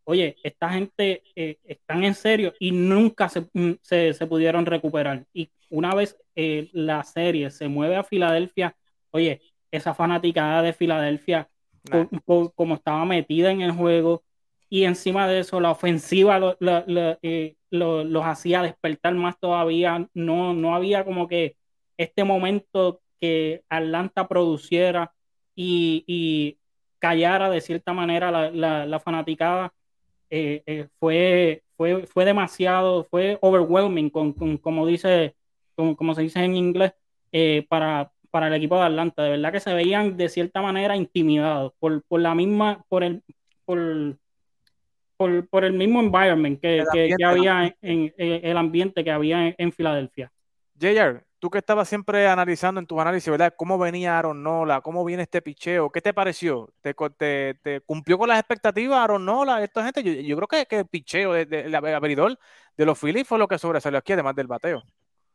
oye, 0.06 0.38
esta 0.44 0.70
gente 0.70 1.24
eh, 1.36 1.58
están 1.66 2.06
en 2.06 2.14
serio 2.16 2.54
y 2.58 2.72
nunca 2.72 3.28
se, 3.28 3.42
mm, 3.54 3.74
se- 3.82 4.14
se 4.14 4.28
pudieron 4.28 4.66
recuperar. 4.66 5.26
Y 5.34 5.50
una 5.70 5.94
vez 5.94 6.18
eh, 6.38 6.70
la 6.72 7.04
serie 7.04 7.50
se 7.52 7.68
mueve 7.68 7.98
a 7.98 8.04
Filadelfia, 8.04 8.76
oye, 9.12 9.42
esa 9.72 9.94
fanaticada 9.94 10.62
de 10.62 10.72
Filadelfia 10.74 11.50
Nah. 11.92 12.06
co- 12.06 12.20
co- 12.26 12.52
como 12.56 12.76
estaba 12.76 13.06
metida 13.06 13.52
en 13.52 13.62
el 13.62 13.72
juego 13.72 14.24
y 14.70 14.86
encima 14.86 15.28
de 15.28 15.40
eso 15.40 15.60
la 15.60 15.70
ofensiva 15.72 16.40
lo- 16.40 16.56
lo- 16.60 16.84
lo- 16.88 17.20
eh, 17.22 17.56
lo- 17.70 18.04
los 18.06 18.24
hacía 18.26 18.62
despertar 18.64 19.14
más 19.16 19.38
todavía. 19.40 20.08
No, 20.14 20.54
no 20.54 20.74
había 20.76 21.04
como 21.04 21.28
que 21.28 21.58
este 21.98 22.24
momento 22.24 23.02
que 23.20 23.64
Atlanta 23.70 24.28
produciera 24.28 25.12
y, 25.56 26.04
y 26.08 26.58
callara 27.00 27.50
de 27.50 27.62
cierta 27.62 27.94
manera 27.94 28.32
la, 28.32 28.52
la- 28.52 28.86
la 28.86 29.00
fanaticada. 29.00 29.74
Eh, 30.30 30.64
eh, 30.66 30.88
fue, 31.00 31.64
fue, 31.78 32.06
fue 32.08 32.26
demasiado, 32.26 33.04
fue 33.06 33.38
overwhelming, 33.42 34.10
con, 34.10 34.34
con- 34.34 34.58
como, 34.58 34.86
dice, 34.88 35.36
como, 35.76 35.96
como 35.96 36.16
se 36.16 36.24
dice 36.24 36.44
en 36.44 36.56
inglés, 36.56 36.94
eh, 37.32 37.66
para, 37.70 38.12
para 38.32 38.48
el 38.48 38.54
equipo 38.56 38.76
de 38.76 38.84
Atlanta. 38.84 39.24
De 39.24 39.30
verdad 39.32 39.52
que 39.52 39.60
se 39.60 39.74
veían 39.74 40.18
de 40.18 40.28
cierta 40.30 40.62
manera 40.62 40.96
intimidados 40.96 41.74
por, 41.80 42.02
por 42.04 42.20
la 42.22 42.34
misma, 42.36 42.84
por 42.90 43.04
el, 43.04 43.22
por, 43.66 44.18
por, 45.18 45.48
por 45.48 45.64
el 45.64 45.74
mismo 45.74 46.00
environment 46.02 46.60
que, 46.60 46.84
que- 46.92 47.00
ambiente, 47.00 47.16
que 47.18 47.24
el 47.24 47.30
había 47.30 47.64
en, 47.66 47.76
en- 47.82 48.14
en 48.18 48.46
el 48.52 48.58
ambiente 48.58 49.04
que 49.04 49.12
había 49.12 49.48
en, 49.48 49.56
en 49.58 49.72
Filadelfia. 49.72 50.32
JR, 50.80 51.24
tú 51.46 51.52
que 51.52 51.60
estabas 51.60 51.88
siempre 51.88 52.28
analizando 52.28 52.80
en 52.80 52.88
tus 52.88 53.00
análisis, 53.00 53.30
¿verdad? 53.30 53.54
¿Cómo 53.56 53.78
venía 53.78 54.18
Aaron 54.18 54.42
Nola? 54.42 54.82
¿Cómo 54.82 55.06
viene 55.06 55.22
este 55.24 55.44
picheo? 55.44 55.92
¿Qué 55.92 56.02
te 56.02 56.12
pareció? 56.12 56.74
¿Te, 56.82 56.96
te- 57.18 57.54
te 57.62 57.82
cumplió 57.82 58.18
con 58.18 58.30
las 58.30 58.40
expectativas 58.40 58.98
Aaron 58.98 59.24
Nola? 59.26 59.64
Esta 59.64 59.84
gente, 59.86 60.02
yo, 60.02 60.12
yo 60.14 60.36
creo 60.38 60.48
que, 60.48 60.66
que 60.66 60.80
el 60.80 60.88
picheo 60.88 61.34
de, 61.34 61.46
de- 61.46 61.62
el 61.62 61.76
abridor 61.76 62.40
de 62.76 62.86
los 62.86 62.98
Phillies 63.00 63.28
fue 63.28 63.38
lo 63.38 63.48
que 63.48 63.60
sobresalió 63.60 64.00
aquí, 64.00 64.14
además 64.14 64.36
del 64.36 64.48
bateo. 64.48 64.84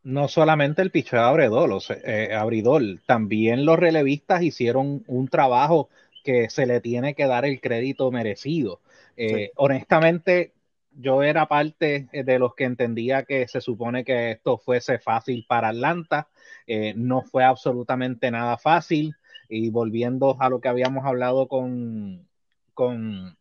No 0.02 0.28
solamente 0.28 0.80
el 0.82 0.90
picheo 0.90 1.20
abridor, 1.20 1.80
sea, 1.82 1.96
eh, 2.04 2.34
abridor, 2.34 2.82
también 3.06 3.66
los 3.66 3.78
relevistas 3.78 4.42
hicieron 4.42 5.04
un 5.06 5.28
trabajo 5.28 5.90
que 6.24 6.48
se 6.50 6.66
le 6.66 6.80
tiene 6.80 7.14
que 7.14 7.26
dar 7.26 7.44
el 7.44 7.60
crédito 7.60 8.10
merecido. 8.10 8.80
Eh, 9.16 9.28
Sí. 9.28 9.52
Honestamente, 9.56 10.52
yo 11.00 11.22
era 11.22 11.48
parte 11.48 12.08
de 12.12 12.38
los 12.38 12.54
que 12.54 12.64
entendía 12.64 13.24
que 13.24 13.48
se 13.48 13.60
supone 13.60 14.04
que 14.04 14.32
esto 14.32 14.58
fuese 14.58 14.98
fácil 14.98 15.44
para 15.48 15.68
Atlanta. 15.68 16.28
Eh, 16.66 16.94
no 16.96 17.22
fue 17.22 17.44
absolutamente 17.44 18.30
nada 18.30 18.58
fácil. 18.58 19.14
Y 19.48 19.70
volviendo 19.70 20.36
a 20.40 20.48
lo 20.48 20.60
que 20.60 20.68
habíamos 20.68 21.04
hablado 21.04 21.48
con, 21.48 22.28
con 22.74 23.36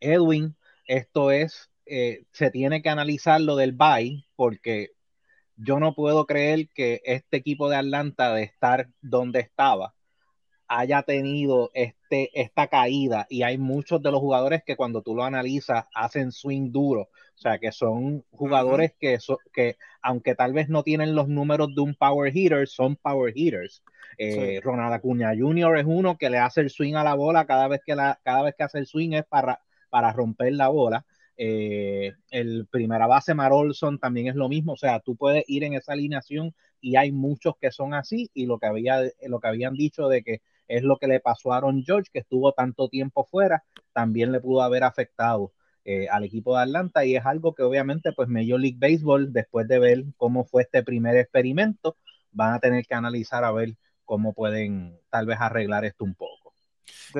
Edwin, 0.00 0.56
esto 0.86 1.30
es, 1.30 1.70
eh, 1.86 2.24
se 2.32 2.50
tiene 2.50 2.82
que 2.82 2.90
analizar 2.90 3.40
lo 3.40 3.56
del 3.56 3.72
bye 3.72 4.26
porque 4.36 4.90
yo 5.56 5.80
no 5.80 5.94
puedo 5.94 6.26
creer 6.26 6.68
que 6.74 7.00
este 7.04 7.38
equipo 7.38 7.68
de 7.68 7.76
Atlanta 7.76 8.34
de 8.34 8.42
estar 8.42 8.88
donde 9.00 9.40
estaba 9.40 9.95
haya 10.68 11.02
tenido 11.02 11.70
este, 11.74 12.30
esta 12.40 12.66
caída 12.68 13.26
y 13.28 13.42
hay 13.42 13.58
muchos 13.58 14.02
de 14.02 14.10
los 14.10 14.20
jugadores 14.20 14.62
que 14.64 14.76
cuando 14.76 15.02
tú 15.02 15.14
lo 15.14 15.24
analizas 15.24 15.84
hacen 15.94 16.32
swing 16.32 16.70
duro, 16.72 17.02
o 17.02 17.38
sea 17.38 17.58
que 17.58 17.72
son 17.72 18.24
jugadores 18.30 18.92
que, 18.98 19.18
so- 19.20 19.38
que 19.52 19.76
aunque 20.02 20.34
tal 20.34 20.52
vez 20.52 20.68
no 20.68 20.82
tienen 20.82 21.14
los 21.14 21.28
números 21.28 21.74
de 21.74 21.82
un 21.82 21.94
power 21.94 22.34
hitter, 22.36 22.66
son 22.68 22.96
power 22.96 23.32
hitters. 23.36 23.82
Eh, 24.18 24.60
Ronald 24.62 24.94
Acuña 24.94 25.32
Jr. 25.36 25.78
es 25.78 25.84
uno 25.86 26.16
que 26.16 26.30
le 26.30 26.38
hace 26.38 26.60
el 26.62 26.70
swing 26.70 26.94
a 26.94 27.04
la 27.04 27.14
bola 27.14 27.46
cada 27.46 27.68
vez 27.68 27.80
que, 27.84 27.94
la, 27.94 28.18
cada 28.24 28.42
vez 28.42 28.54
que 28.56 28.64
hace 28.64 28.78
el 28.78 28.86
swing 28.86 29.12
es 29.12 29.24
para, 29.26 29.60
para 29.90 30.12
romper 30.12 30.52
la 30.54 30.68
bola. 30.68 31.04
Eh, 31.38 32.14
el 32.30 32.66
primera 32.70 33.06
base 33.06 33.34
Mar 33.34 33.52
Olson 33.52 33.98
también 33.98 34.28
es 34.28 34.36
lo 34.36 34.48
mismo, 34.48 34.72
o 34.72 34.76
sea, 34.76 35.00
tú 35.00 35.16
puedes 35.16 35.44
ir 35.48 35.64
en 35.64 35.74
esa 35.74 35.92
alineación 35.92 36.54
y 36.80 36.96
hay 36.96 37.12
muchos 37.12 37.56
que 37.60 37.70
son 37.70 37.92
así 37.92 38.30
y 38.32 38.46
lo 38.46 38.58
que, 38.58 38.66
había, 38.66 39.02
lo 39.28 39.38
que 39.40 39.48
habían 39.48 39.74
dicho 39.74 40.08
de 40.08 40.22
que 40.22 40.40
es 40.68 40.82
lo 40.82 40.98
que 40.98 41.06
le 41.06 41.20
pasó 41.20 41.52
a 41.52 41.58
Aaron 41.58 41.82
George, 41.84 42.10
que 42.12 42.20
estuvo 42.20 42.52
tanto 42.52 42.88
tiempo 42.88 43.24
fuera, 43.24 43.64
también 43.92 44.32
le 44.32 44.40
pudo 44.40 44.62
haber 44.62 44.84
afectado 44.84 45.52
eh, 45.84 46.08
al 46.08 46.24
equipo 46.24 46.56
de 46.56 46.62
Atlanta. 46.62 47.04
Y 47.04 47.16
es 47.16 47.24
algo 47.24 47.54
que 47.54 47.62
obviamente 47.62 48.12
pues 48.12 48.28
Major 48.28 48.60
League 48.60 48.78
Baseball, 48.78 49.32
después 49.32 49.68
de 49.68 49.78
ver 49.78 50.04
cómo 50.16 50.44
fue 50.44 50.62
este 50.62 50.82
primer 50.82 51.16
experimento, 51.16 51.96
van 52.32 52.54
a 52.54 52.58
tener 52.60 52.84
que 52.84 52.94
analizar 52.94 53.44
a 53.44 53.52
ver 53.52 53.76
cómo 54.04 54.32
pueden 54.32 54.98
tal 55.10 55.26
vez 55.26 55.38
arreglar 55.40 55.84
esto 55.84 56.04
un 56.04 56.14
poco. 56.14 56.54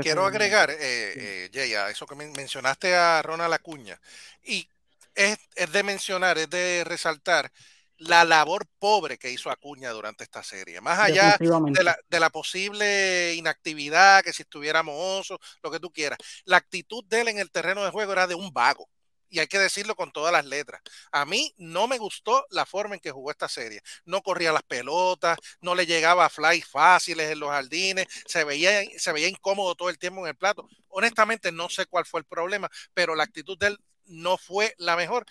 Quiero 0.03 0.25
agregar, 0.25 0.71
eh, 0.71 0.77
eh, 0.81 1.51
Jay, 1.53 1.75
a 1.75 1.91
eso 1.91 2.07
que 2.07 2.15
men- 2.15 2.33
mencionaste 2.37 2.95
a 2.95 3.23
Ronald 3.23 3.53
Acuña, 3.53 3.99
y 4.45 4.69
es, 5.15 5.39
es 5.55 5.73
de 5.73 5.83
mencionar, 5.83 6.39
es 6.39 6.51
de 6.51 6.85
resaltar 6.85 7.51
la 7.99 8.25
labor 8.25 8.67
pobre 8.79 9.19
que 9.19 9.31
hizo 9.31 9.51
Acuña 9.51 9.91
durante 9.91 10.25
esta 10.25 10.43
serie. 10.43 10.81
Más 10.81 10.99
allá 10.99 11.37
de 11.39 11.85
la, 11.85 11.99
de 12.09 12.21
la 12.21 12.31
posible 12.31 13.35
inactividad, 13.35 14.23
que 14.23 14.33
si 14.33 14.43
estuviera 14.43 14.83
mohoso, 14.83 15.39
lo 15.63 15.71
que 15.71 15.81
tú 15.81 15.91
quieras, 15.91 16.19
la 16.45 16.59
actitud 16.59 17.05
de 17.05 17.21
él 17.23 17.29
en 17.29 17.39
el 17.39 17.51
terreno 17.51 17.85
de 17.85 17.91
juego 17.91 18.13
era 18.13 18.27
de 18.27 18.35
un 18.35 18.53
vago. 18.53 18.89
Y 19.29 19.41
hay 19.41 19.49
que 19.49 19.59
decirlo 19.59 19.97
con 19.97 20.13
todas 20.13 20.33
las 20.33 20.45
letras. 20.45 20.81
A 21.11 21.25
mí 21.25 21.53
no 21.57 21.89
me 21.89 21.99
gustó 21.99 22.47
la 22.51 22.65
forma 22.65 22.95
en 22.95 23.01
que 23.01 23.11
jugó 23.11 23.33
esta 23.33 23.49
serie. 23.49 23.83
No 24.05 24.23
corría 24.23 24.53
las 24.53 24.63
pelotas, 24.63 25.37
no 25.61 25.75
le 25.75 25.85
llegaba 25.85 26.27
a 26.27 26.31
fly 26.31 26.63
fáciles 26.63 27.31
en 27.33 27.41
los 27.41 27.51
jardines, 27.51 28.07
se 28.27 28.45
veía, 28.45 28.83
se 28.97 29.13
veía 29.13 29.29
incómodo 29.29 29.75
todo 29.75 29.91
el 29.91 29.99
tiempo 29.99 30.21
en 30.21 30.29
el 30.29 30.37
plato. 30.37 30.69
Honestamente, 30.89 31.51
no 31.51 31.69
sé 31.69 31.87
cuál 31.87 32.07
fue 32.07 32.21
el 32.21 32.27
problema, 32.27 32.71
pero 32.95 33.17
la 33.17 33.25
actitud 33.25 33.59
de 33.59 33.69
él 33.69 33.79
no 34.05 34.39
fue 34.39 34.75
la 34.79 34.97
mejor. 34.97 35.27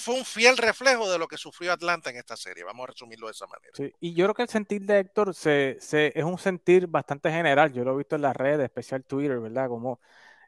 Fue 0.00 0.14
un 0.14 0.24
fiel 0.24 0.56
reflejo 0.56 1.10
de 1.10 1.18
lo 1.18 1.28
que 1.28 1.36
sufrió 1.36 1.72
Atlanta 1.72 2.10
en 2.10 2.16
esta 2.16 2.36
serie. 2.36 2.64
Vamos 2.64 2.84
a 2.84 2.92
resumirlo 2.92 3.26
de 3.26 3.32
esa 3.32 3.46
manera. 3.46 3.72
Sí, 3.74 3.92
y 4.00 4.14
yo 4.14 4.24
creo 4.26 4.34
que 4.34 4.42
el 4.42 4.48
sentir 4.48 4.82
de 4.82 4.98
Héctor 4.98 5.34
se, 5.34 5.76
se- 5.80 6.12
es 6.18 6.24
un 6.24 6.38
sentir 6.38 6.86
bastante 6.86 7.30
general. 7.30 7.72
Yo 7.72 7.84
lo 7.84 7.94
he 7.94 7.98
visto 7.98 8.16
en 8.16 8.22
las 8.22 8.34
redes, 8.36 8.64
especial 8.64 9.04
Twitter, 9.04 9.38
¿verdad? 9.38 9.68
Como 9.68 10.00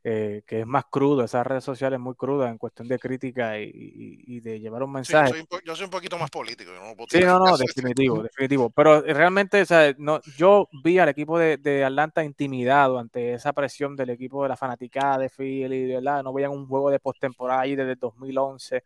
eh, 0.05 0.43
que 0.47 0.61
es 0.61 0.67
más 0.67 0.85
crudo, 0.91 1.23
esas 1.25 1.47
redes 1.47 1.63
sociales 1.65 2.01
muy 2.01 2.15
crudas 2.17 2.51
en 2.51 2.59
cuestión 2.59 2.89
de 2.89 2.99
crítica 2.99 3.59
y, 3.61 3.65
y- 3.73 4.37
y 4.37 4.41
de 4.41 4.59
llevar 4.59 4.83
un 4.83 4.91
Sí, 5.03 5.13
yo, 5.13 5.19
mensaje. 5.19 5.29
soy 5.29 5.43
po- 5.47 5.61
yo 5.65 5.77
soy 5.77 5.85
un 5.85 5.91
poquito 5.91 6.19
más 6.19 6.31
político. 6.31 6.73
yo 6.73 6.81
no 6.81 6.97
puedo 6.97 7.07
Sí, 7.09 7.21
no, 7.21 7.39
no, 7.39 7.57
definitivo, 7.57 8.23
definitivo. 8.23 8.71
Pero 8.71 9.03
realmente, 9.03 9.61
o 9.63 9.67
sea, 9.67 9.95
no, 9.99 10.21
yo 10.39 10.67
vi 10.83 10.99
al 10.99 11.09
equipo 11.11 11.39
de, 11.39 11.57
de 11.59 11.85
Atlanta 11.85 12.25
intimidado 12.25 12.99
ante 12.99 13.35
esa 13.35 13.53
presión 13.53 13.95
del 13.97 14.11
equipo 14.11 14.43
de 14.43 14.49
la 14.49 14.57
fanaticada 14.57 15.19
de 15.19 15.29
Philly, 15.29 15.93
¿verdad? 15.93 16.23
No 16.23 16.33
veían 16.33 16.51
un 16.53 16.67
juego 16.67 16.91
de 16.91 16.99
postemporada 16.99 17.61
ahí 17.61 17.77
desde 17.77 17.93
el 17.93 17.99
2011. 17.99 18.83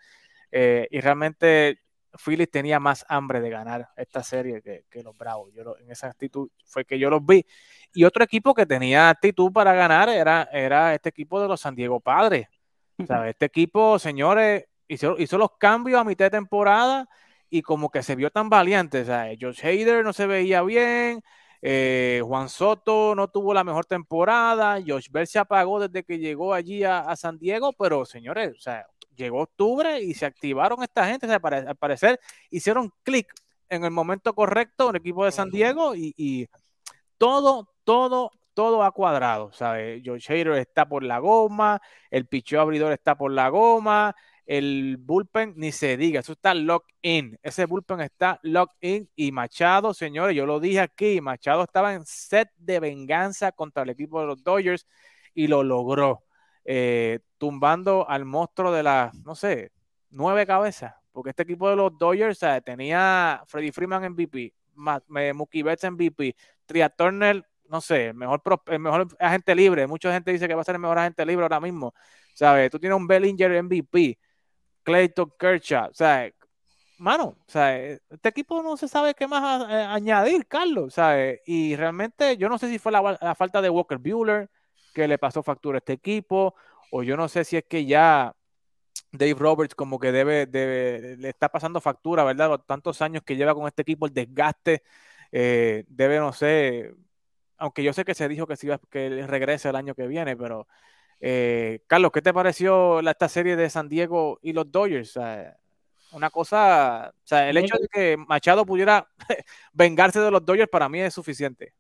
Eh, 0.51 0.87
y 0.91 1.01
realmente 1.01 1.81
Philly 2.25 2.47
tenía 2.47 2.81
más 2.81 3.05
hambre 3.09 3.41
de 3.41 3.51
ganar 3.51 3.89
esta 3.97 4.23
serie 4.23 4.63
que, 4.63 4.85
que 4.91 5.03
los 5.03 5.17
Bravos. 5.17 5.53
Yo 5.55 5.65
lo- 5.65 5.79
en 5.79 5.91
esa 5.91 6.09
actitud 6.09 6.49
fue 6.65 6.85
que 6.85 6.99
yo 6.99 7.11
los 7.11 7.25
vi. 7.25 7.45
Y 7.93 8.05
otro 8.05 8.25
equipo 8.25 8.55
que 8.55 8.67
tenía 8.67 9.11
actitud 9.11 9.53
para 9.53 9.75
ganar 9.75 10.09
era, 10.09 10.49
era 10.53 10.95
este 10.95 11.11
equipo 11.11 11.41
de 11.41 11.49
los 11.49 11.61
San 11.61 11.75
Diego 11.75 12.01
Padres. 12.01 12.47
O 13.03 13.07
sea, 13.07 13.29
este 13.29 13.47
equipo, 13.47 13.99
señores, 13.99 14.65
hizo, 14.89 15.17
hizo 15.19 15.39
los 15.39 15.51
cambios 15.59 16.01
a 16.01 16.05
mitad 16.05 16.27
de 16.27 16.31
temporada 16.31 17.09
y 17.51 17.63
como 17.63 17.91
que 17.91 18.03
se 18.03 18.17
vio 18.17 18.31
tan 18.31 18.49
valiente. 18.49 19.03
O 19.03 19.05
sea, 19.05 19.29
Josh 19.41 19.61
Hader 19.65 20.05
no 20.05 20.13
se 20.13 20.27
veía 20.27 20.63
bien, 20.63 21.23
eh, 21.63 22.21
Juan 22.25 22.49
Soto 22.49 23.15
no 23.15 23.29
tuvo 23.29 23.55
la 23.55 23.65
mejor 23.65 23.87
temporada, 23.87 24.79
Josh 24.87 25.09
Bell 25.11 25.27
se 25.27 25.39
apagó 25.39 25.81
desde 25.81 26.05
que 26.05 26.19
llegó 26.19 26.55
allí 26.55 26.85
a, 26.85 27.01
a 27.01 27.17
San 27.17 27.39
Diego, 27.39 27.73
pero 27.73 28.05
señores, 28.05 28.53
o 28.57 28.61
sea, 28.61 28.87
llegó 29.17 29.43
octubre 29.43 30.01
y 30.03 30.15
se 30.15 30.27
activaron 30.27 30.83
esta 30.83 31.07
gente, 31.07 31.27
o 31.27 31.29
sea, 31.29 31.41
pare- 31.41 31.67
al 31.69 31.77
parecer 31.77 32.21
hicieron 32.51 32.93
clic 33.03 33.33
en 33.69 33.85
el 33.85 33.91
momento 33.91 34.35
correcto 34.35 34.85
en 34.85 34.97
el 34.97 35.01
equipo 35.01 35.25
de 35.25 35.33
San 35.33 35.51
Diego 35.51 35.95
y, 35.95 36.15
y 36.17 36.47
todo, 37.19 37.69
todo, 37.85 38.31
todo 38.55 38.83
ha 38.85 38.93
cuadrado, 38.93 39.53
¿sabes? 39.53 40.03
Josh 40.05 40.31
Hader 40.31 40.53
está 40.53 40.89
por 40.89 41.03
la 41.03 41.19
goma, 41.19 41.81
el 42.11 42.27
picheo 42.27 42.61
abridor 42.61 42.93
está 42.93 43.17
por 43.17 43.33
la 43.33 43.49
goma, 43.49 44.15
el 44.47 44.97
bullpen 44.99 45.55
ni 45.57 45.73
se 45.73 45.97
diga, 45.97 46.21
eso 46.21 46.33
está 46.33 46.55
lock 46.55 46.85
in, 47.03 47.37
ese 47.43 47.67
bullpen 47.67 48.01
está 48.01 48.39
lock 48.43 48.71
in 48.81 49.11
y 49.17 49.33
Machado, 49.33 49.93
señores, 49.93 50.37
yo 50.37 50.47
lo 50.47 50.61
dije 50.61 50.81
aquí, 50.81 51.21
Machado 51.21 51.65
estaba 51.65 51.95
en 51.95 52.05
set 52.07 52.49
de 52.57 52.79
venganza 52.79 53.51
contra 53.51 53.83
el 53.83 53.91
equipo 53.91 54.21
de 54.21 54.27
los 54.29 54.45
Dodgers 54.45 54.87
y 55.35 55.49
lo 55.49 55.65
logró, 55.65 56.23
eh, 56.67 57.21
tumbando 57.39 58.09
al 58.09 58.25
monstruo 58.25 58.73
de 58.73 58.83
las, 58.83 59.15
no 59.25 59.35
sé, 59.35 59.73
nueve 60.11 60.47
cabezas, 60.47 60.95
porque 61.13 61.31
este 61.31 61.45
equipo 61.45 61.71
de 61.71 61.77
los 61.77 61.97
Dodgers 61.99 62.39
¿sabes? 62.39 62.65
tenía 62.65 63.43
Freddie 63.47 63.73
Freeman 63.73 64.05
MVP, 64.05 64.55
Ma- 64.75 65.03
eh, 65.17 65.33
Mookie 65.33 65.63
Betts 65.63 65.85
MVP, 65.85 66.37
Tria 66.67 66.89
Turner, 66.91 67.47
no 67.69 67.81
sé, 67.81 68.09
el 68.09 68.15
mejor, 68.15 68.43
el 68.67 68.79
mejor 68.81 69.09
agente 69.19 69.55
libre. 69.55 69.87
Mucha 69.87 70.13
gente 70.13 70.33
dice 70.33 70.47
que 70.49 70.55
va 70.55 70.61
a 70.63 70.65
ser 70.65 70.75
el 70.77 70.81
mejor 70.81 70.99
agente 70.99 71.25
libre 71.27 71.45
ahora 71.45 71.61
mismo. 71.61 71.95
¿sabes? 72.35 72.71
Tú 72.71 72.79
tienes 72.79 72.97
un 72.99 73.07
Bellinger 73.07 73.51
MVP, 73.53 74.19
Clayton 74.83 75.33
Kershaw, 75.39 75.91
sea, 75.95 76.31
mano, 76.99 77.25
o 77.25 77.45
sea, 77.47 77.77
este 77.79 78.29
equipo 78.29 78.63
no 78.63 78.77
se 78.77 78.89
sabe 78.89 79.15
qué 79.15 79.27
más 79.27 79.63
añadir, 79.71 80.47
Carlos, 80.47 80.95
¿sabes? 80.95 81.41
Y 81.47 81.77
realmente 81.77 82.37
yo 82.37 82.49
no 82.49 82.59
sé 82.59 82.69
si 82.69 82.79
fue 82.79 82.93
la, 82.93 83.19
la 83.21 83.35
falta 83.35 83.61
de 83.63 83.71
Walker 83.71 83.99
Bueller 83.99 84.51
que 84.97 85.07
le 85.07 85.19
pasó 85.19 85.43
factura 85.43 85.77
a 85.77 85.81
este 85.81 85.93
equipo, 85.93 86.55
o 86.91 87.03
yo 87.03 87.19
no 87.19 87.29
sé 87.29 87.45
si 87.45 87.59
es 87.59 87.65
que 87.69 87.85
ya 87.85 88.35
Dave 89.13 89.35
Roberts 89.35 89.75
como 89.75 89.99
que 89.99 90.11
debe, 90.11 90.47
debe 90.47 91.19
le 91.19 91.29
está 91.29 91.51
pasando 91.51 91.83
factura, 91.83 92.25
¿verdad? 92.25 92.49
Los 92.49 92.67
tantos 92.67 93.03
años 93.03 93.23
que 93.23 93.37
lleva 93.37 93.55
con 93.55 93.67
este 93.67 93.83
equipo, 93.83 94.07
el 94.07 94.15
desgaste, 94.15 94.83
eh, 95.33 95.85
debe, 95.89 96.19
no 96.19 96.33
sé, 96.33 96.95
aunque 97.59 97.83
yo 97.83 97.93
sé 97.93 98.07
que 98.07 98.15
se 98.15 98.27
dijo 98.27 98.47
que, 98.47 98.57
se 98.57 98.69
iba, 98.69 98.81
que 98.91 99.27
regrese 99.27 99.69
el 99.69 99.77
año 99.77 99.95
que 99.95 100.07
viene, 100.07 100.35
pero 100.35 100.67
eh, 101.21 101.83
Carlos, 101.87 102.11
¿qué 102.11 102.23
te 102.23 102.33
pareció 102.33 103.03
la, 103.03 103.11
esta 103.11 103.29
serie 103.29 103.55
de 103.55 103.69
San 103.69 103.91
Diego 103.91 104.39
y 104.41 104.55
los 104.55 104.71
Dodgers? 104.73 105.13
Sea, 105.13 105.59
una 106.13 106.31
cosa, 106.31 107.13
o 107.15 107.27
sea, 107.27 107.51
el 107.51 107.59
hecho 107.59 107.77
de 107.79 107.89
que 107.89 108.17
Machado 108.17 108.65
pudiera 108.65 109.07
vengarse 109.75 110.21
de 110.21 110.31
los 110.31 110.45
Dodgers 110.45 110.71
para 110.71 110.89
mí 110.89 111.01
es 111.01 111.13
suficiente. 111.13 111.75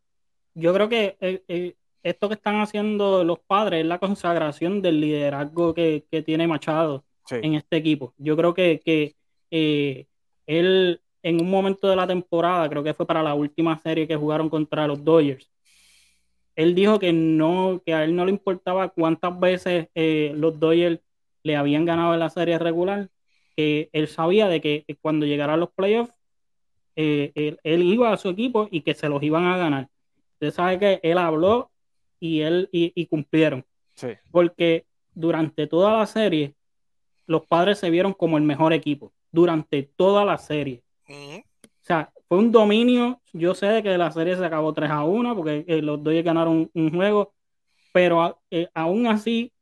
Yo 0.58 0.72
creo 0.72 0.88
que 0.88 1.18
eh, 1.20 1.44
eh, 1.48 1.76
esto 2.10 2.28
que 2.28 2.34
están 2.34 2.60
haciendo 2.60 3.24
los 3.24 3.38
padres 3.40 3.80
es 3.80 3.86
la 3.86 3.98
consagración 3.98 4.82
del 4.82 5.00
liderazgo 5.00 5.74
que, 5.74 6.04
que 6.10 6.22
tiene 6.22 6.46
Machado 6.46 7.04
Sí. 7.28 7.36
en 7.42 7.54
este 7.54 7.76
equipo. 7.78 8.14
Yo 8.18 8.36
creo 8.36 8.54
que, 8.54 8.80
que 8.84 9.16
eh, 9.50 10.06
él 10.46 11.00
en 11.24 11.40
un 11.40 11.50
momento 11.50 11.88
de 11.88 11.96
la 11.96 12.06
temporada, 12.06 12.68
creo 12.70 12.84
que 12.84 12.94
fue 12.94 13.04
para 13.04 13.20
la 13.20 13.34
última 13.34 13.76
serie 13.80 14.06
que 14.06 14.14
jugaron 14.14 14.48
contra 14.48 14.86
los 14.86 15.02
Dodgers, 15.04 15.50
él 16.54 16.74
dijo 16.76 17.00
que 17.00 17.12
no, 17.12 17.82
que 17.84 17.94
a 17.94 18.04
él 18.04 18.14
no 18.14 18.24
le 18.24 18.30
importaba 18.30 18.90
cuántas 18.90 19.38
veces 19.40 19.88
eh, 19.96 20.32
los 20.36 20.58
Dodgers 20.60 21.00
le 21.42 21.56
habían 21.56 21.84
ganado 21.84 22.14
en 22.14 22.20
la 22.20 22.30
serie 22.30 22.60
regular, 22.60 23.08
que 23.56 23.90
él 23.92 24.06
sabía 24.06 24.46
de 24.46 24.60
que 24.60 24.84
cuando 25.00 25.26
llegaran 25.26 25.58
los 25.58 25.70
playoffs, 25.72 26.12
eh, 26.94 27.32
él, 27.34 27.58
él 27.64 27.82
iba 27.82 28.12
a 28.12 28.16
su 28.16 28.28
equipo 28.28 28.68
y 28.70 28.82
que 28.82 28.94
se 28.94 29.08
los 29.08 29.20
iban 29.22 29.46
a 29.46 29.56
ganar. 29.58 29.88
Usted 30.34 30.52
sabe 30.52 30.78
que 30.78 31.00
él 31.02 31.18
habló 31.18 31.72
y 32.20 32.40
él 32.40 32.68
y, 32.72 32.92
y 32.94 33.06
cumplieron, 33.06 33.64
Sí. 33.94 34.08
porque 34.30 34.86
durante 35.14 35.66
toda 35.66 35.98
la 35.98 36.06
serie 36.06 36.54
los 37.26 37.46
padres 37.46 37.78
se 37.78 37.90
vieron 37.90 38.12
como 38.12 38.36
el 38.38 38.44
mejor 38.44 38.72
equipo, 38.72 39.12
durante 39.32 39.82
toda 39.82 40.24
la 40.24 40.38
serie. 40.38 40.82
O 41.08 41.42
sea, 41.82 42.12
fue 42.28 42.38
un 42.38 42.50
dominio. 42.52 43.20
Yo 43.32 43.54
sé 43.54 43.82
que 43.82 43.96
la 43.96 44.10
serie 44.10 44.36
se 44.36 44.44
acabó 44.44 44.72
3 44.72 44.90
a 44.90 45.04
1 45.04 45.34
porque 45.36 45.64
eh, 45.68 45.82
los 45.82 46.02
Dodgers 46.02 46.24
ganaron 46.24 46.68
un, 46.74 46.82
un 46.82 46.90
juego, 46.94 47.32
pero 47.92 48.22
a- 48.22 48.38
eh, 48.50 48.68
aún 48.74 49.06
así 49.06 49.52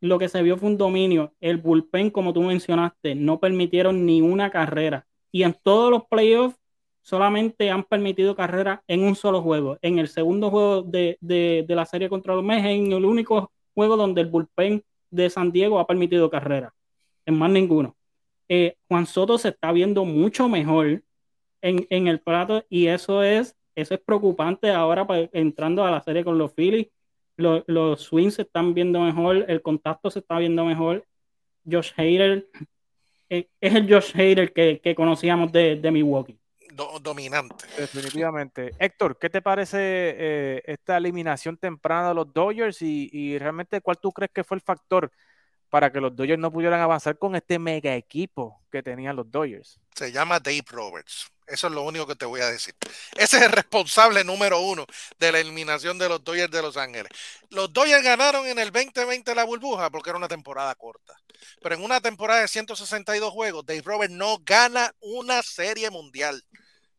lo 0.00 0.18
que 0.18 0.28
se 0.28 0.42
vio 0.42 0.56
fue 0.56 0.68
un 0.70 0.78
dominio. 0.78 1.32
El 1.40 1.58
bullpen, 1.58 2.10
como 2.10 2.32
tú 2.32 2.42
mencionaste, 2.42 3.14
no 3.14 3.38
permitieron 3.40 4.04
ni 4.06 4.20
una 4.20 4.50
carrera. 4.50 5.06
Y 5.30 5.42
en 5.44 5.56
todos 5.62 5.90
los 5.90 6.04
playoffs 6.06 6.56
solamente 7.02 7.70
han 7.70 7.84
permitido 7.84 8.34
carrera 8.36 8.82
en 8.86 9.02
un 9.02 9.14
solo 9.16 9.42
juego. 9.42 9.78
En 9.82 9.98
el 9.98 10.08
segundo 10.08 10.50
juego 10.50 10.82
de, 10.82 11.18
de- 11.20 11.64
la 11.68 11.84
serie 11.86 12.08
contra 12.08 12.34
los 12.34 12.44
Mets, 12.44 12.64
en 12.66 12.92
el 12.92 13.04
único 13.04 13.50
juego 13.74 13.96
donde 13.96 14.20
el 14.20 14.28
bullpen 14.28 14.82
de 15.10 15.28
San 15.30 15.52
Diego 15.52 15.78
ha 15.78 15.86
permitido 15.86 16.30
carrera. 16.30 16.72
En 17.26 17.36
más 17.38 17.50
ninguno. 17.50 17.96
Eh, 18.48 18.76
Juan 18.88 19.06
Soto 19.06 19.38
se 19.38 19.48
está 19.50 19.72
viendo 19.72 20.04
mucho 20.04 20.48
mejor 20.48 21.02
en, 21.60 21.86
en 21.90 22.06
el 22.08 22.20
plato 22.20 22.64
y 22.68 22.86
eso 22.86 23.22
es, 23.22 23.56
eso 23.74 23.94
es 23.94 24.00
preocupante 24.00 24.70
ahora 24.70 25.06
pa- 25.06 25.28
entrando 25.32 25.84
a 25.84 25.90
la 25.90 26.02
serie 26.02 26.24
con 26.24 26.38
los 26.38 26.52
Phillies. 26.52 26.88
Lo- 27.36 27.64
los 27.66 28.00
swings 28.02 28.34
se 28.34 28.42
están 28.42 28.74
viendo 28.74 29.00
mejor, 29.00 29.44
el 29.48 29.62
contacto 29.62 30.10
se 30.10 30.18
está 30.20 30.38
viendo 30.38 30.64
mejor. 30.64 31.04
Josh 31.70 31.92
Hader 31.96 32.48
eh, 33.30 33.48
es 33.60 33.74
el 33.74 33.92
Josh 33.92 34.12
Hader 34.14 34.52
que, 34.52 34.80
que 34.82 34.94
conocíamos 34.94 35.50
de, 35.52 35.76
de 35.76 35.90
Milwaukee. 35.90 36.38
Do- 36.74 36.98
dominante. 37.00 37.66
Definitivamente. 37.76 38.72
Héctor, 38.78 39.18
¿qué 39.18 39.30
te 39.30 39.42
parece 39.42 39.78
eh, 39.78 40.62
esta 40.66 40.96
eliminación 40.96 41.56
temprana 41.56 42.08
de 42.08 42.14
los 42.14 42.32
Dodgers 42.32 42.82
y, 42.82 43.08
y 43.12 43.38
realmente 43.38 43.80
cuál 43.80 43.98
tú 43.98 44.12
crees 44.12 44.30
que 44.32 44.44
fue 44.44 44.56
el 44.56 44.62
factor 44.62 45.10
para 45.70 45.90
que 45.90 46.00
los 46.00 46.14
Dodgers 46.14 46.38
no 46.38 46.52
pudieran 46.52 46.80
avanzar 46.80 47.16
con 47.18 47.34
este 47.34 47.58
mega 47.58 47.94
equipo 47.94 48.60
que 48.70 48.82
tenían 48.82 49.16
los 49.16 49.30
Dodgers? 49.30 49.80
Se 49.94 50.12
llama 50.12 50.38
Dave 50.40 50.64
Roberts. 50.70 51.28
Eso 51.46 51.66
es 51.66 51.72
lo 51.72 51.82
único 51.82 52.06
que 52.06 52.14
te 52.14 52.24
voy 52.24 52.40
a 52.40 52.46
decir. 52.46 52.74
Ese 53.16 53.36
es 53.36 53.42
el 53.42 53.52
responsable 53.52 54.22
número 54.24 54.60
uno 54.60 54.86
de 55.18 55.32
la 55.32 55.40
eliminación 55.40 55.98
de 55.98 56.08
los 56.08 56.22
Dodgers 56.22 56.50
de 56.50 56.62
Los 56.62 56.76
Ángeles. 56.76 57.10
Los 57.50 57.72
Dodgers 57.72 58.02
ganaron 58.02 58.46
en 58.46 58.58
el 58.58 58.70
2020 58.70 59.34
la 59.34 59.44
burbuja 59.44 59.90
porque 59.90 60.10
era 60.10 60.16
una 60.18 60.28
temporada 60.28 60.74
corta. 60.74 61.14
Pero 61.60 61.74
en 61.74 61.82
una 61.82 62.00
temporada 62.00 62.40
de 62.40 62.48
162 62.48 63.30
juegos, 63.32 63.66
Dave 63.66 63.82
Roberts 63.84 64.14
no 64.14 64.38
gana 64.44 64.94
una 65.00 65.42
serie 65.42 65.90
mundial. 65.90 66.42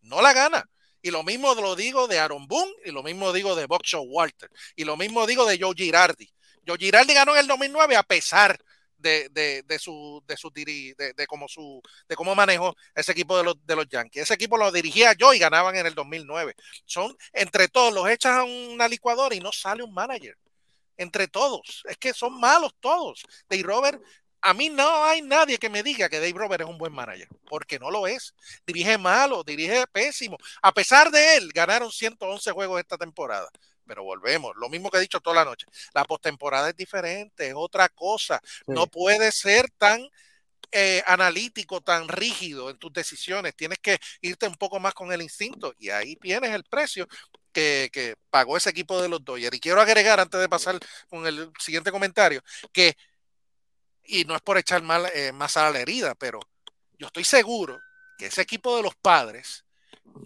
No 0.03 0.21
la 0.21 0.33
gana. 0.33 0.69
Y 1.01 1.11
lo 1.11 1.23
mismo 1.23 1.53
lo 1.55 1.75
digo 1.75 2.07
de 2.07 2.19
Aaron 2.19 2.47
Boone 2.47 2.71
y 2.85 2.91
lo 2.91 3.03
mismo 3.03 3.33
digo 3.33 3.55
de 3.55 3.65
Buck 3.65 3.83
Walter 4.05 4.49
y 4.75 4.85
lo 4.85 4.95
mismo 4.95 5.27
digo 5.27 5.45
de 5.45 5.59
Joe 5.59 5.73
Girardi. 5.75 6.31
Joe 6.65 6.77
Girardi 6.77 7.13
ganó 7.13 7.33
en 7.33 7.41
el 7.41 7.47
2009 7.47 7.97
a 7.97 8.03
pesar 8.03 8.57
de, 9.03 9.27
de, 9.29 9.63
de 9.63 9.79
su 9.79 10.23
de 10.25 10.37
su 10.37 10.49
de, 10.49 11.13
de 11.15 11.27
cómo 11.27 11.47
su 11.47 11.81
de 12.07 12.15
cómo 12.15 12.33
manejó 12.35 12.73
ese 12.95 13.11
equipo 13.11 13.37
de 13.37 13.43
los 13.43 13.65
de 13.65 13.75
los 13.75 13.87
Yankees. 13.87 14.23
Ese 14.23 14.33
equipo 14.33 14.57
lo 14.57 14.71
dirigía 14.71 15.13
yo 15.13 15.33
y 15.33 15.39
ganaban 15.39 15.75
en 15.75 15.85
el 15.85 15.93
2009. 15.93 16.55
Son 16.85 17.15
entre 17.33 17.67
todos 17.67 17.93
los 17.93 18.09
echas 18.09 18.37
a 18.37 18.43
una 18.43 18.87
licuadora 18.87 19.35
y 19.35 19.41
no 19.41 19.51
sale 19.51 19.83
un 19.83 19.93
manager. 19.93 20.37
Entre 20.95 21.27
todos, 21.27 21.83
es 21.89 21.97
que 21.97 22.13
son 22.13 22.39
malos 22.39 22.75
todos. 22.79 23.23
Dave 23.49 23.63
Robert, 23.63 24.01
a 24.43 24.53
mí 24.53 24.69
no 24.69 25.05
hay 25.05 25.21
nadie 25.21 25.57
que 25.57 25.69
me 25.69 25.83
diga 25.83 26.09
que 26.09 26.19
Dave 26.19 26.33
Robert 26.35 26.61
es 26.61 26.67
un 26.69 26.77
buen 26.77 26.91
manager, 26.91 27.29
porque 27.49 27.79
no 27.79 27.89
lo 27.89 28.07
es. 28.07 28.35
Dirige 28.67 28.97
malo, 28.97 29.41
dirige 29.43 29.87
pésimo. 29.87 30.37
A 30.61 30.73
pesar 30.73 31.09
de 31.11 31.37
él, 31.37 31.51
ganaron 31.53 31.89
111 31.89 32.51
juegos 32.51 32.79
esta 32.81 32.97
temporada. 32.97 33.49
Pero 33.87 34.03
volvemos, 34.03 34.53
lo 34.57 34.67
mismo 34.67 34.89
que 34.89 34.97
he 34.97 35.01
dicho 35.01 35.21
toda 35.21 35.37
la 35.37 35.45
noche. 35.45 35.65
La 35.93 36.03
postemporada 36.03 36.69
es 36.69 36.75
diferente, 36.75 37.47
es 37.47 37.53
otra 37.55 37.87
cosa. 37.87 38.41
No 38.67 38.87
puede 38.87 39.31
ser 39.31 39.69
tan 39.77 40.05
eh, 40.73 41.01
analítico, 41.05 41.79
tan 41.79 42.09
rígido 42.09 42.69
en 42.69 42.77
tus 42.77 42.91
decisiones. 42.91 43.55
Tienes 43.55 43.79
que 43.79 43.97
irte 44.19 44.45
un 44.47 44.55
poco 44.55 44.77
más 44.77 44.93
con 44.93 45.13
el 45.13 45.21
instinto 45.21 45.73
y 45.79 45.89
ahí 45.89 46.17
tienes 46.17 46.51
el 46.51 46.65
precio 46.65 47.07
que, 47.53 47.89
que 47.93 48.15
pagó 48.29 48.57
ese 48.57 48.71
equipo 48.71 49.01
de 49.01 49.07
los 49.07 49.23
Dodgers. 49.23 49.55
Y 49.55 49.59
quiero 49.61 49.79
agregar, 49.79 50.19
antes 50.19 50.41
de 50.41 50.49
pasar 50.49 50.77
con 51.07 51.25
el 51.27 51.49
siguiente 51.59 51.91
comentario, 51.91 52.41
que, 52.73 52.97
y 54.05 54.25
no 54.25 54.35
es 54.35 54.41
por 54.41 54.57
echar 54.57 54.81
mal, 54.81 55.07
eh, 55.13 55.31
más 55.31 55.57
a 55.57 55.69
la 55.71 55.79
herida, 55.79 56.15
pero 56.15 56.39
yo 56.97 57.07
estoy 57.07 57.23
seguro 57.23 57.79
que 58.17 58.27
ese 58.27 58.41
equipo 58.41 58.75
de 58.77 58.83
los 58.83 58.95
padres 58.95 59.65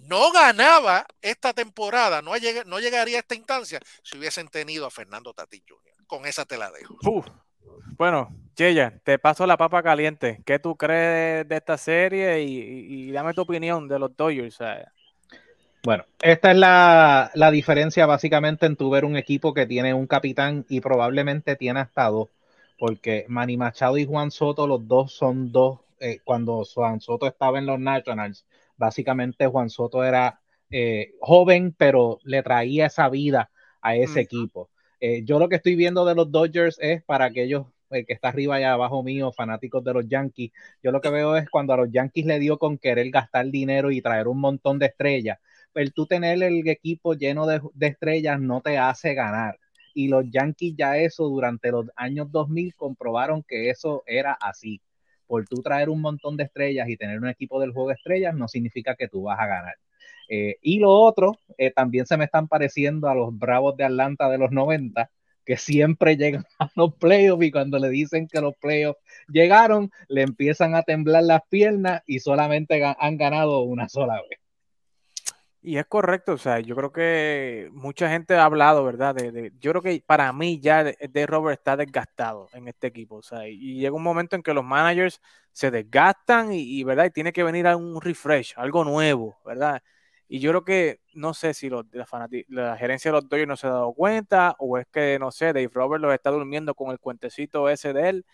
no 0.08 0.32
ganaba 0.32 1.06
esta 1.22 1.54
temporada, 1.54 2.22
no, 2.22 2.36
lleg 2.38 2.66
no 2.66 2.80
llegaría 2.80 3.18
a 3.18 3.20
esta 3.22 3.36
instancia 3.36 3.80
si 4.04 4.18
hubiesen 4.18 4.48
tenido 4.48 4.86
a 4.86 4.92
Fernando 4.92 5.34
Tatis 5.34 5.64
Jr. 5.68 5.94
Con 6.08 6.26
esa 6.26 6.46
te 6.46 6.58
la 6.58 6.72
dejo. 6.72 6.98
Uf. 7.04 7.26
Bueno, 7.98 8.34
Cheya, 8.56 9.00
te 9.04 9.20
paso 9.20 9.46
la 9.46 9.58
papa 9.58 9.82
caliente. 9.84 10.42
¿Qué 10.46 10.60
tú 10.60 10.76
crees 10.76 11.48
de 11.48 11.56
esta 11.58 11.78
serie? 11.78 12.42
Y, 12.42 12.58
y- 12.60 13.10
y 13.10 13.12
dame 13.12 13.34
tu 13.34 13.42
opinión 13.42 13.88
de 13.88 14.00
los 14.00 14.16
Dodgers. 14.16 14.60
Bueno, 15.84 16.06
esta 16.22 16.52
es 16.52 16.58
la, 16.58 17.32
la 17.34 17.52
diferencia 17.52 18.06
básicamente 18.06 18.66
en 18.66 18.76
tu 18.76 18.90
ver 18.90 19.06
un 19.06 19.16
equipo 19.16 19.54
que 19.54 19.66
tiene 19.66 19.94
un 19.94 20.08
capitán 20.08 20.66
y 20.70 20.82
probablemente 20.82 21.56
tiene 21.56 21.80
hasta 21.80 22.06
dos, 22.10 22.30
porque 22.78 23.26
Manny 23.28 23.58
Machado 23.58 23.98
y 23.98 24.06
Juan 24.06 24.32
Soto, 24.32 24.68
los 24.68 24.88
dos 24.88 25.14
son 25.14 25.52
dos, 25.52 25.80
eh, 26.00 26.20
cuando 26.24 26.64
Juan 26.66 27.00
Soto 27.02 27.28
estaba 27.28 27.60
en 27.60 27.66
los 27.66 27.80
Nationals, 27.80 28.46
básicamente 28.78 29.48
Juan 29.48 29.70
Soto 29.70 30.04
era 30.04 30.40
eh, 30.70 31.14
joven, 31.22 31.74
pero 31.78 32.20
le 32.24 32.44
traía 32.44 32.88
esa 32.88 33.10
vida 33.10 33.52
a 33.82 33.96
ese 33.96 34.20
Mm. 34.20 34.24
equipo. 34.24 34.70
Eh, 35.00 35.24
yo 35.24 35.40
lo 35.40 35.48
que 35.50 35.56
estoy 35.58 35.76
viendo 35.76 36.06
de 36.06 36.16
los 36.16 36.32
Dodgers 36.32 36.78
es 36.82 37.04
para 37.04 37.26
aquellos 37.26 37.68
eh, 37.92 38.06
que 38.06 38.14
está 38.14 38.30
arriba 38.30 38.60
y 38.60 38.64
abajo 38.64 39.02
mío, 39.04 39.32
fanáticos 39.32 39.84
de 39.84 39.94
los 39.94 40.08
Yankees, 40.08 40.52
yo 40.84 40.92
lo 40.92 41.00
que 41.02 41.10
veo 41.10 41.38
es 41.38 41.50
cuando 41.50 41.74
a 41.74 41.78
los 41.78 41.92
Yankees 41.92 42.26
le 42.26 42.40
dio 42.40 42.58
con 42.58 42.78
querer 42.78 43.10
gastar 43.12 43.46
dinero 43.48 43.92
y 43.92 44.02
traer 44.02 44.28
un 44.28 44.40
montón 44.40 44.78
de 44.80 44.88
estrellas, 44.88 45.40
el 45.74 45.94
tú 45.94 46.06
tener 46.08 46.42
el 46.44 46.68
equipo 46.68 47.14
lleno 47.14 47.46
de, 47.48 47.62
de 47.74 47.88
estrellas 47.88 48.40
no 48.42 48.62
te 48.62 48.78
hace 48.78 49.14
ganar. 49.14 49.60
Y 49.98 50.10
los 50.10 50.30
Yankees 50.30 50.76
ya 50.78 50.96
eso 50.96 51.28
durante 51.28 51.72
los 51.72 51.88
años 51.96 52.32
2000 52.32 52.76
comprobaron 52.76 53.42
que 53.42 53.72
eso 53.72 54.04
era 54.06 54.34
así. 54.34 54.80
Por 55.26 55.48
tú 55.48 55.64
traer 55.64 55.90
un 55.90 56.02
montón 56.02 56.38
de 56.38 56.44
estrellas 56.44 56.88
y 56.88 56.98
tener 56.98 57.18
un 57.18 57.28
equipo 57.28 57.60
del 57.60 57.72
juego 57.72 57.90
de 57.90 57.96
estrellas 57.96 58.36
no 58.36 58.48
significa 58.48 58.94
que 58.96 59.08
tú 59.08 59.24
vas 59.24 59.40
a 59.40 59.48
ganar. 59.48 59.74
Eh, 60.30 60.58
y 60.62 60.78
lo 60.78 60.92
otro, 60.92 61.40
eh, 61.58 61.72
también 61.72 62.06
se 62.06 62.16
me 62.16 62.26
están 62.26 62.48
pareciendo 62.48 63.10
a 63.10 63.16
los 63.16 63.36
Bravos 63.36 63.76
de 63.76 63.86
Atlanta 63.86 64.30
de 64.30 64.38
los 64.38 64.52
90, 64.52 65.10
que 65.44 65.58
siempre 65.58 66.16
llegan 66.16 66.46
a 66.60 66.70
los 66.76 66.94
playoffs 66.94 67.46
y 67.46 67.52
cuando 67.52 67.80
le 67.80 67.90
dicen 67.90 68.28
que 68.28 68.40
los 68.40 68.56
playoffs 68.58 69.00
llegaron, 69.28 69.90
le 70.10 70.22
empiezan 70.22 70.76
a 70.76 70.84
temblar 70.84 71.24
las 71.24 71.42
piernas 71.50 72.04
y 72.06 72.20
solamente 72.20 72.84
han 72.84 73.18
ganado 73.18 73.62
una 73.62 73.90
sola 73.90 74.22
vez. 74.30 74.47
Y 75.62 75.78
es 75.78 75.86
correcto, 75.88 76.34
o 76.34 76.38
sea, 76.38 76.60
yo 76.60 76.76
creo 76.76 76.92
que 76.92 77.70
mucha 77.74 78.10
gente 78.10 78.36
ha 78.36 78.46
hablado, 78.46 78.86
¿verdad? 78.86 79.16
De, 79.16 79.52
yo 79.60 79.72
creo 79.72 79.82
que 79.82 80.04
para 80.06 80.32
mí 80.32 80.60
ya 80.60 80.84
de, 80.84 81.26
Robert 81.26 81.60
está 81.60 81.76
desgastado 81.76 82.48
en 82.54 82.68
este 82.68 82.88
equipo, 82.88 83.16
o 83.18 83.22
sea, 83.24 83.48
y 83.48 83.80
llega 83.80 83.96
un 83.96 84.04
momento 84.04 84.36
en 84.36 84.44
que 84.44 84.54
los 84.54 84.64
managers 84.64 85.20
se 85.52 85.72
desgastan 85.72 86.54
y, 86.54 86.84
¿verdad? 86.84 87.06
Y 87.06 87.12
tiene 87.12 87.34
que 87.34 87.44
venir 87.44 87.68
a 87.68 87.76
un 87.76 88.00
refresh, 88.00 88.54
algo 88.56 88.86
nuevo, 88.86 89.38
¿verdad? 89.46 89.82
Y 90.30 90.40
yo 90.40 90.52
creo 90.52 90.64
que, 90.64 91.02
no 91.16 91.34
sé 91.34 91.54
si 91.54 91.70
los, 91.70 91.86
la, 91.92 92.06
la 92.50 92.78
gerencia 92.78 93.12
de 93.12 93.14
los 93.16 93.28
Dodgers 93.28 93.48
no 93.48 93.58
se 93.58 93.68
ha 93.68 93.72
dado 93.72 93.94
cuenta 93.94 94.56
o 94.60 94.78
es 94.78 94.86
que, 94.92 95.18
no 95.20 95.32
sé, 95.32 95.48
Dave 95.48 95.70
Robert 95.74 96.02
los 96.02 96.14
está 96.14 96.30
durmiendo 96.30 96.76
con 96.76 96.92
el 96.92 97.00
cuentecito 97.00 97.70
ese 97.70 97.94
de 97.94 98.10
él, 98.10 98.26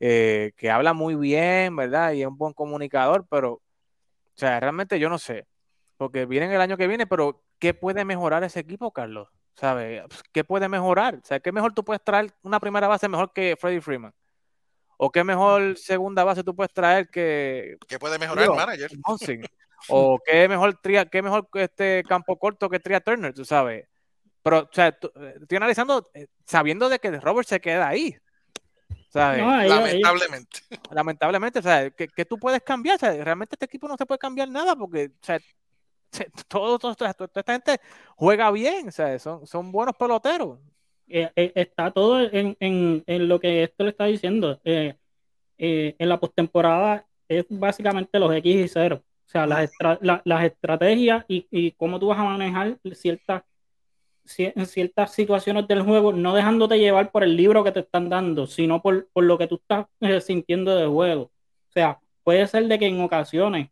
eh, 0.00 0.52
que 0.56 0.70
habla 0.70 0.92
muy 0.92 1.14
bien, 1.16 1.74
¿verdad? 1.76 2.12
Y 2.12 2.22
es 2.22 2.28
un 2.28 2.36
buen 2.38 2.52
comunicador, 2.54 3.26
pero, 3.30 3.54
o 3.54 3.62
sea, 4.34 4.60
realmente 4.60 4.98
yo 5.00 5.08
no 5.08 5.18
sé 5.18 5.46
porque 5.96 6.26
vienen 6.26 6.52
el 6.52 6.60
año 6.60 6.76
que 6.76 6.86
viene, 6.86 7.06
pero 7.06 7.42
¿qué 7.58 7.74
puede 7.74 8.04
mejorar 8.04 8.44
ese 8.44 8.60
equipo, 8.60 8.92
Carlos? 8.92 9.28
¿Sabes? 9.54 10.02
Pues, 10.08 10.22
¿Qué 10.32 10.44
puede 10.44 10.68
mejorar? 10.68 11.16
O 11.16 11.24
sea, 11.24 11.40
¿qué 11.40 11.50
mejor 11.52 11.72
tú 11.74 11.84
puedes 11.84 12.04
traer 12.04 12.32
una 12.42 12.60
primera 12.60 12.88
base 12.88 13.08
mejor 13.08 13.32
que 13.32 13.56
Freddie 13.58 13.80
Freeman? 13.80 14.14
¿O 14.98 15.10
qué 15.10 15.24
mejor 15.24 15.76
segunda 15.78 16.24
base 16.24 16.42
tú 16.44 16.54
puedes 16.54 16.72
traer 16.72 17.08
que 17.08 17.76
¿Qué 17.88 17.98
puede 17.98 18.18
mejorar 18.18 18.44
el 18.44 18.50
manager? 18.50 18.90
¿O 19.88 20.18
qué 20.24 20.48
mejor 20.48 20.74
tria, 20.80 21.06
qué 21.06 21.22
mejor 21.22 21.48
este 21.54 22.02
campo 22.08 22.38
corto 22.38 22.68
que 22.68 22.80
Tria 22.80 23.00
Turner, 23.00 23.32
tú 23.34 23.44
sabes? 23.44 23.86
Pero, 24.42 24.60
o 24.60 24.68
sea, 24.72 24.92
tú- 24.92 25.10
eh, 25.16 25.34
estoy 25.40 25.56
analizando 25.56 26.08
eh, 26.14 26.26
sabiendo 26.46 26.88
de 26.88 26.98
que 26.98 27.10
Robert 27.20 27.46
se 27.48 27.60
queda 27.60 27.88
ahí. 27.88 28.16
¿Sabes? 29.08 29.42
No, 29.42 29.62
Lamentablemente. 29.64 30.60
lamentablemente, 30.90 31.58
o 31.60 31.62
sea, 31.62 31.90
que, 31.90 32.08
que 32.08 32.24
tú 32.24 32.38
puedes 32.38 32.62
cambiar, 32.62 32.96
o 32.96 32.98
sea, 32.98 33.12
realmente 33.24 33.54
este 33.54 33.64
equipo 33.66 33.88
no 33.88 33.96
se 33.96 34.04
puede 34.06 34.18
cambiar 34.18 34.48
nada 34.48 34.76
porque, 34.76 35.06
o 35.06 35.24
sea, 35.24 35.38
todo, 36.48 36.78
todo- 36.78 36.94
toda, 36.94 37.10
esta 37.10 37.52
gente 37.52 37.80
juega 38.16 38.50
bien, 38.50 38.92
sea, 38.92 39.18
son, 39.18 39.46
son 39.46 39.70
buenos 39.72 39.94
peloteros. 39.96 40.58
eh, 41.08 41.30
eh, 41.36 41.52
está 41.54 41.90
todo 41.92 42.20
en, 42.20 42.56
en- 42.60 43.04
en 43.06 43.28
lo 43.28 43.38
que 43.40 43.62
esto 43.64 43.84
le 43.84 43.90
está 43.90 44.04
diciendo. 44.06 44.60
Eh, 45.58 45.94
en 45.98 46.08
la 46.08 46.20
postemporada 46.20 47.06
es 47.28 47.46
básicamente 47.48 48.18
los 48.18 48.34
X 48.34 48.56
y 48.64 48.68
0. 48.68 49.02
O 49.26 49.28
sea, 49.28 49.46
las, 49.46 49.70
las 50.24 50.44
estrategias 50.44 51.24
y, 51.28 51.46
y 51.50 51.72
cómo 51.72 51.98
tú 51.98 52.08
vas 52.08 52.18
a 52.18 52.24
manejar 52.24 52.78
ciertas, 52.94 53.42
ciertas 54.24 55.12
situaciones 55.12 55.66
del 55.68 55.82
juego, 55.82 56.12
no 56.12 56.34
dejándote 56.34 56.78
llevar 56.78 57.10
por 57.12 57.24
el 57.24 57.36
libro 57.36 57.64
que 57.64 57.72
te 57.72 57.80
están 57.80 58.08
dando, 58.08 58.46
sino 58.46 58.82
por, 58.82 59.08
por 59.12 59.24
lo 59.24 59.38
que 59.38 59.46
tú 59.46 59.56
estás 59.56 59.86
sintiendo 60.24 60.76
de 60.76 60.86
juego. 60.86 61.22
O 61.24 61.72
sea, 61.72 62.00
puede 62.24 62.46
ser 62.46 62.66
de 62.68 62.78
que 62.78 62.86
en 62.86 63.00
ocasiones, 63.00 63.68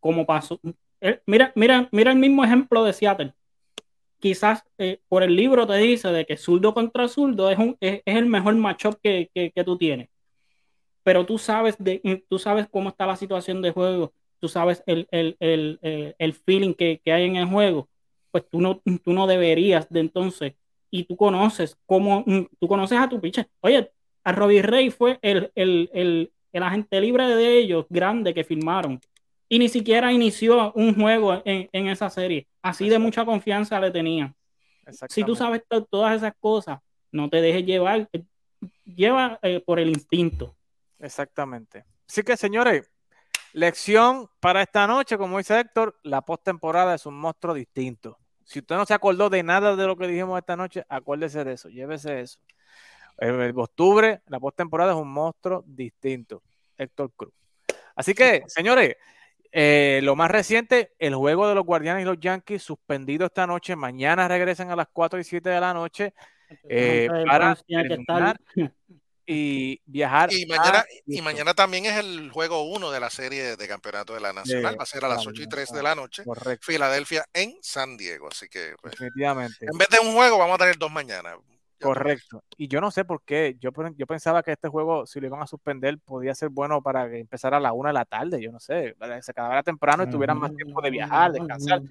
como 0.00 0.26
pasó, 0.26 0.60
eh, 1.04 1.20
mira, 1.26 1.52
mira, 1.54 1.88
mira 1.92 2.10
el 2.12 2.18
mismo 2.18 2.44
ejemplo 2.44 2.84
de 2.84 2.92
Seattle 2.92 3.34
quizás 4.24 4.64
eh, 4.78 5.00
por 5.06 5.22
el 5.22 5.36
libro 5.36 5.66
te 5.66 5.74
dice 5.74 6.08
de 6.08 6.24
que 6.24 6.38
zurdo 6.38 6.72
contra 6.72 7.08
zurdo 7.08 7.50
es, 7.50 7.58
un, 7.58 7.76
es, 7.78 8.00
el 8.06 8.24
mejor 8.24 8.54
matchup 8.54 8.98
que, 9.02 9.30
que, 9.34 9.50
que 9.50 9.64
tú 9.64 9.76
tienes. 9.76 10.08
Pero 11.02 11.26
tú 11.26 11.36
sabes, 11.36 11.76
de, 11.78 12.00
eh, 12.02 12.24
tú 12.26 12.38
sabes 12.38 12.66
cómo 12.70 12.88
está 12.88 13.04
la 13.04 13.16
situación 13.16 13.60
de 13.60 13.70
juego, 13.72 14.14
tú 14.40 14.48
sabes 14.48 14.82
el, 14.86 15.06
el, 15.10 15.36
el, 15.40 15.78
el, 15.82 16.16
el 16.18 16.32
feeling 16.32 16.72
que, 16.72 17.02
que, 17.04 17.12
hay 17.12 17.24
en 17.26 17.36
el 17.36 17.44
juego, 17.44 17.90
pues 18.30 18.48
tú 18.48 18.62
no, 18.62 18.80
tú 19.04 19.12
no 19.12 19.26
deberías 19.26 19.90
de 19.90 20.00
entonces, 20.00 20.54
y 20.90 21.04
tú 21.04 21.18
conoces 21.18 21.76
cómo, 21.84 22.24
tú 22.58 22.66
conoces 22.66 22.98
a 22.98 23.10
tu 23.10 23.20
pitcher. 23.20 23.46
Oye, 23.60 23.90
a 24.24 24.32
Robbie 24.32 24.62
Ray 24.62 24.88
fue 24.88 25.18
el, 25.20 25.52
el 25.54 26.62
agente 26.62 26.98
libre 26.98 27.26
de 27.26 27.58
ellos, 27.58 27.84
grande, 27.90 28.32
que 28.32 28.42
firmaron 28.42 29.00
y 29.54 29.58
ni 29.60 29.68
siquiera 29.68 30.12
inició 30.12 30.72
un 30.72 30.96
juego 30.96 31.40
en, 31.44 31.68
en 31.70 31.86
esa 31.86 32.10
serie. 32.10 32.48
Así 32.60 32.88
de 32.88 32.98
mucha 32.98 33.24
confianza 33.24 33.78
le 33.78 33.92
tenía. 33.92 34.34
Si 35.08 35.22
tú 35.22 35.36
sabes 35.36 35.62
to- 35.68 35.84
todas 35.84 36.16
esas 36.16 36.32
cosas, 36.40 36.80
no 37.12 37.30
te 37.30 37.40
dejes 37.40 37.64
llevar, 37.64 38.08
eh, 38.12 38.24
lleva 38.84 39.38
eh, 39.42 39.62
por 39.64 39.78
el 39.78 39.90
instinto. 39.90 40.56
Exactamente. 40.98 41.84
Así 42.08 42.24
que, 42.24 42.36
señores, 42.36 42.90
lección 43.52 44.28
para 44.40 44.60
esta 44.60 44.88
noche, 44.88 45.16
como 45.16 45.38
dice 45.38 45.60
Héctor, 45.60 46.00
la 46.02 46.22
postemporada 46.22 46.96
es 46.96 47.06
un 47.06 47.14
monstruo 47.14 47.54
distinto. 47.54 48.18
Si 48.42 48.58
usted 48.58 48.74
no 48.74 48.84
se 48.84 48.94
acordó 48.94 49.30
de 49.30 49.44
nada 49.44 49.76
de 49.76 49.86
lo 49.86 49.96
que 49.96 50.08
dijimos 50.08 50.36
esta 50.36 50.56
noche, 50.56 50.84
acuérdese 50.88 51.44
de 51.44 51.52
eso, 51.52 51.68
llévese 51.68 52.22
eso. 52.22 52.40
El, 53.18 53.40
el 53.40 53.56
octubre, 53.56 54.20
la 54.26 54.40
postemporada 54.40 54.94
es 54.94 54.98
un 54.98 55.12
monstruo 55.12 55.62
distinto. 55.64 56.42
Héctor 56.76 57.12
Cruz. 57.14 57.32
Así 57.94 58.14
que, 58.14 58.42
señores, 58.48 58.96
eh, 59.56 60.00
lo 60.02 60.16
más 60.16 60.30
reciente, 60.32 60.92
el 60.98 61.14
juego 61.14 61.46
de 61.48 61.54
los 61.54 61.64
Guardianes 61.64 62.02
y 62.02 62.04
los 62.06 62.18
Yankees 62.18 62.62
suspendido 62.62 63.26
esta 63.26 63.46
noche. 63.46 63.76
Mañana 63.76 64.26
regresan 64.26 64.70
a 64.72 64.76
las 64.76 64.88
4 64.92 65.20
y 65.20 65.24
7 65.24 65.48
de 65.48 65.60
la 65.60 65.72
noche 65.72 66.12
eh, 66.68 67.08
para 67.26 67.52
estar- 67.52 67.86
terminar 67.88 68.36
y 69.26 69.80
viajar. 69.86 70.32
Y 70.32 70.44
mañana, 70.46 70.80
a 70.80 70.84
y 70.90 71.02
Houston. 71.06 71.24
mañana 71.24 71.54
también 71.54 71.86
es 71.86 71.96
el 71.96 72.30
juego 72.30 72.64
1 72.64 72.90
de 72.90 73.00
la 73.00 73.10
serie 73.10 73.56
de 73.56 73.68
campeonato 73.68 74.12
de 74.12 74.20
la 74.20 74.32
Nacional. 74.32 74.76
Va 74.78 74.82
a 74.82 74.86
ser 74.86 75.04
a 75.04 75.08
las 75.08 75.24
la 75.24 75.30
8 75.30 75.42
y 75.42 75.46
3 75.48 75.70
de 75.72 75.82
la 75.82 75.94
noche. 75.94 76.24
Correcto, 76.24 76.66
Filadelfia 76.66 77.24
en 77.32 77.56
San 77.62 77.96
Diego. 77.96 78.28
Así 78.30 78.48
que, 78.48 78.74
pues, 78.82 78.90
definitivamente. 78.92 79.64
en 79.70 79.78
vez 79.78 79.88
de 79.88 80.00
un 80.00 80.12
juego, 80.14 80.36
vamos 80.36 80.56
a 80.56 80.58
tener 80.58 80.76
dos 80.76 80.90
mañana. 80.90 81.36
Correcto. 81.80 82.42
Y 82.56 82.68
yo 82.68 82.80
no 82.80 82.90
sé 82.90 83.04
por 83.04 83.22
qué. 83.22 83.56
Yo, 83.60 83.70
yo 83.96 84.06
pensaba 84.06 84.42
que 84.42 84.52
este 84.52 84.68
juego, 84.68 85.06
si 85.06 85.20
lo 85.20 85.26
iban 85.26 85.42
a 85.42 85.46
suspender, 85.46 85.98
podía 85.98 86.34
ser 86.34 86.48
bueno 86.48 86.82
para 86.82 87.08
que 87.10 87.18
empezara 87.20 87.56
a 87.58 87.60
la 87.60 87.72
una 87.72 87.90
de 87.90 87.94
la 87.94 88.04
tarde. 88.04 88.40
Yo 88.40 88.52
no 88.52 88.60
sé. 88.60 88.94
Se 89.22 89.30
acabara 89.30 89.62
temprano 89.62 90.04
y 90.04 90.10
tuvieran 90.10 90.38
más 90.38 90.54
tiempo 90.54 90.80
de 90.80 90.90
viajar, 90.90 91.32
descansar. 91.32 91.82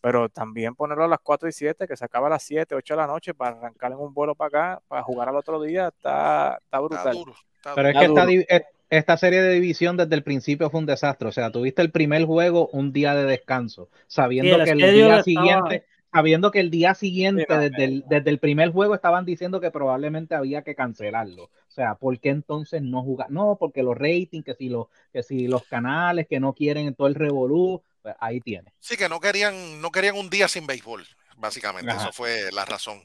Pero 0.00 0.28
también 0.28 0.74
ponerlo 0.74 1.04
a 1.04 1.08
las 1.08 1.18
4 1.20 1.48
y 1.48 1.52
7, 1.52 1.86
que 1.88 1.96
se 1.96 2.04
acaba 2.04 2.28
a 2.28 2.30
las 2.30 2.42
7, 2.42 2.74
8 2.74 2.94
de 2.94 2.98
la 3.00 3.06
noche 3.06 3.34
para 3.34 3.56
arrancar 3.56 3.92
en 3.92 3.98
un 3.98 4.14
vuelo 4.14 4.34
para 4.34 4.48
acá, 4.74 4.82
para 4.86 5.02
jugar 5.02 5.28
al 5.28 5.36
otro 5.36 5.60
día, 5.60 5.88
está, 5.88 6.58
está 6.62 6.64
Está 6.64 6.80
brutal. 6.80 7.14
duro. 7.14 7.34
está 7.56 7.74
Pero 7.74 7.88
es 7.88 7.98
que 7.98 8.04
Está 8.04 8.24
esta, 8.30 8.56
es- 8.56 8.64
esta 8.88 9.16
serie 9.16 9.42
de 9.42 9.50
división 9.54 9.96
desde 9.96 10.14
el 10.14 10.22
principio 10.22 10.70
fue 10.70 10.78
un 10.78 10.86
desastre. 10.86 11.28
O 11.28 11.32
sea, 11.32 11.50
tuviste 11.50 11.82
el 11.82 11.90
primer 11.90 12.24
juego 12.24 12.68
un 12.68 12.92
día 12.92 13.16
de 13.16 13.24
descanso, 13.24 13.88
sabiendo 14.06 14.56
Sí, 14.58 14.62
que 14.64 14.70
el 14.70 14.78
día 14.78 15.18
estaba- 15.18 15.22
siguiente, 15.24 15.84
sabiendo 16.16 16.50
que 16.50 16.60
el 16.60 16.70
día 16.70 16.94
siguiente, 16.94 17.46
desde 17.46 17.84
el, 17.84 18.04
desde 18.08 18.30
el 18.30 18.38
primer 18.38 18.72
juego, 18.72 18.94
estaban 18.94 19.26
diciendo 19.26 19.60
que 19.60 19.70
probablemente 19.70 20.34
había 20.34 20.62
que 20.62 20.74
cancelarlo. 20.74 21.44
O 21.44 21.70
sea, 21.70 21.96
¿por 21.96 22.18
qué 22.18 22.30
entonces 22.30 22.80
no 22.80 23.02
jugar? 23.02 23.30
No, 23.30 23.56
porque 23.60 23.82
los 23.82 23.98
ratings, 23.98 24.42
que 24.42 24.54
si 24.54 24.70
los, 24.70 24.86
que 25.12 25.22
si 25.22 25.46
los 25.46 25.64
canales 25.64 26.26
que 26.26 26.40
no 26.40 26.54
quieren 26.54 26.94
todo 26.94 27.08
el 27.08 27.16
revolú, 27.16 27.82
pues 28.00 28.14
ahí 28.18 28.40
tiene. 28.40 28.72
Sí, 28.80 28.96
que 28.96 29.10
no 29.10 29.20
querían, 29.20 29.82
no 29.82 29.90
querían 29.90 30.16
un 30.16 30.30
día 30.30 30.48
sin 30.48 30.66
béisbol, 30.66 31.06
básicamente. 31.36 31.90
Ajá. 31.90 32.04
Eso 32.04 32.12
fue 32.12 32.50
la 32.50 32.64
razón. 32.64 32.98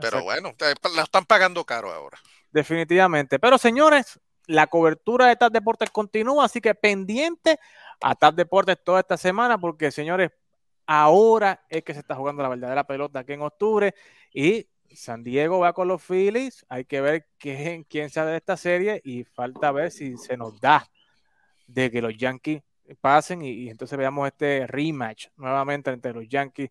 Pero 0.00 0.18
Exacto. 0.18 0.24
bueno, 0.24 0.54
te- 0.56 0.96
la 0.96 1.02
están 1.02 1.24
pagando 1.24 1.64
caro 1.64 1.92
ahora. 1.92 2.18
Definitivamente. 2.50 3.38
Pero 3.38 3.58
señores, 3.58 4.18
la 4.46 4.66
cobertura 4.66 5.26
de 5.28 5.36
TAP 5.36 5.52
Deportes 5.52 5.90
continúa, 5.90 6.46
así 6.46 6.60
que 6.60 6.74
pendiente 6.74 7.60
a 8.00 8.16
TAP 8.16 8.34
Deportes 8.34 8.82
toda 8.82 8.98
esta 9.00 9.16
semana, 9.16 9.56
porque 9.56 9.92
señores, 9.92 10.32
ahora 10.90 11.64
es 11.68 11.84
que 11.84 11.94
se 11.94 12.00
está 12.00 12.16
jugando 12.16 12.42
la 12.42 12.48
verdadera 12.48 12.82
pelota 12.82 13.20
aquí 13.20 13.34
en 13.34 13.42
octubre 13.42 13.94
y 14.34 14.66
San 14.92 15.22
Diego 15.22 15.60
va 15.60 15.72
con 15.72 15.86
los 15.86 16.02
Phillies. 16.02 16.66
Hay 16.68 16.84
que 16.84 17.00
ver 17.00 17.28
quién, 17.38 17.84
quién 17.84 18.10
sale 18.10 18.32
de 18.32 18.38
esta 18.38 18.56
serie 18.56 19.00
y 19.04 19.22
falta 19.22 19.70
ver 19.70 19.92
si 19.92 20.16
se 20.16 20.36
nos 20.36 20.60
da 20.60 20.84
de 21.68 21.92
que 21.92 22.02
los 22.02 22.16
Yankees 22.16 22.62
pasen 23.00 23.42
y, 23.42 23.70
entonces 23.70 23.96
veamos 23.96 24.26
este 24.26 24.66
rematch 24.66 25.28
nuevamente 25.36 25.92
entre 25.92 26.12
los 26.12 26.28
Yankees 26.28 26.70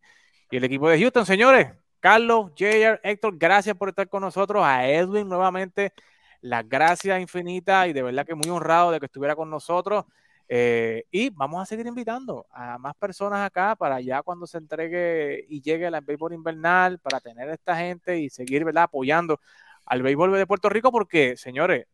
y 0.51 0.57
el 0.57 0.65
equipo 0.65 0.89
de 0.89 0.99
Houston. 0.99 1.25
Señores, 1.25 1.69
Carlos, 2.01 2.51
JR, 2.57 2.99
Héctor, 3.03 3.37
gracias 3.37 3.77
por 3.77 3.87
estar 3.87 4.09
con 4.09 4.19
nosotros. 4.19 4.61
A 4.65 4.85
Edwin 4.85 5.29
nuevamente, 5.29 5.93
las 6.41 6.67
gracias 6.67 7.21
infinitas 7.21 7.87
y 7.87 7.93
de 7.93 8.03
verdad 8.03 8.25
que 8.25 8.35
muy 8.35 8.49
honrado 8.49 8.91
de 8.91 8.99
que 8.99 9.05
estuviera 9.05 9.37
con 9.37 9.49
nosotros. 9.49 10.03
Eh, 10.51 11.05
y 11.11 11.29
vamos 11.29 11.61
a 11.61 11.65
seguir 11.67 11.85
invitando 11.85 12.47
a 12.51 12.79
más 12.79 12.95
personas 12.95 13.45
acá 13.45 13.75
para 13.75 14.01
ya 14.01 14.23
cuando 14.23 14.47
se 14.47 14.57
entregue 14.57 15.45
y 15.47 15.61
llegue 15.61 15.91
la 15.91 16.01
béisbol 16.01 16.33
invernal, 16.33 16.97
para 16.97 17.19
tener 17.19 17.47
a 17.49 17.53
esta 17.53 17.77
gente 17.77 18.17
y 18.19 18.31
seguir 18.31 18.65
apoyando 18.75 19.39
al 19.85 20.01
béisbol 20.01 20.33
de 20.33 20.47
Puerto 20.47 20.67
Rico, 20.69 20.91
porque, 20.91 21.37
señores, 21.37 21.85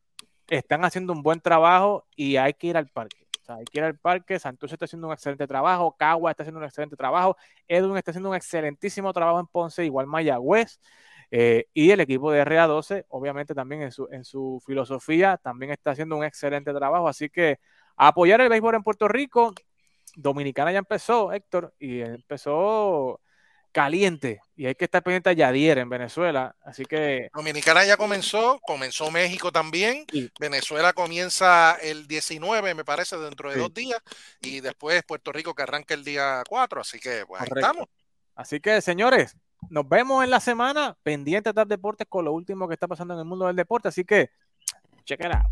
están 0.48 0.86
haciendo 0.86 1.12
un 1.12 1.22
buen 1.22 1.42
trabajo 1.42 2.08
y 2.16 2.38
hay 2.38 2.54
que 2.54 2.68
ir 2.68 2.78
al 2.78 2.88
parque. 2.88 3.28
O 3.42 3.46
sea, 3.46 3.56
hay 3.56 3.66
que 3.66 3.80
ir 3.80 3.84
al 3.84 3.98
parque. 3.98 4.40
Santurce 4.40 4.76
está 4.76 4.86
haciendo 4.86 5.08
un 5.08 5.14
excelente 5.14 5.48
trabajo, 5.48 5.96
Cagua 5.98 6.32
está 6.32 6.44
haciendo 6.44 6.60
un 6.60 6.66
excelente 6.66 6.96
trabajo, 6.96 7.36
Edwin 7.68 7.98
está 7.98 8.12
haciendo 8.12 8.30
un 8.30 8.36
excelentísimo 8.36 9.12
trabajo 9.12 9.40
en 9.40 9.48
Ponce, 9.48 9.84
igual 9.86 10.08
Mayagüez. 10.08 10.80
Eh, 11.32 11.66
y 11.74 11.92
el 11.92 12.00
equipo 12.00 12.32
de 12.32 12.46
RA12, 12.46 13.06
obviamente 13.10 13.54
también 13.54 13.82
en 13.82 13.92
su, 13.92 14.08
en 14.12 14.24
su 14.24 14.62
filosofía, 14.66 15.38
también 15.38 15.72
está 15.72 15.92
haciendo 15.92 16.16
un 16.16 16.24
excelente 16.24 16.74
trabajo. 16.74 17.08
Así 17.10 17.30
que 17.30 17.60
a 17.98 18.08
apoyar 18.08 18.42
el 18.42 18.50
béisbol 18.50 18.76
en 18.76 18.84
Puerto 18.84 19.08
Rico. 19.08 19.54
Dominicana 20.16 20.72
ya 20.72 20.80
empezó, 20.80 21.34
Héctor, 21.34 21.74
y 21.80 22.02
empezó 22.02 23.20
caliente 23.76 24.40
y 24.56 24.68
hay 24.68 24.76
que 24.76 24.86
estar 24.86 25.04
pendiente 25.04 25.30
a 25.30 25.34
Yadier 25.34 25.80
en 25.80 25.90
Venezuela. 25.90 26.56
Así 26.64 26.86
que 26.86 27.30
Dominicana 27.34 27.84
ya 27.84 27.98
comenzó, 27.98 28.58
comenzó 28.62 29.12
México 29.12 29.52
también. 29.52 30.06
Sí. 30.10 30.32
Venezuela 30.40 30.94
comienza 30.94 31.74
el 31.82 32.08
19, 32.08 32.74
me 32.74 32.86
parece, 32.86 33.18
dentro 33.18 33.50
de 33.50 33.56
Sí. 33.56 33.62
dos 33.62 33.74
días. 33.74 34.00
Y 34.40 34.62
después 34.62 35.04
Puerto 35.04 35.34
Rico 35.34 35.54
que 35.54 35.64
arranca 35.64 35.94
el 35.94 36.06
día 36.06 36.42
4. 36.48 36.80
Así 36.80 37.00
que, 37.00 37.26
pues 37.28 37.42
ahí 37.42 37.50
estamos. 37.54 37.88
Así 38.34 38.62
que, 38.62 38.80
señores, 38.82 39.36
nos 39.70 39.88
vemos 39.90 40.24
en 40.24 40.30
la 40.30 40.40
semana 40.40 40.98
pendiente 41.04 41.52
de 41.52 41.66
Deportes 41.66 42.08
con 42.08 42.24
lo 42.24 42.32
último 42.32 42.70
que 42.70 42.76
está 42.76 42.88
pasando 42.88 43.14
en 43.14 43.20
el 43.20 43.26
mundo 43.26 43.48
del 43.48 43.58
deporte. 43.58 43.90
Así 43.90 44.06
que, 44.06 44.30
check 45.04 45.20
it 45.20 45.34
out. 45.34 45.52